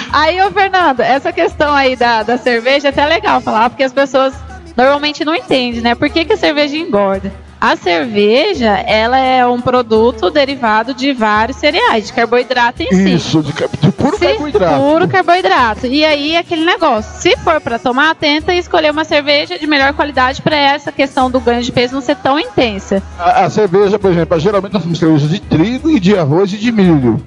Aí, 0.13 0.41
ô 0.41 0.51
Fernando, 0.51 1.01
essa 1.01 1.33
questão 1.33 1.73
aí 1.73 1.95
da, 1.95 2.23
da 2.23 2.37
cerveja 2.37 2.87
é 2.87 2.89
até 2.89 3.05
legal 3.05 3.41
falar, 3.41 3.69
porque 3.69 3.83
as 3.83 3.91
pessoas 3.91 4.33
normalmente 4.75 5.25
não 5.25 5.35
entendem, 5.35 5.81
né? 5.81 5.93
Por 5.93 6.09
que, 6.09 6.23
que 6.23 6.33
a 6.33 6.37
cerveja 6.37 6.77
engorda? 6.77 7.31
A 7.59 7.75
cerveja, 7.75 8.71
ela 8.85 9.17
é 9.17 9.45
um 9.45 9.59
produto 9.59 10.29
derivado 10.29 10.93
de 10.93 11.11
vários 11.11 11.57
cereais, 11.57 12.07
de 12.07 12.13
carboidrato 12.13 12.83
em 12.83 12.89
si. 12.91 13.13
Isso, 13.15 13.41
de, 13.41 13.51
de 13.51 13.91
puro 13.91 14.17
Sim, 14.17 14.27
carboidrato. 14.27 14.79
Puro 14.79 15.07
carboidrato. 15.07 15.87
E 15.87 16.05
aí, 16.05 16.37
aquele 16.37 16.63
negócio. 16.63 17.19
Se 17.19 17.35
for 17.37 17.59
pra 17.59 17.79
tomar, 17.79 18.13
tenta 18.15 18.53
escolher 18.53 18.91
uma 18.91 19.03
cerveja 19.03 19.57
de 19.57 19.65
melhor 19.65 19.93
qualidade 19.93 20.41
pra 20.41 20.55
essa 20.55 20.91
questão 20.91 21.31
do 21.31 21.39
ganho 21.39 21.63
de 21.63 21.71
peso 21.71 21.95
não 21.95 22.01
ser 22.01 22.15
tão 22.17 22.39
intensa. 22.39 23.01
A, 23.17 23.45
a 23.45 23.49
cerveja, 23.49 23.97
por 23.97 24.11
exemplo, 24.11 24.39
geralmente 24.39 24.73
nós 24.73 24.83
temos 24.83 24.99
cerveja 24.99 25.27
de 25.27 25.39
trigo 25.39 25.89
e 25.89 25.99
de 25.99 26.15
arroz 26.15 26.53
e 26.53 26.57
de 26.57 26.71
milho. 26.71 27.21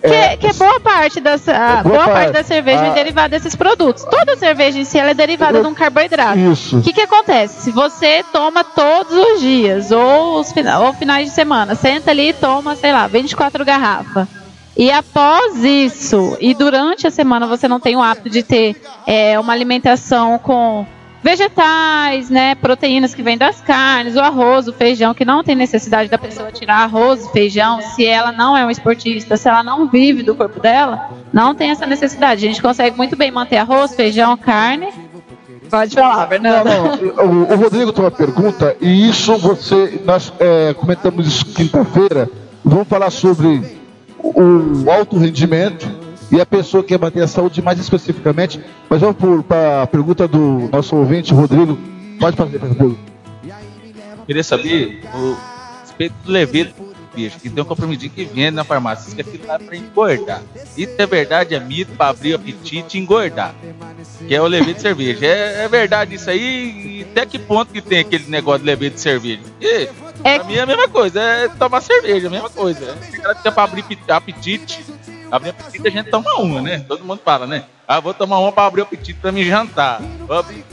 Que, 0.00 0.36
que 0.38 0.46
é 0.46 0.52
boa 0.52 0.80
parte 0.80 1.20
da, 1.20 1.32
a 1.32 1.34
É 1.34 1.82
boa 1.82 1.82
boa 1.82 2.04
parte 2.04 2.14
parte. 2.14 2.32
da 2.32 2.42
cerveja 2.44 2.82
Ah. 2.82 2.86
é 2.88 2.94
derivada 2.94 3.28
desses 3.30 3.54
produtos. 3.56 4.04
Toda 4.04 4.36
cerveja 4.36 4.78
em 4.78 4.84
si 4.84 4.98
ela 4.98 5.10
é 5.10 5.14
derivada 5.14 5.60
de 5.60 5.66
um 5.66 5.74
carboidrato. 5.74 6.38
Isso. 6.38 6.78
O 6.78 6.82
que, 6.82 6.92
que 6.92 7.00
acontece? 7.00 7.62
Se 7.62 7.70
você 7.70 8.24
toma 8.32 8.62
todos 8.64 9.12
os 9.12 9.40
dias, 9.40 9.90
ou 9.90 10.38
os 10.40 10.52
fina- 10.52 10.78
ou 10.80 10.92
finais 10.94 11.26
de 11.28 11.34
semana, 11.34 11.74
senta 11.74 12.10
ali 12.10 12.30
e 12.30 12.32
toma, 12.32 12.76
sei 12.76 12.92
lá, 12.92 13.06
24 13.06 13.64
garrafas. 13.64 14.26
E 14.76 14.90
após 14.92 15.64
isso, 15.64 16.36
e 16.40 16.54
durante 16.54 17.06
a 17.06 17.10
semana 17.10 17.46
você 17.48 17.66
não 17.66 17.80
tem 17.80 17.96
o 17.96 18.02
hábito 18.02 18.30
de 18.30 18.44
ter 18.44 18.80
é, 19.06 19.38
uma 19.38 19.52
alimentação 19.52 20.38
com 20.38 20.86
vegetais, 21.22 22.30
né, 22.30 22.54
proteínas 22.54 23.14
que 23.14 23.22
vêm 23.22 23.36
das 23.36 23.60
carnes, 23.60 24.16
o 24.16 24.20
arroz, 24.20 24.68
o 24.68 24.72
feijão, 24.72 25.14
que 25.14 25.24
não 25.24 25.42
tem 25.42 25.54
necessidade 25.54 26.08
da 26.08 26.18
pessoa 26.18 26.52
tirar 26.52 26.84
arroz 26.84 27.28
feijão, 27.30 27.80
se 27.80 28.06
ela 28.06 28.32
não 28.32 28.56
é 28.56 28.64
um 28.64 28.70
esportista, 28.70 29.36
se 29.36 29.48
ela 29.48 29.62
não 29.62 29.88
vive 29.88 30.22
do 30.22 30.34
corpo 30.34 30.60
dela, 30.60 31.10
não 31.32 31.54
tem 31.54 31.70
essa 31.70 31.86
necessidade. 31.86 32.44
A 32.44 32.48
gente 32.48 32.62
consegue 32.62 32.96
muito 32.96 33.16
bem 33.16 33.30
manter 33.30 33.56
arroz, 33.56 33.94
feijão, 33.94 34.36
carne. 34.36 34.88
Pode 35.68 35.94
falar, 35.94 36.26
Fernando. 36.28 36.68
O, 37.20 37.52
o 37.52 37.56
Rodrigo 37.56 37.92
tem 37.92 38.04
uma 38.04 38.10
pergunta, 38.10 38.76
e 38.80 39.08
isso 39.08 39.36
você. 39.36 40.00
Nós 40.04 40.32
é, 40.38 40.72
comentamos 40.74 41.42
quinta-feira. 41.42 42.30
Vamos 42.64 42.88
falar 42.88 43.10
sobre 43.10 43.78
o 44.22 44.90
alto 44.90 45.18
rendimento 45.18 46.07
e 46.30 46.40
a 46.40 46.46
pessoa 46.46 46.82
que 46.82 46.90
quer 46.90 46.98
manter 46.98 47.22
a 47.22 47.28
saúde 47.28 47.62
mais 47.62 47.78
especificamente. 47.78 48.60
Mas 48.88 49.00
vamos 49.00 49.44
para 49.46 49.82
a 49.82 49.86
pergunta 49.86 50.28
do 50.28 50.68
nosso 50.70 50.96
ouvinte, 50.96 51.32
Rodrigo. 51.32 51.78
Pode 52.18 52.36
fazer, 52.36 52.58
Rodrigo. 52.58 52.98
Queria 54.26 54.44
saber 54.44 55.00
o 55.14 55.36
respeito 55.80 56.14
do 56.22 56.30
levedo, 56.30 56.74
bicho, 57.14 57.38
que 57.40 57.48
tem 57.48 57.62
um 57.62 57.66
comprimidinho 57.66 58.10
que 58.12 58.24
vende 58.26 58.50
na 58.50 58.62
farmácia, 58.62 59.14
que 59.14 59.22
aquilo 59.22 59.46
lá 59.46 59.54
é 59.54 59.58
pra 59.58 59.76
engordar. 59.76 60.42
Isso 60.76 60.94
é 60.98 61.06
verdade, 61.06 61.54
é 61.54 61.60
mito 61.60 61.92
pra 61.92 62.08
abrir 62.08 62.32
o 62.34 62.36
apetite 62.36 62.98
e 62.98 63.00
engordar. 63.00 63.54
Que 64.26 64.34
é 64.34 64.42
o 64.42 64.46
levedo 64.46 64.74
de 64.74 64.82
cerveja. 64.82 65.24
É, 65.24 65.64
é 65.64 65.68
verdade 65.68 66.14
isso 66.14 66.28
aí? 66.28 66.98
E 66.98 67.06
até 67.10 67.24
que 67.24 67.38
ponto 67.38 67.72
que 67.72 67.80
tem 67.80 68.00
aquele 68.00 68.28
negócio 68.28 68.60
de 68.60 68.66
levedo 68.66 68.94
de 68.96 69.00
cerveja? 69.00 69.40
E, 69.60 69.88
Pra 70.22 70.44
mim 70.44 70.54
é 70.54 70.60
a 70.60 70.66
mesma 70.66 70.88
coisa, 70.88 71.20
é 71.20 71.48
tomar 71.48 71.80
cerveja, 71.80 72.26
a 72.26 72.30
mesma 72.30 72.50
coisa. 72.50 72.96
É, 73.12 73.16
cara 73.18 73.34
que 73.34 73.48
é 73.48 73.50
pra 73.50 73.62
abrir 73.62 73.84
apetite. 74.08 74.84
Abrir 75.30 75.50
apetite 75.50 75.86
a 75.86 75.90
gente 75.90 76.10
toma 76.10 76.34
uma, 76.38 76.60
né? 76.62 76.84
Todo 76.86 77.04
mundo 77.04 77.20
fala, 77.24 77.46
né? 77.46 77.64
Ah, 77.86 78.00
vou 78.00 78.14
tomar 78.14 78.38
uma 78.38 78.52
pra 78.52 78.66
abrir 78.66 78.80
o 78.80 78.84
apetite 78.84 79.14
pra 79.20 79.30
me 79.32 79.44
jantar. 79.44 80.00
Abrir- 80.28 80.64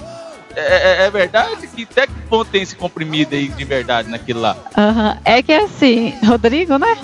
É, 0.57 1.01
é- 1.03 1.05
é 1.07 1.11
verdade 1.11 1.67
que 1.67 1.83
até 1.83 2.07
que 2.07 2.13
ponto 2.29 2.49
tem 2.49 2.61
esse 2.61 2.77
comprimido 2.77 3.35
aí 3.35 3.49
de 3.49 3.65
verdade 3.65 4.09
naquilo 4.09 4.39
lá? 4.39 4.55
Aham, 4.77 5.17
É 5.25 5.43
que 5.43 5.51
assim, 5.51 6.13
Rodrigo, 6.25 6.77
né? 6.77 6.97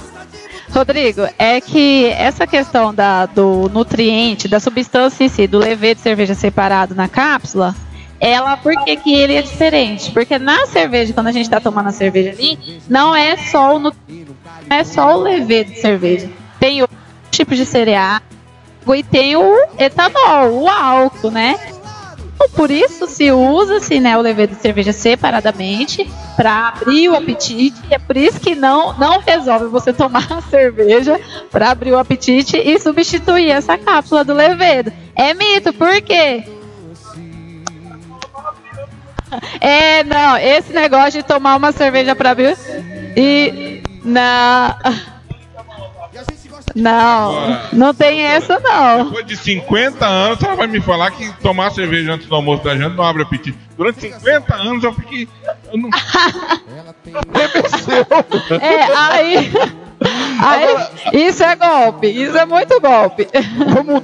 Rodrigo, 0.73 1.27
é 1.37 1.59
que 1.59 2.05
essa 2.17 2.47
questão 2.47 2.93
da, 2.95 3.25
do 3.25 3.69
nutriente, 3.73 4.47
da 4.47 4.57
substância 4.57 5.25
em 5.25 5.27
si, 5.27 5.47
do 5.47 5.57
levedo 5.57 5.97
de 5.97 6.01
cerveja 6.01 6.33
separado 6.33 6.95
na 6.95 7.09
cápsula, 7.09 7.75
ela, 8.21 8.55
por 8.55 8.73
que, 8.85 8.95
que 8.95 9.13
ele 9.13 9.35
é 9.35 9.41
diferente? 9.41 10.11
Porque 10.11 10.39
na 10.39 10.65
cerveja, 10.67 11.11
quando 11.11 11.27
a 11.27 11.31
gente 11.33 11.43
está 11.43 11.59
tomando 11.59 11.89
a 11.89 11.91
cerveja 11.91 12.29
ali, 12.31 12.79
não 12.87 13.13
é 13.13 13.35
só 13.35 13.75
o, 13.75 13.79
não 13.79 13.91
é 14.69 14.83
só 14.85 15.17
o 15.17 15.21
levedo 15.23 15.71
de 15.73 15.81
cerveja. 15.81 16.29
Tem 16.57 16.81
tipos 17.31 17.57
de 17.57 17.65
cereal 17.65 18.21
e 18.95 19.03
tem 19.03 19.35
o 19.35 19.67
etanol, 19.77 20.63
o 20.63 20.67
álcool, 20.67 21.31
né? 21.31 21.59
Então, 22.35 22.49
Por 22.49 22.71
isso 22.71 23.07
se 23.07 23.31
usa-se 23.31 23.99
né, 23.99 24.17
o 24.17 24.21
levedo 24.21 24.55
de 24.55 24.61
cerveja 24.61 24.91
separadamente 24.91 26.09
para 26.35 26.69
abrir 26.69 27.09
o 27.09 27.15
apetite. 27.15 27.79
É 27.89 27.99
por 27.99 28.17
isso 28.17 28.39
que 28.39 28.55
não, 28.55 28.97
não 28.97 29.19
resolve 29.19 29.67
você 29.67 29.93
tomar 29.93 30.25
a 30.33 30.41
cerveja 30.41 31.19
para 31.51 31.69
abrir 31.69 31.91
o 31.91 31.99
apetite 31.99 32.57
e 32.57 32.79
substituir 32.79 33.49
essa 33.49 33.77
cápsula 33.77 34.23
do 34.23 34.33
levedo. 34.33 34.91
É 35.15 35.33
mito, 35.33 35.71
por 35.73 36.01
quê? 36.01 36.43
É, 39.61 40.03
não, 40.03 40.37
esse 40.37 40.73
negócio 40.73 41.21
de 41.21 41.23
tomar 41.23 41.55
uma 41.55 41.71
cerveja 41.71 42.13
para 42.13 42.31
abrir 42.31 42.57
e 43.15 43.81
não. 44.03 44.75
Não, 46.75 47.59
não 47.73 47.93
tem 47.93 48.21
essa 48.21 48.59
não. 48.59 49.05
Depois 49.05 49.25
de 49.25 49.37
50 49.37 50.05
anos, 50.05 50.43
ela 50.43 50.55
vai 50.55 50.67
me 50.67 50.81
falar 50.81 51.11
que 51.11 51.31
tomar 51.41 51.71
cerveja 51.71 52.13
antes 52.13 52.27
do 52.27 52.35
almoço 52.35 52.63
da 52.63 52.75
janta 52.75 52.95
não 52.95 53.03
abre 53.03 53.23
apetite. 53.23 53.57
Durante 53.77 54.01
50 54.01 54.55
anos 54.55 54.83
eu 54.83 54.93
fiquei. 54.93 55.27
Eu 55.71 55.77
não... 55.77 55.89
É, 58.61 58.83
aí, 58.95 59.51
aí. 60.39 61.27
Isso 61.27 61.43
é 61.43 61.55
golpe, 61.55 62.07
isso 62.07 62.37
é 62.37 62.45
muito 62.45 62.79
golpe. 62.79 63.27
Vamos. 63.73 64.03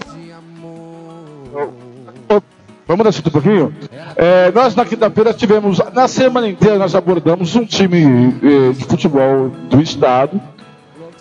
Vamos 2.87 3.03
dar 3.03 3.27
um 3.27 3.31
pouquinho? 3.31 3.75
É, 4.15 4.51
nós 4.51 4.73
na 4.73 4.85
quinta-feira 4.85 5.33
tivemos, 5.33 5.79
na 5.93 6.07
semana 6.07 6.47
inteira, 6.47 6.77
nós 6.77 6.95
abordamos 6.95 7.55
um 7.55 7.65
time 7.65 8.33
eh, 8.41 8.71
de 8.71 8.85
futebol 8.85 9.49
do 9.49 9.81
estado 9.81 10.41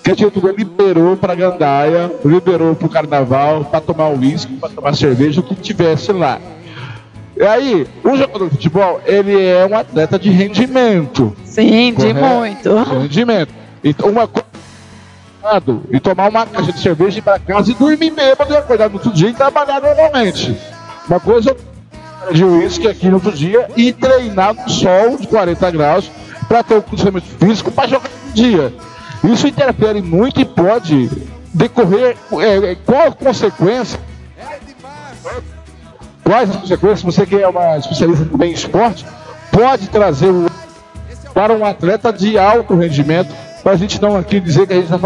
que 0.07 0.13
a 0.13 0.15
diretoria 0.15 0.53
liberou 0.53 1.17
para 1.17 1.35
Gandaia, 1.35 2.13
liberou 2.25 2.77
para 2.77 2.87
o 2.87 2.89
carnaval, 2.89 3.65
para 3.65 3.81
tomar 3.81 4.11
uísque, 4.11 4.55
para 4.55 4.69
tomar 4.69 4.95
cerveja, 4.95 5.41
o 5.41 5.43
que 5.43 5.57
tivesse 5.57 6.13
lá. 6.13 6.39
E 7.37 7.43
aí, 7.43 7.89
o 8.05 8.17
jogador 8.17 8.45
de 8.45 8.51
futebol, 8.53 9.01
ele 9.05 9.45
é 9.45 9.67
um 9.67 9.77
atleta 9.77 10.17
de 10.17 10.31
rendimento. 10.31 11.37
Sim, 11.45 11.93
de 11.93 12.15
muito. 12.15 12.85
De 12.85 12.99
rendimento. 13.01 13.53
Então, 13.83 14.09
uma 14.09 14.29
coisa 14.29 14.47
e 15.91 15.99
tomar 15.99 16.29
uma 16.29 16.47
caixa 16.47 16.73
de 16.73 16.81
cerveja 16.81 17.17
e 17.17 17.19
ir 17.19 17.23
para 17.23 17.41
casa 17.41 17.73
e 17.73 17.75
dormir 17.75 18.11
bêbado 18.11 18.53
e 18.53 18.57
acordar 18.57 18.89
no 18.89 18.95
outro 18.95 19.13
dia 19.13 19.31
e 19.31 19.33
trabalhar 19.33 19.81
normalmente. 19.81 20.57
Uma 21.09 21.19
coisa 21.19 21.57
de 22.33 22.45
uísque 22.45 22.87
aqui 22.87 23.09
no 23.09 23.15
outro 23.15 23.33
dia 23.33 23.69
e 23.77 23.93
treinar 23.93 24.55
no 24.55 24.69
sol 24.69 25.17
de 25.17 25.27
40 25.27 25.71
graus 25.73 26.11
para 26.49 26.63
ter 26.63 26.77
o 26.77 26.83
condicionamento 26.83 27.27
físico 27.45 27.73
para 27.73 27.89
jogar 27.89 28.11
no 28.25 28.33
dia. 28.33 28.73
Isso 29.33 29.47
interfere 29.47 30.01
muito 30.03 30.41
e 30.41 30.45
pode 30.45 31.11
decorrer. 31.53 32.17
é, 32.41 32.73
é, 32.73 32.75
qual 32.75 33.09
a 33.09 33.13
consequência? 33.13 33.99
Quais 36.23 36.51
as 36.51 36.57
consequências? 36.57 37.03
Você 37.03 37.27
que 37.27 37.37
é 37.37 37.47
uma 37.49 37.77
especialista 37.79 38.25
também 38.25 38.51
em 38.51 38.55
esporte, 38.55 39.07
pode 39.51 39.89
trazer 39.89 40.29
o- 40.31 40.47
para 41.33 41.53
um 41.53 41.65
atleta 41.65 42.13
de 42.13 42.39
alto 42.39 42.75
rendimento, 42.75 43.33
para 43.63 43.73
a 43.73 43.77
gente 43.77 44.01
não 44.01 44.17
aqui 44.17 44.41
dizer 44.41 44.67
que 44.67 44.73
a 44.73 44.77
gente 44.77 44.93
está 44.93 44.99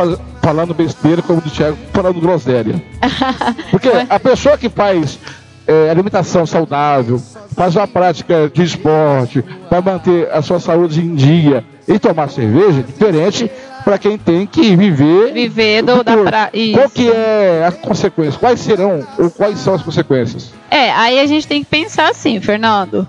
falando 0.43 0.73
besteira, 0.75 1.21
como 1.23 1.39
o 1.39 1.43
Thiago 1.43 1.77
falando 1.93 2.21
groselha. 2.21 2.83
Porque 3.71 3.89
a 4.09 4.19
pessoa 4.21 4.57
que 4.57 4.69
faz 4.69 5.19
é, 5.67 5.91
alimentação 5.91 6.47
saudável, 6.47 7.21
faz 7.55 7.77
uma 7.77 7.87
prática 7.87 8.51
de 8.53 8.63
esporte 8.63 9.43
para 9.69 9.81
manter 9.81 10.29
a 10.33 10.41
sua 10.43 10.59
saúde 10.59 11.01
em 11.01 11.15
dia 11.15 11.65
e 11.87 11.99
tomar 11.99 12.29
cerveja, 12.31 12.81
é 12.81 12.83
diferente 12.83 13.51
para 13.85 13.99
quem 13.99 14.17
tem 14.17 14.47
que 14.47 14.77
viver. 14.77 15.33
Viver 15.33 15.83
do, 15.83 16.03
da 16.03 16.17
pra... 16.17 16.51
Qual 16.51 16.87
Isso. 16.87 16.91
que 16.91 17.11
é 17.11 17.65
a 17.67 17.73
consequência? 17.73 18.39
Quais 18.39 18.61
serão 18.61 19.07
ou 19.19 19.31
quais 19.31 19.59
são 19.59 19.75
as 19.75 19.83
consequências? 19.83 20.53
É, 20.71 20.91
aí 20.93 21.21
a 21.21 21.27
gente 21.27 21.47
tem 21.47 21.63
que 21.63 21.71
pensar 21.71 22.11
assim, 22.11 22.41
Fernando. 22.41 23.07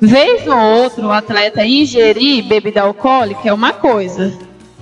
Vez 0.00 0.46
ou 0.46 0.58
outro 0.58 1.06
o 1.06 1.12
atleta 1.12 1.64
ingerir 1.64 2.44
bebida 2.44 2.82
alcoólica 2.82 3.48
é 3.48 3.52
uma 3.52 3.72
coisa. 3.72 4.32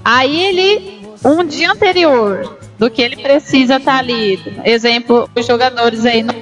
Aí 0.04 0.44
ele, 0.46 1.00
um 1.24 1.44
dia 1.44 1.70
anterior 1.70 2.59
do 2.78 2.90
que 2.90 3.00
ele 3.00 3.16
precisa 3.16 3.76
estar 3.76 3.98
ali, 3.98 4.40
exemplo, 4.64 5.30
os 5.36 5.46
jogadores 5.46 6.04
aí 6.04 6.22
no 6.22 6.34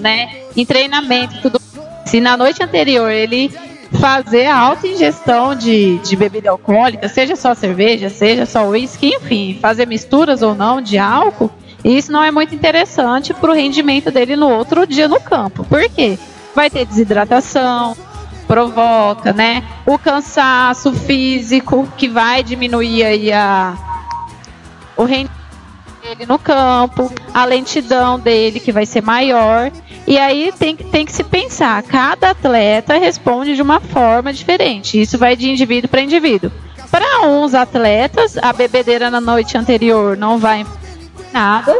né, 0.00 0.42
em 0.56 0.66
treinamento 0.66 1.40
tudo. 1.40 1.60
Se 2.04 2.20
na 2.20 2.36
noite 2.36 2.62
anterior 2.62 3.10
ele 3.10 3.50
fazer 3.92 4.46
a 4.46 4.56
alta 4.56 4.86
ingestão 4.86 5.54
de, 5.54 5.98
de 5.98 6.16
bebida 6.16 6.50
alcoólica, 6.50 7.08
seja 7.08 7.36
só 7.36 7.54
cerveja, 7.54 8.10
seja 8.10 8.44
só 8.44 8.66
uísque, 8.68 9.14
enfim, 9.14 9.58
fazer 9.60 9.86
misturas 9.86 10.42
ou 10.42 10.54
não 10.54 10.80
de 10.80 10.98
álcool, 10.98 11.50
isso 11.84 12.12
não 12.12 12.22
é 12.22 12.30
muito 12.30 12.54
interessante 12.54 13.32
para 13.32 13.50
o 13.50 13.54
rendimento 13.54 14.10
dele 14.10 14.36
no 14.36 14.48
outro 14.48 14.86
dia 14.86 15.08
no 15.08 15.20
campo. 15.20 15.64
Por 15.64 15.88
quê? 15.88 16.18
Vai 16.54 16.68
ter 16.68 16.84
desidratação, 16.84 17.96
provoca, 18.46 19.32
né? 19.32 19.62
O 19.86 19.98
cansaço 19.98 20.92
físico 20.92 21.88
que 21.96 22.08
vai 22.08 22.42
diminuir 22.42 23.04
aí 23.04 23.32
a 23.32 23.76
o 24.96 25.04
rendimento 25.04 25.37
dele 26.08 26.26
no 26.26 26.38
campo, 26.38 27.12
a 27.34 27.44
lentidão 27.44 28.18
dele 28.18 28.60
que 28.60 28.72
vai 28.72 28.86
ser 28.86 29.02
maior. 29.02 29.70
E 30.06 30.16
aí 30.18 30.52
tem, 30.58 30.74
que- 30.74 30.84
tem 30.84 31.04
que 31.04 31.12
se 31.12 31.22
pensar, 31.22 31.82
cada 31.82 32.30
atleta 32.30 32.96
responde 32.96 33.54
de 33.54 33.62
uma 33.62 33.80
forma 33.80 34.32
diferente. 34.32 35.00
Isso 35.00 35.18
vai 35.18 35.36
de 35.36 35.50
indivíduo 35.50 35.88
para 35.90 36.00
indivíduo. 36.00 36.50
Para 36.90 37.26
uns 37.26 37.52
atletas, 37.54 38.38
a 38.38 38.52
bebedeira 38.52 39.10
na 39.10 39.20
noite 39.20 39.58
anterior 39.58 40.16
não 40.16 40.38
vai 40.38 40.64
nada. 41.32 41.78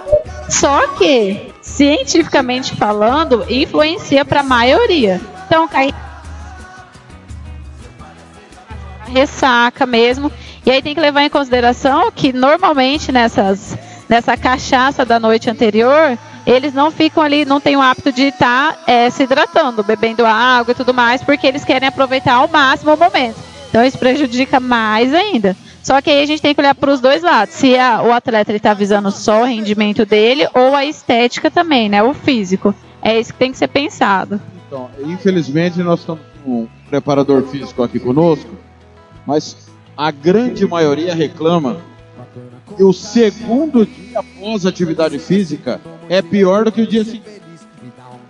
Só 0.51 0.89
que, 0.89 1.51
cientificamente 1.63 2.77
falando, 2.77 3.45
influencia 3.49 4.25
para 4.25 4.41
a 4.41 4.45
maioria. 4.45 5.21
Então, 5.47 5.67
cai 5.67 5.95
ressaca 9.07 9.87
mesmo. 9.87 10.31
E 10.67 10.71
aí 10.71 10.83
tem 10.83 10.95
que 10.95 11.01
levar 11.01 11.23
em 11.23 11.31
consideração 11.31 12.13
que 12.13 12.31
normalmente 12.31 13.11
nessas 13.11 13.75
nessa 14.09 14.37
cachaça 14.37 15.05
da 15.05 15.19
noite 15.21 15.51
anterior, 15.51 16.17
eles 16.47 16.73
não 16.73 16.91
ficam 16.91 17.23
ali, 17.23 17.45
não 17.45 17.61
têm 17.61 17.77
o 17.77 17.83
hábito 17.83 18.11
de 18.11 18.23
estar 18.29 18.79
eh, 18.87 19.11
se 19.11 19.23
hidratando, 19.25 19.83
bebendo 19.83 20.25
água 20.25 20.73
e 20.73 20.75
tudo 20.75 20.95
mais, 20.95 21.23
porque 21.23 21.47
eles 21.47 21.65
querem 21.65 21.89
aproveitar 21.89 22.35
ao 22.35 22.49
máximo 22.49 22.95
o 22.95 22.97
momento. 22.97 23.37
Então 23.69 23.85
isso 23.85 23.99
prejudica 23.99 24.59
mais 24.59 25.13
ainda. 25.13 25.55
Só 25.83 26.01
que 26.01 26.11
aí 26.11 26.23
a 26.23 26.27
gente 26.27 26.43
tem 26.43 26.55
que 26.55 26.61
olhar 26.61 26.75
para 26.75 26.91
os 26.91 27.01
dois 27.01 27.23
lados. 27.23 27.55
Se 27.55 27.77
a- 27.79 28.03
o 28.03 28.13
atleta 28.13 28.53
está 28.53 28.73
visando 28.75 29.11
só 29.11 29.43
o 29.43 29.45
rendimento 29.45 30.05
dele 30.07 30.47
ou 30.55 30.75
a 30.75 30.85
estética 30.85 31.51
também, 31.51 31.89
né? 31.89 32.03
O 32.03 32.15
físico. 32.15 32.75
É 33.03 33.19
isso 33.19 33.33
que 33.33 33.39
tem 33.39 33.53
que 33.53 33.59
ser 33.59 33.69
pensado. 33.69 34.41
Então, 34.67 34.89
infelizmente, 35.05 35.79
nós 35.81 36.01
estamos 36.01 36.23
com 36.45 36.63
um 36.63 36.69
preparador 36.91 37.43
físico 37.45 37.83
aqui 37.83 37.99
conosco, 38.01 38.51
mas 39.27 39.69
a 39.97 40.11
grande 40.11 40.67
maioria 40.67 41.15
reclama 41.15 41.79
que 42.77 42.85
o 42.85 42.93
segundo 42.93 43.85
dia 43.85 44.21
após 44.21 44.67
atividade 44.67 45.19
física 45.19 45.81
é 46.09 46.23
pior 46.23 46.65
do 46.65 46.73
que 46.73 46.83
o 46.83 46.87
dia 46.87 47.05
seguinte. 47.05 47.41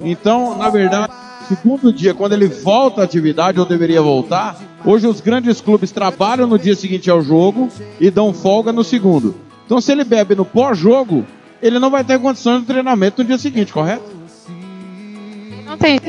Então, 0.01 0.57
na 0.57 0.71
verdade, 0.71 1.13
segundo 1.49 1.93
dia, 1.93 2.15
quando 2.15 2.33
ele 2.33 2.47
volta 2.47 3.01
à 3.01 3.05
atividade, 3.05 3.59
ou 3.59 3.67
deveria 3.67 4.01
voltar, 4.01 4.57
hoje 4.85 5.07
os 5.07 5.21
grandes 5.21 5.61
clubes 5.61 5.91
trabalham 5.91 6.47
no 6.47 6.59
dia 6.59 6.75
seguinte 6.75 7.11
ao 7.11 7.21
jogo 7.21 7.69
e 8.01 8.11
dão 8.11 8.33
folga 8.33 8.73
no 8.73 8.85
segundo. 8.85 9.35
Então, 9.67 9.81
se 9.81 9.93
ele 9.93 10.05
bebe 10.05 10.35
no 10.35 10.45
pós-jogo, 10.45 11.27
ele 11.61 11.79
não 11.79 11.91
vai 11.91 12.05
ter 12.05 12.19
condições 12.19 12.61
de 12.61 12.67
treinamento 12.67 13.23
no 13.23 13.29
dia 13.29 13.39
seguinte, 13.39 13.73
correto? 13.73 14.17
Não 15.67 15.77
tem. 15.77 16.01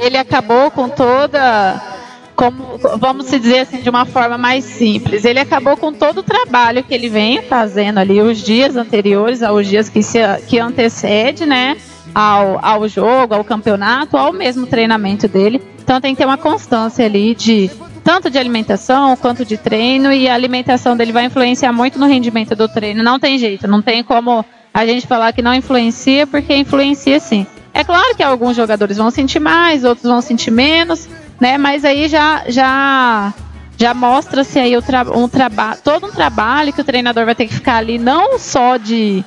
Ele 0.00 0.16
acabou 0.16 0.70
com 0.70 0.88
toda. 0.88 1.95
Como, 2.36 2.78
vamos 2.98 3.26
se 3.26 3.38
dizer 3.38 3.60
assim, 3.60 3.80
de 3.80 3.88
uma 3.88 4.04
forma 4.04 4.36
mais 4.36 4.62
simples. 4.62 5.24
Ele 5.24 5.40
acabou 5.40 5.76
com 5.76 5.90
todo 5.90 6.18
o 6.18 6.22
trabalho 6.22 6.84
que 6.84 6.92
ele 6.92 7.08
vem 7.08 7.40
fazendo 7.42 7.98
ali 7.98 8.20
os 8.20 8.38
dias 8.38 8.76
anteriores 8.76 9.42
aos 9.42 9.66
dias 9.66 9.88
que, 9.88 10.02
se, 10.02 10.18
que 10.46 10.58
antecede, 10.58 11.46
né? 11.46 11.78
Ao, 12.14 12.64
ao 12.64 12.88
jogo, 12.88 13.34
ao 13.34 13.42
campeonato, 13.42 14.16
ao 14.16 14.32
mesmo 14.32 14.66
treinamento 14.66 15.26
dele. 15.26 15.62
Então 15.82 16.00
tem 16.00 16.14
que 16.14 16.18
ter 16.18 16.26
uma 16.26 16.36
constância 16.36 17.04
ali 17.04 17.34
de 17.34 17.70
tanto 18.04 18.30
de 18.30 18.38
alimentação 18.38 19.16
quanto 19.16 19.44
de 19.44 19.56
treino 19.56 20.12
e 20.12 20.28
a 20.28 20.34
alimentação 20.34 20.96
dele 20.96 21.12
vai 21.12 21.24
influenciar 21.24 21.72
muito 21.72 21.98
no 21.98 22.06
rendimento 22.06 22.54
do 22.54 22.68
treino. 22.68 23.02
Não 23.02 23.18
tem 23.18 23.38
jeito, 23.38 23.66
não 23.66 23.82
tem 23.82 24.04
como 24.04 24.44
a 24.72 24.86
gente 24.86 25.06
falar 25.06 25.32
que 25.32 25.42
não 25.42 25.54
influencia, 25.54 26.26
porque 26.26 26.54
influencia 26.54 27.18
sim. 27.18 27.46
É 27.72 27.82
claro 27.82 28.14
que 28.14 28.22
alguns 28.22 28.56
jogadores 28.56 28.96
vão 28.96 29.10
sentir 29.10 29.40
mais, 29.40 29.84
outros 29.84 30.08
vão 30.08 30.20
sentir 30.20 30.50
menos, 30.50 31.08
né? 31.40 31.58
Mas 31.58 31.84
aí 31.84 32.08
já 32.08 32.44
já 32.48 33.32
já 33.78 33.92
mostra-se 33.92 34.58
aí 34.58 34.80
tra 34.82 35.02
um 35.02 35.28
trabalho, 35.28 35.78
todo 35.82 36.06
um 36.06 36.10
trabalho 36.10 36.72
que 36.72 36.80
o 36.80 36.84
treinador 36.84 37.24
vai 37.24 37.34
ter 37.34 37.46
que 37.46 37.54
ficar 37.54 37.76
ali 37.76 37.98
não 37.98 38.38
só 38.38 38.76
de 38.76 39.24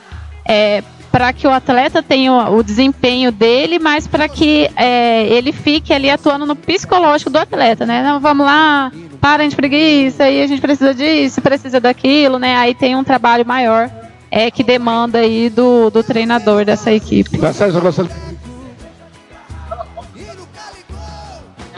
para 1.12 1.34
que 1.34 1.48
o 1.48 1.52
atleta 1.52 2.02
tenha 2.02 2.32
o, 2.32 2.58
o 2.58 2.64
desempenho 2.64 3.32
dele, 3.32 3.80
mas 3.80 4.08
para 4.08 4.28
que 4.28 4.70
é, 4.76 5.28
ele 5.28 5.52
fique 5.52 5.94
ali 5.94 6.10
atuando 6.10 6.46
no 6.46 6.56
psicológico 6.56 7.30
do 7.30 7.38
atleta, 7.38 7.86
né? 7.86 8.04
Não, 8.04 8.20
vamos 8.20 8.46
lá, 8.46 8.92
para 9.20 9.48
de 9.48 9.56
preguiça, 9.56 10.26
aí 10.26 10.42
a 10.42 10.48
gente 10.48 10.62
precisa 10.62 10.94
disso, 10.94 11.42
precisa 11.42 11.80
daquilo, 11.80 12.38
né? 12.40 12.56
Aí 12.56 12.74
tem 12.74 12.96
um 12.96 13.04
trabalho 13.04 13.46
maior 13.46 13.90
é 14.32 14.52
que 14.52 14.64
demanda 14.64 15.20
aí 15.20 15.50
do, 15.50 15.90
do 15.90 16.04
treinador 16.04 16.64
dessa 16.64 16.92
equipe. 16.92 17.38
Tá 17.38 17.52
certo, 17.52 17.80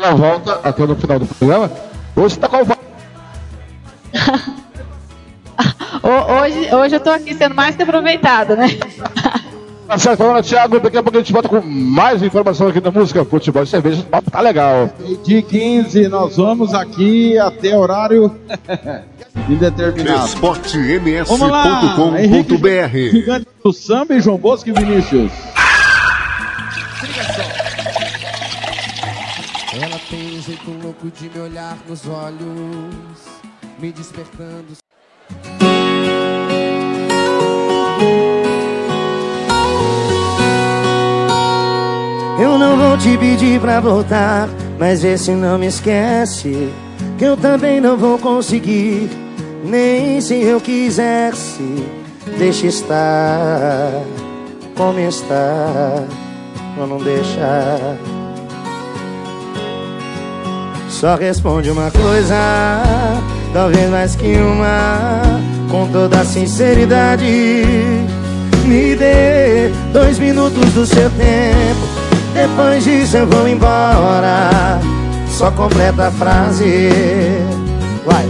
Ela 0.02 0.16
volta 0.16 0.60
até 0.64 0.88
no 0.88 0.96
final 0.96 1.20
do 1.20 1.26
programa. 1.28 1.70
Hoje 2.16 2.40
tá 2.40 2.48
qual 2.48 2.64
Ho- 6.04 6.42
Hoje, 6.42 6.74
hoje 6.76 6.96
eu 6.96 7.00
tô 7.00 7.12
aqui 7.12 7.36
sendo 7.36 7.54
mais 7.54 7.76
que 7.76 7.84
aproveitada, 7.84 8.56
né? 8.56 8.68
Tá 9.92 9.98
certo, 9.98 10.24
agora, 10.24 10.42
Thiago, 10.42 10.80
daqui 10.80 10.98
a 10.98 11.04
pouco 11.04 11.18
a 11.18 11.22
gente 11.22 11.34
volta 11.34 11.50
com 11.50 11.60
mais 11.60 12.24
informação 12.24 12.70
aqui 12.70 12.80
da 12.80 12.90
música, 12.92 13.26
futebol 13.26 13.62
e 13.64 13.68
cerveja. 13.68 14.00
O 14.00 14.06
papo 14.06 14.32
tá 14.32 14.40
legal. 14.40 14.90
De 15.22 15.42
15, 15.42 16.08
nós 16.08 16.38
vamos 16.38 16.74
aqui 16.74 17.38
até 17.38 17.78
horário 17.78 18.34
indeterminado. 19.50 20.28
Esportems.com.br 20.28 22.98
Gigante 23.12 23.48
do 23.62 23.74
Samba 23.74 24.14
e 24.14 24.22
João 24.22 24.38
Bosco 24.38 24.70
e 24.70 24.72
Vinícius. 24.72 25.30
Jeito 30.52 30.72
louco 30.84 31.10
de 31.10 31.30
me 31.30 31.40
olhar 31.40 31.78
nos 31.88 32.06
olhos, 32.06 33.40
me 33.80 33.92
despertando. 33.92 34.74
Eu 42.38 42.58
não 42.58 42.76
vou 42.76 42.98
te 42.98 43.18
pedir 43.18 43.62
pra 43.62 43.80
voltar, 43.80 44.50
mas 44.78 45.02
vê 45.02 45.18
se 45.18 45.32
não 45.32 45.58
me 45.58 45.68
esquece. 45.68 46.74
Que 47.18 47.26
eu 47.26 47.38
também 47.38 47.80
não 47.80 47.96
vou 47.96 48.18
conseguir, 48.18 49.10
nem 49.64 50.20
se 50.20 50.42
eu 50.42 50.60
quisesse. 50.60 51.88
Deixa 52.38 52.68
estar 52.68 54.04
como 54.76 55.00
está, 55.00 56.06
ou 56.78 56.88
não 56.88 56.98
deixar. 56.98 58.21
Só 61.02 61.16
responde 61.16 61.72
uma 61.72 61.90
coisa, 61.90 62.36
talvez 63.52 63.90
mais 63.90 64.16
que 64.16 64.36
uma, 64.36 65.20
com 65.68 65.88
toda 65.88 66.24
sinceridade. 66.24 67.26
Me 68.66 68.96
dê 68.96 69.72
dois 69.92 70.20
minutos 70.20 70.64
do 70.74 70.86
seu 70.86 71.10
tempo. 71.10 71.88
Depois 72.36 72.84
disso 72.84 73.18
eu 73.18 73.26
vou 73.26 73.48
embora. 73.48 74.80
Só 75.28 75.50
completa 75.50 76.10
a 76.10 76.12
frase. 76.12 76.92
Vai. 78.06 78.30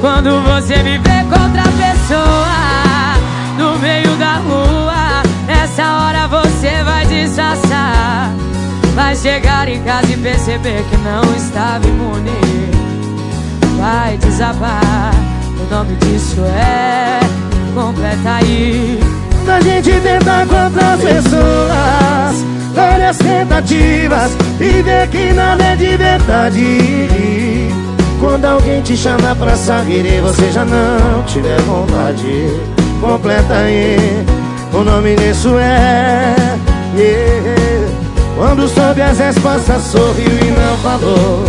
Quando 0.00 0.40
você 0.40 0.82
me 0.82 0.96
vê 0.96 1.22
com 1.24 1.38
outra 1.38 1.64
pessoa 1.64 3.12
no 3.58 3.78
meio 3.78 4.16
da 4.16 4.36
rua, 4.36 5.22
nessa 5.46 5.84
hora 5.84 6.26
você 6.28 6.82
vai 6.82 7.04
disfarçar. 7.04 8.45
Vai 9.06 9.14
chegar 9.14 9.68
em 9.68 9.80
casa 9.84 10.12
e 10.12 10.16
perceber 10.16 10.82
que 10.90 10.96
não 10.96 11.22
estava 11.36 11.86
imune. 11.86 12.32
Vai 13.78 14.18
desabar. 14.18 15.14
O 15.60 15.72
nome 15.72 15.94
disso 15.94 16.40
é 16.40 17.20
completa 17.72 18.34
aí. 18.40 18.98
Da 19.46 19.60
gente 19.60 19.92
tentar 20.00 20.44
com 20.48 20.56
outras 20.56 21.00
pessoas 21.00 22.44
Várias 22.74 23.18
tentativas 23.18 24.32
E 24.60 24.82
ver 24.82 25.08
que 25.08 25.32
nada 25.32 25.62
é 25.62 25.76
de 25.76 25.96
verdade 25.96 27.68
Quando 28.18 28.44
alguém 28.44 28.82
te 28.82 28.96
chamar 28.96 29.36
pra 29.36 29.54
sair 29.54 30.04
E 30.04 30.20
você 30.20 30.50
já 30.50 30.64
não 30.64 31.22
tiver 31.26 31.60
vontade 31.60 32.60
Completa 33.00 33.54
aí 33.54 34.26
O 34.72 34.82
nome 34.82 35.14
disso 35.14 35.56
é 35.60 36.34
yeah. 36.96 37.75
Quando 38.36 38.68
soube 38.68 39.00
as 39.00 39.18
respostas 39.18 39.82
sorriu 39.84 40.26
e 40.26 40.50
não 40.50 40.76
falou 40.78 41.42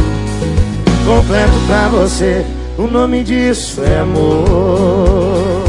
Completo 1.06 1.60
pra 1.68 1.90
você 1.90 2.46
O 2.78 2.84
nome 2.84 3.26
disso 3.26 3.84
é 3.84 4.00
amor 4.00 5.66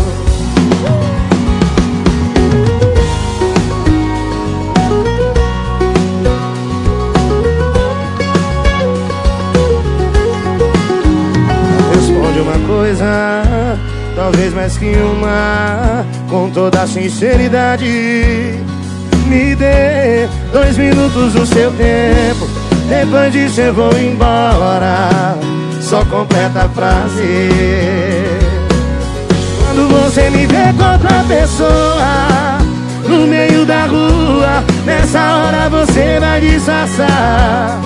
Responde 11.94 12.40
uma 12.40 12.68
coisa, 12.68 13.76
talvez 14.14 14.54
mais 14.54 14.78
que 14.78 14.92
uma 14.96 16.06
com 16.30 16.48
toda 16.50 16.86
sinceridade. 16.86 18.68
Me 19.28 19.54
dê 19.54 20.28
dois 20.52 20.76
minutos 20.76 21.34
do 21.34 21.46
seu 21.46 21.70
tempo. 21.72 22.48
Depois 22.88 23.32
disso 23.32 23.60
eu 23.60 23.74
vou 23.74 23.92
embora. 23.98 25.36
Só 25.80 26.04
completa 26.06 26.64
a 26.64 26.68
frase. 26.68 28.48
Quando 29.78 29.88
você 29.88 30.28
me 30.30 30.44
vê 30.46 30.72
com 30.76 30.92
outra 30.92 31.24
pessoa 31.28 32.58
No 33.06 33.28
meio 33.28 33.64
da 33.64 33.84
rua 33.86 34.64
Nessa 34.84 35.20
hora 35.36 35.68
você 35.68 36.18
vai 36.18 36.40
disfarçar 36.40 37.78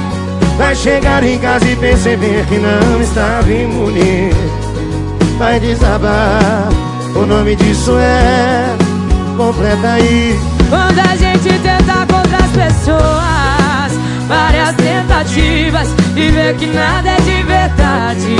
Vai 0.56 0.74
chegar 0.74 1.22
em 1.22 1.38
casa 1.38 1.68
e 1.68 1.76
perceber 1.76 2.46
que 2.46 2.56
não 2.56 3.00
estava 3.02 3.50
imune 3.50 4.30
Vai 5.38 5.60
desabar 5.60 6.68
O 7.14 7.26
nome 7.26 7.56
disso 7.56 7.92
é 7.98 8.74
Completa 9.36 9.92
aí 9.92 10.38
Quando 10.70 10.98
a 10.98 11.16
gente 11.32 11.58
tenta 11.60 12.06
contra 12.06 12.36
as 12.36 12.50
pessoas 12.50 13.92
Várias 14.28 14.74
tentativas 14.76 15.88
E 16.16 16.30
vê 16.30 16.54
que 16.54 16.66
nada 16.66 17.10
é 17.10 17.20
de 17.20 17.42
verdade 17.42 18.36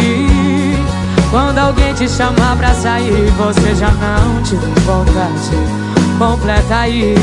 Quando 1.30 1.58
alguém 1.58 1.94
te 1.94 2.08
chamar 2.08 2.56
pra 2.56 2.74
sair 2.74 3.30
Você 3.38 3.74
já 3.74 3.90
não 3.90 4.42
te 4.42 4.56
vontade 4.56 5.82
Completa 6.18 6.76
aí 6.76 7.14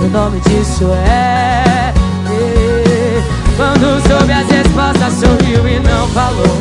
O 0.00 0.08
nome 0.08 0.40
disso 0.40 0.90
é. 1.06 1.92
Quando 3.56 4.00
soube 4.08 4.32
as 4.32 4.48
respostas 4.48 5.12
Sorriu 5.14 5.68
e 5.68 5.78
não 5.80 6.08
falou 6.08 6.58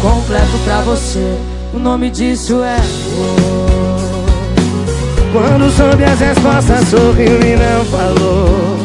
Completo 0.00 0.58
pra 0.64 0.80
você 0.82 1.36
O 1.74 1.78
nome 1.78 2.10
disso 2.10 2.62
é. 2.62 3.65
Quando 5.36 5.70
soube 5.70 6.02
as 6.02 6.18
respostas 6.18 6.88
sorriu 6.88 7.38
e 7.42 7.56
não 7.56 7.84
falou 7.84 8.78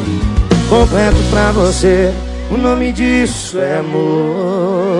Completo 0.67 1.15
pra 1.29 1.49
você 1.53 2.13
O 2.49 2.57
nome 2.57 2.91
disso 2.91 3.57
é 3.57 3.77
amor 3.77 4.91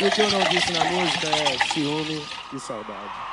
o 0.00 0.10
que 0.10 0.20
eu 0.20 0.30
não 0.30 0.40
disse 0.48 0.72
na 0.72 0.84
música 0.84 1.28
é 1.28 1.72
ciúme 1.72 2.20
e 2.52 2.58
saudade. 2.58 3.31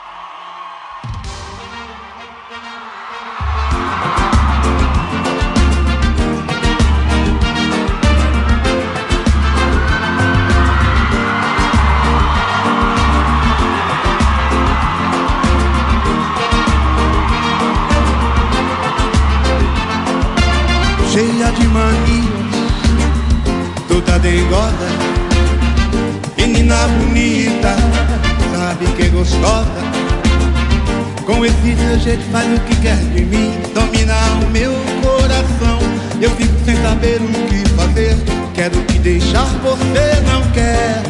Com 31.25 31.45
esse 31.45 31.75
seu 31.75 31.99
jeito 31.99 32.23
faz 32.31 32.47
o 32.47 32.59
que 32.61 32.75
quer 32.81 32.97
de 32.97 33.23
mim 33.25 33.53
Domina 33.73 34.15
o 34.43 34.49
meu 34.49 34.71
coração. 35.01 35.79
Eu 36.19 36.31
fico 36.31 36.53
sem 36.65 36.75
saber 36.81 37.21
o 37.21 37.27
que 37.47 37.69
fazer 37.69 38.17
Quero 38.59 38.81
te 38.87 38.99
deixar, 38.99 39.45
você 39.63 40.21
não 40.27 40.41
quer. 40.51 41.01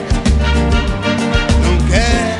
Não 1.63 1.87
quer. 1.87 2.37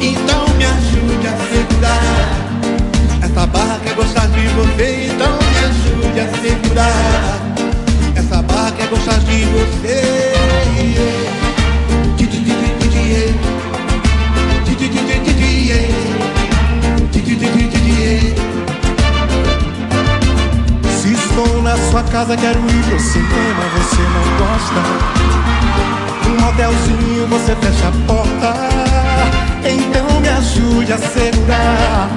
Então 0.00 0.48
me 0.56 0.64
ajude 0.64 1.26
a 1.26 1.36
segurar. 1.52 3.20
Essa 3.22 3.46
barra 3.46 3.78
quer 3.84 3.92
gostar 3.92 4.26
de 4.28 4.46
você, 4.48 5.10
então 5.12 5.36
me 5.36 5.58
ajude 5.66 6.20
a 6.20 6.28
segurar. 6.40 7.40
Essa 8.16 8.40
barra 8.40 8.72
quer 8.72 8.88
gostar 8.88 9.18
de 9.18 9.44
você. 9.44 10.29
Na 21.62 21.76
sua 21.90 22.02
casa, 22.04 22.36
quero 22.36 22.58
ir 22.58 22.84
pro 22.84 22.98
cinema, 22.98 23.62
você 23.76 24.02
não 24.14 24.24
gosta. 24.38 24.80
Um 26.26 26.34
motelzinho, 26.40 27.26
você 27.28 27.56
fecha 27.56 27.88
a 27.88 27.92
porta. 28.06 28.54
Então 29.64 30.20
me 30.20 30.28
ajude 30.28 30.92
a 30.92 30.98
segurar. 30.98 32.08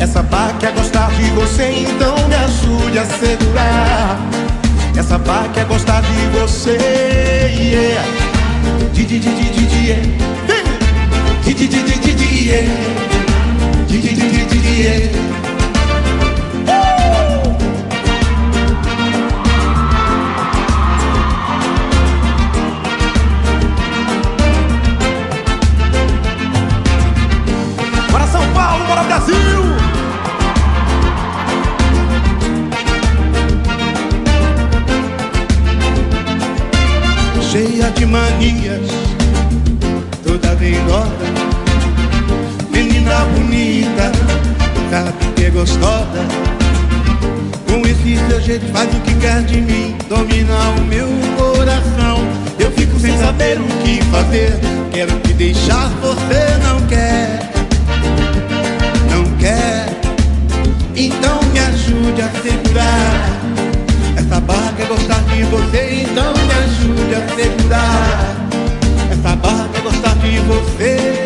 Essa 0.00 0.22
barra 0.22 0.52
quer 0.60 0.72
gostar 0.72 1.10
de 1.12 1.30
você, 1.30 1.86
então 1.88 2.14
me 2.28 2.34
ajude 2.34 2.98
a 2.98 3.04
segurar. 3.04 4.18
Essa 4.96 5.18
barra 5.18 5.48
quer 5.54 5.64
gostar 5.66 6.02
de 6.02 6.38
você, 6.38 6.78
yeah. 7.56 8.04
Yeah. 14.84 15.43
Manias, 38.14 38.88
toda 40.22 40.54
dengosa, 40.54 41.26
menina 42.70 43.24
bonita, 43.34 44.12
sabe 44.88 45.32
que 45.34 45.44
é 45.46 45.50
gostosa. 45.50 46.22
Com 47.66 47.80
esse 47.84 48.16
seu 48.28 48.40
jeito 48.40 48.66
faz 48.72 48.88
o 48.94 49.00
que 49.00 49.14
quer 49.14 49.42
de 49.42 49.60
mim, 49.60 49.96
domina 50.08 50.54
o 50.78 50.84
meu 50.84 51.08
coração. 51.36 52.18
Eu 52.56 52.70
fico 52.70 53.00
sem 53.00 53.18
saber 53.18 53.58
o 53.58 53.66
que 53.82 54.00
fazer, 54.04 54.60
quero 54.92 55.18
te 55.18 55.32
deixar, 55.32 55.88
você 56.00 56.56
não 56.62 56.86
quer, 56.86 57.50
não 59.10 59.24
quer. 59.38 59.88
Então 60.94 61.40
me 61.52 61.58
ajude 61.58 62.22
a 62.22 62.30
segurar. 62.40 63.33
Quer 64.76 64.86
gostar 64.88 65.20
de 65.24 65.44
você, 65.44 66.02
então 66.02 66.32
me 66.32 66.52
ajude 66.64 67.14
a 67.14 67.28
segurar. 67.34 68.36
Essa 69.10 69.36
barra 69.36 69.68
quer 69.72 69.82
gostar 69.82 70.14
de 70.16 70.38
você. 70.40 71.24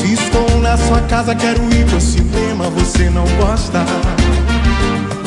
Se 0.00 0.12
estou 0.14 0.60
na 0.60 0.76
sua 0.76 1.00
casa, 1.02 1.34
quero 1.34 1.62
ir 1.72 1.84
pro 1.86 2.00
cinema, 2.00 2.68
você 2.70 3.08
não 3.10 3.24
gosta. 3.36 3.84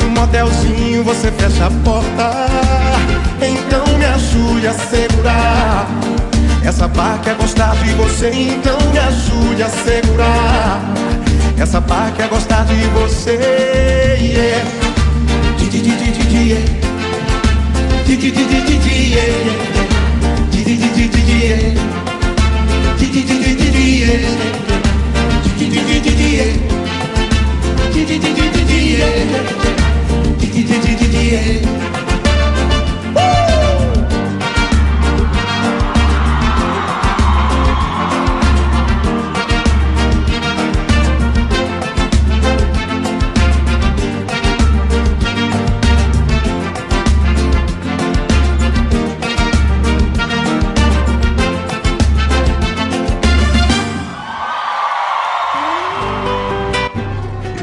Um 0.04 0.10
motelzinho, 0.10 1.02
você 1.04 1.30
fecha 1.32 1.66
a 1.66 1.70
porta. 1.84 2.30
Então 3.40 3.98
me 3.98 4.04
ajude 4.04 4.66
a 4.66 4.74
segurar. 4.74 6.05
Essa 6.66 6.88
barra 6.88 7.18
quer 7.18 7.36
gostar 7.36 7.76
de 7.76 7.92
você, 7.92 8.28
então 8.28 8.76
me 8.90 8.98
ajude 8.98 9.62
a 9.62 9.68
segurar. 9.68 10.82
Essa 11.56 11.80
barra 11.80 12.10
quer 12.10 12.28
gostar 12.28 12.64
de 12.64 12.74
você, 12.88 13.38
yeah. 14.20 14.86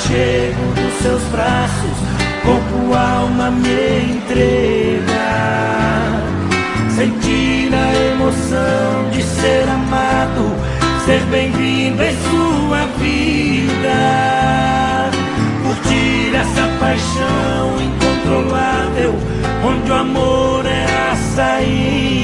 Aconchego 0.09 0.73
dos 0.75 0.95
seus 1.03 1.23
braços, 1.25 1.99
corpo, 2.43 2.95
alma 2.95 3.51
me 3.51 4.15
entregar. 4.15 5.09
Sentir 6.97 7.71
a 7.75 7.95
emoção 8.13 9.11
de 9.13 9.23
ser 9.23 9.69
amado, 9.69 10.57
ser 11.05 11.21
bem-vindo 11.31 12.03
em 12.03 12.17
sua 12.31 12.87
vida. 12.99 13.99
Curtir 15.63 16.35
essa 16.35 16.69
paixão 16.81 17.77
incontrolável, 17.81 19.15
onde 19.63 19.91
o 19.91 19.95
amor 19.95 20.65
é 20.67 21.13
a 21.13 21.17
saída. 21.37 22.18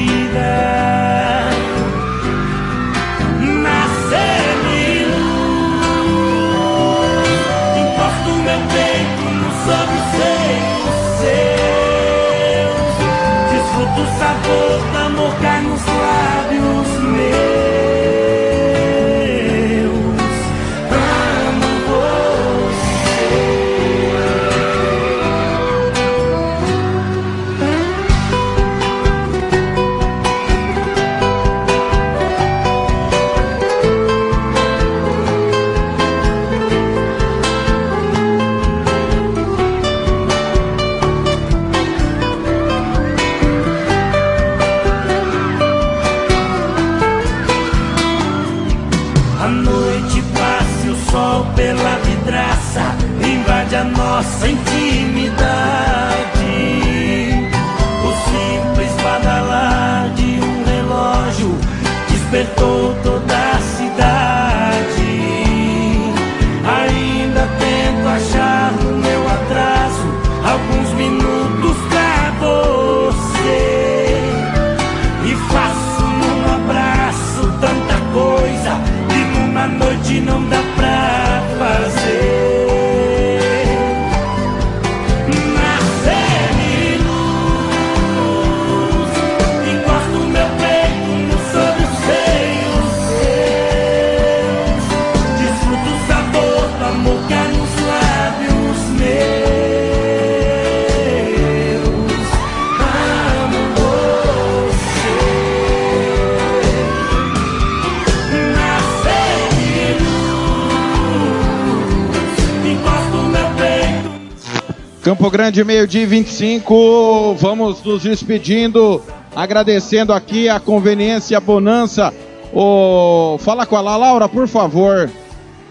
Grande, 115.45 115.63
meio-dia 115.63 116.05
e 116.05 116.07
25. 116.07 117.35
Vamos 117.39 117.85
nos 117.85 118.03
despedindo, 118.05 119.03
agradecendo 119.37 120.15
aqui 120.15 120.49
a 120.49 120.59
conveniência, 120.59 121.37
a 121.37 121.41
bonança. 121.41 122.15
Ô, 122.51 123.37
fala 123.41 123.67
com 123.67 123.77
a 123.77 123.83
La- 123.83 123.99
Laura, 123.99 124.27
por 124.27 124.49
favor. 124.49 125.11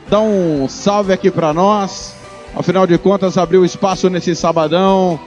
Dá 0.07 0.19
um 0.19 0.67
salve 0.69 1.11
aqui 1.11 1.31
pra 1.31 1.51
nós. 1.55 2.13
Afinal 2.55 2.85
de 2.85 2.99
contas, 2.99 3.35
abriu 3.35 3.65
espaço 3.65 4.11
nesse 4.11 4.35
sabadão. 4.35 5.19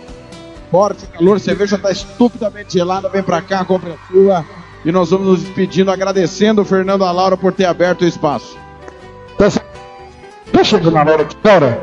Forte 0.70 1.06
calor, 1.06 1.40
cerveja 1.40 1.76
tá 1.76 1.90
estupidamente 1.90 2.74
gelada. 2.74 3.08
Vem 3.08 3.24
pra 3.24 3.42
cá, 3.42 3.64
compra 3.64 3.94
a 3.94 4.12
sua. 4.12 4.44
E 4.84 4.92
nós 4.92 5.10
vamos 5.10 5.26
nos 5.26 5.40
despedindo, 5.42 5.90
agradecendo 5.90 6.62
o 6.62 6.64
Fernando 6.64 7.02
a 7.04 7.10
Laura 7.10 7.36
por 7.36 7.52
ter 7.52 7.64
aberto 7.64 8.02
o 8.02 8.06
espaço. 8.06 8.56
Tá 9.36 10.62
chegando 10.62 10.92
na 10.92 11.00
hora 11.00 11.22
aqui, 11.22 11.36
Laura. 11.42 11.82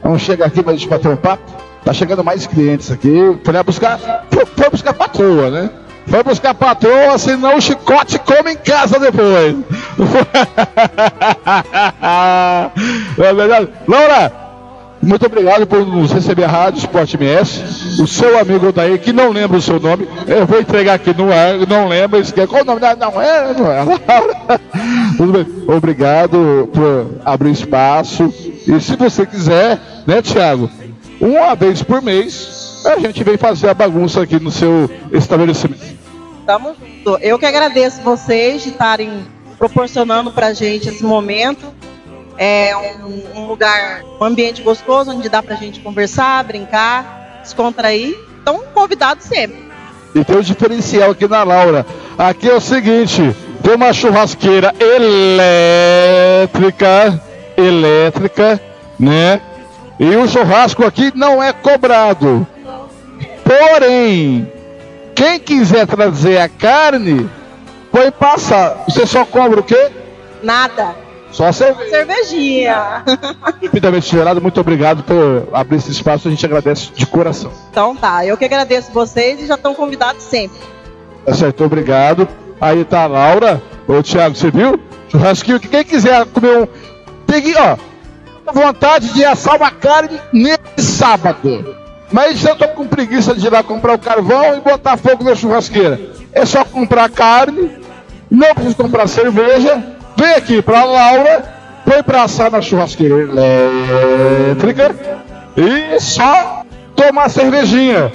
Vamos 0.00 0.22
chegar 0.22 0.46
aqui 0.46 0.62
pra 0.62 0.74
gente 0.74 0.86
bater 0.86 1.08
um 1.08 1.16
papo. 1.16 1.47
Tá 1.88 1.94
chegando 1.94 2.22
mais 2.22 2.46
clientes 2.46 2.90
aqui. 2.90 3.38
Foi 3.42 3.62
buscar, 3.62 3.98
foi, 4.30 4.68
buscar 4.68 4.92
patroa, 4.92 5.48
né? 5.48 5.70
Foi 6.06 6.22
buscar 6.22 6.52
patroa, 6.52 7.16
senão 7.16 7.56
o 7.56 7.62
chicote 7.62 8.18
come 8.18 8.52
em 8.52 8.58
casa 8.58 8.98
depois. 8.98 9.56
é 13.16 13.32
verdade. 13.32 13.70
Laura, 13.88 14.30
muito 15.00 15.24
obrigado 15.24 15.66
por 15.66 15.86
nos 15.86 16.12
receber 16.12 16.44
a 16.44 16.48
Rádio 16.48 16.80
Sport 16.80 17.14
MS. 17.14 18.02
O 18.02 18.06
seu 18.06 18.38
amigo 18.38 18.70
daí, 18.70 18.98
que 18.98 19.10
não 19.10 19.30
lembra 19.30 19.56
o 19.56 19.62
seu 19.62 19.80
nome, 19.80 20.06
eu 20.26 20.44
vou 20.44 20.60
entregar 20.60 20.92
aqui 20.92 21.14
no 21.16 21.32
ar, 21.32 21.54
não 21.66 21.88
lembra, 21.88 22.18
esquece. 22.18 22.48
Qual 22.48 22.60
o 22.60 22.66
nome 22.66 22.80
da. 22.80 22.94
Não 22.96 23.18
é, 23.18 23.54
não 23.54 23.72
é. 23.72 23.82
Laura. 23.82 24.36
Obrigado 25.74 26.68
por 26.70 27.12
abrir 27.24 27.52
espaço. 27.52 28.30
E 28.66 28.78
se 28.78 28.94
você 28.94 29.24
quiser, 29.24 29.78
né, 30.06 30.20
Thiago? 30.20 30.68
Uma 31.20 31.54
vez 31.54 31.82
por 31.82 32.00
mês, 32.00 32.82
a 32.84 32.98
gente 32.98 33.24
vem 33.24 33.36
fazer 33.36 33.68
a 33.68 33.74
bagunça 33.74 34.22
aqui 34.22 34.38
no 34.38 34.50
seu 34.50 34.88
estabelecimento. 35.12 35.98
Tamo 36.46 36.74
junto. 36.74 37.18
Eu 37.20 37.38
que 37.38 37.46
agradeço 37.46 38.00
vocês 38.02 38.62
de 38.62 38.70
estarem 38.70 39.26
proporcionando 39.58 40.30
pra 40.32 40.54
gente 40.54 40.88
esse 40.88 41.04
momento. 41.04 41.66
É 42.38 42.76
um, 42.76 43.40
um 43.40 43.46
lugar, 43.46 44.02
um 44.20 44.24
ambiente 44.24 44.62
gostoso, 44.62 45.10
onde 45.10 45.28
dá 45.28 45.42
pra 45.42 45.56
gente 45.56 45.80
conversar, 45.80 46.44
brincar, 46.44 47.40
descontrair. 47.42 48.16
Então, 48.40 48.62
convidado 48.72 49.20
sempre. 49.22 49.68
E 50.14 50.24
tem 50.24 50.36
um 50.36 50.40
diferencial 50.40 51.10
aqui 51.10 51.26
na 51.26 51.42
Laura. 51.42 51.84
Aqui 52.16 52.48
é 52.48 52.54
o 52.54 52.60
seguinte: 52.60 53.34
tem 53.62 53.74
uma 53.74 53.92
churrasqueira 53.92 54.72
elétrica, 56.40 57.20
elétrica, 57.56 58.60
né? 58.98 59.40
E 59.98 60.16
o 60.16 60.28
churrasco 60.28 60.84
aqui 60.84 61.12
não 61.14 61.42
é 61.42 61.52
cobrado. 61.52 62.46
Porém, 63.44 64.50
quem 65.14 65.40
quiser 65.40 65.86
trazer 65.86 66.38
a 66.38 66.48
carne, 66.48 67.28
pode 67.90 68.12
passar. 68.12 68.84
Você 68.88 69.06
só 69.06 69.24
cobra 69.24 69.60
o 69.60 69.62
quê? 69.62 69.90
Nada. 70.42 70.94
Só 71.32 71.46
a 71.46 71.52
cerveja. 71.52 71.90
Cervejinha. 71.90 73.04
Infinitamente 73.60 74.10
gerado, 74.10 74.40
muito 74.40 74.60
obrigado 74.60 75.02
por 75.02 75.48
abrir 75.52 75.76
esse 75.76 75.90
espaço. 75.90 76.28
A 76.28 76.30
gente 76.30 76.44
agradece 76.44 76.90
de 76.94 77.06
coração. 77.06 77.50
Então 77.70 77.96
tá, 77.96 78.24
eu 78.24 78.36
que 78.36 78.44
agradeço 78.44 78.92
vocês 78.92 79.40
e 79.40 79.46
já 79.46 79.54
estão 79.54 79.74
convidados 79.74 80.22
sempre. 80.22 80.58
Tá 81.24 81.34
certo, 81.34 81.64
obrigado. 81.64 82.28
Aí 82.60 82.84
tá 82.84 83.02
a 83.02 83.06
Laura. 83.06 83.62
Ô, 83.86 84.02
Thiago, 84.02 84.34
você 84.36 84.50
viu? 84.50 84.80
Churrasquinho. 85.08 85.60
que 85.60 85.68
Quem 85.68 85.84
quiser 85.84 86.24
comer 86.26 86.58
um. 86.58 86.68
Tem 87.26 87.42
que, 87.42 87.56
ó. 87.56 87.76
Vontade 88.52 89.12
de 89.12 89.24
assar 89.24 89.56
uma 89.56 89.70
carne 89.70 90.20
nesse 90.32 90.82
sábado. 90.82 91.76
Mas 92.10 92.44
eu 92.44 92.56
tô 92.56 92.66
com 92.68 92.86
preguiça 92.86 93.34
de 93.34 93.46
ir 93.46 93.50
lá 93.50 93.62
comprar 93.62 93.94
o 93.94 93.98
carvão 93.98 94.56
e 94.56 94.60
botar 94.60 94.96
fogo 94.96 95.24
na 95.24 95.34
churrasqueira. 95.34 96.00
É 96.32 96.46
só 96.46 96.64
comprar 96.64 97.10
carne, 97.10 97.70
não 98.30 98.54
precisa 98.54 98.76
comprar 98.76 99.06
cerveja. 99.06 99.82
Vem 100.16 100.34
aqui 100.34 100.62
pra 100.62 100.84
Laura, 100.84 101.44
põe 101.84 102.02
pra 102.02 102.22
assar 102.22 102.50
na 102.50 102.60
churrasqueira 102.60 103.14
elétrica 103.14 104.94
e 105.56 106.00
só 106.00 106.62
tomar 106.96 107.28
cervejinha. 107.28 108.10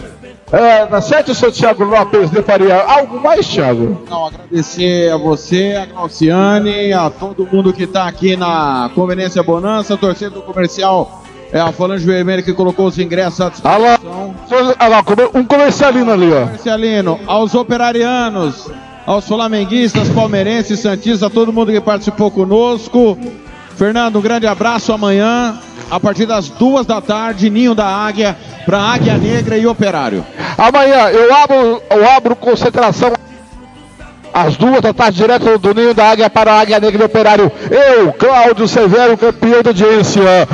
É, 0.54 0.88
na 0.88 1.02
7 1.02 1.32
o 1.32 1.34
seu 1.36 1.52
Thiago 1.52 1.84
Lopes 1.84 2.30
de 2.30 2.44
Faria. 2.44 2.80
Algo 2.84 3.20
mais, 3.20 3.48
Thiago? 3.48 4.00
Não, 4.08 4.28
agradecer 4.28 5.12
a 5.12 5.18
você, 5.18 5.76
a 5.82 5.88
Glauciane, 5.88 6.94
a 6.94 7.10
todo 7.10 7.50
mundo 7.52 7.74
que 7.74 7.86
está 7.86 8.08
aqui 8.08 8.38
na 8.38 8.92
Conveniência 8.94 9.42
Bonança, 9.42 9.98
torcida 9.98 10.30
do 10.30 10.44
comercial, 10.44 11.24
é 11.52 11.60
a 11.60 11.72
Falange 11.72 12.06
Vermelha 12.06 12.44
que 12.44 12.54
colocou 12.54 12.86
os 12.86 13.00
ingressos 13.00 13.42
à 13.42 13.50
disposição. 13.50 14.36
Olha 14.52 14.90
lá, 14.90 15.04
um 15.34 15.44
comercialino 15.44 16.12
ali, 16.12 16.32
ó. 16.32 16.44
Comercialino, 16.44 17.20
aos 17.26 17.56
operarianos, 17.56 18.70
aos 19.08 19.28
flamenguistas, 19.28 20.08
palmeirenses, 20.10 20.80
santistas, 20.80 21.24
a 21.24 21.32
todo 21.32 21.52
mundo 21.52 21.72
que 21.72 21.82
participou 21.82 22.30
conosco. 22.30 23.18
Fernando, 23.76 24.20
um 24.20 24.22
grande 24.22 24.46
abraço 24.46 24.94
amanhã, 24.94 25.58
a 25.90 26.00
partir 26.00 26.28
das 26.28 26.48
duas 26.48 26.86
da 26.86 27.02
tarde, 27.02 27.50
Ninho 27.50 27.74
da 27.74 27.88
Águia, 27.88 28.38
para 28.66 28.80
Águia 28.80 29.18
Negra 29.18 29.58
e 29.58 29.66
Operário. 29.66 30.24
Amanhã 30.58 31.10
eu 31.10 31.34
abro, 31.34 31.84
eu 31.90 32.10
abro 32.12 32.36
concentração 32.36 33.14
às 34.34 34.58
duas 34.58 34.82
da 34.82 34.94
tarde, 34.94 35.18
direto 35.18 35.58
do 35.60 35.74
Ninho 35.76 35.94
da 35.94 36.10
Águia 36.10 36.30
para 36.30 36.54
a 36.54 36.62
Águia 36.62 36.80
Negra 36.80 37.06
Operário. 37.06 37.52
Eu, 37.70 38.12
Cláudio 38.14 38.68
Severo, 38.68 39.18
campeão 39.18 39.62
da 39.62 39.70
audiência. 39.70 40.48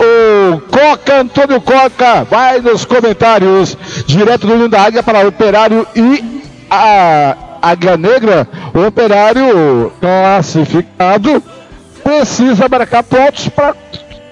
O 0.00 0.60
Coca, 0.60 1.20
Antônio 1.20 1.60
Coca, 1.60 2.24
vai 2.24 2.60
nos 2.60 2.84
comentários, 2.84 3.76
direto 4.06 4.46
do 4.46 4.56
Ninho 4.56 4.68
da 4.68 4.82
Águia 4.82 5.02
para 5.02 5.24
o 5.24 5.28
Operário 5.28 5.86
e 5.94 6.42
a 6.70 7.36
Águia 7.60 7.96
Negra. 7.96 8.48
O 8.74 8.86
Operário 8.86 9.92
classificado 10.00 11.42
precisa 12.02 12.68
marcar 12.68 13.02
pontos 13.02 13.48
para 13.48 13.74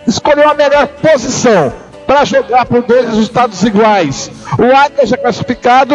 escolher 0.06 0.44
uma 0.44 0.54
melhor 0.54 0.86
posição 0.86 1.83
para 2.06 2.24
jogar 2.24 2.66
por 2.66 2.82
dois 2.82 3.06
resultados 3.06 3.62
iguais. 3.62 4.30
O 4.58 4.76
Águia 4.76 5.06
já 5.06 5.16
classificado 5.16 5.94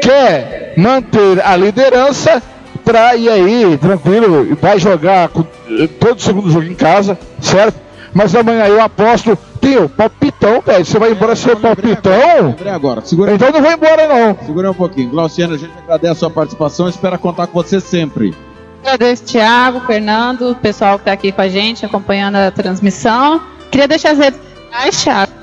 quer 0.00 0.74
manter 0.76 1.40
a 1.44 1.56
liderança 1.56 2.42
para 2.84 3.14
ir 3.16 3.28
aí 3.28 3.76
tranquilo, 3.76 4.56
vai 4.60 4.78
jogar 4.78 5.28
com, 5.28 5.44
eh, 5.68 5.86
todo 6.00 6.20
segundo 6.20 6.50
jogo 6.50 6.64
em 6.64 6.74
casa, 6.74 7.18
certo? 7.40 7.78
Mas 8.14 8.34
amanhã 8.34 8.64
eu 8.66 8.80
aposto, 8.80 9.36
tem 9.60 9.76
o 9.76 9.88
palpitão, 9.88 10.62
velho. 10.62 10.84
Você 10.84 10.98
vai 10.98 11.12
embora 11.12 11.36
sem 11.36 11.52
o 11.52 11.56
palpitão? 11.56 12.46
Lembrei 12.46 12.72
agora, 12.72 13.02
segura 13.02 13.34
Então 13.34 13.50
não 13.52 13.60
vou 13.60 13.70
embora 13.70 14.08
não. 14.08 14.38
Segura 14.46 14.70
um 14.70 14.74
pouquinho. 14.74 15.10
Glauciano, 15.10 15.54
a 15.54 15.58
gente 15.58 15.72
agradece 15.76 16.12
a 16.12 16.14
sua 16.14 16.30
participação 16.30 16.86
e 16.86 16.90
espera 16.90 17.18
contar 17.18 17.46
com 17.46 17.62
você 17.62 17.78
sempre. 17.78 18.34
Agradeço, 18.82 19.24
Thiago, 19.24 19.80
Fernando, 19.80 20.52
o 20.52 20.54
pessoal 20.54 20.96
que 20.96 21.02
está 21.02 21.12
aqui 21.12 21.30
com 21.30 21.42
a 21.42 21.48
gente, 21.48 21.84
acompanhando 21.84 22.36
a 22.36 22.50
transmissão. 22.50 23.42
Queria 23.70 23.86
deixar 23.86 24.12
as 24.12 24.18
redes 24.18 24.40
sociais, 24.40 25.02
Thiago. 25.02 25.37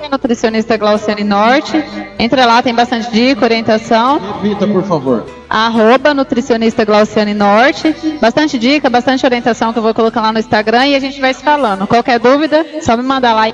É 0.00 0.08
Nutricionista 0.08 0.78
Glauciane 0.78 1.22
Norte. 1.22 1.76
Entra 2.18 2.46
lá, 2.46 2.62
tem 2.62 2.74
bastante 2.74 3.10
dica, 3.10 3.44
orientação. 3.44 4.18
Repita, 4.18 4.66
por 4.66 4.82
favor. 4.82 5.26
Arroba 5.48 6.14
Nutricionista 6.14 6.86
Glauciane 6.86 7.34
Norte. 7.34 7.94
Bastante 8.18 8.58
dica, 8.58 8.88
bastante 8.88 9.26
orientação 9.26 9.74
que 9.74 9.78
eu 9.78 9.82
vou 9.82 9.92
colocar 9.92 10.22
lá 10.22 10.32
no 10.32 10.38
Instagram 10.38 10.86
e 10.86 10.94
a 10.94 11.00
gente 11.00 11.20
vai 11.20 11.34
se 11.34 11.42
falando. 11.42 11.86
Qualquer 11.86 12.18
dúvida, 12.18 12.64
só 12.80 12.96
me 12.96 13.02
mandar 13.02 13.34
lá. 13.34 13.52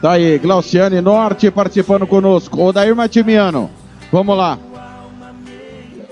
Tá 0.00 0.12
aí, 0.12 0.38
Glauciane 0.38 1.00
Norte 1.00 1.50
participando 1.50 2.06
conosco. 2.06 2.62
Odair 2.62 2.94
Matimiano, 2.94 3.68
vamos 4.12 4.36
lá. 4.36 4.56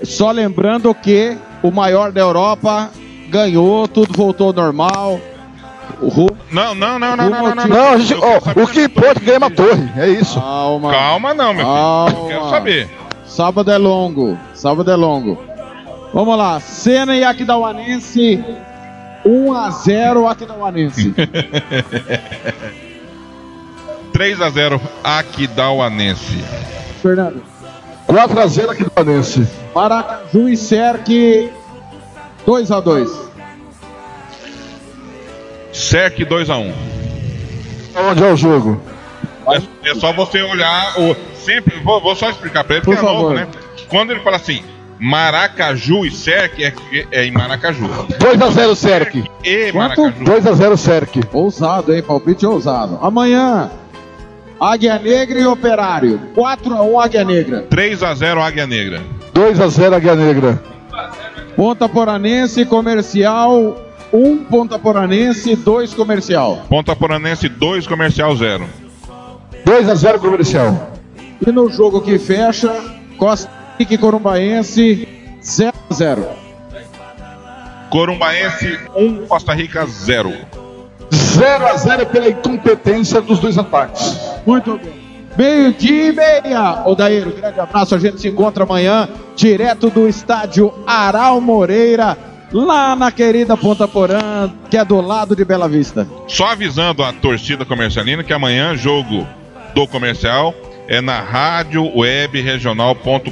Só 0.03 0.31
lembrando 0.31 0.93
que 0.93 1.37
o 1.63 1.71
maior 1.71 2.11
da 2.11 2.19
Europa 2.19 2.89
ganhou, 3.29 3.87
tudo 3.87 4.11
voltou 4.13 4.47
ao 4.47 4.53
normal. 4.53 5.17
O 6.01 6.09
Ru... 6.09 6.27
Não, 6.51 6.75
não, 6.75 6.99
não, 6.99 7.15
não, 7.15 7.29
não, 7.29 7.43
não, 7.43 7.55
não. 7.55 7.67
Não, 7.67 7.99
gente, 7.99 8.19
ó, 8.21 8.37
o 8.61 8.67
que 8.67 8.83
importa 8.83 9.11
é 9.11 9.19
que 9.19 9.25
ganha 9.25 9.37
uma 9.37 9.49
torre, 9.51 9.89
é 9.97 10.09
isso. 10.09 10.39
Calma. 10.39 10.91
Calma 10.91 11.33
não, 11.33 11.53
meu 11.53 11.65
Calma. 11.65 12.09
filho. 12.11 12.21
Eu 12.21 12.27
quero 12.27 12.49
saber. 12.49 12.89
Sábado 13.25 13.71
é 13.71 13.77
longo. 13.77 14.37
Sábado 14.53 14.91
é 14.91 14.95
longo. 14.95 15.37
Vamos 16.13 16.37
lá. 16.37 16.59
Cena 16.59 17.15
e 17.15 17.23
Aquidauanense. 17.23 18.43
1 19.25 19.53
a 19.53 19.69
0 19.71 20.27
Aquidauanense. 20.27 21.13
3 24.13 24.41
a 24.41 24.49
0 24.49 24.81
Aquidauanense. 25.03 26.43
Fernando. 27.01 27.43
4 28.07 28.39
a 28.39 28.47
0 28.47 28.71
aqui 28.71 28.83
do 28.85 28.89
Panense. 28.91 29.45
Maracaju 29.75 30.47
e 30.47 30.55
Cerque 30.55 31.51
2 32.45 32.71
a 32.71 32.79
2 32.79 33.26
Cerc 35.73 36.23
2 36.25 36.49
a 36.49 36.57
1 36.57 36.73
Onde 38.09 38.23
é 38.23 38.31
o 38.31 38.35
jogo? 38.37 38.81
É, 39.49 39.89
é 39.91 39.95
só 39.95 40.11
você 40.13 40.41
olhar 40.41 40.99
o. 40.99 41.15
Sempre. 41.35 41.79
Vou, 41.79 42.01
vou 42.01 42.15
só 42.15 42.29
explicar 42.29 42.63
pra 42.63 42.75
ele 42.75 42.85
Por 42.85 42.95
porque 42.95 43.05
é 43.05 43.09
novo, 43.09 43.21
favor. 43.29 43.35
né? 43.35 43.47
Quando 43.87 44.11
ele 44.11 44.19
fala 44.19 44.35
assim, 44.35 44.61
Maracaju 44.99 46.05
e 46.05 46.11
Cerc 46.11 46.59
é, 46.61 46.73
é 47.11 47.25
em 47.25 47.31
Maracaju. 47.31 47.87
2 48.19 48.41
a 48.41 48.49
0 48.49 48.75
Cerc. 48.75 49.15
E 49.43 49.71
Quanto? 49.71 50.01
Maracaju. 50.01 50.25
2 50.25 50.47
a 50.47 50.53
0 50.53 50.77
Cerc. 50.77 51.15
Ousado, 51.31 51.93
hein? 51.93 52.03
Palpite 52.03 52.45
ousado. 52.45 52.99
Amanhã, 53.01 53.71
Águia 54.59 54.99
Negra 54.99 55.39
e 55.39 55.45
Operário. 55.45 56.19
4 56.35 56.75
a 56.75 56.81
1 56.83 56.99
Águia 56.99 57.23
Negra. 57.23 57.65
3 57.69 58.03
a 58.03 58.13
0 58.13 58.41
Águia 58.41 58.67
Negra. 58.67 59.01
2 59.33 59.61
a 59.61 59.67
0 59.67 59.95
Águia 59.95 60.15
Negra. 60.15 60.61
Ponta 61.55 61.87
Poranense 61.87 62.65
Comercial 62.65 63.77
1 64.11 64.45
Ponta 64.45 64.79
Poranense 64.79 65.55
2 65.55 65.93
Comercial. 65.93 66.65
Ponta 66.69 66.95
Poranense 66.95 67.49
2, 67.49 67.87
Comercial 67.87 68.35
0. 68.35 68.67
2 69.65 69.89
a 69.89 69.95
0 69.95 70.19
comercial. 70.19 70.91
E 71.45 71.51
no 71.51 71.69
jogo 71.69 72.01
que 72.01 72.17
fecha, 72.17 72.73
Costa 73.17 73.51
Rica 73.77 73.93
e 73.93 73.97
Corumbaense 73.97 75.07
0 75.41 75.73
a 75.89 75.93
0. 75.93 76.25
Corumbaense 77.89 78.79
1, 78.95 79.27
Costa 79.27 79.53
Rica 79.53 79.85
0. 79.85 80.33
0 81.11 81.67
a 81.67 81.77
0 81.77 82.05
pela 82.07 82.29
incompetência 82.29 83.21
dos 83.21 83.39
dois 83.39 83.57
ataques. 83.57 84.17
Muito 84.45 84.77
bem. 84.77 85.07
Meio-dia 85.37 86.07
e 86.07 86.11
meia. 86.13 86.87
Odair, 86.87 87.27
um 87.27 87.31
grande 87.31 87.59
abraço. 87.59 87.93
A 87.93 87.99
gente 87.99 88.19
se 88.19 88.27
encontra 88.27 88.63
amanhã, 88.63 89.07
direto 89.35 89.89
do 89.89 90.07
estádio 90.07 90.73
Aral 90.87 91.39
Moreira, 91.39 92.17
lá 92.51 92.95
na 92.95 93.11
querida 93.11 93.57
Ponta 93.57 93.87
Porã, 93.87 94.49
que 94.69 94.77
é 94.77 94.85
do 94.85 95.01
lado 95.01 95.35
de 95.35 95.43
Bela 95.43 95.67
Vista. 95.67 96.07
Só 96.27 96.47
avisando 96.47 97.03
a 97.03 97.11
torcida 97.13 97.65
comercialina 97.65 98.23
que 98.23 98.33
amanhã 98.33 98.75
jogo 98.75 99.27
do 99.73 99.87
comercial 99.87 100.53
é 100.87 101.01
na 101.01 101.19
rádio 101.19 101.97
web 101.97 102.39
regional.com.br. 102.41 103.31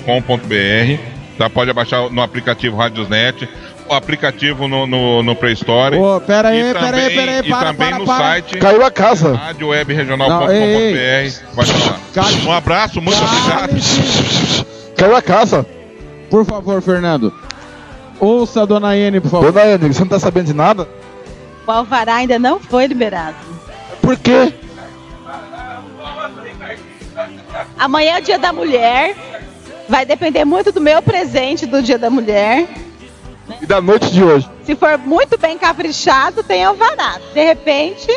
Tá? 1.38 1.50
Pode 1.50 1.70
abaixar 1.70 2.10
no 2.10 2.22
aplicativo 2.22 2.78
Radiosnet, 2.78 3.48
o 3.90 3.94
aplicativo 3.94 4.68
no, 4.68 4.88
no, 4.88 5.24
no 5.24 5.36
Play 5.36 5.54
Store. 5.54 5.98
Ô, 5.98 6.20
pera 6.22 6.50
aí, 6.50 6.60
e 6.60 6.74
pera 6.74 6.80
também, 6.80 7.06
aí, 7.06 7.16
pera 7.16 7.32
aí, 7.32 7.40
e 7.40 7.50
para, 7.50 7.68
também 7.68 7.90
para, 7.90 8.00
no 8.00 8.06
para. 8.06 8.18
site 8.18 8.58
Caiu 8.58 8.86
a 8.86 8.92
casa. 8.92 9.36
radiowebregional.com.br. 9.36 10.52
Ei, 10.52 11.34
Vai 11.54 11.66
lá. 11.66 12.00
Um 12.46 12.52
abraço, 12.52 13.02
muito 13.02 13.22
obrigado. 13.22 13.76
Caiu 14.96 15.16
a 15.16 15.22
casa. 15.22 15.66
Por 16.30 16.46
favor, 16.46 16.82
Fernando. 16.82 17.34
Ouça 18.20 18.62
a 18.62 18.66
dona 18.66 18.96
Ene, 18.96 19.20
por 19.20 19.30
favor. 19.30 19.52
Dona 19.52 19.66
Enio, 19.68 19.94
você 19.94 20.00
não 20.02 20.08
tá 20.08 20.20
sabendo 20.20 20.48
de 20.48 20.54
nada? 20.54 20.88
O 21.68 21.72
alvará 21.72 22.16
ainda 22.16 22.38
não 22.40 22.60
foi 22.60 22.86
liberado. 22.88 23.36
Por 24.02 24.18
quê? 24.18 24.54
Amanhã 27.78 28.18
é 28.18 28.20
o 28.20 28.24
dia 28.24 28.38
da 28.40 28.54
mulher. 28.54 29.16
Vai 29.88 30.06
depender 30.06 30.46
muito 30.46 30.72
do 30.72 30.82
meu 30.82 31.02
presente 31.02 31.66
do 31.66 31.82
dia 31.82 31.98
da 31.98 32.10
mulher. 32.10 32.68
E 33.62 33.66
da 33.66 33.80
noite 33.80 34.10
de 34.12 34.24
hoje. 34.24 34.50
Se 34.64 34.76
for 34.76 34.98
muito 34.98 35.38
bem 35.38 35.58
caprichado, 35.58 36.44
tem 36.44 36.64
alvará. 36.64 37.20
De 37.34 37.44
repente, 37.44 38.08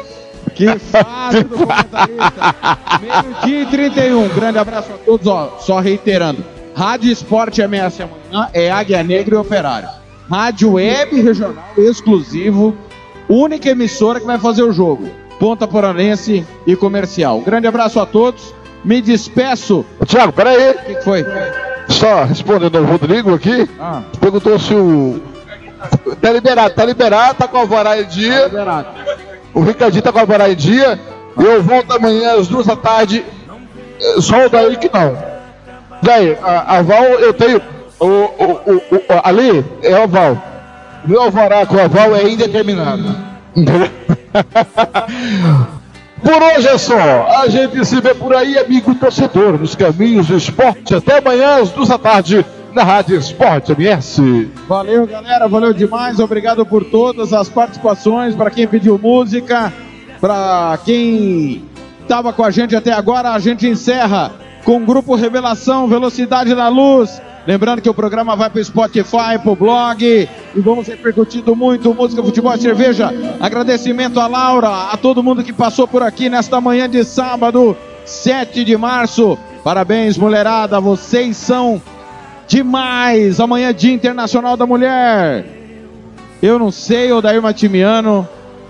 Que 0.54 0.78
fácil 0.78 1.44
do 1.44 1.56
comentarista. 1.66 2.56
Meio-dia 3.00 3.62
e 3.62 3.66
31. 3.66 4.28
Grande 4.28 4.58
abraço 4.58 4.92
a 4.92 4.98
todos. 4.98 5.26
Ó, 5.26 5.58
só 5.60 5.78
reiterando. 5.80 6.44
Rádio 6.78 7.10
Esporte 7.10 7.60
MS 7.60 8.05
amanhã 8.05 8.48
é 8.55 8.70
Águia 8.70 9.02
Negra 9.02 9.34
e 9.34 9.39
Operário. 9.39 9.89
Rádio 10.31 10.74
Web 10.74 11.20
Regional 11.20 11.65
exclusivo. 11.76 12.73
Única 13.28 13.68
emissora 13.70 14.20
que 14.20 14.26
vai 14.26 14.39
fazer 14.39 14.62
o 14.62 14.73
jogo. 14.73 15.10
Ponta 15.40 15.66
Poranense 15.66 16.47
e 16.65 16.76
Comercial. 16.76 17.40
Grande 17.40 17.66
abraço 17.66 17.98
a 17.98 18.07
todos. 18.07 18.55
Me 18.84 19.02
despeço. 19.02 19.84
Ô, 19.98 20.07
Thiago, 20.07 20.32
peraí. 20.32 20.70
O 20.70 20.78
que, 20.78 20.94
que 20.94 21.02
foi? 21.02 21.26
Só 21.89 22.23
respondendo 22.23 22.78
ao 22.78 22.84
Rodrigo 22.84 23.34
aqui. 23.34 23.68
Ah. 23.81 24.02
Perguntou 24.20 24.57
se 24.57 24.73
o. 24.73 25.20
Tá 26.20 26.31
liberado, 26.31 26.74
tá 26.76 26.84
liberado, 26.84 27.34
tá 27.39 27.48
com 27.48 27.57
o 27.57 27.60
alvará 27.60 28.00
em 28.00 28.07
dia. 28.07 28.44
Liberado. 28.44 28.86
O 29.52 29.62
Ricardinho 29.62 30.02
tá 30.02 30.12
com 30.12 30.18
o 30.18 30.20
alvará 30.20 30.48
em 30.48 30.55
dia. 30.55 30.97
Eu 31.36 31.60
volto 31.60 31.92
amanhã 31.92 32.34
às 32.39 32.47
duas 32.47 32.66
da 32.66 32.76
tarde. 32.76 33.24
Eh, 34.00 34.20
Só 34.20 34.47
o 34.47 34.48
daí 34.48 34.76
que 34.76 34.89
não. 34.92 35.38
Daí, 36.02 36.36
a, 36.42 36.78
a 36.78 36.82
Val 36.82 37.04
eu 37.04 37.32
tenho. 37.32 37.60
O, 38.00 38.06
o, 38.06 38.76
o, 38.76 38.82
ali 39.24 39.64
é 39.82 39.98
o 39.98 40.08
Val. 40.08 40.36
Meu 41.04 41.22
alvará 41.22 41.64
com 41.64 41.78
aval 41.78 42.14
é 42.14 42.28
indeterminado. 42.28 43.16
Por 46.22 46.42
hoje 46.42 46.68
é 46.68 46.78
só. 46.78 47.28
A 47.40 47.48
gente 47.48 47.84
se 47.84 48.00
vê 48.00 48.12
por 48.12 48.34
aí, 48.34 48.58
amigo 48.58 48.94
torcedor, 48.94 49.58
nos 49.58 49.76
caminhos 49.76 50.26
do 50.26 50.36
esporte. 50.36 50.94
Até 50.94 51.18
amanhã, 51.18 51.62
às 51.62 51.70
duas 51.70 51.88
da 51.88 51.96
tarde, 51.96 52.44
na 52.74 52.82
Rádio 52.82 53.16
Esporte 53.16 53.72
MS. 53.72 54.50
Valeu, 54.68 55.06
galera. 55.06 55.48
Valeu 55.48 55.72
demais. 55.72 56.18
Obrigado 56.18 56.66
por 56.66 56.84
todas 56.84 57.32
as 57.32 57.48
participações. 57.48 58.34
Para 58.34 58.50
quem 58.50 58.66
pediu 58.66 58.98
música, 58.98 59.72
para 60.20 60.76
quem 60.84 61.62
estava 62.02 62.32
com 62.32 62.44
a 62.44 62.50
gente 62.50 62.74
até 62.74 62.92
agora, 62.92 63.30
a 63.30 63.38
gente 63.38 63.68
encerra 63.68 64.32
com 64.68 64.76
o 64.76 64.84
grupo 64.84 65.14
Revelação 65.14 65.88
Velocidade 65.88 66.55
da 66.55 66.68
Luz. 66.68 67.22
Lembrando 67.47 67.80
que 67.80 67.88
o 67.88 67.94
programa 67.94 68.36
vai 68.36 68.50
para 68.50 68.60
o 68.60 68.64
Spotify, 68.64 69.38
para 69.42 69.50
o 69.50 69.56
blog 69.56 70.05
e 70.05 70.60
vamos 70.60 70.86
repercutindo 70.86 71.56
muito 71.56 71.94
música, 71.94 72.22
futebol 72.22 72.55
e 72.55 72.60
cerveja. 72.60 73.10
Agradecimento 73.40 74.20
a 74.20 74.26
Laura, 74.26 74.92
a 74.92 74.97
todo 74.98 75.22
mundo 75.22 75.42
que 75.42 75.55
passou 75.55 75.88
por 75.88 76.02
aqui 76.02 76.28
nesta 76.28 76.60
manhã 76.60 76.86
de 76.86 77.02
sábado, 77.02 77.74
7 78.05 78.62
de 78.62 78.76
março. 78.76 79.38
Parabéns, 79.64 80.18
mulherada, 80.18 80.78
vocês 80.78 81.38
são 81.38 81.80
demais. 82.47 83.40
Amanhã 83.40 83.72
Dia 83.72 83.94
Internacional 83.94 84.55
da 84.55 84.66
Mulher. 84.66 85.47
Eu 86.42 86.58
não 86.58 86.70
sei, 86.70 87.10
Odair 87.10 87.40
Matimiano, 87.40 88.28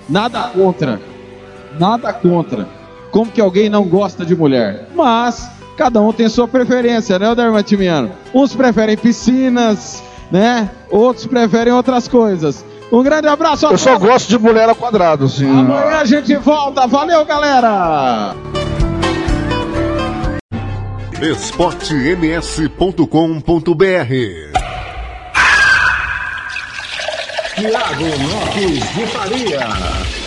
nada 0.08 0.42
contra. 0.42 1.00
Nada 1.76 2.12
contra. 2.12 2.68
Como 3.10 3.32
que 3.32 3.40
alguém 3.40 3.68
não 3.68 3.82
gosta 3.82 4.24
de 4.24 4.36
mulher? 4.36 4.86
Mas 4.94 5.57
cada 5.78 6.00
um 6.02 6.12
tem 6.12 6.28
sua 6.28 6.48
preferência, 6.48 7.16
né, 7.20 7.30
Odair 7.30 7.52
Matimiano? 7.52 8.10
Uns 8.34 8.52
preferem 8.54 8.96
piscinas, 8.96 10.02
né? 10.30 10.68
Outros 10.90 11.24
preferem 11.26 11.72
outras 11.72 12.08
coisas. 12.08 12.64
Um 12.90 13.00
grande 13.02 13.28
abraço 13.28 13.66
a 13.68 13.70
Eu 13.70 13.78
só 13.78 13.92
todos. 13.92 14.08
gosto 14.08 14.28
de 14.28 14.38
mulher 14.38 14.68
ao 14.68 14.74
quadrado, 14.74 15.26
assim. 15.26 15.48
Amanhã 15.48 15.98
a 16.00 16.04
gente 16.04 16.34
volta. 16.36 16.86
Valeu, 16.88 17.24
galera! 17.24 18.34
esportems.com.br 21.20 23.08
Tiago 27.56 28.04
Lopes 28.04 28.94
de 28.94 29.06
Faria. 29.06 30.17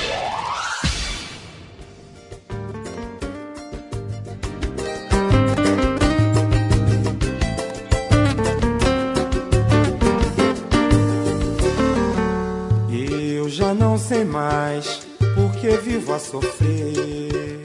Não 13.91 13.97
sei 13.97 14.23
mais 14.23 15.05
por 15.35 15.51
que 15.59 15.69
vivo 15.75 16.13
a 16.13 16.19
sofrer. 16.19 17.61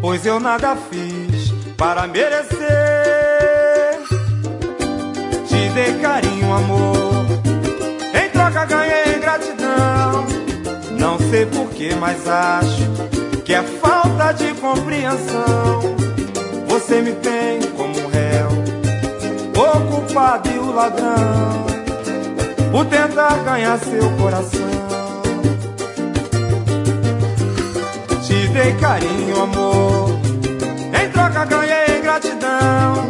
Pois 0.00 0.24
eu 0.24 0.38
nada 0.38 0.76
fiz 0.76 1.50
para 1.76 2.06
merecer. 2.06 2.56
Te 5.48 5.68
dei 5.70 5.98
carinho, 6.00 6.52
amor. 6.52 7.26
Em 8.14 8.30
troca 8.30 8.64
ganhei 8.66 9.18
gratidão. 9.18 10.24
Não 10.92 11.18
sei 11.30 11.44
porquê, 11.46 11.96
mas 11.96 12.28
acho 12.28 13.42
que 13.44 13.52
é 13.52 13.62
falta 13.64 14.30
de 14.34 14.54
compreensão. 14.54 15.96
Você 16.68 17.02
me 17.02 17.10
tem 17.14 17.60
como 17.76 18.06
réu, 18.06 18.50
o 19.56 19.90
culpado 19.90 20.48
e 20.48 20.58
o 20.60 20.72
ladrão 20.72 21.77
por 22.70 22.84
tentar 22.86 23.36
ganhar 23.44 23.78
seu 23.78 24.10
coração. 24.12 24.68
Te 28.22 28.48
dei 28.48 28.72
carinho, 28.74 29.42
amor, 29.42 30.10
em 31.02 31.10
troca 31.10 31.44
ganhei 31.44 32.00
gratidão. 32.02 33.08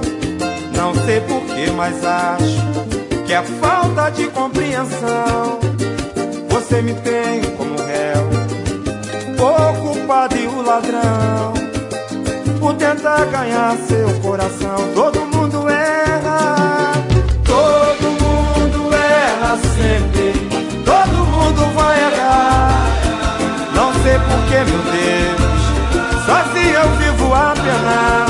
Não 0.76 0.94
sei 1.04 1.20
porquê, 1.22 1.70
mas 1.76 2.04
acho 2.04 3.26
que 3.26 3.32
é 3.34 3.42
falta 3.42 4.10
de 4.10 4.26
compreensão. 4.28 5.58
Você 6.50 6.82
me 6.82 6.94
tem 6.94 7.42
como 7.56 7.76
réu, 7.76 8.28
o 9.38 9.82
culpado 9.82 10.36
e 10.36 10.46
o 10.46 10.62
ladrão. 10.62 11.52
Por 12.60 12.74
tentar 12.74 13.24
ganhar 13.26 13.76
seu 13.86 14.08
coração, 14.20 14.76
todo 14.94 15.27
sei 24.48 24.64
porquê, 24.64 24.64
meu 24.64 24.80
Deus, 24.92 26.24
sozinho 26.24 26.74
eu 26.74 26.88
vivo 26.96 27.34
a 27.34 27.54
penar. 27.54 28.26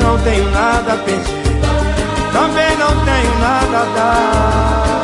Não 0.00 0.18
tenho 0.20 0.50
nada 0.50 0.92
a 0.92 0.96
pedir, 0.96 1.60
também 2.32 2.76
não 2.76 3.04
tenho 3.04 3.38
nada 3.40 3.78
a 3.78 3.84
dar. 3.96 5.02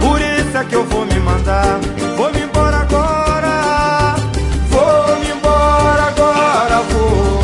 Por 0.00 0.20
isso 0.20 0.56
é 0.56 0.64
que 0.64 0.74
eu 0.74 0.84
vou 0.84 1.04
me 1.06 1.18
mandar, 1.20 1.80
vou 2.16 2.32
me 2.32 2.42
embora 2.42 2.76
agora. 2.78 4.14
Vou 4.70 5.16
me 5.20 5.30
embora 5.30 6.02
agora, 6.02 6.82
vou 6.90 7.42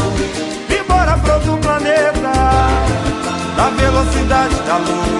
me 0.68 0.76
embora 0.78 1.16
pra 1.18 1.34
outro 1.34 1.58
planeta 1.58 2.32
da 3.56 3.70
velocidade 3.70 4.54
da 4.66 4.76
luz. 4.76 5.13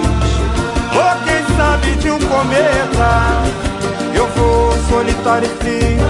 Solitário 5.05 5.47
e 5.47 5.63
frio, 5.63 6.05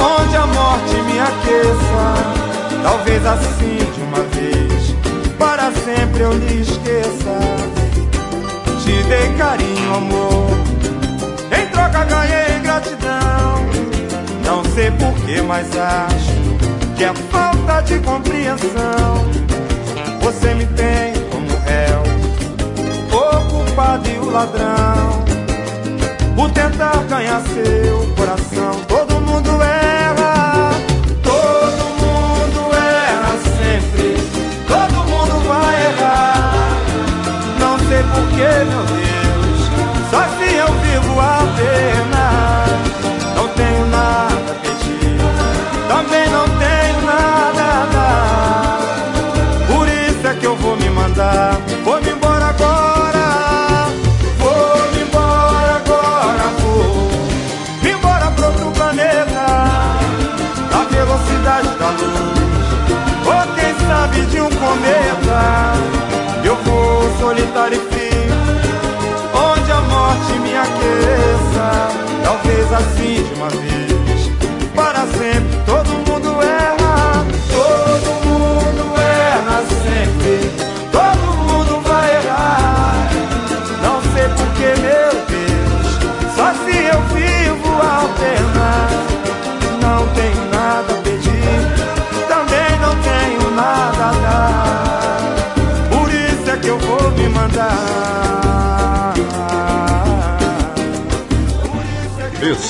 onde 0.00 0.36
a 0.36 0.46
morte 0.46 0.94
me 1.02 1.18
aqueça. 1.18 2.82
Talvez 2.82 3.26
assim 3.26 3.78
de 3.92 4.00
uma 4.02 4.22
vez, 4.22 4.94
para 5.36 5.72
sempre 5.72 6.22
eu 6.22 6.32
lhe 6.32 6.60
esqueça. 6.60 7.38
Te 8.82 9.02
dei 9.02 9.34
carinho, 9.36 9.94
amor, 9.94 10.50
em 11.50 11.66
troca 11.68 12.04
ganhei 12.04 12.60
gratidão. 12.62 13.66
Não 14.44 14.64
sei 14.74 14.90
porquê, 14.92 15.42
mas 15.42 15.66
acho 15.76 16.94
que 16.96 17.04
é 17.04 17.12
falta 17.30 17.80
de 17.82 17.98
compreensão. 17.98 19.26
Você 20.22 20.54
me 20.54 20.66
tem 20.66 21.14
como 21.30 21.48
réu, 21.64 22.02
o 23.12 23.50
culpado 23.50 24.08
e 24.08 24.18
o 24.18 24.30
ladrão. 24.30 25.17
Por 26.38 26.48
tentar 26.52 27.02
ganhar 27.08 27.42
seu 27.42 28.14
coração, 28.14 28.70
todo 28.86 29.20
mundo 29.22 29.60
erra, 29.60 30.70
todo 31.20 31.84
mundo 31.98 32.72
erra 32.76 33.36
sempre, 33.58 34.14
todo 34.68 34.94
mundo 35.08 35.48
vai 35.48 35.86
errar. 35.86 36.76
Não 37.58 37.76
sei 37.80 38.04
porquê, 38.04 38.64
meu 38.70 38.84
Deus, 38.84 39.07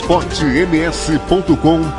esportems.com.br 0.09 1.93